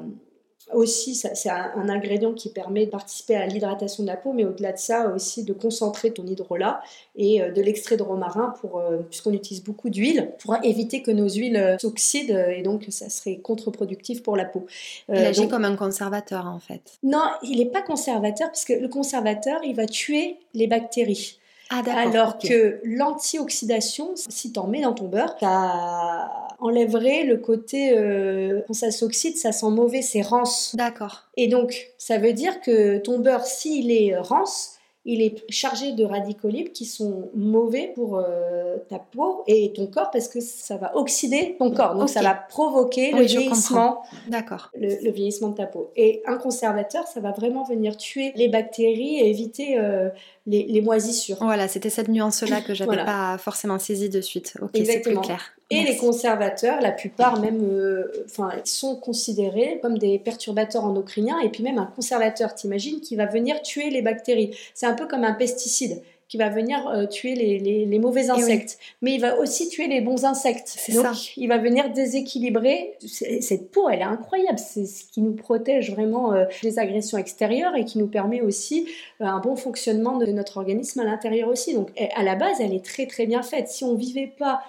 aussi, 0.72 1.14
c'est 1.14 1.50
un, 1.50 1.88
ingrédient 1.88 2.32
qui 2.32 2.48
permet 2.48 2.86
de 2.86 2.90
participer 2.90 3.36
à 3.36 3.46
l'hydratation 3.46 4.02
de 4.02 4.08
la 4.08 4.16
peau, 4.16 4.32
mais 4.32 4.44
au-delà 4.44 4.72
de 4.72 4.78
ça, 4.78 5.08
aussi 5.08 5.44
de 5.44 5.52
concentrer 5.52 6.10
ton 6.10 6.26
hydrolat 6.26 6.82
et 7.16 7.42
euh, 7.42 7.52
de 7.52 7.60
l'extrait 7.60 7.96
de 7.96 8.02
romarin, 8.02 8.54
pour, 8.60 8.78
euh, 8.78 8.98
puisqu'on 9.08 9.32
utilise 9.32 9.62
beaucoup 9.62 9.90
d'huile, 9.90 10.32
pour 10.38 10.56
éviter 10.62 11.02
que 11.02 11.10
nos 11.10 11.28
huiles 11.28 11.56
euh, 11.56 11.78
s'oxydent 11.78 12.46
et 12.56 12.62
donc 12.62 12.86
ça 12.88 13.10
serait 13.10 13.36
contre-productif 13.36 14.22
pour 14.22 14.36
la 14.36 14.44
peau. 14.44 14.66
il 15.08 15.16
agit 15.16 15.48
comme 15.48 15.64
un 15.64 15.76
conservateur 15.76 16.46
en 16.46 16.58
fait. 16.58 16.98
Non, 17.02 17.26
il 17.42 17.58
n'est 17.58 17.66
pas 17.66 17.82
conservateur, 17.82 18.50
puisque 18.50 18.70
le 18.80 18.88
conservateur, 18.88 19.60
il 19.64 19.74
va 19.74 19.86
tuer 19.86 20.38
les 20.54 20.66
bactéries. 20.66 21.38
Ah, 21.70 21.82
Alors 21.96 22.38
que 22.38 22.80
l'antioxydation, 22.84 24.10
si 24.14 24.52
tu 24.52 24.58
en 24.58 24.66
mets 24.66 24.82
dans 24.82 24.92
ton 24.92 25.06
beurre, 25.06 25.34
ça 25.40 26.43
enlèverait 26.64 27.24
le 27.24 27.36
côté 27.36 27.96
euh, 27.96 28.62
quand 28.66 28.72
ça 28.72 28.90
s'oxyde, 28.90 29.36
ça 29.36 29.52
sent 29.52 29.70
mauvais, 29.70 30.00
c'est 30.00 30.22
rance. 30.22 30.74
D'accord. 30.74 31.24
Et 31.36 31.46
donc, 31.46 31.92
ça 31.98 32.16
veut 32.16 32.32
dire 32.32 32.60
que 32.62 32.96
ton 32.98 33.18
beurre, 33.18 33.44
s'il 33.44 33.92
est 33.92 34.16
rance, 34.16 34.78
il 35.06 35.20
est 35.20 35.44
chargé 35.50 35.92
de 35.92 36.02
radicaux 36.02 36.48
libres 36.48 36.72
qui 36.72 36.86
sont 36.86 37.30
mauvais 37.34 37.92
pour 37.94 38.16
euh, 38.16 38.78
ta 38.88 38.98
peau 38.98 39.42
et 39.46 39.70
ton 39.74 39.86
corps 39.86 40.10
parce 40.10 40.28
que 40.28 40.40
ça 40.40 40.78
va 40.78 40.96
oxyder 40.96 41.56
ton 41.58 41.70
corps. 41.70 41.94
Donc 41.94 42.08
ça 42.08 42.22
va 42.22 42.32
provoquer 42.34 43.12
le 43.12 43.24
vieillissement. 43.24 44.02
D'accord. 44.28 44.70
Le, 44.74 45.10
vieillissement 45.10 45.50
de 45.50 45.56
ta 45.56 45.66
peau. 45.66 45.90
Et 45.94 46.22
un 46.24 46.38
conservateur, 46.38 47.06
ça 47.06 47.20
va 47.20 47.32
vraiment 47.32 47.64
venir 47.64 47.98
tuer 47.98 48.32
les 48.36 48.48
bactéries 48.48 49.16
et 49.20 49.28
éviter 49.28 49.78
euh, 49.78 50.08
les, 50.47 50.80
moisissures. 50.80 51.38
Voilà, 51.40 51.68
c'était 51.68 51.90
cette 51.90 52.09
nuance-là 52.09 52.61
que 52.61 52.74
j'avais 52.74 52.97
n'avais 52.97 53.07
pas 53.07 53.38
forcément 53.38 53.78
saisie 53.78 54.11
de 54.11 54.20
suite. 54.20 54.55
Ok, 54.61 54.70
c'est 54.74 55.01
plus 55.01 55.18
clair. 55.18 55.53
Et 55.70 55.82
les 55.82 55.97
conservateurs, 55.97 56.80
la 56.82 56.92
plupart 56.92 57.40
même, 57.40 57.62
euh, 57.62 58.26
enfin, 58.26 58.51
sont 58.64 58.97
considérés 58.97 59.78
comme 59.80 59.97
des 59.97 60.18
perturbateurs 60.18 60.84
endocriniens. 60.84 61.40
Et 61.40 61.49
puis 61.49 61.62
même 61.62 61.78
un 61.78 61.86
conservateur, 61.86 62.55
t'imagines, 62.55 63.01
qui 63.01 63.16
va 63.16 63.26
venir 63.26 63.62
tuer 63.62 63.88
les 63.88 64.03
bactéries. 64.03 64.55
C'est 64.74 64.86
un 64.86 64.92
peu 64.92 65.07
comme 65.07 65.24
un 65.24 65.32
pesticide 65.32 66.03
qui 66.28 66.38
va 66.38 66.48
venir 66.48 66.88
euh, 66.88 67.06
tuer 67.06 67.34
les, 67.34 67.58
les, 67.58 67.98
mauvais 67.98 68.30
insectes. 68.30 68.78
Mais 69.02 69.14
il 69.14 69.20
va 69.20 69.38
aussi 69.38 69.68
tuer 69.68 69.86
les 69.86 70.00
bons 70.00 70.24
insectes. 70.24 70.76
Donc, 70.92 71.04
ça. 71.04 71.12
il 71.36 71.48
va 71.48 71.58
venir 71.58 71.90
déséquilibrer. 71.92 72.94
Cette 73.40 73.70
peau, 73.70 73.88
elle 73.88 74.00
est 74.00 74.04
incroyable. 74.04 74.58
C'est 74.58 74.86
ce 74.86 75.04
qui 75.04 75.20
nous 75.20 75.34
protège 75.34 75.92
vraiment 75.92 76.32
euh, 76.32 76.46
des 76.62 76.78
agressions 76.78 77.18
extérieures 77.18 77.76
et 77.76 77.84
qui 77.84 77.98
nous 77.98 78.06
permet 78.06 78.40
aussi 78.40 78.88
euh, 79.20 79.26
un 79.26 79.38
bon 79.38 79.54
fonctionnement 79.54 80.16
de 80.18 80.26
notre 80.26 80.56
organisme 80.56 81.00
à 81.00 81.04
l'intérieur 81.04 81.48
aussi. 81.48 81.74
Donc, 81.74 81.90
à 82.16 82.22
la 82.22 82.34
base, 82.36 82.60
elle 82.60 82.74
est 82.74 82.84
très 82.84 83.06
très 83.06 83.26
bien 83.26 83.42
faite. 83.42 83.68
Si 83.68 83.84
on 83.84 83.94
vivait 83.94 84.32
pas 84.38 84.62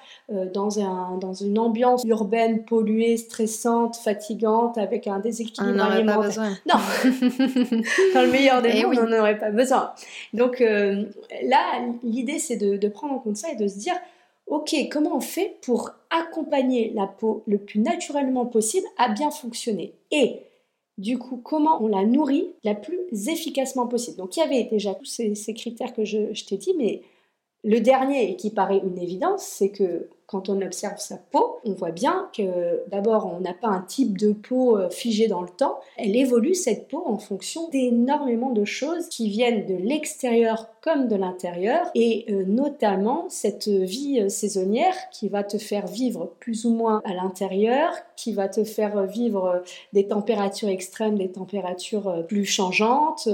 dans, 0.53 0.79
un, 0.79 1.17
dans 1.19 1.33
une 1.33 1.59
ambiance 1.59 2.03
urbaine 2.03 2.65
polluée, 2.65 3.15
stressante, 3.17 3.95
fatigante, 3.95 4.77
avec 4.77 5.07
un 5.07 5.19
déséquilibre 5.19 5.75
on 5.75 5.79
alimentaire. 5.79 6.15
Pas 6.15 6.27
besoin. 6.27 6.49
Non, 6.67 6.79
dans 8.15 8.21
le 8.21 8.31
meilleur 8.31 8.61
des 8.61 8.71
eh 8.73 8.85
mondes, 8.85 8.99
on 8.99 9.07
n'en 9.07 9.19
aurait 9.19 9.37
pas 9.37 9.51
besoin. 9.51 9.93
Donc 10.33 10.59
là, 10.59 11.54
l'idée, 12.03 12.39
c'est 12.39 12.57
de, 12.57 12.87
prendre 12.87 13.13
en 13.13 13.19
compte 13.19 13.37
ça 13.37 13.51
et 13.51 13.55
de 13.55 13.67
se 13.67 13.77
dire, 13.77 13.95
ok, 14.47 14.75
comment 14.91 15.15
on 15.15 15.21
fait 15.21 15.57
pour 15.61 15.91
accompagner 16.09 16.91
la 16.93 17.07
peau 17.07 17.43
le 17.47 17.57
plus 17.57 17.79
naturellement 17.79 18.45
possible 18.45 18.87
à 18.97 19.09
bien 19.09 19.31
fonctionner? 19.31 19.93
Et 20.11 20.41
du 20.97 21.17
coup, 21.17 21.37
comment 21.37 21.83
on 21.83 21.87
la 21.87 22.05
nourrit 22.05 22.53
la 22.63 22.75
plus 22.75 23.27
efficacement 23.27 23.87
possible? 23.87 24.17
Donc, 24.17 24.37
il 24.37 24.39
y 24.39 24.43
avait 24.43 24.63
déjà 24.63 24.93
tous 24.95 25.05
ces, 25.05 25.53
critères 25.53 25.93
que 25.93 26.05
je, 26.05 26.33
je 26.33 26.45
t'ai 26.45 26.57
dit, 26.57 26.73
mais 26.77 27.01
le 27.63 27.79
dernier, 27.79 28.31
et 28.31 28.35
qui 28.35 28.51
paraît 28.51 28.81
une 28.85 28.99
évidence, 28.99 29.43
c'est 29.43 29.69
que 29.69 30.09
quand 30.27 30.49
on 30.49 30.61
observe 30.61 30.97
sa 30.97 31.17
peau, 31.17 31.59
on 31.65 31.73
voit 31.73 31.91
bien 31.91 32.29
que 32.35 32.81
d'abord, 32.89 33.31
on 33.31 33.41
n'a 33.41 33.53
pas 33.53 33.67
un 33.67 33.81
type 33.81 34.17
de 34.17 34.31
peau 34.31 34.77
euh, 34.77 34.89
figé 34.89 35.27
dans 35.27 35.41
le 35.41 35.49
temps. 35.49 35.79
Elle 35.97 36.15
évolue, 36.15 36.55
cette 36.55 36.87
peau, 36.87 37.03
en 37.05 37.17
fonction 37.17 37.69
d'énormément 37.69 38.51
de 38.51 38.65
choses 38.65 39.07
qui 39.09 39.29
viennent 39.29 39.65
de 39.65 39.75
l'extérieur 39.75 40.67
comme 40.81 41.07
de 41.07 41.15
l'intérieur, 41.15 41.89
et 41.95 42.25
euh, 42.29 42.43
notamment 42.45 43.25
cette 43.29 43.67
vie 43.67 44.21
euh, 44.21 44.29
saisonnière 44.29 44.95
qui 45.11 45.29
va 45.29 45.43
te 45.43 45.57
faire 45.57 45.87
vivre 45.87 46.33
plus 46.39 46.65
ou 46.65 46.73
moins 46.73 47.01
à 47.05 47.13
l'intérieur, 47.13 47.91
qui 48.15 48.33
va 48.33 48.47
te 48.47 48.63
faire 48.63 49.05
vivre 49.05 49.61
des 49.93 50.07
températures 50.07 50.69
extrêmes, 50.69 51.17
des 51.17 51.31
températures 51.31 52.25
plus 52.27 52.45
changeantes, 52.45 53.27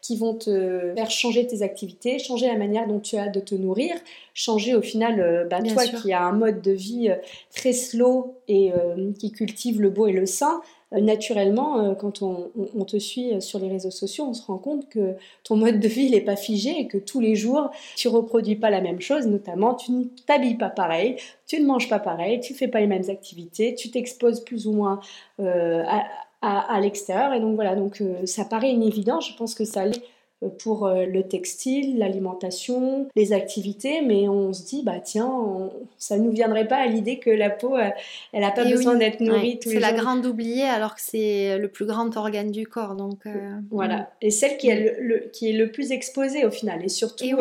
qui 0.00 0.16
vont 0.16 0.34
te 0.34 0.92
faire 0.94 1.10
changer 1.10 1.46
tes 1.46 1.62
activités, 1.62 2.18
changer 2.18 2.46
la 2.46 2.56
manière 2.56 2.86
dont 2.86 3.00
tu 3.00 3.16
as 3.16 3.28
de 3.28 3.40
te 3.40 3.54
nourrir, 3.54 3.94
changer 4.40 4.74
au 4.74 4.80
final, 4.82 5.46
bah, 5.50 5.58
toi 5.62 5.84
qui 5.84 6.12
as 6.12 6.22
un 6.22 6.32
mode 6.32 6.62
de 6.62 6.72
vie 6.72 7.10
euh, 7.10 7.16
très 7.54 7.72
slow 7.72 8.36
et 8.48 8.72
euh, 8.72 9.12
qui 9.18 9.32
cultive 9.32 9.80
le 9.80 9.90
beau 9.90 10.06
et 10.06 10.12
le 10.12 10.24
sain, 10.24 10.62
euh, 10.92 11.00
naturellement, 11.00 11.94
quand 11.94 12.22
on, 12.22 12.84
te 12.84 12.98
suit 12.98 13.40
sur 13.40 13.58
les 13.58 13.68
réseaux 13.68 13.90
sociaux, 13.90 14.24
on 14.28 14.34
se 14.34 14.44
rend 14.46 14.58
compte 14.58 14.88
que 14.88 15.14
ton 15.44 15.56
mode 15.56 15.78
de 15.78 15.88
vie 15.88 16.10
n'est 16.10 16.22
pas 16.22 16.36
figé 16.36 16.70
et 16.80 16.86
que 16.88 16.98
tous 16.98 17.20
les 17.20 17.36
jours, 17.36 17.70
tu 17.96 18.08
reproduis 18.08 18.56
pas 18.56 18.70
la 18.70 18.80
même 18.80 19.00
chose, 19.00 19.26
notamment 19.26 19.74
tu 19.74 19.92
ne 19.92 20.04
t'habilles 20.26 20.56
pas 20.56 20.70
pareil, 20.70 21.16
tu 21.46 21.60
ne 21.60 21.66
manges 21.66 21.88
pas 21.88 22.00
pareil, 22.00 22.40
tu 22.40 22.54
fais 22.54 22.68
pas 22.68 22.80
les 22.80 22.86
mêmes 22.86 23.08
activités, 23.08 23.74
tu 23.74 23.90
t'exposes 23.90 24.40
plus 24.40 24.66
ou 24.66 24.72
moins 24.72 25.00
à, 25.38 26.06
à 26.42 26.80
l'extérieur. 26.80 27.34
Et 27.34 27.40
donc 27.40 27.54
voilà, 27.54 27.76
donc 27.76 28.02
ça 28.24 28.44
paraît 28.44 28.72
une 28.72 28.82
évidence, 28.82 29.28
je 29.28 29.36
pense 29.36 29.54
que 29.54 29.64
ça 29.64 29.82
allait 29.82 30.02
pour 30.48 30.86
euh, 30.86 31.04
le 31.04 31.22
textile, 31.22 31.98
l'alimentation, 31.98 33.08
les 33.14 33.32
activités, 33.32 34.00
mais 34.00 34.28
on 34.28 34.52
se 34.52 34.64
dit, 34.64 34.82
bah 34.82 35.00
tiens, 35.02 35.70
ça 35.98 36.16
ne 36.16 36.24
nous 36.24 36.30
viendrait 36.30 36.66
pas 36.66 36.76
à 36.76 36.86
l'idée 36.86 37.18
que 37.18 37.30
la 37.30 37.50
peau, 37.50 37.76
euh, 37.76 37.90
elle 38.32 38.40
n'a 38.40 38.50
pas 38.50 38.64
eh 38.66 38.70
besoin 38.70 38.96
d'être 38.96 39.20
nourrie 39.20 39.58
tous 39.58 39.68
les 39.68 39.74
jours. 39.74 39.84
C'est 39.84 39.92
la 39.92 39.98
grande 39.98 40.24
oubliée 40.24 40.64
alors 40.64 40.94
que 40.94 41.02
c'est 41.02 41.58
le 41.58 41.68
plus 41.68 41.84
grand 41.84 42.16
organe 42.16 42.50
du 42.50 42.66
corps. 42.66 42.94
Donc, 42.94 43.26
euh, 43.26 43.50
voilà, 43.70 44.10
et 44.22 44.30
celle 44.30 44.56
qui 44.56 44.68
est 44.68 44.98
le, 44.98 45.30
qui 45.32 45.50
est 45.50 45.56
le 45.56 45.70
plus 45.70 45.92
exposée 45.92 46.46
au 46.46 46.50
final, 46.50 46.84
et 46.84 46.88
surtout 46.88 47.24
eh 47.24 47.34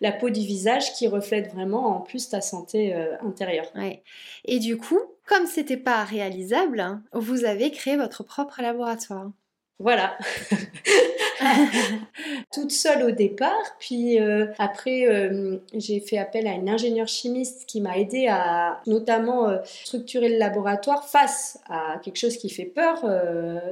la 0.00 0.12
peau 0.12 0.28
du 0.28 0.40
visage 0.40 0.92
qui 0.92 1.08
reflète 1.08 1.52
vraiment 1.52 1.96
en 1.96 2.00
plus 2.00 2.28
ta 2.28 2.40
santé 2.40 2.94
intérieure. 3.24 3.66
Et 4.44 4.58
du 4.58 4.76
coup, 4.76 5.00
comme 5.26 5.46
c'était 5.46 5.76
pas 5.76 6.04
réalisable, 6.04 6.80
hein, 6.80 7.02
vous 7.12 7.44
avez 7.44 7.70
créé 7.70 7.96
votre 7.96 8.22
propre 8.22 8.60
laboratoire. 8.60 9.30
Voilà. 9.78 10.16
Toute 12.52 12.70
seule 12.70 13.02
au 13.04 13.10
départ, 13.10 13.76
puis 13.78 14.20
euh, 14.20 14.46
après 14.58 15.06
euh, 15.06 15.58
j'ai 15.74 16.00
fait 16.00 16.18
appel 16.18 16.46
à 16.46 16.52
une 16.52 16.68
ingénieure 16.68 17.08
chimiste 17.08 17.64
qui 17.66 17.80
m'a 17.80 17.98
aidé 17.98 18.28
à 18.28 18.80
notamment 18.86 19.48
euh, 19.48 19.58
structurer 19.64 20.28
le 20.28 20.38
laboratoire 20.38 21.04
face 21.04 21.58
à 21.68 21.98
quelque 22.02 22.18
chose 22.18 22.36
qui 22.36 22.50
fait 22.50 22.64
peur, 22.64 23.04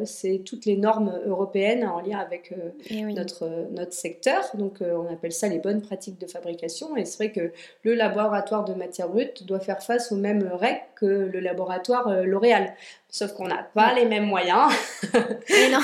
c'est 0.04 0.42
toutes 0.44 0.66
les 0.66 0.76
normes 0.76 1.18
européennes 1.26 1.86
en 1.86 2.00
lien 2.00 2.18
avec 2.18 2.54
eh 2.88 3.02
notre, 3.02 3.68
notre 3.72 3.92
secteur. 3.92 4.44
Donc 4.54 4.78
on 4.80 5.12
appelle 5.12 5.32
ça 5.32 5.48
les 5.48 5.58
bonnes 5.58 5.82
pratiques 5.82 6.18
de 6.18 6.26
fabrication 6.26 6.96
et 6.96 7.04
c'est 7.04 7.16
vrai 7.16 7.32
que 7.32 7.52
le 7.82 7.94
laboratoire 7.94 8.64
de 8.64 8.74
matière 8.74 9.08
brute 9.08 9.46
doit 9.46 9.60
faire 9.60 9.82
face 9.82 10.12
aux 10.12 10.16
mêmes 10.16 10.48
règles 10.52 10.80
que 10.96 11.06
le 11.06 11.40
laboratoire 11.40 12.10
L'Oréal. 12.24 12.74
Sauf 13.12 13.32
qu'on 13.32 13.48
n'a 13.48 13.64
pas 13.74 13.92
les 13.94 14.04
mêmes 14.04 14.26
moyens. 14.26 14.72
Et 15.12 15.68
non. 15.68 15.80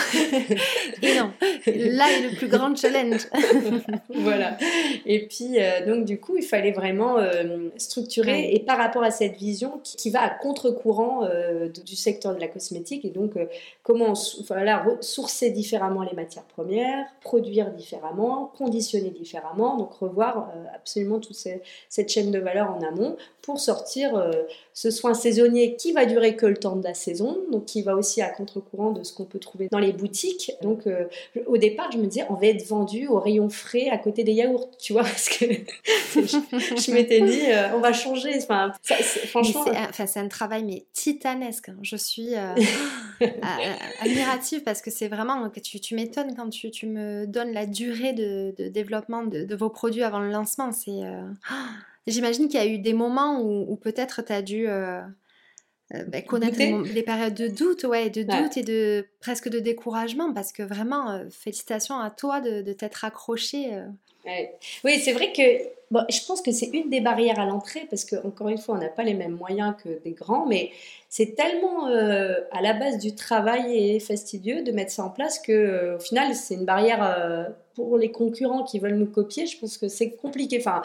Et 1.02 1.18
non. 1.18 1.32
Là 1.66 2.06
est 2.12 2.28
le 2.28 2.36
plus 2.36 2.48
grand 2.48 2.74
challenge. 2.76 3.28
voilà. 4.08 4.56
Et 5.04 5.26
puis, 5.26 5.58
euh, 5.58 5.86
donc, 5.86 6.04
du 6.04 6.18
coup, 6.18 6.36
il 6.36 6.44
fallait 6.44 6.72
vraiment 6.72 7.18
euh, 7.18 7.68
structurer 7.76 8.54
et 8.54 8.60
par 8.60 8.78
rapport 8.78 9.02
à 9.02 9.10
cette 9.10 9.36
vision 9.36 9.80
qui, 9.82 10.10
va 10.10 10.22
à 10.22 10.30
contre-courant 10.30 11.24
euh, 11.24 11.68
du 11.68 11.96
secteur 11.96 12.34
de 12.34 12.40
la 12.40 12.48
cosmétique 12.48 13.04
et 13.04 13.10
donc 13.10 13.34
comment 13.82 14.12
voilà, 14.46 14.84
sourcer 15.00 15.50
différemment 15.50 16.02
les 16.02 16.14
matières 16.14 16.44
premières, 16.44 17.06
produire 17.20 17.70
différemment, 17.70 18.52
conditionner 18.56 19.10
différemment, 19.10 19.76
donc 19.76 19.92
revoir 19.94 20.52
absolument 20.74 21.18
toute 21.18 21.36
cette 21.36 22.08
chaîne 22.08 22.30
de 22.30 22.38
valeur 22.38 22.70
en 22.70 22.82
amont 22.86 23.16
pour 23.42 23.58
sortir 23.58 24.30
ce 24.76 24.90
soin 24.90 25.14
saisonnier 25.14 25.74
qui 25.76 25.92
va 25.92 26.04
durer 26.04 26.36
que 26.36 26.44
le 26.44 26.58
temps 26.58 26.76
de 26.76 26.84
la 26.84 26.92
saison, 26.92 27.38
donc 27.50 27.64
qui 27.64 27.80
va 27.80 27.96
aussi 27.96 28.20
à 28.20 28.28
contre-courant 28.28 28.90
de 28.90 29.04
ce 29.04 29.14
qu'on 29.14 29.24
peut 29.24 29.38
trouver 29.38 29.68
dans 29.72 29.78
les 29.78 29.94
boutiques. 29.94 30.52
Donc 30.60 30.86
euh, 30.86 31.06
au 31.46 31.56
départ, 31.56 31.90
je 31.92 31.96
me 31.96 32.04
disais, 32.04 32.26
on 32.28 32.34
va 32.34 32.48
être 32.48 32.62
vendu 32.66 33.06
au 33.08 33.18
rayon 33.18 33.48
frais 33.48 33.88
à 33.88 33.96
côté 33.96 34.22
des 34.22 34.34
yaourts, 34.34 34.68
tu 34.78 34.92
vois, 34.92 35.02
parce 35.04 35.30
que 35.30 35.46
je, 35.46 36.92
m'étais 36.92 37.22
dit, 37.22 37.40
euh, 37.46 37.74
on 37.74 37.80
va 37.80 37.94
changer. 37.94 38.36
Enfin, 38.36 38.70
franchement, 39.28 39.64
c'est 39.94 40.18
un 40.18 40.28
travail 40.28 40.62
mais 40.62 40.84
titanesque. 40.92 41.70
Hein. 41.70 41.78
Je 41.80 41.96
suis 41.96 42.34
admirative 44.02 44.62
parce 44.62 44.82
que 44.82 44.90
c'est 44.90 45.08
vraiment, 45.08 45.48
tu, 45.48 45.80
tu 45.80 45.94
m'étonnes 45.94 46.34
quand 46.36 46.50
tu, 46.50 46.70
tu, 46.70 46.86
me 46.86 47.24
donnes 47.26 47.54
la 47.54 47.64
durée 47.64 48.12
de, 48.12 48.52
développement 48.68 49.22
de, 49.22 49.54
vos 49.54 49.70
produits 49.70 50.02
avant 50.02 50.20
le 50.20 50.30
lancement. 50.30 50.70
C'est 50.70 51.00
J'imagine 52.06 52.48
qu'il 52.48 52.60
y 52.60 52.62
a 52.62 52.66
eu 52.66 52.78
des 52.78 52.92
moments 52.92 53.40
où, 53.40 53.74
peut-être 53.76 54.24
tu 54.24 54.32
as 54.32 54.42
dû 54.42 54.68
euh, 54.68 55.00
euh, 55.94 56.04
bah, 56.06 56.22
connaître 56.22 56.56
des, 56.56 57.02
périodes 57.02 57.34
de 57.34 57.48
doute, 57.48 57.82
ouais, 57.84 58.10
de 58.10 58.22
doute 58.22 58.56
et 58.56 58.62
de 58.62 59.06
presque 59.20 59.48
de 59.48 59.58
découragement, 59.58 60.32
parce 60.32 60.52
que 60.52 60.62
vraiment, 60.62 61.10
euh, 61.10 61.24
félicitations 61.30 61.98
à 61.98 62.10
toi 62.10 62.40
de, 62.40 62.72
t'être 62.72 63.04
accroché. 63.04 63.70
Oui, 64.84 65.00
c'est 65.00 65.12
vrai 65.12 65.32
que 65.32 65.42
bon, 65.90 66.04
je 66.08 66.24
pense 66.26 66.42
que 66.42 66.52
c'est 66.52 66.70
une 66.72 66.90
des 66.90 67.00
barrières 67.00 67.40
à 67.40 67.44
l'entrée, 67.44 67.86
parce 67.90 68.04
qu'encore 68.04 68.48
une 68.50 68.58
fois, 68.58 68.76
on 68.76 68.78
n'a 68.78 68.88
pas 68.88 69.02
les 69.02 69.14
mêmes 69.14 69.36
moyens 69.36 69.74
que 69.82 70.00
des 70.04 70.12
grands, 70.12 70.46
mais 70.46 70.70
c'est 71.08 71.34
tellement 71.34 71.86
à 71.86 72.62
la 72.62 72.72
base 72.72 72.98
du 72.98 73.16
travail 73.16 73.76
et 73.76 73.98
fastidieux 73.98 74.62
de 74.62 74.70
mettre 74.70 74.92
ça 74.92 75.04
en 75.04 75.10
place 75.10 75.40
que 75.40 75.96
au 75.96 75.98
final, 75.98 76.36
c'est 76.36 76.54
une 76.54 76.64
barrière 76.64 77.52
pour 77.74 77.98
les 77.98 78.12
concurrents 78.12 78.62
qui 78.62 78.78
veulent 78.78 78.96
nous 78.96 79.10
copier. 79.10 79.46
Je 79.46 79.58
pense 79.58 79.76
que 79.76 79.88
c'est 79.88 80.10
compliqué. 80.10 80.58
Enfin, 80.60 80.82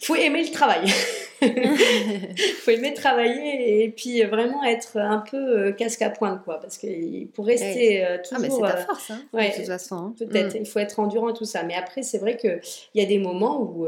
faut 0.00 0.14
aimer 0.14 0.42
le 0.42 0.50
travail. 0.50 0.88
faut 2.62 2.70
aimer 2.70 2.94
travailler 2.94 3.84
et 3.84 3.90
puis 3.90 4.22
vraiment 4.22 4.64
être 4.64 4.96
un 4.96 5.18
peu 5.18 5.36
euh, 5.36 5.72
casque 5.72 6.02
à 6.02 6.10
pointe, 6.10 6.42
quoi. 6.44 6.60
Parce 6.60 6.78
que 6.78 7.26
pour 7.26 7.46
rester 7.46 8.04
euh, 8.04 8.18
toujours. 8.18 8.36
Ah, 8.36 8.40
mais 8.40 8.50
c'est 8.50 8.60
ta 8.60 8.78
euh, 8.78 8.84
force, 8.84 9.10
hein, 9.10 9.22
de 9.32 9.56
toute 9.56 9.66
façon. 9.66 9.96
Hein. 9.96 10.14
Peut-être. 10.18 10.54
Mm. 10.54 10.60
Il 10.60 10.66
faut 10.66 10.78
être 10.78 10.98
endurant 10.98 11.28
et 11.30 11.34
tout 11.34 11.44
ça. 11.44 11.62
Mais 11.62 11.74
après, 11.74 12.02
c'est 12.02 12.18
vrai 12.18 12.36
qu'il 12.36 12.60
y 12.94 13.00
a 13.00 13.06
des 13.06 13.18
moments 13.18 13.60
où, 13.60 13.86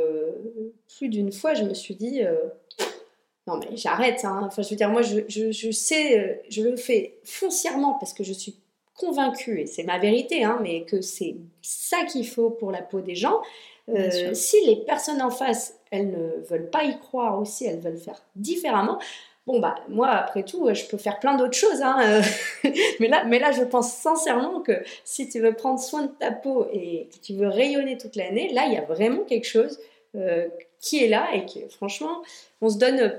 plus 0.96 1.08
d'une 1.08 1.32
fois, 1.32 1.54
je 1.54 1.64
me 1.64 1.74
suis 1.74 1.94
dit. 1.94 2.22
non, 3.46 3.58
mais 3.58 3.76
j'arrête. 3.76 4.24
Hein. 4.24 4.42
Enfin, 4.46 4.62
je 4.62 4.70
veux 4.70 4.76
dire, 4.76 4.90
moi, 4.90 5.02
je, 5.02 5.20
je, 5.28 5.50
je 5.50 5.70
sais, 5.70 6.42
je 6.48 6.62
le 6.62 6.76
fais 6.76 7.18
foncièrement 7.24 7.94
parce 7.94 8.12
que 8.12 8.24
je 8.24 8.32
suis 8.32 8.56
convaincue, 8.94 9.60
et 9.60 9.66
c'est 9.66 9.84
ma 9.84 9.98
vérité, 9.98 10.42
hein, 10.42 10.58
mais 10.60 10.82
que 10.82 11.00
c'est 11.00 11.36
ça 11.62 12.04
qu'il 12.10 12.26
faut 12.26 12.50
pour 12.50 12.72
la 12.72 12.82
peau 12.82 13.00
des 13.00 13.14
gens. 13.14 13.40
Euh, 13.88 14.34
si 14.34 14.56
les 14.66 14.76
personnes 14.76 15.22
en 15.22 15.30
face, 15.30 15.77
elles 15.90 16.10
ne 16.10 16.44
veulent 16.48 16.70
pas 16.70 16.84
y 16.84 16.98
croire 16.98 17.38
aussi, 17.40 17.66
elles 17.66 17.80
veulent 17.80 17.98
faire 17.98 18.22
différemment, 18.36 18.98
bon 19.48 19.60
bah 19.60 19.76
moi 19.88 20.10
après 20.10 20.42
tout 20.42 20.68
je 20.74 20.84
peux 20.84 20.98
faire 20.98 21.18
plein 21.18 21.34
d'autres 21.34 21.56
choses 21.56 21.80
hein, 21.80 22.20
mais 23.00 23.08
là 23.08 23.24
mais 23.24 23.38
là 23.38 23.50
je 23.50 23.62
pense 23.62 23.90
sincèrement 23.94 24.60
que 24.60 24.72
si 25.04 25.26
tu 25.26 25.40
veux 25.40 25.54
prendre 25.54 25.80
soin 25.80 26.02
de 26.02 26.10
ta 26.20 26.30
peau 26.30 26.66
et 26.70 27.08
que 27.10 27.18
tu 27.24 27.32
veux 27.32 27.48
rayonner 27.48 27.96
toute 27.96 28.14
l'année 28.14 28.52
là 28.52 28.66
il 28.66 28.74
y 28.74 28.76
a 28.76 28.84
vraiment 28.84 29.24
quelque 29.24 29.46
chose 29.46 29.80
euh, 30.16 30.48
qui 30.80 31.02
est 31.02 31.08
là 31.08 31.34
et 31.34 31.44
que 31.44 31.68
franchement 31.68 32.22
on 32.60 32.70
se 32.70 32.78
donne, 32.78 33.12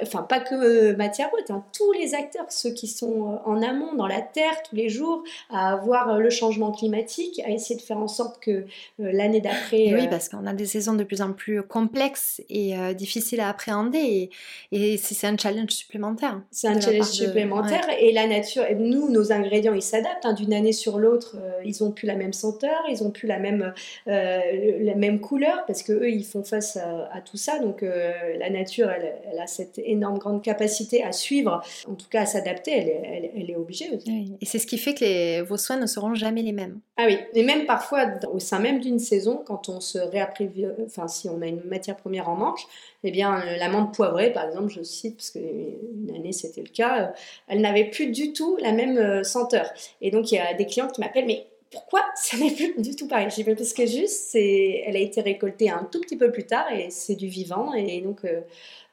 enfin 0.00 0.22
pas 0.22 0.40
que 0.40 0.54
euh, 0.54 0.96
Matière 0.96 1.28
Brute, 1.30 1.50
hein, 1.50 1.62
tous 1.76 1.92
les 1.92 2.14
acteurs, 2.14 2.46
ceux 2.48 2.70
qui 2.70 2.86
sont 2.86 3.34
euh, 3.34 3.36
en 3.44 3.62
amont, 3.62 3.94
dans 3.94 4.06
la 4.06 4.22
terre 4.22 4.62
tous 4.68 4.74
les 4.74 4.88
jours, 4.88 5.22
à 5.50 5.72
avoir 5.72 6.14
euh, 6.14 6.18
le 6.18 6.30
changement 6.30 6.72
climatique, 6.72 7.42
à 7.44 7.50
essayer 7.50 7.78
de 7.78 7.84
faire 7.84 7.98
en 7.98 8.08
sorte 8.08 8.40
que 8.40 8.64
l'année 8.98 9.40
d'après... 9.40 9.94
Oui, 9.94 10.08
parce 10.08 10.30
qu'on 10.30 10.46
a 10.46 10.54
des 10.54 10.64
saisons 10.64 10.94
de 10.94 11.04
plus 11.04 11.20
en 11.20 11.32
plus 11.32 11.62
complexes 11.62 12.40
et 12.48 12.74
difficiles 12.94 13.40
à 13.40 13.48
appréhender 13.48 13.98
et, 13.98 14.30
et 14.72 14.96
c'est 14.96 15.26
un 15.26 15.36
challenge 15.36 15.70
supplémentaire. 15.70 16.40
C'est 16.50 16.68
un 16.68 16.80
challenge 16.80 17.06
supplémentaire 17.06 17.86
et 17.98 18.12
la 18.12 18.26
nature, 18.26 18.64
et 18.64 18.74
nous, 18.74 19.10
nos 19.10 19.32
ingrédients, 19.32 19.74
ils 19.74 19.82
s'adaptent 19.82 20.24
hein, 20.24 20.32
d'une 20.32 20.54
année 20.54 20.72
sur 20.72 20.98
l'autre, 20.98 21.36
ils 21.64 21.84
ont 21.84 21.90
plus 21.90 22.06
la 22.06 22.14
même 22.14 22.32
senteur, 22.32 22.82
ils 22.88 23.04
ont 23.04 23.10
plus 23.10 23.26
la 23.26 23.38
même, 23.38 23.74
la 24.06 24.94
même 24.94 25.20
couleur 25.20 25.64
parce 25.66 25.82
que 25.82 25.92
eux, 25.92 26.10
ils 26.10 26.24
font 26.24 26.42
face 26.42 26.76
à, 26.76 27.05
à 27.12 27.20
tout 27.20 27.36
ça, 27.36 27.58
donc 27.58 27.82
la 27.82 28.50
nature 28.50 28.90
elle, 28.90 29.38
a 29.38 29.46
cette 29.46 29.78
énorme 29.78 30.18
grande 30.18 30.42
capacité 30.42 31.02
à 31.02 31.12
suivre, 31.12 31.62
en 31.88 31.94
tout 31.94 32.08
cas 32.08 32.22
à 32.22 32.26
s'adapter, 32.26 32.72
elle, 32.72 33.50
est 33.50 33.56
obligée 33.56 33.90
aussi. 33.94 34.36
Et 34.40 34.46
c'est 34.46 34.58
ce 34.58 34.66
qui 34.66 34.78
fait 34.78 34.94
que 34.94 35.42
vos 35.42 35.56
soins 35.56 35.76
ne 35.76 35.86
seront 35.86 36.14
jamais 36.14 36.42
les 36.42 36.52
mêmes. 36.52 36.80
Ah 36.96 37.04
oui, 37.06 37.18
et 37.34 37.42
même 37.42 37.66
parfois 37.66 38.06
au 38.32 38.38
sein 38.38 38.58
même 38.58 38.80
d'une 38.80 38.98
saison, 38.98 39.42
quand 39.44 39.68
on 39.68 39.80
se 39.80 39.98
réapprévie, 39.98 40.66
enfin 40.84 41.08
si 41.08 41.28
on 41.28 41.42
a 41.42 41.46
une 41.46 41.62
matière 41.64 41.96
première 41.96 42.28
en 42.28 42.36
manque, 42.36 42.60
eh 43.04 43.10
bien 43.10 43.40
euh, 43.40 43.56
l'amande 43.56 43.94
poivrée, 43.94 44.32
par 44.32 44.46
exemple, 44.46 44.70
je 44.70 44.82
cite, 44.82 45.16
parce 45.16 45.30
qu'une 45.30 46.12
année 46.14 46.32
c'était 46.32 46.62
le 46.62 46.68
cas, 46.68 47.02
euh, 47.02 47.06
elle 47.48 47.60
n'avait 47.60 47.84
plus 47.84 48.08
du 48.08 48.32
tout 48.32 48.56
la 48.60 48.72
même 48.72 48.98
euh, 48.98 49.22
senteur. 49.22 49.66
Et 50.00 50.10
donc 50.10 50.32
il 50.32 50.36
y 50.36 50.38
a 50.38 50.54
des 50.54 50.66
clients 50.66 50.88
qui 50.88 51.00
m'appellent, 51.00 51.26
mais 51.26 51.46
pourquoi 51.70 52.00
ça 52.14 52.36
n'est 52.36 52.52
plus 52.52 52.74
du 52.78 52.94
tout 52.94 53.08
pareil? 53.08 53.28
Je 53.30 53.42
dis 53.42 53.44
parce 53.44 53.72
que 53.72 53.86
juste, 53.86 54.28
c'est, 54.30 54.82
elle 54.86 54.96
a 54.96 55.00
été 55.00 55.20
récoltée 55.20 55.68
un 55.70 55.88
tout 55.90 56.00
petit 56.00 56.16
peu 56.16 56.30
plus 56.30 56.46
tard 56.46 56.70
et 56.72 56.90
c'est 56.90 57.16
du 57.16 57.26
vivant 57.26 57.74
et 57.74 58.00
donc 58.00 58.24
euh, 58.24 58.40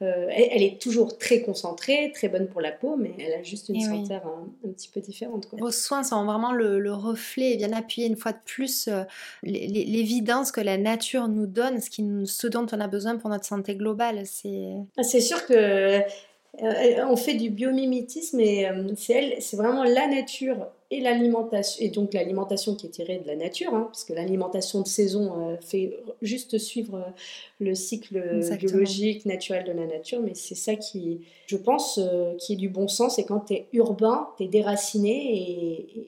euh, 0.01 0.27
elle, 0.29 0.63
est 0.63 0.81
toujours 0.81 1.17
très 1.17 1.41
concentrée, 1.41 2.11
très 2.13 2.29
bonne 2.29 2.47
pour 2.47 2.61
la 2.61 2.71
peau, 2.71 2.95
mais 2.97 3.11
elle 3.19 3.33
a 3.33 3.43
juste 3.43 3.69
une 3.69 3.79
senteur 3.79 4.23
un, 4.25 4.69
petit 4.69 4.89
peu 4.89 5.01
différente. 5.01 5.47
Vos 5.53 5.71
soins 5.71 6.03
sont 6.03 6.25
vraiment 6.25 6.51
le, 6.51 6.93
reflet 6.93 7.53
et 7.53 7.57
bien 7.57 7.73
appuyé 7.73 8.07
une 8.07 8.17
fois 8.17 8.31
de 8.31 8.41
plus 8.43 8.87
euh, 8.87 9.03
l'évidence 9.43 10.51
que 10.51 10.61
la 10.61 10.77
nature 10.77 11.27
nous 11.27 11.47
donne, 11.47 11.79
ce, 11.79 11.89
qui, 11.89 12.03
ce 12.25 12.47
dont 12.47 12.65
on 12.71 12.79
a 12.79 12.87
besoin 12.87 13.17
pour 13.17 13.29
notre 13.29 13.45
santé 13.45 13.75
globale. 13.75 14.23
C'est, 14.25 14.73
ah, 14.97 15.03
c'est 15.03 15.21
sûr 15.21 15.45
que 15.45 15.99
on 16.59 17.15
fait 17.15 17.33
du 17.33 17.49
biomimétisme 17.49 18.39
et 18.39 18.67
c'est, 18.95 19.37
c'est 19.39 19.57
vraiment 19.57 19.83
la 19.83 20.07
nature 20.07 20.67
et 20.93 21.01
l'alimentation, 21.01 21.83
et 21.83 21.89
donc 21.89 22.13
l'alimentation 22.13 22.75
qui 22.75 22.85
est 22.85 22.91
tirée 22.91 23.17
de 23.17 23.27
la 23.27 23.35
nature, 23.35 23.73
hein, 23.73 23.87
parce 23.91 24.03
que 24.03 24.13
l'alimentation 24.13 24.81
de 24.81 24.87
saison 24.87 25.49
euh, 25.49 25.55
fait 25.59 25.97
juste 26.21 26.59
suivre 26.59 26.97
euh, 26.97 27.11
le 27.59 27.73
cycle 27.73 28.21
biologique, 28.57 29.25
naturel 29.25 29.63
de 29.63 29.71
la 29.71 29.87
nature, 29.87 30.21
mais 30.21 30.35
c'est 30.35 30.55
ça 30.55 30.75
qui, 30.75 31.21
je 31.47 31.57
pense, 31.57 31.97
euh, 31.97 32.35
qui 32.35 32.53
est 32.53 32.57
du 32.57 32.69
bon 32.69 32.87
sens, 32.87 33.17
et 33.17 33.25
quand 33.25 33.39
tu 33.39 33.53
es 33.53 33.67
urbain, 33.73 34.27
tu 34.37 34.43
es 34.43 34.47
déraciné 34.47 35.35
et 35.35 36.07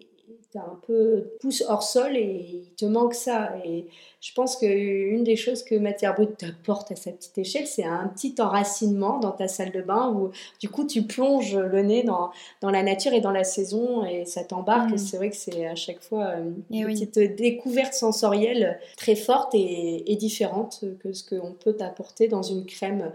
un 0.57 0.79
peu 0.85 1.31
pousse 1.39 1.63
hors 1.67 1.83
sol 1.83 2.15
et 2.15 2.45
il 2.49 2.75
te 2.75 2.85
manque 2.85 3.13
ça. 3.13 3.53
Et 3.65 3.85
je 4.21 4.33
pense 4.33 4.57
qu'une 4.57 5.23
des 5.23 5.35
choses 5.35 5.63
que 5.63 5.75
Matière 5.75 6.15
Brute 6.15 6.37
t'apporte 6.37 6.91
à 6.91 6.95
sa 6.95 7.11
petite 7.11 7.37
échelle, 7.37 7.67
c'est 7.67 7.83
un 7.83 8.07
petit 8.07 8.35
enracinement 8.39 9.19
dans 9.19 9.31
ta 9.31 9.47
salle 9.47 9.71
de 9.71 9.81
bain 9.81 10.13
où 10.15 10.31
du 10.59 10.69
coup 10.69 10.85
tu 10.85 11.03
plonges 11.03 11.57
le 11.57 11.81
nez 11.83 12.03
dans, 12.03 12.31
dans 12.61 12.71
la 12.71 12.83
nature 12.83 13.13
et 13.13 13.21
dans 13.21 13.31
la 13.31 13.43
saison 13.43 14.05
et 14.05 14.25
ça 14.25 14.43
t'embarque. 14.43 14.91
Mm. 14.91 14.97
C'est 14.97 15.17
vrai 15.17 15.29
que 15.29 15.37
c'est 15.37 15.67
à 15.67 15.75
chaque 15.75 16.01
fois 16.01 16.35
une 16.35 16.63
eh 16.71 16.83
petite 16.85 17.19
découverte 17.19 17.93
sensorielle 17.93 18.79
très 18.97 19.15
forte 19.15 19.53
et, 19.53 20.11
et 20.11 20.15
différente 20.15 20.85
que 20.99 21.13
ce 21.13 21.23
qu'on 21.23 21.53
peut 21.53 21.73
t'apporter 21.73 22.27
dans 22.27 22.43
une 22.43 22.65
crème 22.65 23.11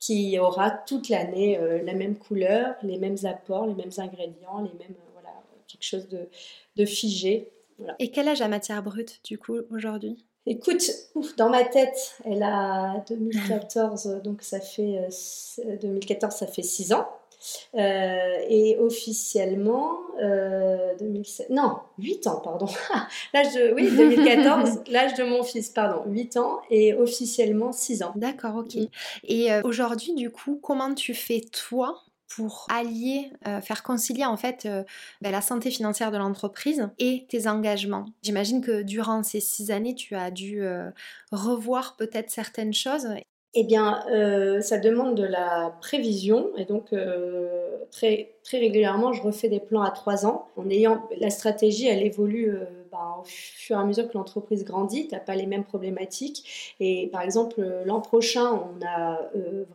qui 0.00 0.38
aura 0.38 0.70
toute 0.70 1.08
l'année 1.08 1.58
euh, 1.58 1.82
la 1.82 1.92
même 1.92 2.16
couleur, 2.16 2.74
les 2.82 2.98
mêmes 2.98 3.16
apports, 3.24 3.66
les 3.66 3.74
mêmes 3.74 3.90
ingrédients, 3.96 4.60
les 4.60 4.78
mêmes 4.78 4.96
quelque 5.78 5.88
chose 5.88 6.08
de, 6.08 6.28
de 6.76 6.84
figé. 6.84 7.50
Et 7.98 8.10
quel 8.10 8.28
âge 8.28 8.42
a 8.42 8.48
Matière 8.48 8.82
Brute, 8.82 9.20
du 9.24 9.38
coup, 9.38 9.58
aujourd'hui? 9.70 10.24
Écoute, 10.46 10.82
dans 11.36 11.50
ma 11.50 11.64
tête, 11.64 12.16
elle 12.24 12.42
a 12.42 13.04
2014, 13.08 14.20
donc 14.24 14.42
ça 14.42 14.60
fait 14.60 15.08
2014, 15.82 16.34
euh, 16.34 16.36
ça 16.36 16.46
fait 16.46 16.62
6 16.62 16.92
ans. 16.92 17.06
Euh, 17.74 18.44
et 18.48 18.76
officiellement, 18.78 19.98
euh, 20.20 20.94
2007, 20.98 21.50
non, 21.50 21.76
8 21.98 22.26
ans, 22.26 22.40
pardon. 22.40 22.66
l'âge 23.34 23.54
de, 23.54 23.74
oui, 23.74 23.90
2014, 23.94 24.80
l'âge 24.90 25.14
de 25.14 25.24
mon 25.24 25.42
fils, 25.42 25.68
pardon, 25.68 26.02
8 26.10 26.36
ans 26.38 26.60
et 26.70 26.94
officiellement 26.94 27.72
6 27.72 28.02
ans. 28.02 28.12
D'accord, 28.16 28.56
ok. 28.56 28.76
Et 29.24 29.52
euh, 29.52 29.60
aujourd'hui, 29.64 30.14
du 30.14 30.30
coup, 30.30 30.58
comment 30.62 30.92
tu 30.94 31.14
fais 31.14 31.40
toi 31.40 32.02
pour 32.28 32.66
allier, 32.70 33.32
euh, 33.46 33.60
faire 33.60 33.82
concilier 33.82 34.24
en 34.24 34.36
fait 34.36 34.66
euh, 34.66 34.84
ben, 35.22 35.32
la 35.32 35.40
santé 35.40 35.70
financière 35.70 36.10
de 36.10 36.18
l'entreprise 36.18 36.88
et 36.98 37.26
tes 37.28 37.48
engagements. 37.48 38.06
J'imagine 38.22 38.60
que 38.60 38.82
durant 38.82 39.22
ces 39.22 39.40
six 39.40 39.70
années, 39.70 39.94
tu 39.94 40.14
as 40.14 40.30
dû 40.30 40.62
euh, 40.62 40.90
revoir 41.32 41.96
peut-être 41.96 42.30
certaines 42.30 42.74
choses 42.74 43.08
eh 43.54 43.64
bien, 43.64 44.04
ça 44.60 44.78
demande 44.78 45.16
de 45.16 45.24
la 45.24 45.74
prévision 45.80 46.50
et 46.58 46.66
donc 46.66 46.94
très, 47.90 48.34
très 48.44 48.58
régulièrement, 48.58 49.14
je 49.14 49.22
refais 49.22 49.48
des 49.48 49.58
plans 49.58 49.82
à 49.82 49.90
trois 49.90 50.26
ans 50.26 50.48
en 50.56 50.68
ayant 50.68 51.08
la 51.18 51.30
stratégie, 51.30 51.88
elle 51.88 52.02
évolue 52.02 52.52
euh, 52.94 53.20
au 53.20 53.24
fur 53.24 53.76
et 53.76 53.80
à 53.80 53.84
mesure 53.84 54.08
que 54.08 54.16
l'entreprise 54.16 54.64
grandit, 54.64 55.08
tu 55.08 55.14
n'as 55.14 55.20
pas 55.20 55.34
les 55.34 55.46
mêmes 55.46 55.64
problématiques 55.64 56.74
et 56.80 57.08
par 57.08 57.22
exemple 57.22 57.60
l'an 57.84 58.00
prochain, 58.00 58.52
on 58.52 58.84
a 58.86 59.20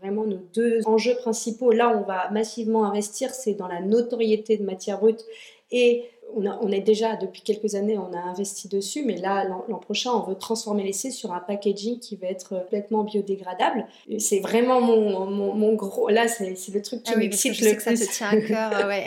vraiment 0.01 0.25
nos 0.25 0.39
deux 0.53 0.79
enjeux 0.85 1.15
principaux. 1.15 1.71
Là, 1.71 1.89
on 1.89 2.03
va 2.03 2.29
massivement 2.31 2.85
investir, 2.85 3.33
c'est 3.33 3.53
dans 3.53 3.67
la 3.67 3.81
notoriété 3.81 4.57
de 4.57 4.63
matière 4.63 4.99
brute 4.99 5.25
et 5.71 6.05
on, 6.35 6.71
est 6.71 6.81
déjà, 6.81 7.15
depuis 7.15 7.41
quelques 7.41 7.75
années, 7.75 7.97
on 7.97 8.13
a 8.13 8.19
investi 8.19 8.67
dessus, 8.67 9.03
mais 9.03 9.17
là, 9.17 9.45
l'an 9.45 9.77
prochain, 9.79 10.11
on 10.11 10.21
veut 10.21 10.35
transformer 10.35 10.83
l'essai 10.83 11.11
sur 11.11 11.33
un 11.33 11.39
packaging 11.39 11.99
qui 11.99 12.15
va 12.15 12.27
être 12.27 12.49
complètement 12.49 13.03
biodégradable. 13.03 13.85
C'est 14.19 14.39
vraiment 14.39 14.81
mon, 14.81 15.25
mon, 15.25 15.73
gros. 15.73 16.09
Là, 16.09 16.27
c'est 16.27 16.55
le 16.73 16.81
truc 16.81 17.03
qui 17.03 17.13
ah 17.13 17.17
m'excite 17.17 17.59
le 17.59 17.67
plus. 17.69 17.77
Que 17.77 17.83
ça 17.83 18.05
te 18.05 18.11
tient 18.11 18.29
à 18.29 18.37
cœur, 18.37 18.87
ouais. 18.87 19.05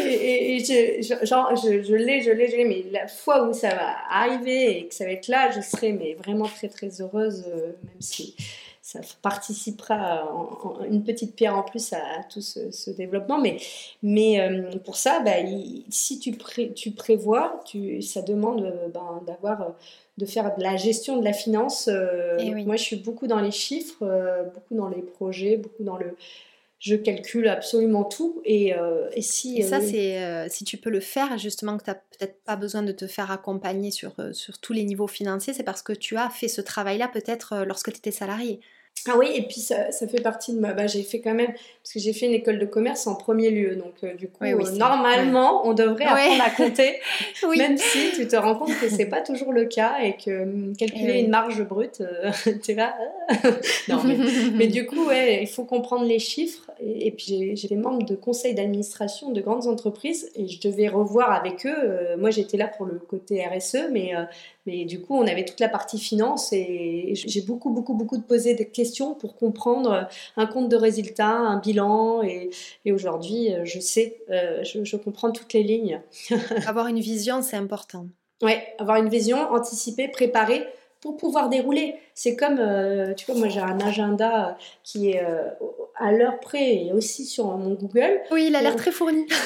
et, 0.04 0.58
je, 0.58 1.24
genre, 1.24 1.54
je, 1.56 1.82
je 1.82 1.94
l'ai, 1.94 2.22
je 2.22 2.30
l'ai, 2.30 2.48
je 2.48 2.56
l'ai, 2.56 2.64
mais 2.64 2.84
la 2.90 3.06
fois 3.08 3.48
où 3.48 3.52
ça 3.52 3.70
va 3.70 3.94
arriver 4.10 4.78
et 4.78 4.86
que 4.86 4.94
ça 4.94 5.04
va 5.04 5.12
être 5.12 5.28
là, 5.28 5.50
je 5.50 5.60
serai 5.60 5.92
mais 5.92 6.14
vraiment 6.14 6.46
très, 6.46 6.68
très 6.68 7.00
heureuse, 7.00 7.44
euh, 7.48 7.72
même 7.82 8.00
si 8.00 8.34
ça 8.88 9.00
participera 9.20 10.32
en, 10.32 10.82
une 10.84 11.04
petite 11.04 11.36
pierre 11.36 11.54
en 11.54 11.62
plus 11.62 11.92
à, 11.92 12.22
tout 12.32 12.40
ce, 12.40 12.90
développement. 12.90 13.38
Mais, 13.38 13.58
mais 14.02 14.40
euh, 14.40 14.78
pour 14.78 14.96
ça, 14.96 15.20
bah, 15.20 15.32
si 15.90 16.18
tu, 16.18 16.32
tu 16.74 16.90
prévois, 16.92 17.60
tu, 17.66 18.00
ça 18.00 18.22
demande 18.22 18.62
euh, 18.62 18.88
ben, 18.88 19.20
d'avoir 19.26 19.60
euh, 19.60 19.66
de 20.16 20.24
faire 20.24 20.56
de 20.56 20.62
la 20.62 20.76
gestion 20.76 21.18
de 21.18 21.24
la 21.24 21.34
finance. 21.34 21.90
Eh 22.38 22.50
moi, 22.64 22.76
je 22.76 22.82
suis 22.82 22.96
beaucoup 22.96 23.26
dans 23.26 23.40
les 23.42 23.50
chiffres, 23.50 24.02
beaucoup 24.54 24.74
dans 24.74 24.88
les 24.88 25.02
projets, 25.02 25.58
beaucoup 25.58 25.84
dans 25.84 25.98
le. 25.98 26.16
Je 26.80 26.96
calcule 26.96 27.48
absolument 27.48 28.04
tout. 28.04 28.40
Et, 28.44 28.72
et 29.12 29.22
si. 29.22 29.58
Et 29.58 29.62
ça, 29.62 29.80
c'est 29.80 30.48
si 30.48 30.64
tu 30.64 30.76
peux 30.76 30.90
le 30.90 31.00
faire, 31.00 31.38
justement, 31.38 31.76
que 31.76 31.84
tu 31.84 31.90
n'as 31.90 31.96
peut-être 31.96 32.42
pas 32.42 32.56
besoin 32.56 32.82
de 32.82 32.90
te 32.90 33.06
faire 33.06 33.30
accompagner 33.30 33.92
sur, 33.92 34.14
sur 34.32 34.58
tous 34.58 34.72
les 34.72 34.82
niveaux 34.82 35.06
financiers, 35.06 35.52
c'est 35.52 35.62
parce 35.62 35.82
que 35.82 35.92
tu 35.92 36.16
as 36.16 36.30
fait 36.30 36.48
ce 36.48 36.62
travail-là 36.62 37.06
peut-être 37.06 37.64
lorsque 37.64 37.92
tu 37.92 37.98
étais 37.98 38.10
salarié. 38.10 38.60
Ah 39.06 39.16
oui, 39.16 39.28
et 39.34 39.42
puis 39.42 39.60
ça, 39.60 39.90
ça 39.92 40.06
fait 40.08 40.20
partie 40.20 40.52
de 40.52 40.60
ma. 40.60 40.72
Bah, 40.72 40.86
j'ai 40.86 41.02
fait 41.02 41.20
quand 41.20 41.34
même. 41.34 41.52
Parce 41.52 41.94
que 41.94 41.98
j'ai 42.00 42.12
fait 42.12 42.26
une 42.26 42.34
école 42.34 42.58
de 42.58 42.66
commerce 42.66 43.06
en 43.06 43.14
premier 43.14 43.50
lieu. 43.50 43.76
Donc, 43.76 43.94
euh, 44.02 44.14
du 44.14 44.28
coup, 44.28 44.44
euh, 44.44 44.70
normalement, 44.72 45.66
on 45.66 45.72
devrait 45.72 46.04
apprendre 46.04 46.42
à 46.42 46.50
compter. 46.50 46.96
Même 47.56 47.78
si 47.78 48.12
tu 48.14 48.26
te 48.26 48.36
rends 48.36 48.56
compte 48.56 48.78
que 48.78 48.88
c'est 48.88 49.06
pas 49.06 49.20
toujours 49.20 49.52
le 49.52 49.64
cas 49.64 49.96
et 50.02 50.16
que 50.16 50.42
hum, 50.42 50.76
calculer 50.76 51.20
une 51.20 51.30
marge 51.30 51.62
brute, 51.62 52.02
euh, 52.02 52.30
tu 52.62 52.72
es 52.72 52.74
là. 52.74 52.94
non, 53.88 54.02
mais, 54.04 54.16
mais, 54.54 54.66
du 54.66 54.86
coup, 54.86 55.06
ouais, 55.06 55.42
il 55.42 55.48
faut 55.48 55.64
comprendre 55.64 56.04
les 56.04 56.18
chiffres. 56.18 56.70
Et, 56.80 57.10
puis, 57.10 57.56
j'ai 57.56 57.68
des 57.68 57.76
membres 57.76 58.04
de 58.04 58.14
conseil 58.14 58.54
d'administration 58.54 59.30
de 59.30 59.40
grandes 59.40 59.66
entreprises 59.66 60.30
et 60.36 60.46
je 60.46 60.60
devais 60.60 60.88
revoir 60.88 61.32
avec 61.32 61.66
eux. 61.66 62.16
moi, 62.18 62.30
j'étais 62.30 62.56
là 62.56 62.68
pour 62.68 62.86
le 62.86 62.98
côté 62.98 63.44
RSE, 63.44 63.88
mais 63.90 64.12
mais 64.68 64.84
du 64.84 65.00
coup, 65.00 65.16
on 65.16 65.26
avait 65.26 65.46
toute 65.46 65.60
la 65.60 65.68
partie 65.70 65.98
finance 65.98 66.52
et 66.52 67.12
j'ai 67.14 67.40
beaucoup, 67.40 67.70
beaucoup, 67.70 67.94
beaucoup 67.94 68.18
de 68.18 68.22
posé 68.22 68.52
des 68.52 68.68
questions 68.68 69.14
pour 69.14 69.34
comprendre 69.34 70.06
un 70.36 70.46
compte 70.46 70.68
de 70.68 70.76
résultat, 70.76 71.30
un 71.30 71.58
bilan. 71.58 72.22
Et, 72.22 72.50
aujourd'hui, 72.92 73.48
je 73.64 73.80
sais, 73.80 74.18
euh, 74.30 74.62
je, 74.62 74.96
comprends 74.96 75.30
toutes 75.30 75.54
les 75.54 75.62
lignes. 75.62 76.02
avoir 76.66 76.88
une 76.88 77.00
vision, 77.00 77.40
c'est 77.40 77.56
important. 77.56 78.06
Oui, 78.42 78.52
avoir 78.78 78.98
une 78.98 79.08
vision, 79.08 79.38
anticiper, 79.38 80.08
préparer 80.08 80.66
pour 81.00 81.16
pouvoir 81.16 81.48
dérouler. 81.48 81.94
C'est 82.14 82.36
comme, 82.36 82.58
euh, 82.58 83.14
tu 83.14 83.26
vois, 83.26 83.38
moi 83.38 83.48
j'ai 83.48 83.60
un 83.60 83.80
agenda 83.80 84.56
qui 84.82 85.10
est 85.10 85.22
à 85.96 86.12
l'heure 86.12 86.40
près 86.40 86.86
et 86.86 86.92
aussi 86.92 87.24
sur 87.24 87.46
mon 87.46 87.74
Google. 87.74 88.20
Oui, 88.30 88.46
il 88.48 88.56
a 88.56 88.62
l'air 88.62 88.76
très 88.76 88.92
fourni. 88.92 89.26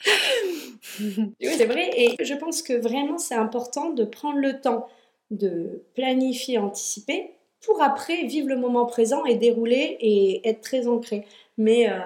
oui, 1.00 1.32
c'est 1.40 1.66
vrai. 1.66 1.90
Et 1.96 2.24
je 2.24 2.34
pense 2.34 2.62
que 2.62 2.72
vraiment, 2.72 3.18
c'est 3.18 3.34
important 3.34 3.90
de 3.90 4.04
prendre 4.04 4.38
le 4.38 4.60
temps 4.60 4.88
de 5.30 5.84
planifier, 5.94 6.58
anticiper, 6.58 7.30
pour 7.64 7.82
après 7.82 8.24
vivre 8.24 8.48
le 8.48 8.56
moment 8.56 8.86
présent 8.86 9.24
et 9.24 9.36
dérouler 9.36 9.96
et 10.00 10.48
être 10.48 10.60
très 10.60 10.88
ancré. 10.88 11.26
Mais 11.58 11.90
euh, 11.90 11.98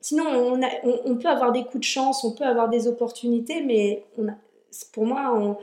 sinon, 0.00 0.24
on, 0.26 0.60
on, 1.04 1.16
peut 1.16 1.28
avoir 1.28 1.50
des 1.50 1.64
coups 1.64 1.80
de 1.80 1.84
chance, 1.84 2.22
on 2.22 2.32
peut 2.32 2.44
avoir 2.44 2.68
des 2.68 2.86
opportunités, 2.86 3.62
mais 3.62 4.04
on 4.16 4.28
a, 4.28 4.34
pour 4.92 5.04
moi, 5.04 5.34
on, 5.36 5.56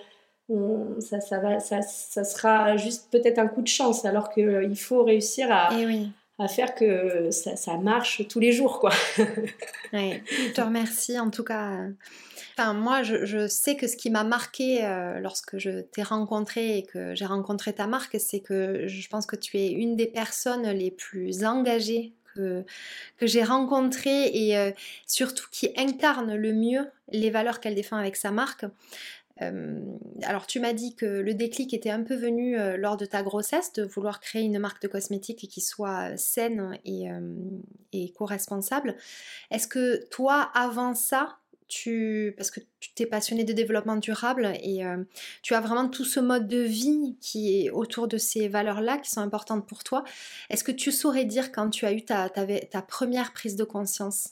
ça, 0.99 1.19
ça, 1.21 1.39
va, 1.39 1.59
ça, 1.59 1.81
ça 1.81 2.23
sera 2.23 2.77
juste 2.77 3.09
peut-être 3.11 3.39
un 3.39 3.47
coup 3.47 3.61
de 3.61 3.67
chance, 3.67 4.05
alors 4.05 4.29
qu'il 4.29 4.77
faut 4.77 5.03
réussir 5.03 5.47
à, 5.51 5.69
eh 5.79 5.85
oui 5.85 6.09
à 6.39 6.47
faire 6.47 6.73
que 6.73 7.29
ça, 7.31 7.55
ça, 7.55 7.77
marche 7.77 8.27
tous 8.27 8.39
les 8.39 8.51
jours, 8.51 8.79
quoi. 8.79 8.91
ouais, 9.93 10.23
je 10.25 10.51
te 10.51 10.61
remercie 10.61 11.19
en 11.19 11.29
tout 11.29 11.43
cas. 11.43 11.87
Enfin, 12.57 12.73
moi, 12.73 13.03
je, 13.03 13.25
je 13.25 13.47
sais 13.47 13.75
que 13.75 13.87
ce 13.87 13.95
qui 13.95 14.09
m'a 14.09 14.23
marqué 14.23 14.83
euh, 14.83 15.19
lorsque 15.19 15.57
je 15.57 15.81
t'ai 15.81 16.03
rencontré 16.03 16.77
et 16.77 16.83
que 16.83 17.15
j'ai 17.15 17.25
rencontré 17.25 17.73
ta 17.73 17.87
marque, 17.87 18.17
c'est 18.19 18.41
que 18.41 18.87
je 18.87 19.09
pense 19.09 19.25
que 19.25 19.35
tu 19.35 19.57
es 19.57 19.71
une 19.71 19.95
des 19.95 20.05
personnes 20.05 20.67
les 20.69 20.91
plus 20.91 21.45
engagées 21.45 22.13
que, 22.35 22.63
que 23.17 23.27
j'ai 23.27 23.43
rencontrées 23.43 24.27
et 24.27 24.57
euh, 24.57 24.71
surtout 25.07 25.45
qui 25.51 25.71
incarne 25.77 26.35
le 26.35 26.53
mieux 26.53 26.89
les 27.11 27.29
valeurs 27.29 27.59
qu'elle 27.59 27.75
défend 27.75 27.97
avec 27.97 28.15
sa 28.15 28.31
marque 28.31 28.65
alors 29.39 30.45
tu 30.47 30.59
m'as 30.59 30.73
dit 30.73 30.95
que 30.95 31.05
le 31.05 31.33
déclic 31.33 31.73
était 31.73 31.89
un 31.89 32.03
peu 32.03 32.15
venu 32.15 32.55
lors 32.77 32.97
de 32.97 33.05
ta 33.05 33.23
grossesse, 33.23 33.73
de 33.73 33.83
vouloir 33.83 34.19
créer 34.19 34.43
une 34.43 34.59
marque 34.59 34.81
de 34.81 34.87
cosmétiques 34.87 35.47
qui 35.49 35.61
soit 35.61 36.15
saine 36.17 36.77
et, 36.85 37.07
éco-responsable. 37.91 38.95
Est-ce 39.51 39.67
que 39.67 40.05
toi, 40.09 40.51
avant 40.53 40.93
ça, 40.93 41.37
tu, 41.67 42.35
parce 42.37 42.51
que 42.51 42.59
tu 42.79 42.93
t'es 42.93 43.07
passionné 43.07 43.43
de 43.43 43.53
développement 43.53 43.95
durable 43.95 44.53
et 44.61 44.83
tu 45.41 45.55
as 45.55 45.61
vraiment 45.61 45.89
tout 45.89 46.05
ce 46.05 46.19
mode 46.19 46.47
de 46.47 46.61
vie 46.61 47.17
qui 47.19 47.65
est 47.65 47.69
autour 47.71 48.07
de 48.07 48.17
ces 48.17 48.47
valeurs-là 48.47 48.99
qui 48.99 49.09
sont 49.09 49.21
importantes 49.21 49.67
pour 49.67 49.83
toi. 49.83 50.03
Est-ce 50.51 50.63
que 50.63 50.71
tu 50.71 50.91
saurais 50.91 51.25
dire 51.25 51.51
quand 51.51 51.69
tu 51.69 51.85
as 51.85 51.93
eu 51.93 52.03
ta 52.05 52.29
première 52.87 53.33
prise 53.33 53.55
de 53.55 53.63
conscience? 53.63 54.29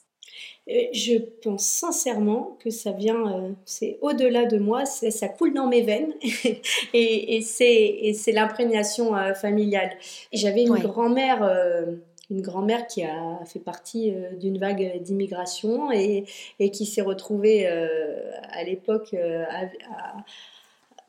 Je 0.68 1.18
pense 1.42 1.64
sincèrement 1.64 2.58
que 2.60 2.70
ça 2.70 2.92
vient, 2.92 3.28
euh, 3.28 3.50
c'est 3.66 3.98
au-delà 4.02 4.46
de 4.46 4.58
moi, 4.58 4.86
ça 4.86 5.28
coule 5.28 5.54
dans 5.54 5.68
mes 5.68 5.82
veines 5.82 6.14
et, 6.94 7.38
et 7.38 7.42
c'est 7.42 8.32
l'imprégnation 8.32 9.16
euh, 9.16 9.34
familiale. 9.34 9.92
J'avais 10.32 10.64
une 10.64 10.78
grand-mère. 10.78 11.44
Euh, 11.44 11.96
une 12.30 12.42
grand-mère 12.42 12.88
qui 12.88 13.04
a 13.04 13.42
fait 13.46 13.60
partie 13.60 14.14
d'une 14.40 14.58
vague 14.58 15.02
d'immigration 15.04 15.92
et, 15.92 16.24
et, 16.60 16.72
qui 16.72 16.86
s'est 16.86 17.02
retrouvée 17.02 17.68
à 17.68 18.64
l'époque 18.64 19.14
à, 19.14 20.16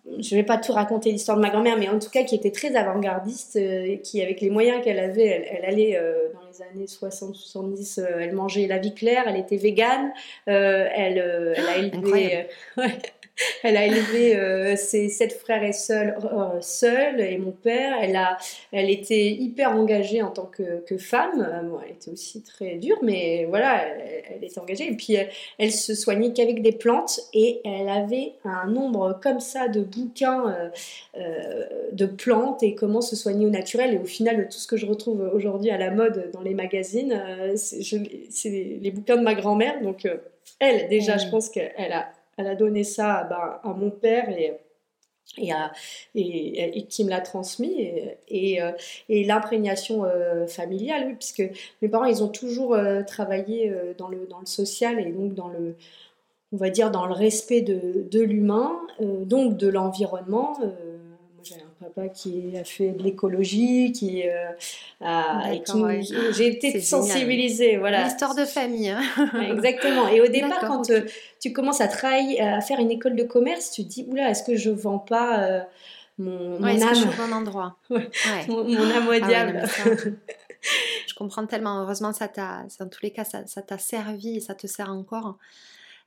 je 0.05 0.34
ne 0.34 0.40
vais 0.40 0.46
pas 0.46 0.59
tout 0.59 0.72
raconter 0.72 1.12
l'histoire 1.12 1.36
de 1.36 1.42
ma 1.42 1.50
grand-mère, 1.50 1.78
mais 1.78 1.88
en 1.88 1.98
tout 1.98 2.11
cas 2.11 2.24
qui 2.24 2.34
était 2.34 2.50
très 2.50 2.74
avant-gardiste, 2.74 3.57
euh, 3.57 3.96
qui 3.98 4.20
avec 4.20 4.40
les 4.40 4.50
moyens 4.50 4.82
qu'elle 4.82 4.98
avait, 4.98 5.48
elle, 5.48 5.64
allait 5.64 5.96
euh, 5.96 6.28
dans 6.34 6.40
les 6.48 6.62
années 6.62 6.86
60-70, 6.86 8.00
euh, 8.00 8.18
elle 8.18 8.32
mangeait 8.32 8.66
la 8.66 8.78
vie 8.78 8.94
claire, 8.94 9.24
elle 9.28 9.36
était 9.36 9.57
végane, 9.57 10.12
elle, 10.46 11.18
elle, 11.57 11.66
a 11.68 11.76
élevé... 11.76 12.46
Elle 13.62 13.76
a 13.76 13.86
élevé 13.86 14.76
ses 14.76 15.09
sept 15.09 15.32
frères 15.32 15.62
et 15.62 15.72
sœurs 15.72 16.32
euh, 16.32 16.61
seule 16.61 17.20
et 17.20 17.38
mon 17.38 17.53
père. 17.53 17.96
Elle, 18.00 18.16
a, 18.16 18.36
elle 18.72 18.90
était 18.90 19.30
hyper 19.30 19.72
engagée 19.72 20.22
en 20.22 20.30
tant 20.30 20.46
que, 20.46 20.82
femme. 20.98 21.48
Elle 21.84 21.92
était 21.92 22.11
aussi 22.11 22.42
très 22.42 22.76
dure, 22.76 22.98
mais 23.03 23.46
voilà, 23.48 23.86
elle, 24.30 24.44
était 24.44 24.59
engagée. 24.59 24.90
Et 24.90 24.96
puis, 24.96 25.16
elle, 25.59 25.72
se 25.72 25.94
soignait 25.94 26.32
qu'avec 26.32 26.62
des 26.62 26.72
plantes 26.72 27.20
et 27.32 27.61
elle 27.64 27.88
avait 27.88 28.34
un 28.44 28.66
nombre 28.66 29.18
comme 29.22 29.40
ça 29.40 29.68
de 29.68 29.80
bouquins 29.95 30.70
de 31.14 32.07
plantes 32.07 32.62
et 32.62 32.74
comment 32.74 33.01
se 33.01 33.16
soigner 33.16 33.47
au 33.47 33.51
naturel. 33.51 33.95
Et 33.95 33.99
au 33.99 34.05
final, 34.05 34.49
tout 34.49 34.59
ce 34.59 34.66
que 34.66 34.76
je 34.76 34.86
retrouve 34.86 35.30
aujourd'hui 35.32 35.70
à 35.70 35.78
la 35.78 35.90
mode 35.90 36.30
dans 36.32 36.43
les 36.43 36.55
magazines, 36.55 37.55
c'est 37.57 38.49
les 38.49 38.90
bouquins 38.90 39.16
de 39.16 39.22
ma 39.22 39.34
grand-mère. 39.34 39.80
Donc, 39.82 40.09
elle, 40.59 40.88
déjà, 40.88 41.18
je 41.18 41.28
pense 41.28 41.49
qu'elle 41.49 41.93
a 41.93 42.12
elle 42.36 42.47
a 42.47 42.55
donné 42.55 42.84
ça 42.84 43.24
ben, 43.24 43.61
à 43.62 43.74
mon 43.74 43.90
père 43.90 44.28
et, 44.30 44.59
et, 45.38 45.53
à, 45.53 45.72
et, 46.14 46.86
qui 46.86 47.05
me 47.05 47.11
l'a 47.11 47.20
transmis. 47.20 47.80
Et, 47.80 48.18
et, 48.28 48.62
euh, 48.62 48.72
l'imprégnation 49.09 50.05
euh, 50.05 50.47
familiale, 50.47 51.05
oui, 51.09 51.14
puisque 51.14 51.43
mes 51.80 51.88
parents, 51.88 52.05
ils 52.05 52.22
ont 52.22 52.28
toujours 52.28 52.74
euh, 52.74 53.03
travaillé 53.03 53.72
dans, 53.99 54.09
le, 54.09 54.26
dans 54.26 54.40
le 54.40 54.47
social 54.47 54.99
et 55.01 55.12
donc 55.12 55.34
dans 55.34 55.49
le, 55.49 55.76
on 56.53 56.57
va 56.57 56.70
dire, 56.70 56.90
dans 56.90 57.07
le 57.07 57.14
respect 57.14 57.62
de, 57.62 58.07
de 58.11 58.20
l'humain, 58.20 58.78
donc 59.00 59.57
de 59.57 59.68
l'environnement 59.68 60.59
papa 61.82 62.09
qui 62.09 62.57
a 62.57 62.64
fait 62.64 62.90
de 62.90 63.03
l'écologie, 63.03 63.92
qui 63.92 64.28
euh, 64.28 64.50
a. 65.00 65.53
J'ai 66.32 66.48
été 66.48 66.80
sensibilisée. 66.80 67.76
Voilà. 67.76 68.05
L'histoire 68.05 68.34
de 68.34 68.44
famille. 68.44 68.90
Hein. 68.90 69.03
Exactement. 69.50 70.09
Et 70.09 70.20
au 70.20 70.26
départ, 70.28 70.61
quand 70.61 70.90
euh, 70.90 71.03
tu 71.40 71.53
commences 71.53 71.80
à 71.80 71.88
travailler, 71.88 72.40
à 72.40 72.61
faire 72.61 72.78
une 72.78 72.90
école 72.90 73.16
de 73.16 73.24
commerce, 73.24 73.70
tu 73.70 73.84
te 73.84 73.88
dis 73.88 74.07
oula, 74.09 74.30
est-ce 74.30 74.42
que 74.42 74.57
je 74.57 74.70
vends 74.70 74.98
pas 74.98 75.42
euh, 75.42 75.61
mon, 76.18 76.61
mon 76.61 76.66
âme? 76.66 76.94
je 76.94 77.16
bon 77.16 77.32
endroit? 77.32 77.76
Mon, 77.90 78.90
âme 78.90 79.09
au 79.09 79.12
ah 79.12 79.20
diable. 79.20 79.62
je 81.07 81.14
comprends 81.14 81.46
tellement. 81.46 81.82
Heureusement, 81.82 82.12
ça 82.12 82.28
t'a, 82.28 82.64
dans 82.78 82.88
tous 82.88 83.03
les 83.03 83.11
cas, 83.11 83.24
ça 83.24 83.62
t'a 83.62 83.78
servi 83.78 84.36
et 84.36 84.40
ça 84.40 84.55
te 84.55 84.66
sert 84.66 84.90
encore. 84.90 85.36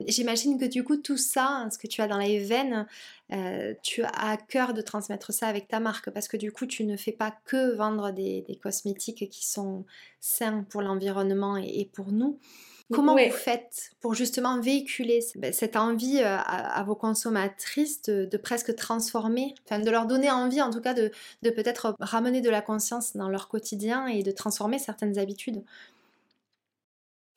J'imagine 0.06 0.60
que 0.60 0.66
du 0.66 0.84
coup, 0.84 0.98
tout 0.98 1.18
ça, 1.18 1.48
hein, 1.48 1.70
ce 1.70 1.78
que 1.78 1.88
tu 1.88 2.02
as 2.02 2.08
dans 2.08 2.18
les 2.18 2.40
veines, 2.40 2.86
euh, 3.32 3.74
tu 3.82 4.04
as 4.04 4.10
à 4.10 4.38
cœur 4.38 4.74
de 4.74 4.82
transmettre 4.82 5.34
ça 5.34 5.48
avec 5.48 5.68
ta 5.68 5.80
marque. 5.80 6.10
Parce 6.10 6.28
que 6.28 6.38
du 6.38 6.52
coup, 6.52 6.66
tu 6.66 6.84
ne 6.84 6.98
fais 6.98 7.12
pas 7.12 7.34
que 7.46 7.76
vendre 7.76 8.12
des, 8.12 8.44
cosmétiques 8.62 9.30
qui 9.30 9.46
sont 9.46 9.86
sains 10.20 10.66
pour 10.70 10.82
l'environnement 10.82 11.58
et, 11.58 11.90
pour 11.94 12.12
nous. 12.12 12.40
Comment 12.92 13.16
vous 13.16 13.32
faites 13.32 13.90
pour 14.00 14.14
justement 14.14 14.60
véhiculer 14.60 15.20
ben, 15.38 15.52
cette 15.52 15.76
envie 15.76 16.20
euh, 16.20 16.38
à, 16.38 16.84
vos 16.84 16.94
consommatrices 16.94 18.04
de, 18.04 18.38
presque 18.38 18.76
transformer, 18.76 19.56
enfin 19.66 19.80
de 19.80 19.90
leur 19.90 20.06
donner 20.06 20.30
envie 20.30 20.62
en 20.62 20.70
tout 20.70 20.82
cas 20.82 20.94
de, 20.94 21.12
peut-être 21.42 21.96
ramener 22.00 22.42
de 22.42 22.50
la 22.52 22.62
conscience 22.62 23.16
dans 23.16 23.28
leur 23.28 23.48
quotidien 23.48 24.06
et 24.06 24.22
de 24.22 24.30
transformer 24.30 24.78
certaines 24.78 25.18
habitudes? 25.18 25.64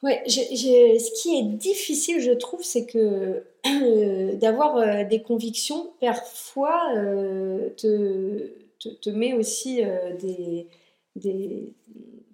Oui, 0.03 0.13
ce 0.27 1.23
qui 1.23 1.39
est 1.39 1.43
difficile, 1.43 2.21
je 2.21 2.31
trouve, 2.33 2.63
c'est 2.63 2.87
que 2.87 3.43
d'avoir 4.37 4.77
euh, 4.77 5.05
des 5.05 5.23
convictions, 5.23 5.91
parfois, 6.01 6.93
te, 7.77 8.51
te, 8.79 9.11
met 9.11 9.33
aussi 9.33 9.83
des, 10.21 10.69
des, 11.17 11.75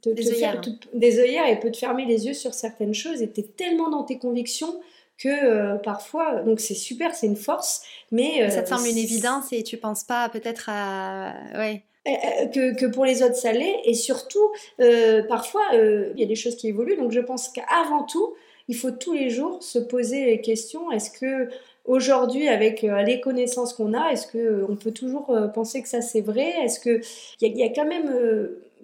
des, 0.03 0.31
œillères. 0.31 0.61
des 0.93 1.19
œillères 1.19 1.49
et 1.49 1.59
peut 1.59 1.71
te 1.71 1.79
fermer 1.79 2.05
les 2.05 2.27
yeux 2.27 2.35
sur 2.35 2.55
certaines 2.55 2.95
choses 2.95 3.23
et 3.23 3.31
tu 3.31 3.41
es 3.41 3.45
tellement 3.45 3.91
dans 3.91 4.05
tes 4.05 4.19
convictions 4.19 4.81
que 5.17 5.29
euh, 5.29 5.77
parfois, 5.77 6.43
donc 6.43 6.61
c'est 6.61 6.75
super, 6.75 7.15
c'est 7.15 7.27
une 7.27 7.37
force, 7.37 7.83
mais... 8.11 8.43
Euh, 8.43 8.51
ça 8.51 8.62
te 8.62 8.69
semble 8.69 8.89
une 8.89 8.99
évidence 8.99 9.53
et 9.53 9.62
tu 9.62 9.77
penses 9.77 10.05
pas 10.05 10.29
peut-être 10.29 10.69
à... 10.69 11.35
Ouais. 11.55 11.85
Eh, 12.07 12.16
eh, 12.55 12.76
que, 12.76 12.86
pour 12.86 13.05
les 13.05 13.22
autres 13.22 13.36
ça 13.36 13.52
l'est. 13.52 13.80
Et 13.84 13.94
surtout 13.94 14.50
euh, 14.80 15.22
parfois 15.22 15.62
il 15.72 16.18
y 16.18 16.22
a 16.22 16.26
des 16.26 16.34
choses 16.34 16.57
qui 16.57 16.68
évoluent. 16.68 16.96
Donc 16.96 17.12
je 17.12 17.20
pense 17.20 17.48
qu'avant 17.48 18.05
tout 18.05 18.34
il 18.68 18.76
faut 18.76 18.90
tous 18.90 19.12
les 19.12 19.30
jours 19.30 19.62
se 19.62 19.78
poser 19.78 20.24
les 20.26 20.40
questions. 20.40 20.90
Est-ce 20.90 21.11
que 21.11 21.48
aujourd'hui 21.84 22.48
avec 22.48 22.82
les 22.82 23.20
connaissances 23.20 23.74
qu'on 23.74 23.92
a 23.92 24.11
est-ce 24.11 24.26
que 24.26 24.64
on 24.68 24.76
peut 24.76 24.92
toujours 24.92 25.34
penser 25.55 25.82
que 25.82 25.88
ça 25.88 26.00
c'est 26.00 26.22
vrai? 26.22 26.52
Est-ce 26.64 26.80
que 26.80 27.00
il 27.40 27.57
y, 27.57 27.59
y, 27.59 27.62
a 27.62 27.68
quand 27.68 27.86
même 27.86 28.11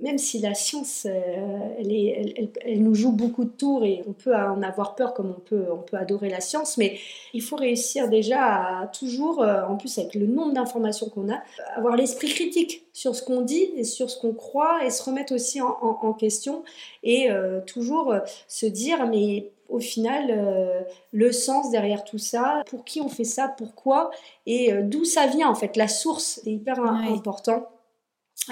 même 0.00 0.18
si 0.18 0.38
la 0.38 0.54
science, 0.54 1.06
euh, 1.08 2.48
elle, 2.64 2.82
nous 2.82 2.94
joue 2.94 3.12
beaucoup 3.12 3.44
de 3.44 3.50
tours 3.50 3.84
et 3.84 4.02
on 4.06 4.12
peut 4.12 4.34
en 4.34 4.62
avoir 4.62 4.94
peur 4.94 5.14
comme 5.14 5.30
on 5.36 5.40
peut, 5.40 5.66
on 5.70 5.78
peut 5.78 5.96
adorer 5.96 6.30
la 6.30 6.40
science, 6.40 6.78
mais 6.78 6.98
il 7.34 7.42
faut 7.42 7.56
réussir 7.56 8.08
déjà 8.08 8.42
à 8.42 8.86
toujours, 8.86 9.42
euh, 9.42 9.62
en 9.64 9.76
plus 9.76 9.98
avec 9.98 10.14
le 10.14 10.26
nombre 10.26 10.54
d'informations 10.54 11.08
qu'on 11.08 11.30
a, 11.30 11.42
avoir 11.76 11.96
l'esprit 11.96 12.28
critique 12.28 12.79
sur 12.92 13.14
ce 13.14 13.22
qu'on 13.22 13.40
dit 13.40 13.70
et 13.76 13.84
sur 13.84 14.10
ce 14.10 14.18
qu'on 14.18 14.32
croit 14.32 14.84
et 14.84 14.90
se 14.90 15.02
remettre 15.02 15.34
aussi 15.34 15.60
en, 15.60 16.12
question 16.12 16.64
et 17.02 17.30
euh, 17.30 17.60
toujours 17.60 18.14
se 18.48 18.66
dire, 18.66 19.06
mais 19.06 19.50
au 19.68 19.78
final, 19.78 20.84
le 21.12 21.32
sens 21.32 21.70
derrière 21.70 22.02
tout 22.02 22.18
ça, 22.18 22.62
pour 22.66 22.84
qui 22.84 23.00
on 23.00 23.08
fait 23.08 23.24
ça, 23.24 23.48
pourquoi 23.56 24.10
et 24.44 24.72
d'où 24.82 25.04
ça 25.04 25.26
vient 25.28 25.48
en 25.48 25.54
fait, 25.54 25.76
la 25.76 25.86
source, 25.86 26.40
c'est 26.42 26.50
hyper 26.50 26.80
important. 26.80 27.68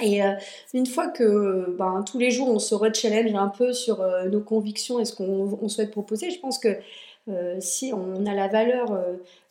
Et 0.01 0.23
euh, 0.23 0.33
une 0.73 0.85
fois 0.85 1.07
que 1.07 1.75
ben, 1.77 2.03
tous 2.03 2.19
les 2.19 2.31
jours 2.31 2.49
on 2.49 2.59
se 2.59 2.75
re-challenge 2.75 3.33
un 3.33 3.49
peu 3.49 3.73
sur 3.73 4.01
euh, 4.01 4.27
nos 4.29 4.41
convictions 4.41 4.99
et 4.99 5.05
ce 5.05 5.15
qu'on 5.15 5.67
souhaite 5.67 5.91
proposer, 5.91 6.29
je 6.29 6.39
pense 6.39 6.59
que 6.59 6.77
euh, 7.27 7.57
si 7.59 7.91
on 7.93 8.25
a 8.25 8.33
la 8.33 8.47
valeur, 8.47 8.97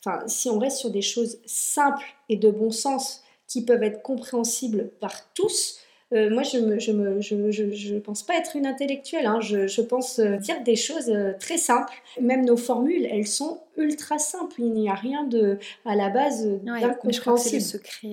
enfin 0.03 0.23
si 0.27 0.49
on 0.49 0.57
reste 0.57 0.77
sur 0.77 0.91
des 0.91 1.01
choses 1.01 1.39
simples 1.45 2.05
et 2.29 2.35
de 2.35 2.49
bon 2.49 2.71
sens 2.71 3.23
qui 3.49 3.65
peuvent 3.65 3.83
être 3.83 4.01
compréhensibles 4.01 4.91
par 5.01 5.33
tous, 5.33 5.79
moi 6.11 6.41
je 6.41 6.57
ne 6.57 6.79
je 6.79 6.91
me, 6.91 7.21
je, 7.21 7.71
je, 7.71 7.95
pense 7.95 8.23
pas 8.23 8.35
être 8.35 8.55
une 8.55 8.65
intellectuelle, 8.65 9.27
hein. 9.27 9.41
je, 9.41 9.81
pense 9.81 10.19
dire 10.19 10.63
des 10.63 10.75
choses 10.75 11.11
très 11.39 11.57
simples. 11.57 11.93
Même 12.21 12.45
nos 12.45 12.57
formules, 12.57 13.05
elles 13.05 13.27
sont 13.27 13.59
ultra 13.77 14.17
simples, 14.17 14.55
il 14.59 14.71
n'y 14.71 14.89
a 14.89 14.95
rien 14.95 15.23
de, 15.25 15.59
à 15.85 15.95
la 15.95 16.09
base 16.09 16.47
d'incompréhensible. 16.63 17.61
secret. 17.61 18.07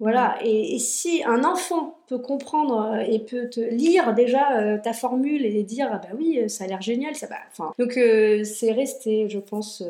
Voilà, 0.00 0.36
et, 0.42 0.78
si 0.80 1.22
un 1.24 1.44
enfant 1.44 1.98
peut 2.08 2.18
comprendre 2.18 2.94
euh, 2.94 2.98
et 2.98 3.20
peut 3.20 3.48
te 3.48 3.60
lire 3.60 4.12
déjà 4.12 4.58
euh, 4.58 4.78
ta 4.78 4.92
formule 4.92 5.46
et 5.46 5.62
dire 5.62 5.88
ah 5.92 5.98
bah 5.98 6.08
oui, 6.18 6.40
euh, 6.40 6.48
ça 6.48 6.64
a 6.64 6.66
l'air 6.66 6.82
génial, 6.82 7.14
ça 7.14 7.28
va. 7.28 7.36
Enfin, 7.50 7.72
donc 7.78 7.92
c'est 7.92 8.72
rester, 8.72 9.28
je 9.28 9.38
pense, 9.38 9.84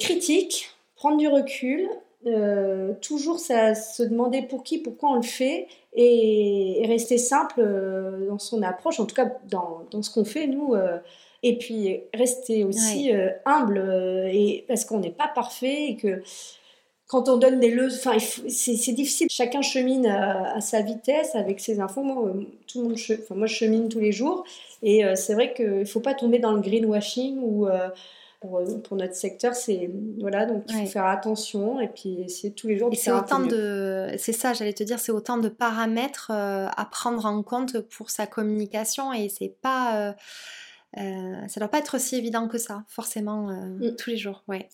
critique, 0.00 0.70
prendre 0.96 1.18
du 1.18 1.28
recul, 1.28 1.88
toujours 3.00 3.38
ça, 3.38 3.74
se 3.74 4.02
demander 4.02 4.42
pour 4.42 4.62
qui, 4.62 4.78
pourquoi 4.78 5.10
on 5.10 5.16
le 5.16 5.22
fait 5.22 5.66
et, 5.94 6.82
rester 6.86 7.18
simple 7.18 7.62
dans 8.28 8.38
son 8.38 8.62
approche, 8.62 9.00
en 9.00 9.06
tout 9.06 9.14
cas 9.14 9.32
dans, 9.48 9.84
dans 9.90 10.02
ce 10.02 10.10
qu'on 10.10 10.24
fait 10.24 10.46
nous. 10.46 10.74
et 11.42 11.58
puis 11.58 12.00
rester 12.12 12.64
aussi 12.64 13.12
humble 13.44 13.78
et 14.32 14.64
parce 14.68 14.84
qu'on 14.84 14.98
n'est 14.98 15.10
pas 15.10 15.28
parfait 15.28 15.90
et 15.90 15.96
que 15.96 16.22
quand 17.08 17.30
on 17.30 17.38
donne 17.38 17.58
des 17.58 17.70
leçons, 17.70 18.10
enfin, 18.10 18.18
c'est 18.48 18.92
difficile. 18.92 19.28
Chacun 19.30 19.62
chemine 19.62 20.06
à, 20.06 20.60
sa 20.60 20.82
vitesse 20.82 21.34
avec 21.34 21.58
ses 21.58 21.80
infos. 21.80 22.02
Moi, 22.02 22.28
euh, 22.28 22.42
tout 22.66 22.82
le 22.82 22.88
monde, 22.88 22.98
enfin, 22.98 23.34
moi, 23.34 23.46
je 23.46 23.54
chemine 23.54 23.88
tous 23.88 23.98
les 23.98 24.12
jours. 24.12 24.44
Et 24.82 25.04
euh, 25.04 25.14
c'est 25.16 25.32
vrai 25.32 25.54
qu'il 25.54 25.78
ne 25.78 25.84
faut 25.86 26.00
pas 26.00 26.12
tomber 26.12 26.38
dans 26.38 26.52
le 26.52 26.60
greenwashing 26.60 27.38
ou 27.40 27.66
euh, 27.66 27.88
pour, 28.40 28.62
pour, 28.84 28.96
notre 28.96 29.14
secteur, 29.14 29.54
c'est 29.54 29.90
voilà, 30.20 30.46
donc 30.46 30.64
il 30.68 30.74
faut 30.74 30.86
faire 30.86 31.06
attention 31.06 31.80
et 31.80 31.88
puis 31.88 32.22
essayer 32.22 32.54
tous 32.54 32.68
les 32.68 32.76
jours 32.78 32.90
de 32.90 32.96
C'est 32.96 33.10
autant 33.10 33.40
de, 33.40 34.08
c'est 34.16 34.32
ça, 34.32 34.52
j'allais 34.52 34.72
te 34.72 34.84
dire, 34.84 34.98
c'est 34.98 35.12
autant 35.12 35.38
de 35.38 35.48
paramètres 35.48 36.30
à 36.30 36.88
prendre 36.90 37.26
en 37.26 37.42
compte 37.42 37.80
pour 37.80 38.10
sa 38.10 38.26
communication 38.26 39.12
et 39.12 39.28
c'est 39.28 39.56
pas, 39.60 40.14
ça 40.94 41.60
doit 41.60 41.68
pas 41.68 41.78
être 41.78 41.96
aussi 41.96 42.16
évident 42.16 42.48
que 42.48 42.58
ça, 42.58 42.84
forcément, 42.86 43.48
mm. 43.48 43.96
tous 43.96 44.10
les 44.10 44.16
jours, 44.16 44.44
ouais. 44.46 44.68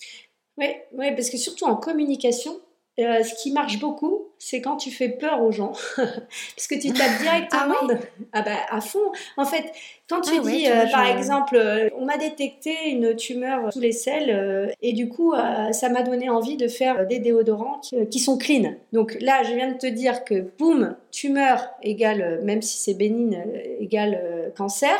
Oui, 0.56 0.66
ouais, 0.92 1.14
parce 1.14 1.30
que 1.30 1.36
surtout 1.36 1.64
en 1.64 1.76
communication, 1.76 2.60
euh, 3.00 3.24
ce 3.24 3.34
qui 3.34 3.50
marche 3.50 3.80
beaucoup, 3.80 4.28
c'est 4.38 4.60
quand 4.60 4.76
tu 4.76 4.92
fais 4.92 5.08
peur 5.08 5.42
aux 5.42 5.50
gens. 5.50 5.72
parce 5.96 6.66
que 6.68 6.80
tu 6.80 6.92
tapes 6.92 7.18
directement 7.20 7.74
ah, 7.90 7.94
ah 8.32 8.42
bah, 8.42 8.56
à 8.70 8.80
fond. 8.80 9.12
En 9.36 9.44
fait, 9.44 9.72
quand 10.08 10.20
tu 10.20 10.32
ah 10.38 10.42
dis, 10.42 10.66
euh, 10.68 10.86
par 10.90 11.06
exemple, 11.06 11.56
euh, 11.56 11.88
on 11.96 12.04
m'a 12.04 12.18
détecté 12.18 12.74
une 12.90 13.16
tumeur 13.16 13.72
sous 13.72 13.80
les 13.80 13.92
selles 13.92 14.74
et 14.82 14.92
du 14.92 15.08
coup, 15.08 15.34
ça 15.72 15.88
m'a 15.88 16.02
donné 16.02 16.28
envie 16.28 16.56
de 16.56 16.68
faire 16.68 17.06
des 17.06 17.18
déodorants 17.18 17.80
qui, 18.10 18.18
sont 18.18 18.36
clean. 18.36 18.74
Donc 18.92 19.16
là, 19.20 19.42
je 19.42 19.54
viens 19.54 19.72
de 19.72 19.78
te 19.78 19.86
dire 19.86 20.24
que, 20.24 20.44
boum, 20.58 20.96
tumeur 21.10 21.70
égale, 21.82 22.40
même 22.42 22.62
si 22.62 22.78
c'est 22.78 22.94
bénigne, 22.94 23.42
égale 23.80 24.52
cancer 24.56 24.98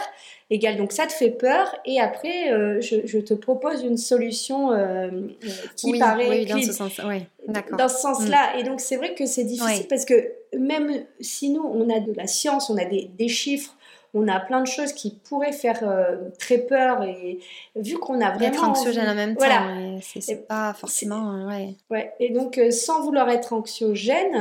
égale. 0.50 0.76
Donc 0.76 0.92
ça 0.92 1.07
te 1.07 1.12
fait 1.12 1.30
peur 1.30 1.74
et 1.84 2.00
après, 2.00 2.52
euh, 2.52 2.80
je, 2.80 3.18
te 3.18 3.34
propose 3.34 3.82
une 3.82 3.96
solution 3.96 4.72
euh, 4.72 5.09
euh, 5.09 5.30
qui 5.76 5.98
paraît 5.98 6.28
oui, 6.28 6.46
dans 6.46 6.61
ce 6.61 6.72
sens, 6.72 7.00
dans 7.78 7.88
ce 7.88 7.98
sens-là. 7.98 8.55
Mm. 8.55 8.59
Et 8.59 8.62
donc 8.64 8.80
c'est 8.80 8.96
vrai 8.96 9.14
que 9.14 9.26
c'est 9.26 9.44
difficile 9.44 9.86
parce 9.88 10.05
que 10.05 10.32
même 10.59 11.05
si 11.20 11.50
nous, 11.50 11.62
on 11.62 11.88
a 11.90 12.00
de 12.00 12.12
la 12.12 12.26
science, 12.26 12.70
on 12.70 12.76
a 12.76 12.84
des, 12.84 13.11
des 13.18 13.28
chiffres, 13.28 13.76
on 14.14 14.28
a 14.28 14.40
plein 14.40 14.60
de 14.60 14.66
choses 14.66 14.92
qui 14.92 15.10
pourraient 15.28 15.52
faire 15.52 15.82
très 16.38 16.58
peur 16.58 17.02
et 17.02 17.40
vu 17.76 17.98
qu'on 17.98 18.20
a 18.20 18.30
vraiment 18.30 18.46
être 18.46 18.64
anxiogène 18.64 19.08
en 19.08 19.14
même 19.14 19.36
temps 19.36 19.44
voilà. 19.44 20.00
c'est 20.00 20.46
pas 20.46 20.72
forcément 20.72 21.46
ouais. 21.46 21.74
ouais 21.90 22.12
et 22.20 22.30
donc 22.30 22.60
sans 22.70 23.02
vouloir 23.02 23.28
être 23.28 23.52
anxiogène 23.52 24.34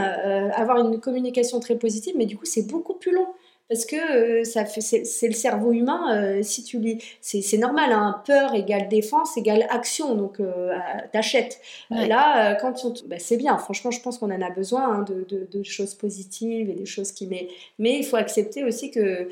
avoir 0.56 0.78
une 0.78 1.00
communication 1.00 1.60
très 1.60 1.76
positive 1.76 2.14
mais 2.18 2.26
du 2.26 2.38
coup 2.38 2.46
c'est 2.46 2.68
beaucoup 2.68 2.94
plus 2.94 3.14
long 3.14 3.28
parce 3.74 3.88
que 3.88 3.96
euh, 3.96 4.44
ça 4.44 4.66
fait, 4.66 4.82
c'est, 4.82 5.28
le 5.28 5.34
cerveau 5.34 5.72
humain, 5.72 6.16
euh, 6.16 6.44
si 6.44 6.64
tu 6.64 6.78
lis, 6.78 7.04
c'est, 7.22 7.58
normal, 7.58 7.92
hein, 7.92 8.22
peur 8.24 8.54
égale 8.54 8.88
défense 8.88 9.36
égale 9.36 9.66
action, 9.72 10.14
donc 10.14 10.40
euh, 10.40 10.76
t'achètes. 11.12 11.60
là, 11.90 12.54
quand 12.62 13.04
bah, 13.08 13.16
c'est 13.18 13.36
bien, 13.36 13.58
franchement, 13.58 13.90
je 13.90 14.00
pense 14.00 14.20
qu'on 14.20 14.30
en 14.30 14.42
a 14.44 14.52
besoin 14.52 15.00
hein, 15.00 15.06
de, 15.08 15.64
choses 15.64 15.96
positives 15.96 16.70
et 16.70 16.74
des 16.74 16.86
choses 16.86 17.12
qui. 17.12 17.26
Mais, 17.26 17.48
mais 17.80 17.98
il 17.98 18.06
faut 18.06 18.18
accepter 18.18 18.64
aussi 18.64 18.92
que, 18.92 19.30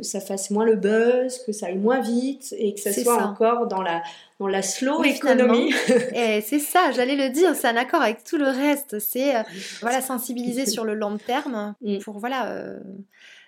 ça 0.00 0.20
fasse 0.20 0.50
moins 0.50 0.64
le 0.64 0.76
buzz, 0.76 1.40
que 1.44 1.52
ça 1.52 1.66
aille 1.66 1.76
moins 1.76 2.00
vite 2.00 2.54
et 2.56 2.72
que 2.72 2.80
ça 2.80 2.94
soit 2.94 3.22
encore 3.22 3.66
dans 3.66 3.82
la, 3.82 4.02
dans 4.40 4.46
la 4.46 4.62
slow 4.62 5.04
économie. 5.04 5.74
et 6.14 6.40
c'est 6.40 6.60
ça, 6.60 6.92
j'allais 6.92 7.16
le 7.16 7.28
dire, 7.28 7.54
c'est 7.54 7.68
un 7.68 7.76
accord 7.76 8.00
avec 8.00 8.24
tout 8.24 8.38
le 8.38 8.48
reste. 8.48 9.00
C'est 9.00 9.34
voilà, 9.82 10.00
sensibiliser 10.00 10.64
sur 10.64 10.84
le 10.84 10.94
long 10.94 11.18
terme 11.18 11.74
mm. 11.82 11.98
pour 11.98 12.20
voilà 12.20 12.78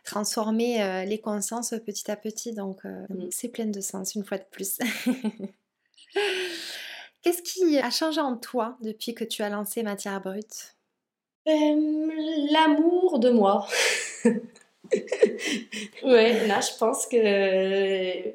transformer 0.05 0.83
euh, 0.83 1.05
les 1.05 1.19
consciences 1.19 1.75
petit 1.85 2.11
à 2.11 2.17
petit. 2.17 2.53
Donc, 2.53 2.81
euh, 2.85 3.07
mm. 3.09 3.29
c'est 3.31 3.49
plein 3.49 3.67
de 3.67 3.81
sens, 3.81 4.15
une 4.15 4.25
fois 4.25 4.39
de 4.39 4.47
plus. 4.51 4.79
Qu'est-ce 7.23 7.43
qui 7.43 7.79
a 7.79 7.91
changé 7.91 8.21
en 8.21 8.37
toi 8.37 8.77
depuis 8.83 9.15
que 9.15 9.25
tu 9.25 9.43
as 9.43 9.49
lancé 9.49 9.83
Matière 9.83 10.21
Brute? 10.21 10.77
Euh, 11.49 11.53
L'amour 12.53 13.19
de 13.19 13.31
moi. 13.31 13.67
ouais, 14.25 14.43
là, 16.47 16.61
je 16.61 16.79
pense 16.79 17.07
que 17.07 18.29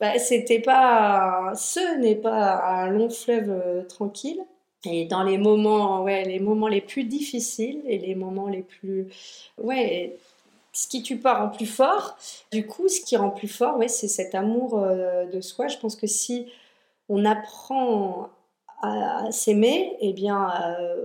bah, 0.00 0.18
c'était 0.18 0.60
pas, 0.60 1.52
ce 1.54 1.98
n'est 1.98 2.16
pas 2.16 2.64
un 2.64 2.88
long 2.88 3.10
fleuve 3.10 3.86
tranquille. 3.88 4.42
Et 4.84 5.04
dans 5.04 5.22
les 5.22 5.38
moments, 5.38 6.02
ouais, 6.02 6.24
les 6.24 6.40
moments 6.40 6.66
les 6.66 6.80
plus 6.80 7.04
difficiles 7.04 7.82
et 7.86 7.98
les 7.98 8.16
moments 8.16 8.48
les 8.48 8.62
plus, 8.62 9.06
ouais, 9.58 10.16
ce 10.72 10.88
qui 10.88 11.02
tue 11.02 11.18
pas 11.18 11.34
rend 11.34 11.48
plus 11.48 11.66
fort. 11.66 12.16
Du 12.50 12.66
coup, 12.66 12.88
ce 12.88 13.00
qui 13.00 13.16
rend 13.16 13.30
plus 13.30 13.48
fort, 13.48 13.78
ouais, 13.78 13.88
c'est 13.88 14.08
cet 14.08 14.34
amour 14.34 14.78
euh, 14.78 15.26
de 15.26 15.40
soi. 15.40 15.68
Je 15.68 15.76
pense 15.78 15.96
que 15.96 16.06
si 16.06 16.46
on 17.08 17.24
apprend 17.24 18.30
à, 18.82 19.30
s'aimer, 19.30 19.96
eh 20.00 20.12
bien, 20.12 20.50
euh, 20.64 20.96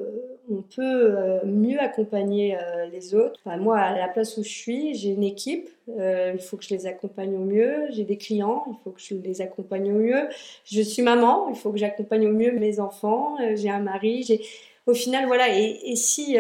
on 0.49 0.61
peut 0.61 0.82
euh, 0.82 1.39
mieux 1.45 1.80
accompagner 1.80 2.57
les 2.91 3.13
autres. 3.13 3.39
moi, 3.59 3.78
à 3.78 3.97
la 3.97 4.07
place 4.07 4.38
où 4.38 4.43
je 4.43 4.49
suis, 4.49 4.95
j'ai 4.95 5.09
une 5.09 5.24
équipe, 5.24 5.70
il 5.88 6.39
faut 6.39 6.57
que 6.57 6.63
je 6.63 6.74
les 6.74 6.88
accompagne 6.88 7.36
au 7.36 7.43
mieux. 7.43 7.88
J'ai 7.89 8.05
des 8.05 8.18
clients, 8.18 8.63
il 8.70 8.76
faut 8.84 8.91
que 8.91 9.01
je 9.01 9.15
les 9.15 9.41
accompagne 9.41 9.91
au 9.91 9.95
mieux. 9.95 10.30
Je 10.63 10.82
suis 10.82 11.01
maman, 11.01 11.49
il 11.49 11.55
faut 11.55 11.72
que 11.72 11.78
j'accompagne 11.78 12.26
au 12.28 12.34
mieux 12.34 12.51
mes 12.53 12.80
enfants. 12.80 13.36
j'ai 13.55 13.70
un 13.70 13.82
mari, 13.82 14.24
j'ai... 14.24 14.41
Au 14.86 14.93
final, 14.93 15.26
voilà. 15.26 15.49
Et 15.49 15.97
si 15.97 16.38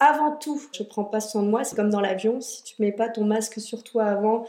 avant 0.00 0.36
tout, 0.36 0.60
je 0.72 0.82
prends 0.82 1.04
pas 1.04 1.20
soin 1.20 1.42
de 1.42 1.48
moi, 1.48 1.64
c'est 1.64 1.76
comme 1.76 1.90
dans 1.90 2.00
l'avion, 2.00 2.40
si 2.40 2.62
tu 2.62 2.74
mets 2.80 2.92
pas 2.92 3.08
ton 3.08 3.24
masque 3.24 3.60
sur 3.60 3.82
toi 3.82 4.04
avant, 4.04 4.44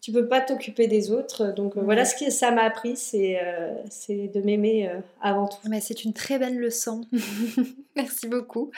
tu 0.00 0.12
peux 0.12 0.28
pas 0.28 0.40
t'occuper 0.40 0.86
des 0.86 1.10
autres. 1.10 1.52
Donc 1.52 1.76
euh, 1.76 1.80
voilà 1.82 2.04
ce 2.04 2.14
que 2.14 2.30
ça 2.30 2.50
m'a 2.50 2.62
appris, 2.62 2.96
c'est 2.96 3.38
euh, 3.42 3.74
de 4.08 4.40
m'aimer 4.40 4.88
euh, 4.88 5.00
avant 5.20 5.48
tout. 5.48 5.58
Mais 5.68 5.80
c'est 5.80 6.04
une 6.04 6.12
très 6.12 6.38
belle 6.38 6.58
leçon. 6.58 7.02
Merci 7.96 8.28
beaucoup. 8.28 8.70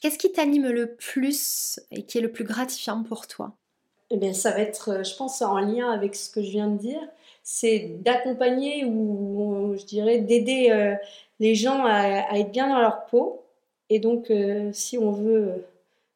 Qu'est-ce 0.00 0.18
qui 0.18 0.32
t'anime 0.32 0.68
le 0.68 0.94
plus 0.94 1.80
et 1.90 2.02
qui 2.02 2.18
est 2.18 2.20
le 2.20 2.30
plus 2.30 2.44
gratifiant 2.44 3.02
pour 3.02 3.26
toi? 3.26 3.52
Eh 4.10 4.18
bien, 4.18 4.34
ça 4.34 4.50
va 4.50 4.60
être, 4.60 5.02
je 5.02 5.16
pense, 5.16 5.40
en 5.40 5.58
lien 5.58 5.90
avec 5.90 6.14
ce 6.14 6.28
que 6.28 6.42
je 6.42 6.50
viens 6.50 6.68
de 6.68 6.76
dire. 6.76 7.00
C'est 7.42 7.96
d'accompagner 8.02 8.84
ou, 8.84 9.74
je 9.78 9.84
dirais, 9.86 10.18
d'aider 10.18 10.96
les 11.40 11.54
gens 11.54 11.84
à, 11.86 12.22
à, 12.30 12.38
être 12.38 12.52
bien 12.52 12.68
dans 12.68 12.80
leur 12.80 13.06
peau. 13.06 13.43
Et 13.90 13.98
donc, 13.98 14.32
si 14.72 14.98
on 14.98 15.10
veut 15.12 15.64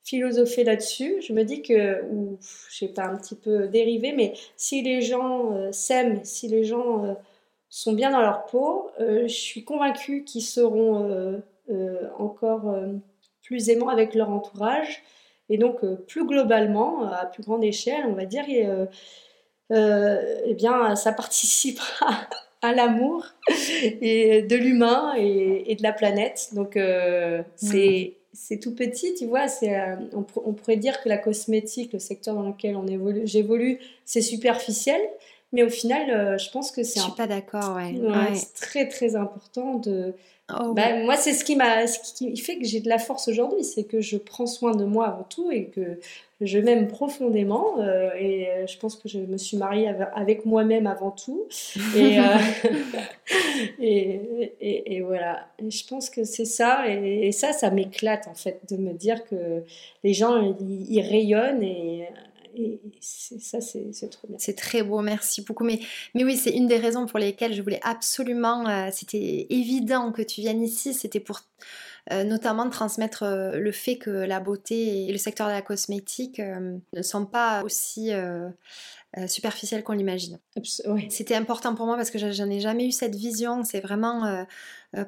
philosopher 0.08 0.64
là-dessus. 0.64 1.20
Je 1.20 1.32
me 1.32 1.44
dis 1.44 1.62
que, 1.62 2.02
ou 2.10 2.38
je 2.70 2.76
sais 2.76 2.88
pas, 2.88 3.04
un 3.04 3.16
petit 3.16 3.34
peu 3.34 3.68
dérivé, 3.68 4.12
mais 4.12 4.32
si 4.56 4.82
les 4.82 5.02
gens 5.02 5.52
euh, 5.52 5.70
s'aiment, 5.72 6.24
si 6.24 6.48
les 6.48 6.64
gens 6.64 7.04
euh, 7.04 7.14
sont 7.68 7.92
bien 7.92 8.10
dans 8.10 8.22
leur 8.22 8.46
peau, 8.46 8.90
euh, 9.00 9.22
je 9.28 9.34
suis 9.34 9.64
convaincue 9.64 10.24
qu'ils 10.24 10.42
seront 10.42 11.42
encore 12.18 12.74
plus 13.42 13.68
aimants 13.68 13.90
avec 13.90 14.14
leur 14.14 14.30
entourage. 14.30 15.02
Et 15.50 15.58
donc, 15.58 15.84
plus 16.06 16.26
globalement, 16.26 17.04
à 17.10 17.26
plus 17.26 17.42
grande 17.42 17.64
échelle, 17.64 18.04
on 18.06 18.14
va 18.14 18.24
dire, 18.24 18.44
et, 18.48 18.66
eh 19.70 20.54
bien, 20.54 20.96
ça 20.96 21.12
participera 21.22 22.08
à 22.62 22.72
l'amour 22.72 23.26
et 23.80 24.42
de 24.42 24.56
l'humain 24.56 25.14
et, 25.16 25.74
de 25.74 25.82
la 25.82 25.92
planète. 25.92 26.48
Donc, 26.54 26.78
c'est 27.56 28.18
c'est 28.38 28.58
tout 28.58 28.74
petit, 28.74 29.14
tu 29.14 29.26
vois. 29.26 29.48
C'est, 29.48 29.76
euh, 29.76 29.96
on, 30.12 30.52
pourrait 30.52 30.76
dire 30.76 31.00
que 31.02 31.08
la 31.08 31.18
cosmétique, 31.18 31.92
le 31.92 31.98
secteur 31.98 32.34
dans 32.34 32.48
lequel 32.48 32.76
on 32.76 32.86
évolue, 32.86 33.22
j'évolue, 33.24 33.78
c'est 34.04 34.22
superficiel. 34.22 35.00
Mais 35.52 35.62
au 35.62 35.70
final, 35.70 36.10
euh, 36.10 36.38
je 36.38 36.50
pense 36.50 36.70
que 36.70 36.82
c'est. 36.82 37.00
Je 37.00 37.04
suis 37.04 37.12
pas 37.12 37.26
d'accord, 37.26 37.76
ouais. 37.76 37.94
C'est 38.34 38.54
très 38.54 38.88
très 38.88 39.16
important 39.16 39.74
de. 39.74 40.14
Oh, 40.50 40.72
bah, 40.72 40.96
moi, 41.04 41.16
c'est 41.16 41.34
ce 41.34 41.44
qui 41.44 41.56
m'a, 41.56 41.86
ce 41.86 42.14
qui 42.14 42.34
fait 42.38 42.56
que 42.56 42.64
j'ai 42.64 42.80
de 42.80 42.88
la 42.88 42.98
force 42.98 43.28
aujourd'hui, 43.28 43.64
c'est 43.64 43.84
que 43.84 44.00
je 44.00 44.16
prends 44.16 44.46
soin 44.46 44.74
de 44.74 44.84
moi 44.84 45.06
avant 45.06 45.24
tout 45.24 45.50
et 45.50 45.66
que 45.66 46.00
je 46.40 46.58
m'aime 46.58 46.86
profondément 46.86 47.80
euh, 47.80 48.10
et 48.16 48.48
euh, 48.48 48.66
je 48.66 48.78
pense 48.78 48.94
que 48.94 49.08
je 49.08 49.18
me 49.18 49.36
suis 49.36 49.56
mariée 49.56 49.88
avec 50.14 50.44
moi-même 50.46 50.86
avant 50.86 51.10
tout. 51.10 51.46
Et, 51.96 52.18
euh, 52.18 52.22
et, 53.80 54.96
et, 54.96 55.00
voilà, 55.00 55.48
je 55.66 55.82
pense 55.86 56.10
que 56.10 56.24
c'est 56.24 56.44
ça. 56.44 56.88
Et, 56.88 57.32
ça, 57.32 57.52
ça 57.52 57.70
m'éclate 57.70 58.28
en 58.28 58.34
fait 58.34 58.60
de 58.70 58.76
me 58.76 58.92
dire 58.92 59.24
que 59.24 59.64
les 60.04 60.14
gens, 60.14 60.54
ils, 60.60 61.00
rayonnent 61.00 61.62
et, 61.62 62.08
ça, 63.00 63.60
c'est 63.60 64.10
trop 64.10 64.28
bien. 64.28 64.36
C'est 64.38 64.56
très 64.56 64.82
beau, 64.82 65.00
merci 65.00 65.42
beaucoup. 65.42 65.64
Mais, 65.64 65.80
mais 66.14 66.24
oui, 66.24 66.36
c'est 66.36 66.50
une 66.50 66.66
des 66.66 66.78
raisons 66.78 67.06
pour 67.06 67.18
lesquelles 67.18 67.54
je 67.54 67.62
voulais 67.62 67.80
absolument, 67.82 68.90
c'était 68.92 69.46
évident 69.50 70.12
que 70.12 70.22
tu 70.22 70.40
viennes 70.40 70.62
ici, 70.62 70.94
c'était 70.94 71.20
pour 71.20 71.40
euh, 72.10 72.24
notamment 72.24 72.70
transmettre 72.70 73.24
euh, 73.24 73.58
le 73.58 73.70
fait 73.70 73.98
que 73.98 74.10
la 74.10 74.40
beauté 74.40 75.06
et 75.06 75.12
le 75.12 75.18
secteur 75.18 75.46
de 75.46 75.52
la 75.52 75.60
cosmétique 75.60 76.40
euh, 76.40 76.78
ne 76.94 77.02
sont 77.02 77.26
pas 77.26 77.62
aussi 77.62 78.10
superficiels 79.26 79.82
qu'on 79.82 79.94
l'imagine. 79.94 80.38
C'était 81.08 81.34
important 81.34 81.74
pour 81.74 81.86
moi 81.86 81.96
parce 81.96 82.10
que 82.10 82.18
j'en 82.18 82.50
ai 82.50 82.60
jamais 82.60 82.86
eu 82.86 82.92
cette 82.92 83.14
vision. 83.14 83.64
C'est 83.64 83.80
vraiment 83.80 84.44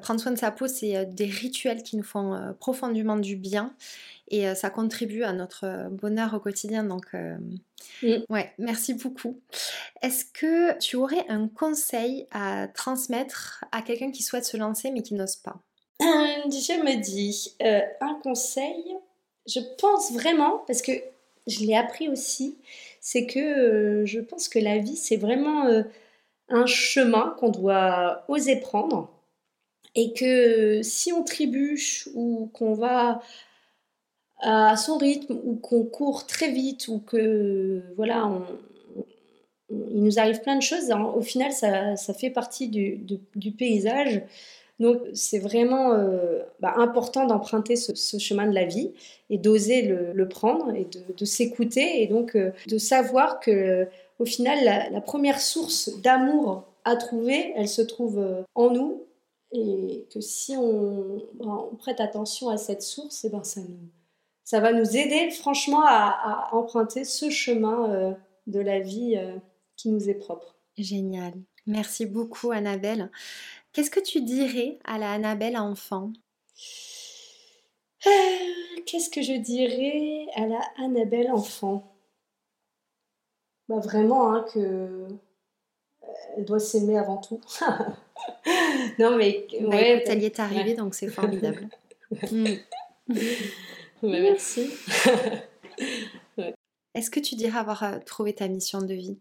prendre 0.01 0.19
soin 0.19 0.31
de 0.31 0.39
sa 0.39 0.51
peau, 0.51 0.67
c'est 0.67 1.05
des 1.05 1.25
rituels 1.25 1.83
qui 1.83 1.97
nous 1.97 2.03
font 2.03 2.55
profondément 2.59 3.15
du 3.15 3.35
bien 3.35 3.73
et 4.31 4.55
ça 4.55 4.69
contribue 4.69 5.23
à 5.23 5.33
notre 5.33 5.89
bonheur 5.91 6.33
au 6.33 6.39
quotidien. 6.39 6.83
Donc, 6.83 7.05
ouais, 8.03 8.53
merci 8.57 8.93
beaucoup. 8.95 9.39
Est-ce 10.01 10.25
que 10.25 10.77
tu 10.79 10.95
aurais 10.95 11.25
un 11.29 11.47
conseil 11.47 12.27
à 12.31 12.67
transmettre 12.67 13.63
à 13.71 13.81
quelqu'un 13.81 14.11
qui 14.11 14.23
souhaite 14.23 14.45
se 14.45 14.57
lancer 14.57 14.89
mais 14.91 15.03
qui 15.03 15.13
n'ose 15.13 15.35
pas? 15.35 15.61
Je 16.01 16.83
me 16.83 16.99
dis, 16.99 17.55
euh, 17.61 17.81
un 18.01 18.15
conseil, 18.23 18.95
je 19.47 19.59
pense 19.79 20.11
vraiment, 20.11 20.63
parce 20.65 20.81
que 20.81 20.91
je 21.47 21.59
l'ai 21.59 21.75
appris 21.75 22.09
aussi, 22.09 22.57
c'est 22.99 23.25
que 23.27 23.39
euh, 23.39 24.05
je 24.05 24.19
pense 24.19 24.49
que 24.49 24.59
la 24.59 24.79
vie, 24.79 24.95
c'est 24.95 25.17
vraiment 25.17 25.65
euh, 25.65 25.83
un 26.49 26.65
chemin 26.65 27.35
qu'on 27.39 27.49
doit 27.49 28.23
oser 28.27 28.59
prendre. 28.59 29.11
Et 29.93 30.13
que 30.13 30.81
si 30.81 31.11
on 31.11 31.23
trébuche 31.23 32.07
ou 32.15 32.49
qu'on 32.53 32.73
va 32.73 33.21
à 34.41 34.75
son 34.75 34.97
rythme 34.97 35.37
ou 35.43 35.55
qu'on 35.55 35.83
court 35.83 36.25
très 36.25 36.51
vite 36.51 36.87
ou 36.87 36.99
que 36.99 37.81
voilà, 37.95 38.29
il 39.69 40.03
nous 40.03 40.19
arrive 40.19 40.41
plein 40.41 40.55
de 40.55 40.61
choses, 40.61 40.91
hein, 40.91 41.11
au 41.15 41.21
final, 41.21 41.51
ça, 41.51 42.13
fait 42.13 42.29
partie 42.29 42.67
du, 42.67 42.97
du 43.35 43.51
paysage. 43.51 44.23
Donc 44.81 44.99
c'est 45.13 45.37
vraiment 45.37 45.93
euh, 45.93 46.39
bah, 46.59 46.73
important 46.77 47.27
d'emprunter 47.27 47.75
ce, 47.75 48.17
chemin 48.17 48.47
de 48.47 48.55
la 48.55 48.65
vie 48.65 48.91
et 49.29 49.37
d'oser 49.37 49.83
le, 49.83 50.27
prendre 50.27 50.71
et 50.71 50.87
de, 51.15 51.25
s'écouter 51.25 52.01
et 52.01 52.07
donc 52.07 52.35
euh, 52.35 52.51
de 52.67 52.79
savoir 52.79 53.39
que 53.39 53.87
au 54.17 54.25
final 54.25 54.89
la, 54.91 55.01
première 55.01 55.39
source 55.39 56.01
d'amour 56.01 56.63
à 56.83 56.95
trouver, 56.95 57.53
elle 57.55 57.67
se 57.67 57.83
trouve 57.83 58.17
euh, 58.17 58.41
en 58.55 58.71
nous 58.71 59.03
et 59.51 60.07
que 60.11 60.19
si 60.19 60.55
on, 60.57 61.21
bah, 61.35 61.69
prête 61.77 61.99
attention 61.99 62.49
à 62.49 62.57
cette 62.57 62.81
source, 62.81 63.23
et 63.23 63.27
eh 63.27 63.29
ben 63.29 63.43
ça, 63.43 63.61
nous, 63.61 63.77
ça 64.43 64.59
va 64.59 64.73
nous 64.73 64.97
aider 64.97 65.31
franchement 65.31 65.83
à, 65.85 66.49
à 66.49 66.55
emprunter 66.55 67.03
ce 67.03 67.29
chemin 67.29 68.15
de 68.47 68.59
la 68.59 68.79
vie 68.79 69.17
qui 69.77 69.89
nous 69.89 70.09
est 70.09 70.15
propre. 70.15 70.55
Génial. 70.77 71.33
Merci 71.67 72.05
beaucoup 72.05 72.51
Annabelle. 72.51 73.09
Qu'est-ce 73.73 73.91
que 73.91 73.99
tu 73.99 74.21
dirais 74.21 74.79
à 74.83 74.97
la 74.97 75.11
Annabelle 75.11 75.57
enfant? 75.57 76.11
Euh, 78.05 78.09
Qu'est-ce 78.85 79.09
que 79.09 79.21
je 79.21 79.33
dirais 79.33 80.27
à 80.35 80.47
la 80.47 80.59
Annabelle 80.83 81.31
enfant? 81.31 81.95
Bah 83.69 83.79
Vraiment 83.79 84.33
hein, 84.33 84.45
que 84.53 84.59
euh, 84.59 85.07
elle 86.35 86.45
doit 86.45 86.59
s'aimer 86.59 86.97
avant 86.97 87.17
tout. 87.17 87.39
non 88.99 89.15
mais 89.17 89.47
bah, 89.61 89.69
ouais, 89.69 90.03
elle 90.07 90.21
y 90.21 90.25
est 90.25 90.39
arrivée 90.39 90.73
donc 90.73 90.95
c'est 90.95 91.07
formidable. 91.09 91.67
Mm. 92.29 92.45
Merci. 94.03 94.69
Est-ce 96.93 97.09
que 97.09 97.19
tu 97.19 97.35
dirais 97.35 97.59
avoir 97.59 97.83
euh, 97.83 97.99
trouvé 98.05 98.33
ta 98.33 98.47
mission 98.47 98.81
de 98.81 98.93
vie? 98.93 99.17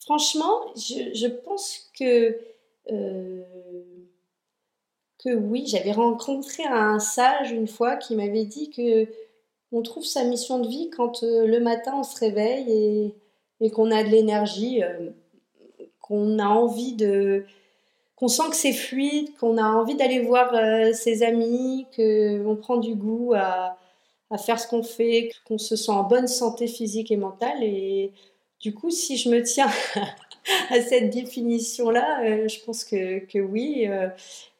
Franchement, 0.00 0.74
je, 0.74 1.14
je 1.14 1.26
pense 1.26 1.90
que 1.98 2.36
euh, 2.90 3.42
que 5.22 5.34
oui, 5.34 5.64
j'avais 5.66 5.92
rencontré 5.92 6.64
un 6.64 6.98
sage 6.98 7.52
une 7.52 7.68
fois 7.68 7.96
qui 7.96 8.16
m'avait 8.16 8.46
dit 8.46 8.70
que 8.70 9.06
on 9.72 9.82
trouve 9.82 10.04
sa 10.04 10.24
mission 10.24 10.58
de 10.58 10.68
vie 10.68 10.90
quand 10.90 11.22
euh, 11.22 11.46
le 11.46 11.60
matin 11.60 11.92
on 11.96 12.02
se 12.02 12.18
réveille 12.18 13.12
et, 13.60 13.70
qu'on 13.70 13.90
a 13.90 14.02
de 14.02 14.08
l'énergie, 14.08 14.82
euh, 14.82 15.10
qu'on 16.00 16.38
a 16.38 16.46
envie 16.46 16.94
de, 16.94 17.44
qu'on 18.20 18.28
sent 18.28 18.50
que 18.50 18.56
c'est 18.56 18.72
fluide, 18.72 19.34
qu'on 19.38 19.58
a 19.58 19.64
envie 19.64 19.96
d'aller 19.96 20.20
voir 20.20 20.54
ses 20.94 21.24
amis, 21.24 21.86
qu'on 21.96 22.56
prend 22.60 22.76
du 22.76 22.94
goût 22.94 23.32
à, 23.34 23.76
à 24.30 24.38
faire 24.38 24.60
ce 24.60 24.68
qu'on 24.68 24.82
fait, 24.82 25.30
qu'on 25.44 25.58
se 25.58 25.76
sent 25.76 25.90
en 25.90 26.04
bonne 26.04 26.28
santé 26.28 26.68
physique 26.68 27.10
et 27.10 27.16
mentale. 27.16 27.62
Et 27.62 28.12
du 28.60 28.72
coup, 28.72 28.90
si 28.90 29.16
je 29.16 29.28
me 29.28 29.42
tiens 29.42 29.68
à 30.70 30.80
cette 30.80 31.10
définition-là, 31.10 32.24
euh, 32.24 32.48
je 32.48 32.60
pense 32.64 32.84
que, 32.84 33.18
que 33.26 33.38
oui, 33.38 33.86
euh, 33.88 34.08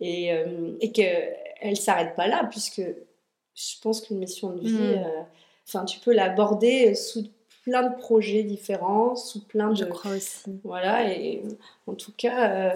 et, 0.01 0.33
euh, 0.33 0.73
et 0.81 0.91
qu'elle 0.91 1.37
ne 1.65 1.75
s'arrête 1.75 2.17
pas 2.17 2.27
là, 2.27 2.47
puisque 2.51 2.83
je 2.83 3.81
pense 3.81 4.01
qu'une 4.01 4.19
mission 4.19 4.51
de 4.51 4.61
vie, 4.61 4.73
mm. 4.73 5.27
enfin, 5.69 5.85
tu 5.85 6.01
peux 6.01 6.13
l'aborder 6.13 6.95
sous 6.95 7.25
plein 7.63 7.89
de 7.89 7.97
projets 7.97 8.43
différents, 8.43 9.17
sous 9.17 9.45
plein 9.45 9.71
de... 9.71 9.75
Je 9.75 9.85
crois 9.85 10.13
aussi. 10.13 10.61
Voilà, 10.65 11.13
et 11.13 11.43
en 11.87 11.95
tout 11.95 12.13
cas, 12.17 12.73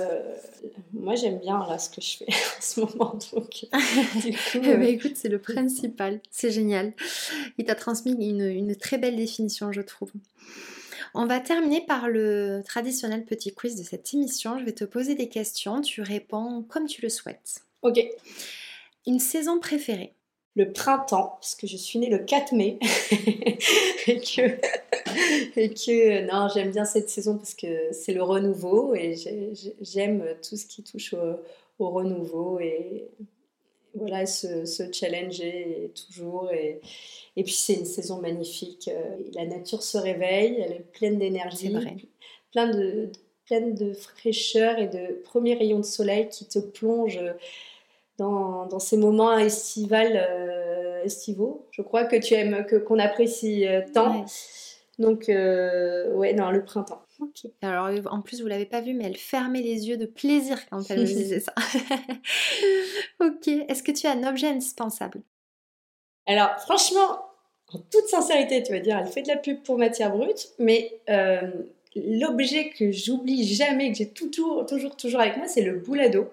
moi 0.93 1.15
j'aime 1.15 1.39
bien 1.39 1.67
là 1.67 1.79
ce 1.79 1.91
que 1.91 2.01
je 2.01 2.19
fais 2.19 2.27
en 2.29 2.61
ce 2.61 2.81
moment. 2.81 3.19
Donc, 3.33 3.67
du 4.23 4.33
coup, 4.33 4.59
eh 4.63 4.77
ben, 4.77 4.83
écoute, 4.83 5.17
c'est 5.17 5.29
le 5.29 5.39
principal, 5.39 6.21
c'est 6.31 6.51
génial. 6.51 6.93
Il 7.59 7.65
t'a 7.65 7.75
transmis 7.75 8.13
une, 8.13 8.43
une 8.43 8.77
très 8.77 8.99
belle 8.99 9.17
définition, 9.17 9.73
je 9.73 9.81
trouve. 9.81 10.13
On 11.15 11.27
va 11.27 11.39
terminer 11.39 11.81
par 11.87 12.09
le 12.09 12.63
traditionnel 12.67 13.25
petit 13.25 13.55
quiz 13.55 13.77
de 13.77 13.85
cette 13.85 14.13
émission. 14.13 14.59
Je 14.59 14.65
vais 14.65 14.73
te 14.73 14.85
poser 14.85 15.15
des 15.15 15.29
questions, 15.29 15.81
tu 15.81 16.03
réponds 16.03 16.65
comme 16.69 16.87
tu 16.87 17.03
le 17.03 17.09
souhaites. 17.09 17.63
Ok. 17.83 18.01
Une 19.07 19.21
saison 19.21 19.61
préférée 19.61 20.15
le 20.57 20.73
printemps, 20.73 21.37
parce 21.41 21.55
que 21.55 21.67
je 21.67 21.77
suis 21.77 21.99
née 21.99 22.09
le 22.09 22.19
4 22.19 22.53
mai, 22.53 22.79
et, 24.07 24.21
que, 24.21 24.43
et 25.59 25.71
que 25.71 26.31
non, 26.31 26.49
j'aime 26.53 26.71
bien 26.71 26.85
cette 26.85 27.09
saison 27.09 27.37
parce 27.37 27.55
que 27.55 27.93
c'est 27.93 28.13
le 28.13 28.23
renouveau, 28.23 28.95
et 28.95 29.17
j'aime 29.81 30.25
tout 30.49 30.57
ce 30.57 30.67
qui 30.67 30.83
touche 30.83 31.15
au, 31.79 31.89
renouveau, 31.89 32.61
et 32.61 33.09
voilà, 33.95 34.27
se, 34.27 34.65
se 34.65 34.93
challenger 34.93 35.93
toujours, 35.95 36.51
et, 36.53 36.81
et 37.37 37.43
puis 37.43 37.55
c'est 37.55 37.75
une 37.75 37.87
saison 37.87 38.21
magnifique, 38.21 38.89
la 39.35 39.47
nature 39.47 39.83
se 39.83 39.99
réveille, 39.99 40.61
elle 40.61 40.73
est 40.73 40.87
pleine 40.93 41.19
d'énergie, 41.19 41.75
plein 42.53 42.69
de, 42.69 43.11
pleine 43.45 43.75
de 43.75 43.93
fraîcheur 43.93 44.79
et 44.79 44.89
de 44.89 45.21
premiers 45.25 45.55
rayons 45.55 45.81
de 45.81 45.85
soleil 45.85 46.29
qui 46.29 46.47
te 46.47 46.59
plongent 46.59 47.21
dans, 48.19 48.67
dans 48.67 48.79
ces 48.79 48.97
moments 48.97 49.37
estivales, 49.37 50.17
euh, 50.17 51.03
estivaux. 51.05 51.67
Je 51.71 51.83
crois 51.83 52.05
que 52.05 52.17
tu 52.17 52.35
aimes, 52.35 52.65
que, 52.67 52.77
qu'on 52.77 52.99
apprécie 52.99 53.67
euh, 53.67 53.83
tant. 53.93 54.25
Donc, 54.99 55.29
euh, 55.29 56.13
ouais, 56.15 56.35
dans 56.35 56.51
le 56.51 56.65
printemps. 56.65 57.03
Ok. 57.21 57.51
Alors, 57.63 57.91
en 58.11 58.21
plus, 58.21 58.41
vous 58.41 58.47
l'avez 58.47 58.67
pas 58.67 58.81
vu, 58.81 58.95
mais 58.95 59.05
elle 59.05 59.17
fermait 59.17 59.63
les 59.63 59.89
yeux 59.89 59.97
de 59.97 60.07
plaisir 60.07 60.59
quand 60.71 60.89
elle 60.91 61.01
me 61.01 61.05
disait 61.07 61.41
ça. 61.41 61.53
ok. 63.21 63.49
Est-ce 63.49 63.83
que 63.83 63.93
tu 63.93 64.07
as 64.07 64.13
un 64.13 64.29
objet 64.29 64.49
indispensable? 64.49 65.23
Alors, 66.27 66.51
franchement, 66.61 67.27
en 67.73 67.79
toute 67.79 68.07
sincérité, 68.07 68.63
tu 68.63 68.73
vas 68.73 68.81
dire, 68.81 68.99
elle 68.99 69.09
fait 69.09 69.23
de 69.23 69.29
la 69.29 69.37
pub 69.37 69.63
pour 69.63 69.79
matière 69.79 70.17
brute, 70.17 70.51
mais 70.59 71.01
l'objet 71.97 72.71
que 72.71 72.91
j'oublie 72.93 73.45
jamais, 73.47 73.91
que 73.91 73.99
j'ai 73.99 74.09
toujours, 74.09 74.67
toujours, 74.67 74.97
toujours 74.97 75.21
avec 75.21 75.37
moi, 75.37 75.47
c'est 75.47 75.63
le 75.63 75.79
boulado. 75.79 76.29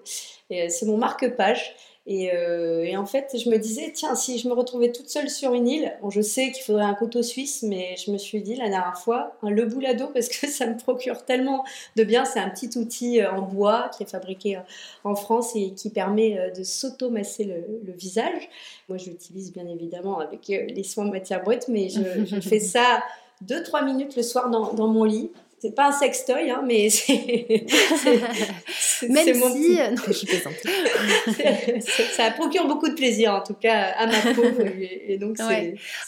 Euh, 0.50 0.66
c'est 0.68 0.86
mon 0.86 0.96
marque-page. 0.96 1.74
Euh, 2.08 2.82
et, 2.82 2.96
en 2.96 3.06
fait, 3.06 3.36
je 3.38 3.48
me 3.48 3.58
disais, 3.58 3.92
tiens, 3.94 4.16
si 4.16 4.36
je 4.36 4.48
me 4.48 4.54
retrouvais 4.54 4.90
toute 4.90 5.08
seule 5.08 5.30
sur 5.30 5.54
une 5.54 5.68
île, 5.68 5.92
bon, 6.02 6.10
je 6.10 6.20
sais 6.20 6.50
qu'il 6.50 6.64
faudrait 6.64 6.84
un 6.84 6.94
couteau 6.94 7.22
suisse, 7.22 7.62
mais 7.62 7.94
je 8.04 8.10
me 8.10 8.18
suis 8.18 8.42
dit 8.42 8.56
la 8.56 8.68
dernière 8.68 8.98
fois, 8.98 9.36
un 9.42 9.50
le 9.50 9.66
boulado, 9.66 10.08
parce 10.08 10.28
que 10.28 10.46
ça 10.48 10.66
me 10.66 10.76
procure 10.76 11.24
tellement 11.24 11.64
de 11.94 12.02
bien. 12.02 12.24
C'est 12.24 12.40
un 12.40 12.50
petit 12.50 12.76
outil 12.76 13.20
euh, 13.20 13.30
en 13.30 13.42
bois 13.42 13.88
qui 13.96 14.02
est 14.02 14.10
fabriqué 14.10 14.58
en 15.04 15.14
France 15.14 15.52
et 15.54 15.70
qui 15.74 15.90
permet 15.90 16.50
de 16.56 16.64
s'automasser 16.64 17.44
le, 17.44 17.80
le 17.84 17.92
visage. 17.92 18.48
Moi, 18.88 18.98
je 18.98 19.10
l'utilise 19.10 19.52
bien 19.52 19.68
évidemment 19.68 20.18
avec 20.18 20.48
les 20.48 20.82
soins 20.82 21.04
de 21.04 21.10
matière 21.10 21.44
brute, 21.44 21.68
mais 21.68 21.88
je, 21.88 22.24
je 22.24 22.40
fais 22.40 22.60
ça 22.60 23.00
2-3 23.46 23.84
minutes 23.84 24.16
le 24.16 24.22
soir 24.22 24.50
dans, 24.50 24.72
dans 24.72 24.88
mon 24.88 25.04
lit 25.04 25.30
c'est 25.62 25.76
pas 25.76 25.90
un 25.90 25.92
sextoy, 25.92 26.50
hein, 26.50 26.64
mais 26.66 26.90
c'est. 26.90 27.14
Même 29.08 29.34
si. 29.34 29.80
Euh, 29.80 29.90
non, 29.90 30.02
je 30.08 30.26
plaisante. 30.26 30.54
ça 32.16 32.32
procure 32.32 32.66
beaucoup 32.66 32.88
de 32.88 32.94
plaisir, 32.94 33.32
en 33.32 33.42
tout 33.42 33.54
cas, 33.54 33.92
à 33.96 34.06
ma 34.06 34.34
peau. 34.34 34.42
Et, 34.80 35.18
donc. 35.18 35.38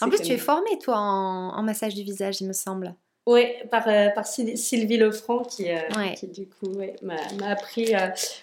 En 0.01 0.09
plus, 0.09 0.21
tu 0.21 0.33
es 0.33 0.37
formée, 0.37 0.77
toi, 0.79 0.97
en, 0.97 1.63
massage 1.63 1.95
du 1.95 2.03
visage, 2.03 2.41
il 2.41 2.47
me 2.47 2.53
semble. 2.53 2.95
Oui, 3.27 3.45
par, 3.71 3.87
euh, 3.87 4.09
par 4.09 4.27
Sylvie 4.27 4.97
Lefranc 4.97 5.43
qui, 5.43 5.71
euh, 5.71 5.79
qui 6.15 6.27
du 6.27 6.47
coup 6.47 6.69
m'a 7.01 7.49
appris 7.49 7.93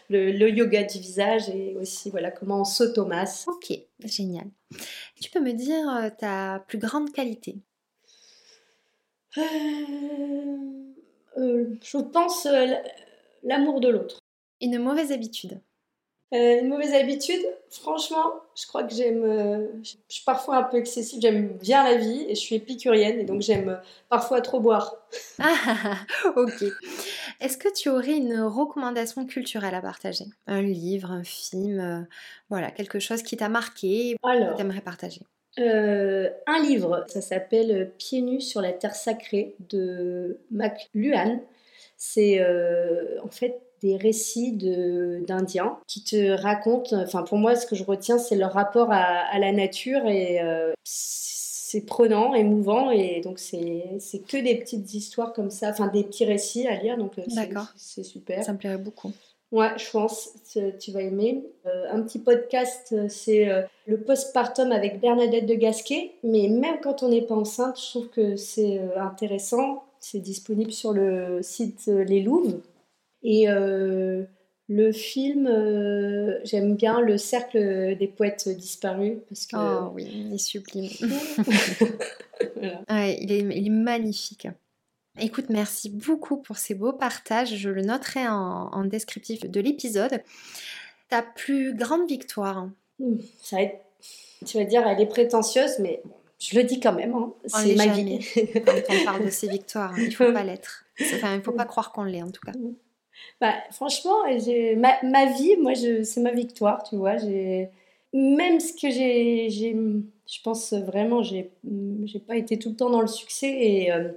le, 0.09 0.33
le, 0.33 0.51
yoga 0.51 0.83
du 0.83 0.99
visage 0.99 1.49
et 1.51 1.77
aussi 1.81 2.11
voilà 2.11 2.33
comment 2.33 2.63
on 2.63 2.65
s'automasse. 2.65 3.45
Ok, 3.47 3.79
génial. 4.05 4.47
Tu 5.21 5.31
peux 5.31 5.41
me 5.41 5.53
dire 5.53 6.11
ta 6.19 6.65
plus 6.67 6.79
grande 6.79 7.13
qualité? 7.13 7.59
Je 11.37 11.99
pense, 11.99 12.47
euh, 12.47 12.67
l'amour 13.43 13.81
de 13.81 13.89
l'autre. 13.89 14.19
Une 14.61 14.79
mauvaise 14.79 15.13
habitude 15.13 15.61
euh, 16.33 16.61
Une 16.61 16.69
mauvaise 16.69 16.95
habitude, 16.95 17.43
franchement, 17.71 18.33
je 18.57 18.67
crois 18.67 18.85
que 18.85 18.95
j'aime. 18.95 19.23
je 19.83 19.97
suis 20.09 20.25
parfois 20.25 20.57
un 20.57 20.63
peu 20.63 20.79
excessive, 20.79 21.21
j'aime 21.21 21.59
bien 21.59 21.85
la 21.85 21.97
vie 21.97 22.25
et 22.29 22.35
je 22.35 22.41
suis 22.41 22.55
épicurienne 22.55 23.19
et 23.19 23.25
donc 23.25 23.43
j'aime 23.43 23.81
parfois 24.09 24.41
trop 24.41 24.61
boire. 24.61 24.97
Ah, 25.39 25.97
ok. 26.37 26.65
Est-ce 27.41 27.59
que 27.59 27.73
tu 27.75 27.89
aurais 27.89 28.17
une 28.17 28.41
recommandation 28.41 29.27
culturelle 29.27 29.75
à 29.75 29.83
partager? 29.83 30.27
Un 30.47 30.63
livre, 30.63 31.11
un 31.11 31.25
film, 31.25 32.07
voilà, 32.49 32.71
quelque 32.71 32.99
chose 32.99 33.23
qui 33.23 33.37
t'a 33.37 33.49
marqué, 33.49 34.17
que 34.23 34.55
tu 34.57 34.61
aimerais 34.61 34.81
partager? 34.81 35.23
Euh, 35.59 36.31
un 36.47 36.63
livre, 36.63 37.05
ça 37.09 37.21
s'appelle 37.21 37.93
Pieds 37.99 38.23
nus 38.23 38.41
sur 38.41 38.61
la 38.61 38.73
terre 38.73 38.95
sacrée 38.95 39.55
de 39.69 40.39
McLuhan. 40.51 41.41
C'est 41.97 42.41
euh, 42.41 43.21
en 43.23 43.29
fait 43.29 43.61
des 43.83 43.97
récits 43.97 44.53
d'Indiens 44.53 45.79
qui 45.89 46.05
te 46.05 46.31
racontent, 46.41 46.97
enfin 47.03 47.23
pour 47.23 47.37
moi 47.37 47.57
ce 47.57 47.67
que 47.67 47.75
je 47.75 47.83
retiens 47.83 48.17
c'est 48.17 48.37
leur 48.37 48.53
rapport 48.53 48.93
à, 48.93 49.37
la 49.41 49.51
nature 49.51 50.07
et 50.07 50.41
euh, 50.41 50.73
c'est 50.85 51.85
prenant, 51.85 52.33
émouvant 52.33 52.93
et 52.93 53.21
donc 53.23 53.41
c'est 53.41 53.99
que 54.29 54.37
des 54.41 54.55
petites 54.57 54.95
histoires 54.95 55.33
comme 55.33 55.51
ça, 55.51 55.71
enfin 55.71 55.89
des 55.89 56.05
petits 56.05 56.25
récits 56.25 56.69
à 56.69 56.77
lire 56.77 56.97
donc 56.97 57.15
c'est 57.77 58.05
super. 58.05 58.45
Ça 58.45 58.53
me 58.53 58.59
plairait 58.59 58.79
beaucoup. 58.79 59.13
Ouais, 59.53 59.69
je 59.77 59.91
pense, 59.91 60.31
tu 60.81 60.93
vas 60.93 61.03
aimer. 61.03 61.45
Euh, 61.67 61.85
un 61.93 62.01
petit 62.01 62.19
podcast, 62.19 62.89
euh, 62.93 63.07
c'est 63.11 63.51
euh, 63.51 63.61
le 63.87 64.01
postpartum 64.01 64.73
avec 64.73 64.99
Bernadette 64.99 65.45
de 65.45 65.55
Gasquet. 65.55 66.13
Mais 66.25 66.49
même 66.49 66.81
quand 66.83 67.03
on 67.03 67.11
n'est 67.11 67.21
pas 67.21 67.35
enceinte, 67.35 67.79
je 67.79 67.91
trouve 67.91 68.09
que 68.09 68.37
c'est 68.37 68.81
intéressant. 68.97 69.85
C'est 70.01 70.21
disponible 70.21 70.73
sur 70.73 70.95
le 70.95 71.41
site 71.43 71.87
Les 71.87 72.23
Louves. 72.23 72.61
Et 73.23 73.47
le 73.47 74.93
film, 74.93 75.47
j'aime 76.45 76.75
bien 76.75 77.01
Le 77.01 77.19
Cercle 77.19 77.97
des 77.97 78.09
poètes 78.09 78.49
disparus. 78.49 79.19
Parce 79.29 79.47
que... 79.47 79.57
Oh 79.57 79.93
oui, 79.95 80.09
il 80.13 80.35
est 80.35 80.39
sublime. 80.39 80.91
il, 82.91 83.33
est, 83.33 83.39
il 83.39 83.67
est 83.67 83.71
magnifique. 83.71 84.49
Écoute, 85.21 85.47
merci 85.51 85.91
beaucoup 85.91 86.39
pour 86.39 86.57
ces 86.57 86.75
beaux 86.75 86.93
partages. 86.93 87.55
Je 87.57 87.69
le 87.69 87.83
noterai 87.83 88.27
en, 88.29 88.85
descriptif 88.85 89.49
de 89.49 89.61
l'épisode. 89.61 90.23
Ta 91.09 91.23
plus 91.23 91.75
grande 91.75 92.09
victoire 92.09 92.69
Ça 93.43 93.57
va 93.57 93.63
être, 93.63 93.85
tu 94.47 94.57
vas 94.57 94.65
dire, 94.65 94.87
elle 94.87 95.01
est 95.01 95.07
prétentieuse, 95.07 95.79
mais 95.81 96.03
je 96.39 96.57
le 96.59 96.65
dis 96.65 96.81
quand 96.81 96.95
même. 96.95 97.15
Hein. 97.15 97.35
C'est 97.47 97.75
ma 97.75 97.89
vie. 97.89 98.21
Quand 98.65 98.73
on 98.89 99.05
parle 99.05 99.25
de 99.27 99.31
ces 99.31 99.49
victoires, 99.49 99.99
il 99.99 100.07
ne 100.07 100.11
faut 100.11 100.33
pas 100.33 100.45
l'être. 100.45 100.87
Enfin, 101.01 101.35
il 101.35 101.39
ne 101.39 101.43
faut 101.43 101.53
pas 101.53 101.67
croire 101.67 101.93
qu'on 101.93 102.05
l'est, 102.05 102.23
en 102.23 102.31
tout 102.31 102.41
cas. 102.45 102.53
Bah, 103.39 103.55
franchement, 103.71 104.23
ma, 104.77 105.03
ma, 105.03 105.27
vie, 105.27 105.57
moi, 105.57 105.75
c'est 105.75 106.21
ma 106.21 106.33
victoire, 106.33 106.85
tu 106.85 106.97
vois. 106.97 107.17
Même 108.15 108.61
ce 108.61 108.73
que 108.73 108.91
j'ai, 108.91 109.51
je 109.51 110.43
pense 110.43 110.73
vraiment, 110.73 111.23
j'ai 111.23 111.53
pas 112.27 112.37
été 112.37 112.59
tout 112.59 112.71
le 112.71 112.77
temps 112.77 112.91
dans 112.91 113.03
le 113.03 113.07
succès 113.07 113.51
et. 113.51 113.93
Euh, 113.93 114.09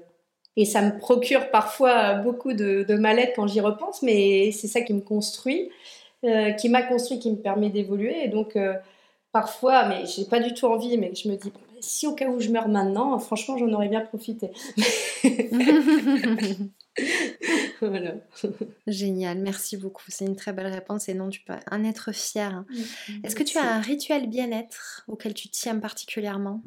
et 0.58 0.66
ça 0.66 0.82
me 0.82 0.98
procure 0.98 1.52
parfois 1.52 2.16
beaucoup 2.16 2.54
de, 2.54 2.86
de 2.88 2.96
mal-être 2.96 3.34
quand 3.36 3.48
j'y 3.48 3.60
repense, 3.60 4.02
mais 4.02 4.52
c'est 4.52 4.68
ça 4.68 4.82
qui 4.82 4.94
me 4.94 5.02
construit, 5.02 5.70
euh, 6.24 6.52
qui 6.52 6.70
m'a 6.70 6.82
construit, 6.82 7.20
qui 7.20 7.32
me 7.32 7.38
permet 7.38 7.70
d'évoluer. 7.70 8.24
Et 8.24 8.30
donc, 8.30 8.56
euh, 8.56 8.74
parfois, 9.32 9.88
mais 9.88 10.06
j'ai 10.06 10.26
pas 10.26 10.40
du 10.40 10.54
tout 10.54 10.66
envie, 10.66 10.98
mais 10.98 11.14
je 11.14 11.28
me 11.30 11.36
dis, 11.36 11.52
si 11.82 12.08
au 12.08 12.14
cas 12.14 12.30
où 12.30 12.40
je 12.40 12.50
meurs 12.50 12.70
maintenant, 12.70 13.20
franchement, 13.20 13.58
j'en 13.58 13.72
aurais 13.74 13.90
bien 13.90 14.02
profité. 14.02 14.52
voilà. 17.82 18.14
Génial, 18.88 19.40
merci 19.40 19.76
beaucoup. 19.76 20.06
C'est 20.08 20.26
une 20.26 20.38
très 20.38 20.54
belle 20.54 20.68
réponse 20.68 21.10
et 21.10 21.14
non, 21.14 21.30
tu 21.30 21.42
peux 21.42 21.54
en 21.70 21.84
être 21.84 22.14
fier. 22.14 22.54
Hein. 22.54 22.66
Est-ce 23.24 23.36
que 23.36 23.44
tu 23.44 23.58
as 23.58 23.74
un 23.76 23.82
rituel 23.82 24.28
bien-être 24.28 25.04
auquel 25.10 25.34
tu 25.34 25.50
tiens 25.50 25.78
particulièrement? 25.80 26.62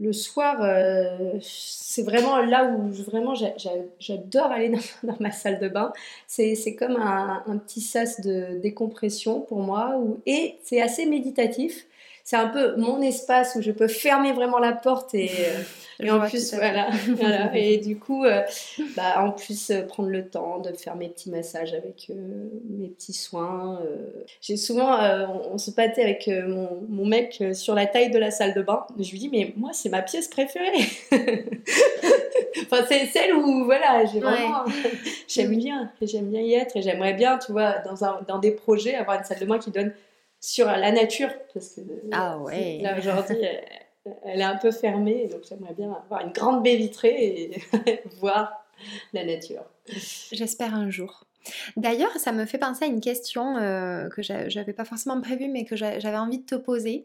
Le 0.00 0.12
soir, 0.12 0.58
euh, 0.62 1.38
c'est 1.40 2.02
vraiment 2.02 2.38
là 2.38 2.64
où 2.64 2.88
vraiment 2.92 3.34
j'adore 3.34 4.46
aller 4.46 4.70
dans, 5.02 5.16
ma 5.20 5.30
salle 5.30 5.58
de 5.58 5.68
bain. 5.68 5.92
C'est 6.26 6.76
comme 6.78 6.96
un, 6.96 7.58
petit 7.58 7.80
sas 7.80 8.20
de 8.20 8.58
décompression 8.60 9.40
pour 9.40 9.60
moi 9.60 10.00
et 10.26 10.56
c'est 10.62 10.80
assez 10.80 11.06
méditatif 11.06 11.86
c'est 12.28 12.36
un 12.36 12.48
peu 12.48 12.76
mon 12.76 13.00
espace 13.00 13.54
où 13.54 13.62
je 13.62 13.70
peux 13.70 13.88
fermer 13.88 14.32
vraiment 14.32 14.58
la 14.58 14.72
porte 14.72 15.14
et, 15.14 15.30
euh, 16.02 16.10
en 16.10 16.28
plus 16.28 16.52
voilà, 16.52 16.90
et 17.54 17.78
du 17.78 17.98
coup 17.98 18.26
euh, 18.26 18.42
bah, 18.94 19.22
en 19.24 19.30
plus 19.30 19.70
euh, 19.70 19.80
prendre 19.86 20.10
le 20.10 20.28
temps 20.28 20.58
de 20.58 20.74
faire 20.74 20.94
mes 20.94 21.08
petits 21.08 21.30
massages 21.30 21.72
avec 21.72 22.10
mes 22.68 22.88
petits 22.88 23.14
soins 23.14 23.80
j'ai 24.42 24.58
souvent 24.58 24.98
on, 25.50 25.56
se 25.56 25.70
pâtait 25.70 26.02
avec 26.02 26.28
mon, 26.28 26.82
mon, 26.86 27.06
mec 27.06 27.42
sur 27.54 27.74
la 27.74 27.86
taille 27.86 28.10
de 28.10 28.18
la 28.18 28.30
salle 28.30 28.52
de 28.52 28.60
bain. 28.60 28.86
Je 28.98 29.10
lui 29.10 29.18
dis 29.18 29.30
mais 29.30 29.54
moi 29.56 29.70
c'est 29.72 29.88
ma 29.88 30.02
pièce 30.02 30.28
préférée. 30.28 30.84
Enfin 32.70 32.84
c'est 32.86 33.06
celle 33.06 33.34
où 33.34 33.64
voilà 33.64 34.04
j'ai 34.12 34.20
vraiment 34.20 34.64
j'aime 35.26 35.56
bien 35.56 35.90
j'aime 36.02 36.26
bien 36.26 36.42
y 36.42 36.54
être 36.54 36.76
et 36.76 36.82
j'aimerais 36.82 37.14
bien 37.14 37.38
tu 37.38 37.52
vois 37.52 37.78
dans, 37.78 38.04
un, 38.04 38.20
dans 38.28 38.38
des 38.38 38.50
projets 38.50 38.96
avoir 38.96 39.18
une 39.18 39.24
salle 39.24 39.38
de 39.38 39.46
bain 39.46 39.58
qui 39.58 39.70
donne 39.70 39.92
sur 40.40 40.66
la 40.66 40.92
nature, 40.92 41.30
parce 41.52 41.74
que 41.74 41.80
ah 42.12 42.38
ouais. 42.38 42.78
là 42.80 42.96
aujourd'hui, 42.98 43.36
elle, 44.24 44.40
est 44.40 44.44
un 44.44 44.56
peu 44.56 44.70
fermée, 44.70 45.28
donc 45.28 45.42
j'aimerais 45.48 45.74
bien 45.74 45.92
avoir 45.92 46.22
une 46.24 46.32
grande 46.32 46.62
baie 46.62 46.76
vitrée 46.76 47.16
et 47.16 48.02
voir 48.20 48.64
la 49.12 49.24
nature. 49.24 49.64
J'espère 50.32 50.74
un 50.74 50.90
jour. 50.90 51.24
D'ailleurs, 51.76 52.12
ça 52.18 52.32
me 52.32 52.44
fait 52.44 52.58
penser 52.58 52.84
à 52.84 52.88
une 52.88 53.00
question 53.00 53.56
euh, 53.56 54.08
que 54.08 54.22
j'avais 54.22 54.72
pas 54.72 54.84
forcément 54.84 55.20
prévue, 55.20 55.48
mais 55.48 55.64
que 55.64 55.76
j'avais 55.76 56.16
envie 56.16 56.38
de 56.38 56.46
te 56.46 56.54
poser. 56.54 57.04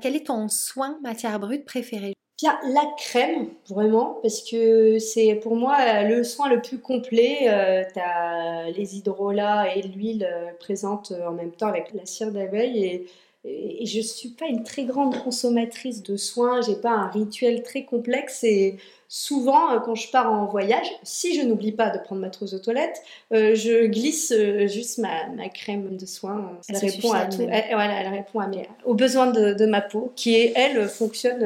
Quel 0.00 0.16
est 0.16 0.26
ton 0.26 0.48
soin 0.48 0.98
matière 1.02 1.38
brute 1.38 1.64
préféré 1.64 2.14
La 2.42 2.84
crème, 2.96 3.48
vraiment, 3.68 4.18
parce 4.22 4.42
que 4.42 4.98
c'est 4.98 5.36
pour 5.36 5.54
moi 5.54 6.02
le 6.02 6.24
soin 6.24 6.48
le 6.48 6.60
plus 6.60 6.78
complet. 6.78 7.48
Euh, 7.48 7.84
tu 7.92 8.00
as 8.00 8.70
les 8.70 8.96
hydrolats 8.96 9.74
et 9.76 9.82
l'huile 9.82 10.28
euh, 10.28 10.50
présentes 10.58 11.12
en 11.26 11.32
même 11.32 11.52
temps 11.52 11.68
avec 11.68 11.92
la 11.94 12.04
cire 12.04 12.32
d'abeille 12.32 12.84
et 12.84 13.06
et 13.44 13.86
je 13.86 14.00
suis 14.00 14.28
pas 14.28 14.46
une 14.46 14.62
très 14.62 14.84
grande 14.84 15.20
consommatrice 15.20 16.02
de 16.02 16.16
soins, 16.16 16.60
j'ai 16.60 16.76
pas 16.76 16.92
un 16.92 17.08
rituel 17.08 17.64
très 17.64 17.84
complexe 17.84 18.44
et 18.44 18.76
souvent 19.08 19.72
euh, 19.72 19.80
quand 19.80 19.96
je 19.96 20.08
pars 20.10 20.32
en 20.32 20.46
voyage, 20.46 20.86
si 21.02 21.38
je 21.38 21.44
n'oublie 21.44 21.72
pas 21.72 21.90
de 21.90 21.98
prendre 21.98 22.20
ma 22.20 22.30
trousse 22.30 22.52
de 22.52 22.58
toilette, 22.58 23.02
euh, 23.32 23.56
je 23.56 23.86
glisse 23.86 24.32
euh, 24.32 24.68
juste 24.68 24.98
ma, 24.98 25.26
ma, 25.36 25.48
crème 25.48 25.96
de 25.96 26.06
soin. 26.06 26.56
Elle, 26.68 26.76
répond 26.76 27.12
à 27.12 27.26
tout, 27.26 27.42
elle, 27.42 27.64
voilà, 27.72 28.00
elle 28.00 28.14
répond 28.14 28.38
à 28.38 28.46
mes, 28.46 28.68
aux 28.84 28.94
besoins 28.94 29.32
de, 29.32 29.54
de, 29.54 29.66
ma 29.66 29.80
peau, 29.80 30.12
qui 30.14 30.36
elle 30.54 30.88
fonctionne 30.88 31.44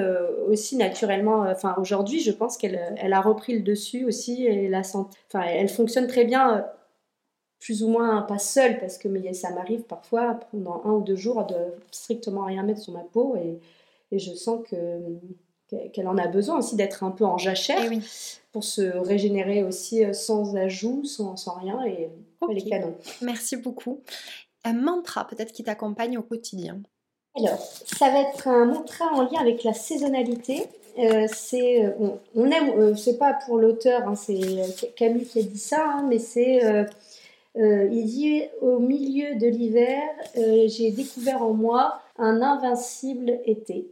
aussi 0.49 0.77
naturellement. 0.77 1.47
Enfin 1.51 1.75
aujourd'hui, 1.81 2.21
je 2.21 2.31
pense 2.31 2.59
qu'elle 2.59 2.79
elle 2.99 3.15
a 3.15 3.23
repris 3.23 3.55
le 3.55 3.61
dessus 3.61 4.05
aussi 4.05 4.45
et 4.45 4.69
la 4.69 4.85
santé. 4.85 5.17
Enfin, 5.33 5.47
elle 5.49 5.69
fonctionne 5.71 6.07
très 6.07 6.25
bien 6.25 6.67
plus 7.59 7.83
ou 7.83 7.89
moins 7.89 8.23
pas 8.23 8.39
seule, 8.39 8.79
parce 8.79 8.99
que 8.99 9.09
mais 9.09 9.33
ça 9.33 9.51
m'arrive 9.51 9.83
parfois 9.83 10.39
pendant 10.51 10.83
un 10.85 10.93
ou 10.93 11.01
deux 11.03 11.17
jours 11.17 11.45
de 11.47 11.57
strictement 11.91 12.45
rien 12.45 12.63
mettre 12.63 12.81
sur 12.81 12.93
ma 12.93 13.01
peau 13.01 13.37
et, 13.37 13.61
et 14.13 14.19
je 14.19 14.35
sens 14.35 14.61
que 14.69 14.77
qu'elle 15.93 16.07
en 16.07 16.17
a 16.17 16.29
besoin 16.29 16.59
aussi 16.59 16.77
d'être 16.77 17.03
un 17.03 17.11
peu 17.11 17.25
en 17.25 17.39
jachère 17.39 17.91
eh 17.91 17.99
pour 18.53 18.63
se 18.63 18.83
régénérer 18.83 19.65
aussi 19.65 20.05
euh, 20.05 20.13
sans 20.13 20.55
ajout, 20.55 21.05
sans, 21.05 21.37
sans 21.37 21.55
rien 21.55 21.85
et 21.85 22.09
elle 22.49 22.59
est 22.59 22.69
canon. 22.69 22.95
Merci 23.21 23.57
beaucoup. 23.57 24.01
Un 24.63 24.75
mantra 24.75 25.27
peut-être 25.27 25.53
qui 25.53 25.65
t'accompagne 25.65 26.19
au 26.19 26.23
quotidien? 26.23 26.81
Alors, 27.37 27.59
ça 27.59 28.11
va 28.11 28.21
être 28.21 28.49
un 28.49 28.65
mantra 28.67 29.07
en 29.13 29.23
lien 29.23 29.41
avec 29.41 29.65
la 29.65 29.75
saisonnalité. 29.75 30.69
Euh, 30.99 31.27
c'est 31.33 31.85
euh, 31.85 31.91
on, 32.35 32.51
aime, 32.51 32.97
c'est 32.97 33.19
pas 33.19 33.35
pour 33.45 33.59
l'auteur, 33.59 34.09
hein, 34.09 34.15
c'est 34.15 34.95
Camille 34.95 35.27
qui 35.27 35.41
a 35.41 35.43
dit 35.43 35.59
ça, 35.59 35.85
hein, 35.87 36.07
mais 36.09 36.19
c'est 36.19 36.65
euh, 36.65 36.85
il 37.57 38.05
dit 38.05 38.43
au 38.61 38.79
milieu 38.79 39.37
de 39.37 39.47
l'hiver, 39.47 40.03
euh, 40.37 40.69
j'ai 40.69 40.91
découvert 40.91 41.43
en 41.43 41.55
moi 41.55 42.01
un 42.19 42.43
invincible 42.43 43.39
été. 43.45 43.89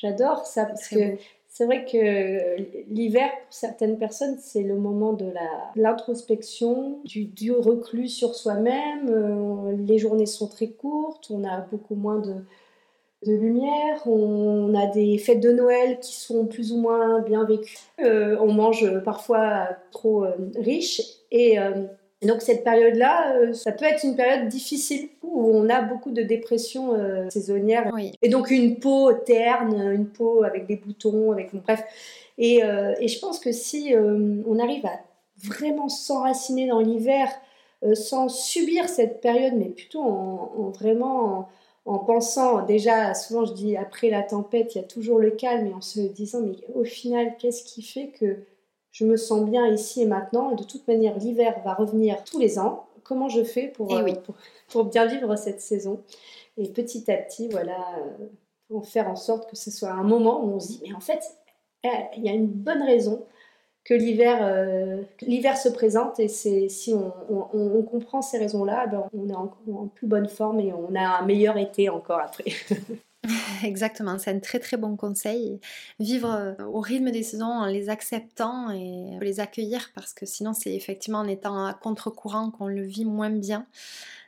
J'adore 0.00 0.46
ça 0.46 0.64
parce 0.64 0.88
que 0.88 1.16
c'est 1.48 1.64
vrai 1.66 1.84
que 1.84 2.88
l'hiver, 2.88 3.28
pour 3.28 3.52
certaines 3.52 3.98
personnes, 3.98 4.36
c'est 4.38 4.62
le 4.62 4.76
moment 4.76 5.12
de 5.12 5.32
l'introspection, 5.74 7.00
du, 7.04 7.24
du, 7.24 7.52
reclus 7.52 8.08
sur 8.08 8.34
soi-même. 8.34 9.08
Euh, 9.08 9.76
les 9.76 9.98
journées 9.98 10.26
sont 10.26 10.46
très 10.46 10.68
courtes, 10.68 11.26
on 11.30 11.44
a 11.44 11.60
beaucoup 11.72 11.96
moins 11.96 12.20
de, 12.20 12.34
de 13.26 13.32
lumière, 13.34 14.06
on 14.06 14.72
a 14.74 14.86
des 14.86 15.18
fêtes 15.18 15.40
de 15.40 15.50
Noël 15.50 15.98
qui 15.98 16.14
sont 16.14 16.46
plus 16.46 16.72
ou 16.72 16.78
moins 16.78 17.20
bien 17.20 17.44
vécues, 17.44 17.76
on 17.98 18.52
mange 18.52 19.02
parfois 19.02 19.68
trop 19.90 20.24
riche 20.56 21.02
et 21.32 21.58
donc 22.26 22.42
cette 22.42 22.64
période-là, 22.64 23.34
euh, 23.34 23.52
ça 23.54 23.72
peut 23.72 23.86
être 23.86 24.04
une 24.04 24.14
période 24.14 24.46
difficile 24.48 25.08
où 25.22 25.50
on 25.54 25.70
a 25.70 25.80
beaucoup 25.80 26.10
de 26.10 26.22
dépression 26.22 26.94
euh, 26.94 27.30
saisonnière 27.30 27.90
et 28.20 28.28
donc 28.28 28.50
une 28.50 28.78
peau 28.78 29.12
terne, 29.12 29.90
une 29.92 30.06
peau 30.06 30.44
avec 30.44 30.66
des 30.66 30.76
boutons, 30.76 31.32
avec 31.32 31.54
bref. 31.54 31.82
Et, 32.36 32.62
euh, 32.62 32.94
et 33.00 33.08
je 33.08 33.18
pense 33.18 33.38
que 33.38 33.52
si 33.52 33.94
on 33.96 34.58
arrive 34.58 34.84
à 34.84 35.00
vraiment 35.42 35.88
s'enraciner 35.88 36.66
dans 36.66 36.80
l'hiver 36.80 37.28
sans 37.94 38.28
subir 38.28 38.88
cette 38.90 39.22
période, 39.22 39.54
mais 39.56 39.70
plutôt 39.70 40.02
en, 40.02 40.70
vraiment 40.70 41.48
en, 41.86 41.92
en, 41.94 41.98
pensant 41.98 42.66
déjà, 42.66 43.14
souvent 43.14 43.46
je 43.46 43.54
dis 43.54 43.76
après 43.78 44.10
la 44.10 44.22
tempête, 44.22 44.74
il 44.74 44.78
y 44.78 44.80
a 44.82 44.84
toujours 44.84 45.18
le 45.18 45.30
calme, 45.30 45.66
et 45.66 45.72
en 45.72 45.80
se 45.80 46.00
disant 46.00 46.40
mais 46.42 46.56
au 46.74 46.84
final, 46.84 47.34
qu'est-ce 47.38 47.64
qui 47.64 47.82
fait 47.82 48.08
que 48.08 48.36
je 49.00 49.06
me 49.06 49.16
sens 49.16 49.48
bien 49.48 49.66
ici 49.66 50.02
et 50.02 50.06
maintenant. 50.06 50.50
Et 50.50 50.56
de 50.56 50.64
toute 50.64 50.86
manière, 50.86 51.16
l'hiver 51.18 51.60
va 51.64 51.72
revenir 51.72 52.22
tous 52.24 52.38
les 52.38 52.58
ans. 52.58 52.86
Comment 53.02 53.28
je 53.28 53.42
fais 53.42 53.68
pour, 53.68 53.90
eh 53.98 54.12
euh, 54.12 54.14
pour, 54.68 54.84
bien 54.84 55.06
vivre 55.06 55.34
cette 55.36 55.60
saison? 55.60 56.02
Et 56.58 56.68
petit 56.68 57.10
à 57.10 57.16
petit, 57.16 57.48
voilà, 57.48 57.78
euh, 57.98 58.26
pour 58.68 58.86
faire 58.86 59.08
en 59.08 59.16
sorte 59.16 59.48
que 59.48 59.56
ce 59.56 59.70
soit 59.70 59.90
un 59.90 60.02
moment 60.02 60.44
où 60.44 60.52
on 60.52 60.60
se 60.60 60.68
dit, 60.68 60.82
mais 60.86 60.94
en 60.94 61.00
fait, 61.00 61.22
eh, 61.82 61.88
il 62.18 62.24
y 62.24 62.28
a 62.28 62.32
une 62.32 62.46
bonne 62.46 62.82
raison 62.82 63.24
que 63.84 63.94
l'hiver 63.94 64.40
euh, 64.42 65.02
l'hiver 65.22 65.56
se 65.56 65.70
présente 65.70 66.20
et 66.20 66.28
c'est 66.28 66.68
si 66.68 66.92
on, 66.92 67.12
on, 67.54 67.82
comprend 67.82 68.20
ces 68.20 68.36
raisons-là, 68.36 68.86
ben 68.86 69.08
on 69.14 69.30
est 69.30 69.34
en, 69.34 69.50
en, 69.72 69.86
plus 69.86 70.06
bonne 70.06 70.28
forme 70.28 70.60
et 70.60 70.74
on 70.74 70.94
a 70.94 71.00
un 71.00 71.24
meilleur 71.24 71.56
été 71.56 71.88
encore 71.88 72.20
après. 72.20 72.52
Exactement, 73.64 74.18
c'est 74.18 74.30
un 74.30 74.38
très 74.38 74.58
très 74.58 74.76
bon 74.76 74.96
conseil. 74.96 75.60
Vivre 75.98 76.30
euh, 76.30 76.64
au 76.64 76.80
rythme 76.80 77.10
des 77.10 77.22
saisons 77.22 77.44
en 77.44 77.66
les 77.66 77.90
acceptant 77.90 78.70
et 78.70 79.18
les 79.20 79.40
accueillir 79.40 79.90
parce 79.94 80.14
que 80.14 80.24
sinon 80.24 80.54
c'est 80.54 80.74
effectivement 80.74 81.18
en 81.18 81.28
étant 81.28 81.66
à 81.66 81.74
contre-courant 81.74 82.50
qu'on 82.50 82.66
le 82.66 82.82
vit 82.82 83.04
moins 83.04 83.30
bien. 83.30 83.66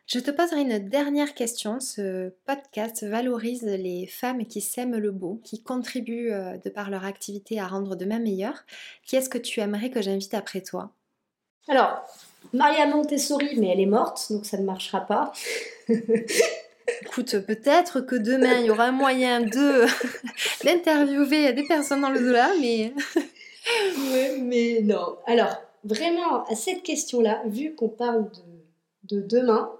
Je 0.06 0.18
te 0.18 0.30
poserai 0.30 0.60
une 0.60 0.78
dernière 0.78 1.32
question. 1.32 1.80
Ce 1.80 2.30
podcast 2.44 3.02
valorise 3.04 3.62
les 3.62 4.06
femmes 4.06 4.44
qui 4.44 4.60
s'aiment 4.60 4.98
le 4.98 5.10
beau, 5.10 5.40
qui 5.42 5.62
contribuent 5.62 6.32
euh, 6.32 6.58
de 6.58 6.68
par 6.68 6.90
leur 6.90 7.04
activité 7.04 7.60
à 7.60 7.66
rendre 7.66 7.96
demain 7.96 8.18
meilleur. 8.18 8.64
Qui 9.06 9.16
est-ce 9.16 9.30
que 9.30 9.38
tu 9.38 9.60
aimerais 9.60 9.90
que 9.90 10.02
j'invite 10.02 10.34
après 10.34 10.60
toi? 10.60 10.90
Alors, 11.68 12.04
Maria 12.52 12.86
Montessori, 12.86 13.56
mais 13.56 13.68
elle 13.68 13.80
est 13.80 13.86
morte, 13.86 14.26
donc 14.30 14.44
ça 14.44 14.58
ne 14.58 14.64
marchera 14.64 15.00
pas. 15.00 15.32
Écoute, 17.02 17.38
peut-être 17.46 18.00
que 18.00 18.16
demain 18.16 18.60
il 18.60 18.66
y 18.66 18.70
aura 18.70 18.90
moyen 18.92 19.40
de 19.40 19.84
d'interviewer 20.64 21.52
des 21.52 21.64
personnes 21.64 22.00
dans 22.00 22.10
le 22.10 22.20
delà, 22.20 22.50
mais. 22.60 22.92
mais 24.40 24.80
non. 24.82 25.16
Alors, 25.26 25.56
vraiment, 25.84 26.44
à 26.44 26.54
cette 26.54 26.82
question-là, 26.82 27.42
vu 27.46 27.74
qu'on 27.74 27.88
parle 27.88 28.30
de, 29.04 29.16
de 29.16 29.20
demain, 29.20 29.70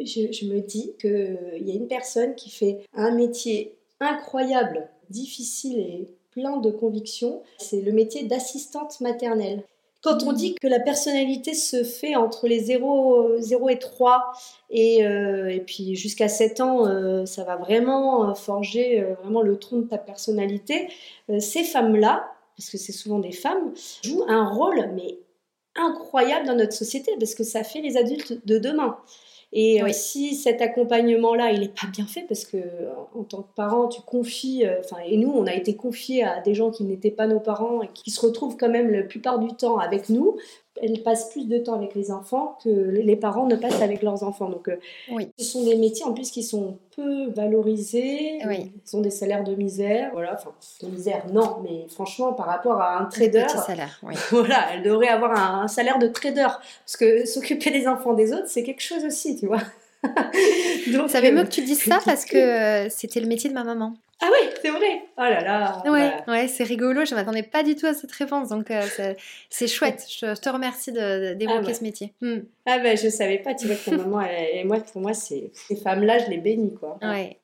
je, 0.00 0.32
je, 0.32 0.46
me 0.46 0.60
dis 0.60 0.94
qu'il 1.00 1.62
y 1.62 1.70
a 1.70 1.74
une 1.74 1.88
personne 1.88 2.34
qui 2.34 2.50
fait 2.50 2.80
un 2.94 3.12
métier 3.12 3.76
incroyable, 4.00 4.88
difficile 5.10 5.78
et 5.78 6.06
plein 6.30 6.56
de 6.58 6.70
convictions. 6.70 7.42
C'est 7.58 7.82
le 7.82 7.92
métier 7.92 8.24
d'assistante 8.24 9.00
maternelle. 9.00 9.62
Quand 10.02 10.22
on 10.22 10.32
dit 10.32 10.54
que 10.54 10.66
la 10.66 10.80
personnalité 10.80 11.52
se 11.52 11.84
fait 11.84 12.16
entre 12.16 12.48
les 12.48 12.60
0, 12.60 13.38
0 13.38 13.68
et 13.68 13.78
3 13.78 14.32
et, 14.70 15.06
euh, 15.06 15.48
et 15.48 15.60
puis 15.60 15.94
jusqu'à 15.94 16.28
7 16.28 16.60
ans, 16.60 16.86
euh, 16.86 17.26
ça 17.26 17.44
va 17.44 17.56
vraiment 17.56 18.30
euh, 18.30 18.34
forger 18.34 19.02
vraiment 19.22 19.42
le 19.42 19.58
tronc 19.58 19.80
de 19.80 19.88
ta 19.88 19.98
personnalité, 19.98 20.88
ces 21.38 21.64
femmes-là, 21.64 22.32
parce 22.56 22.70
que 22.70 22.78
c'est 22.78 22.92
souvent 22.92 23.18
des 23.18 23.32
femmes, 23.32 23.72
jouent 24.02 24.24
un 24.26 24.48
rôle 24.48 24.90
mais 24.94 25.18
incroyable 25.76 26.46
dans 26.46 26.56
notre 26.56 26.72
société 26.72 27.12
parce 27.18 27.34
que 27.34 27.44
ça 27.44 27.62
fait 27.62 27.80
les 27.80 27.96
adultes 27.96 28.46
de 28.46 28.58
demain. 28.58 28.96
Et 29.52 29.82
euh, 29.82 29.88
si 29.90 30.36
cet 30.36 30.62
accompagnement-là, 30.62 31.50
il 31.50 31.60
n'est 31.60 31.68
pas 31.68 31.88
bien 31.88 32.06
fait, 32.06 32.22
parce 32.28 32.44
que 32.44 32.58
en 33.14 33.24
tant 33.24 33.42
que 33.42 33.52
parent, 33.54 33.88
tu 33.88 34.00
confies, 34.02 34.64
euh, 34.64 34.78
enfin, 34.80 35.02
et 35.04 35.16
nous, 35.16 35.30
on 35.30 35.46
a 35.46 35.54
été 35.54 35.74
confiés 35.74 36.22
à 36.22 36.40
des 36.40 36.54
gens 36.54 36.70
qui 36.70 36.84
n'étaient 36.84 37.10
pas 37.10 37.26
nos 37.26 37.40
parents 37.40 37.82
et 37.82 37.88
qui 37.92 38.10
se 38.10 38.20
retrouvent 38.24 38.56
quand 38.56 38.68
même 38.68 38.90
la 38.90 39.02
plupart 39.02 39.40
du 39.40 39.48
temps 39.56 39.78
avec 39.78 40.08
nous, 40.08 40.36
elles 40.82 41.02
passent 41.02 41.30
plus 41.30 41.46
de 41.46 41.58
temps 41.58 41.74
avec 41.74 41.94
les 41.94 42.10
enfants 42.10 42.58
que 42.62 42.68
les 42.68 43.16
parents 43.16 43.46
ne 43.46 43.56
passent 43.56 43.82
avec 43.82 44.02
leurs 44.02 44.22
enfants. 44.22 44.48
Donc, 44.48 44.68
euh, 44.68 44.76
ce 45.38 45.44
sont 45.44 45.64
des 45.64 45.76
métiers 45.76 46.04
en 46.04 46.12
plus 46.12 46.30
qui 46.30 46.42
sont 46.42 46.78
peu 46.96 47.30
valorisés, 47.30 48.38
oui. 48.46 48.72
ils 48.86 48.96
ont 48.96 49.00
des 49.00 49.10
salaires 49.10 49.44
de 49.44 49.54
misère. 49.54 50.10
Voilà, 50.12 50.34
enfin, 50.34 50.52
de 50.82 50.88
misère, 50.88 51.24
non, 51.32 51.58
mais 51.62 51.86
franchement, 51.88 52.32
par 52.32 52.46
rapport 52.46 52.80
à 52.80 53.00
un 53.00 53.04
trader, 53.06 53.46
salaire, 53.48 53.98
oui. 54.02 54.14
voilà, 54.30 54.74
elle 54.74 54.82
devrait 54.82 55.08
avoir 55.08 55.32
un, 55.32 55.68
salaire 55.68 55.98
de 55.98 56.08
trader. 56.08 56.48
Parce 56.84 56.96
que 56.98 57.26
s'occuper 57.26 57.70
des 57.70 57.86
enfants 57.86 58.14
des 58.14 58.32
autres, 58.32 58.48
c'est 58.48 58.62
quelque 58.62 58.82
chose 58.82 59.04
aussi, 59.04 59.36
tu 59.36 59.46
vois. 59.46 59.62
Donc, 60.92 61.10
ça 61.10 61.20
fait 61.20 61.32
mieux 61.32 61.44
que 61.44 61.50
tu 61.50 61.62
dises 61.62 61.82
ça 61.82 62.00
parce 62.04 62.24
que 62.24 62.88
c'était 62.88 63.20
le 63.20 63.26
métier 63.26 63.50
de 63.50 63.54
ma 63.54 63.64
maman. 63.64 63.94
Ah 64.22 64.28
oui, 64.30 64.50
c'est 64.60 64.70
vrai. 64.70 65.02
Oh 65.16 65.22
là 65.22 65.40
là. 65.42 65.82
Ouais, 65.86 66.12
ouais 66.28 66.48
c'est 66.48 66.64
rigolo. 66.64 67.04
Je 67.04 67.14
m'attendais 67.14 67.42
pas 67.42 67.62
du 67.62 67.74
tout 67.74 67.86
à 67.86 67.94
cette 67.94 68.12
réponse, 68.12 68.48
donc 68.48 68.70
euh, 68.70 68.82
c'est 69.48 69.66
chouette. 69.66 70.04
Je, 70.08 70.34
te 70.38 70.48
remercie 70.48 70.92
d'évoquer 70.92 71.36
de, 71.36 71.70
ah 71.70 71.74
ce 71.74 71.82
métier. 71.82 72.14
Hmm. 72.20 72.40
Ah 72.66 72.78
ben 72.78 72.96
je 72.96 73.08
savais 73.08 73.38
pas. 73.38 73.54
Tu 73.54 73.66
vois 73.66 73.76
que 73.76 73.90
maman 73.90 74.20
et 74.22 74.64
moi, 74.64 74.78
pour 74.80 75.00
moi, 75.00 75.14
ces 75.14 75.52
femmes-là, 75.82 76.18
je 76.18 76.30
les 76.30 76.38
bénis 76.38 76.74
quoi. 76.74 76.98
Ouais. 77.02 77.38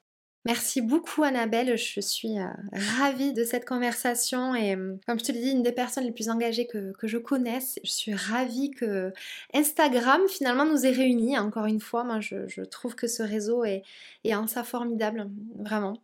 Merci 0.47 0.81
beaucoup 0.81 1.25
Annabelle, 1.25 1.77
je 1.77 2.01
suis 2.01 2.39
euh, 2.39 2.47
ravie 2.73 3.33
de 3.33 3.43
cette 3.43 3.65
conversation 3.65 4.55
et 4.55 4.77
euh, 4.77 4.95
comme 5.05 5.19
je 5.19 5.25
te 5.25 5.33
l'ai 5.33 5.41
dit, 5.41 5.51
une 5.51 5.65
des 5.65 5.73
personnes 5.73 6.05
les 6.05 6.13
plus 6.13 6.29
engagées 6.29 6.69
que, 6.69 6.93
je 7.03 7.19
connaisse. 7.19 7.81
Je 7.83 7.91
suis 7.91 8.15
ravie 8.15 8.71
que 8.71 9.13
Instagram 9.55 10.21
finalement 10.29 10.65
nous 10.65 10.87
ait 10.87 10.93
réunis. 10.93 11.37
Encore 11.37 11.67
une 11.67 11.81
fois, 11.81 12.05
moi 12.05 12.21
je, 12.21 12.63
trouve 12.63 12.95
que 12.95 13.09
ce 13.09 13.25
réseau 13.25 13.65
est, 13.65 13.83
est 14.23 14.37
en 14.37 14.47
ça 14.47 14.63
formidable, 14.63 15.29
vraiment. 15.59 15.99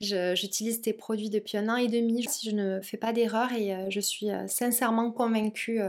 J'utilise 0.00 0.80
tes 0.80 0.92
produits 0.92 1.30
depuis 1.30 1.58
un 1.58 1.68
an 1.68 1.76
et 1.76 1.88
demi, 1.88 2.24
si 2.28 2.48
je 2.48 2.54
ne 2.54 2.80
fais 2.80 2.98
pas 2.98 3.12
d'erreur 3.12 3.52
et 3.52 3.74
euh, 3.74 3.86
je 3.90 4.00
suis 4.00 4.28
sincèrement 4.46 5.10
convaincue 5.10 5.80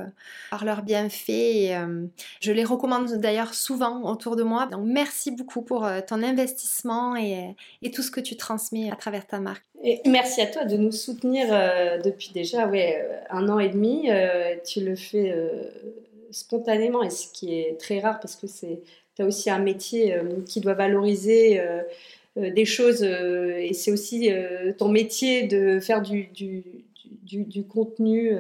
par 0.49 0.65
leurs 0.65 0.81
bienfaits 0.81 1.29
et 1.29 1.77
je 2.41 2.51
les 2.51 2.63
recommande 2.63 3.11
d'ailleurs 3.17 3.53
souvent 3.53 4.11
autour 4.11 4.35
de 4.35 4.41
moi. 4.43 4.65
Donc 4.65 4.81
merci 4.83 5.29
beaucoup 5.29 5.61
pour 5.61 5.87
ton 6.07 6.23
investissement 6.23 7.15
et, 7.15 7.55
et 7.83 7.91
tout 7.91 7.98
ce 8.01 8.11
que 8.11 8.19
tu 8.19 8.35
transmets 8.35 8.91
à 8.91 8.95
travers 8.95 9.25
ta 9.25 9.39
marque. 9.39 9.63
Merci 10.05 10.41
à 10.41 10.47
toi 10.47 10.65
de 10.65 10.75
nous 10.75 10.91
soutenir 10.91 11.47
euh, 11.51 11.97
depuis 11.99 12.31
déjà 12.33 12.67
ouais, 12.67 13.01
euh, 13.01 13.19
un 13.29 13.47
an 13.49 13.59
et 13.59 13.69
demi. 13.69 14.09
Euh, 14.09 14.55
tu 14.65 14.81
le 14.81 14.95
fais 14.95 15.33
spontanément 16.31 17.01
et 17.01 17.09
ce 17.09 17.31
qui 17.31 17.57
est 17.57 17.79
très 17.79 17.99
rare 17.99 18.19
parce 18.19 18.35
que 18.35 18.45
tu 18.45 19.21
as 19.21 19.25
aussi 19.25 19.49
un 19.49 19.59
métier 19.59 20.15
qui 20.45 20.59
doit 20.59 20.75
valoriser 20.75 21.59
des 22.35 22.65
choses 22.65 23.01
et 23.03 23.73
c'est 23.73 23.91
aussi 23.91 24.29
ton 24.77 24.89
métier 24.89 25.47
de 25.47 25.79
faire 25.79 26.03
du 26.03 27.63
contenu 27.67 28.37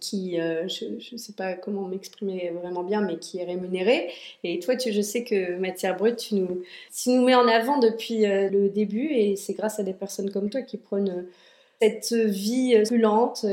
qui, 0.00 0.40
euh, 0.40 0.66
je 0.68 0.86
ne 1.12 1.18
sais 1.18 1.32
pas 1.32 1.54
comment 1.54 1.82
m'exprimer 1.82 2.50
vraiment 2.50 2.82
bien, 2.82 3.00
mais 3.00 3.18
qui 3.18 3.38
est 3.38 3.44
rémunéré. 3.44 4.10
Et 4.44 4.58
toi, 4.58 4.76
tu, 4.76 4.92
je 4.92 5.00
sais 5.00 5.24
que 5.24 5.56
Matière 5.58 5.96
Brute, 5.96 6.16
tu 6.16 6.36
nous, 6.36 6.62
tu 6.94 7.10
nous 7.10 7.24
mets 7.24 7.34
en 7.34 7.48
avant 7.48 7.78
depuis 7.78 8.26
euh, 8.26 8.48
le 8.50 8.68
début, 8.68 9.08
et 9.12 9.36
c'est 9.36 9.54
grâce 9.54 9.78
à 9.78 9.82
des 9.82 9.92
personnes 9.92 10.30
comme 10.30 10.50
toi 10.50 10.62
qui 10.62 10.76
prennent 10.76 11.10
euh, 11.10 11.22
cette 11.82 12.14
vie 12.14 12.82
plus 12.90 13.44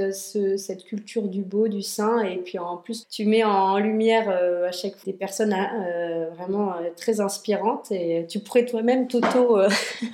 cette 0.56 0.86
culture 0.86 1.24
du 1.24 1.42
beau, 1.42 1.68
du 1.68 1.82
sain, 1.82 2.22
et 2.22 2.38
puis 2.38 2.58
en 2.58 2.78
plus 2.78 3.06
tu 3.10 3.26
mets 3.26 3.44
en 3.44 3.78
lumière 3.80 4.30
à 4.30 4.72
chaque 4.72 4.94
fois 4.94 5.04
des 5.06 5.12
personnes 5.12 5.52
hein, 5.52 6.30
vraiment 6.34 6.74
très 6.96 7.20
inspirantes, 7.20 7.92
et 7.92 8.26
tu 8.30 8.40
pourrais 8.40 8.66
toi-même 8.66 9.10
Toto 9.10 9.58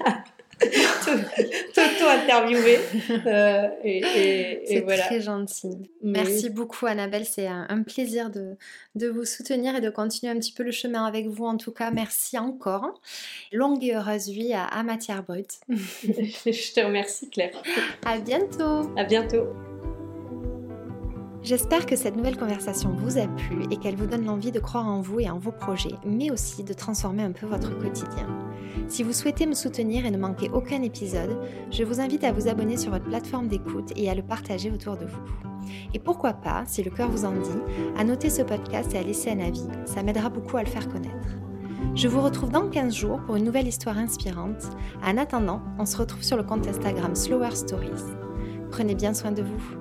Toto-interviewé. 1.74 2.80
Euh, 3.26 3.70
et, 3.84 4.64
c'est 4.68 4.86
très 4.86 5.22
gentil. 5.22 5.90
Merci 6.04 6.50
beaucoup, 6.50 6.86
Annabelle. 6.86 7.26
C'est 7.26 7.48
un, 7.48 7.84
plaisir 7.84 8.30
de, 8.30 8.56
de, 8.96 9.08
vous 9.08 9.26
soutenir 9.26 9.76
et 9.76 9.82
de 9.82 9.90
continuer 9.90 10.32
un 10.32 10.38
petit 10.38 10.54
peu 10.54 10.64
le 10.64 10.72
chemin 10.72 11.06
avec 11.06 11.28
vous. 11.28 11.46
En 11.46 11.58
tout 11.58 11.72
cas, 11.72 11.92
merci 11.92 12.38
encore. 12.38 13.02
Longue 13.52 13.84
et 13.84 13.96
heureuse 13.96 14.30
vie 14.30 14.54
à, 14.54 14.66
à 14.66 14.84
Matière 14.84 15.24
Brute. 15.24 15.60
Je 15.70 16.74
te 16.74 16.86
remercie, 16.86 17.30
Claire. 17.30 17.52
À 18.06 18.18
bientôt. 18.18 18.92
À 18.98 19.04
bientôt. 19.04 19.48
J'espère 21.42 21.86
que 21.86 21.96
cette 21.96 22.18
nouvelle 22.18 22.38
conversation 22.38 22.92
vous 22.92 23.18
a 23.18 23.26
plu 23.26 23.64
et 23.72 23.78
qu'elle 23.78 23.96
vous 23.96 24.08
donne 24.08 24.26
l'envie 24.26 24.52
de 24.52 24.60
croire 24.60 24.88
en 24.88 25.00
vous 25.00 25.22
et 25.22 25.30
en 25.30 25.40
vos 25.40 25.54
projets, 25.54 25.96
mais 26.06 26.32
aussi 26.32 26.64
de 26.64 26.74
transformer 26.74 27.24
un 27.24 27.32
peu 27.32 27.46
votre 27.46 27.78
quotidien. 27.78 28.28
Si 28.90 29.04
vous 29.04 29.14
souhaitez 29.14 29.46
me 29.46 29.54
soutenir 29.54 30.06
et 30.06 30.12
ne 30.12 30.18
manquer 30.18 30.50
aucun 30.50 30.82
épisode, 30.82 31.38
je 31.72 31.84
vous 31.84 32.02
invite 32.02 32.26
à 32.26 32.34
vous 32.34 32.50
abonner 32.50 32.76
sur 32.76 32.92
votre 32.92 33.06
plateforme 33.06 33.48
d'écoute 33.48 33.94
et 33.96 34.10
à 34.10 34.16
le 34.16 34.22
partager 34.22 34.70
autour 34.70 34.98
de 34.98 35.06
vous. 35.06 35.72
Et 35.94 36.00
pourquoi 36.00 36.34
pas, 36.34 36.64
si 36.66 36.84
le 36.84 36.92
cœur 36.92 37.10
vous 37.10 37.24
en 37.24 37.32
dit, 37.32 37.62
à 37.98 38.04
noter 38.04 38.30
ce 38.30 38.42
podcast 38.42 38.94
et 38.94 38.98
à 38.98 39.04
laisser 39.04 39.32
un 39.32 39.40
avis, 39.40 39.68
ça 39.86 40.04
m'aidera 40.04 40.30
beaucoup 40.30 40.58
à 40.58 40.64
le 40.64 40.70
faire 40.70 40.90
connaître. 40.90 41.30
Je 41.96 42.10
vous 42.10 42.22
retrouve 42.22 42.52
dans 42.52 42.68
15 42.70 42.94
jours 42.94 43.22
pour 43.26 43.38
une 43.38 43.46
nouvelle 43.46 43.68
histoire 43.68 43.98
inspirante. 43.98 44.70
En 45.04 45.18
attendant, 45.18 45.62
on 45.78 45.86
se 45.86 45.96
retrouve 45.96 46.24
sur 46.24 46.36
le 46.36 46.44
compte 46.44 46.68
Instagram 46.68 47.16
Slower 47.16 47.56
Stories. 47.56 48.04
Prenez 48.72 48.96
bien 48.96 49.14
soin 49.14 49.32
de 49.32 49.42
vous. 49.42 49.79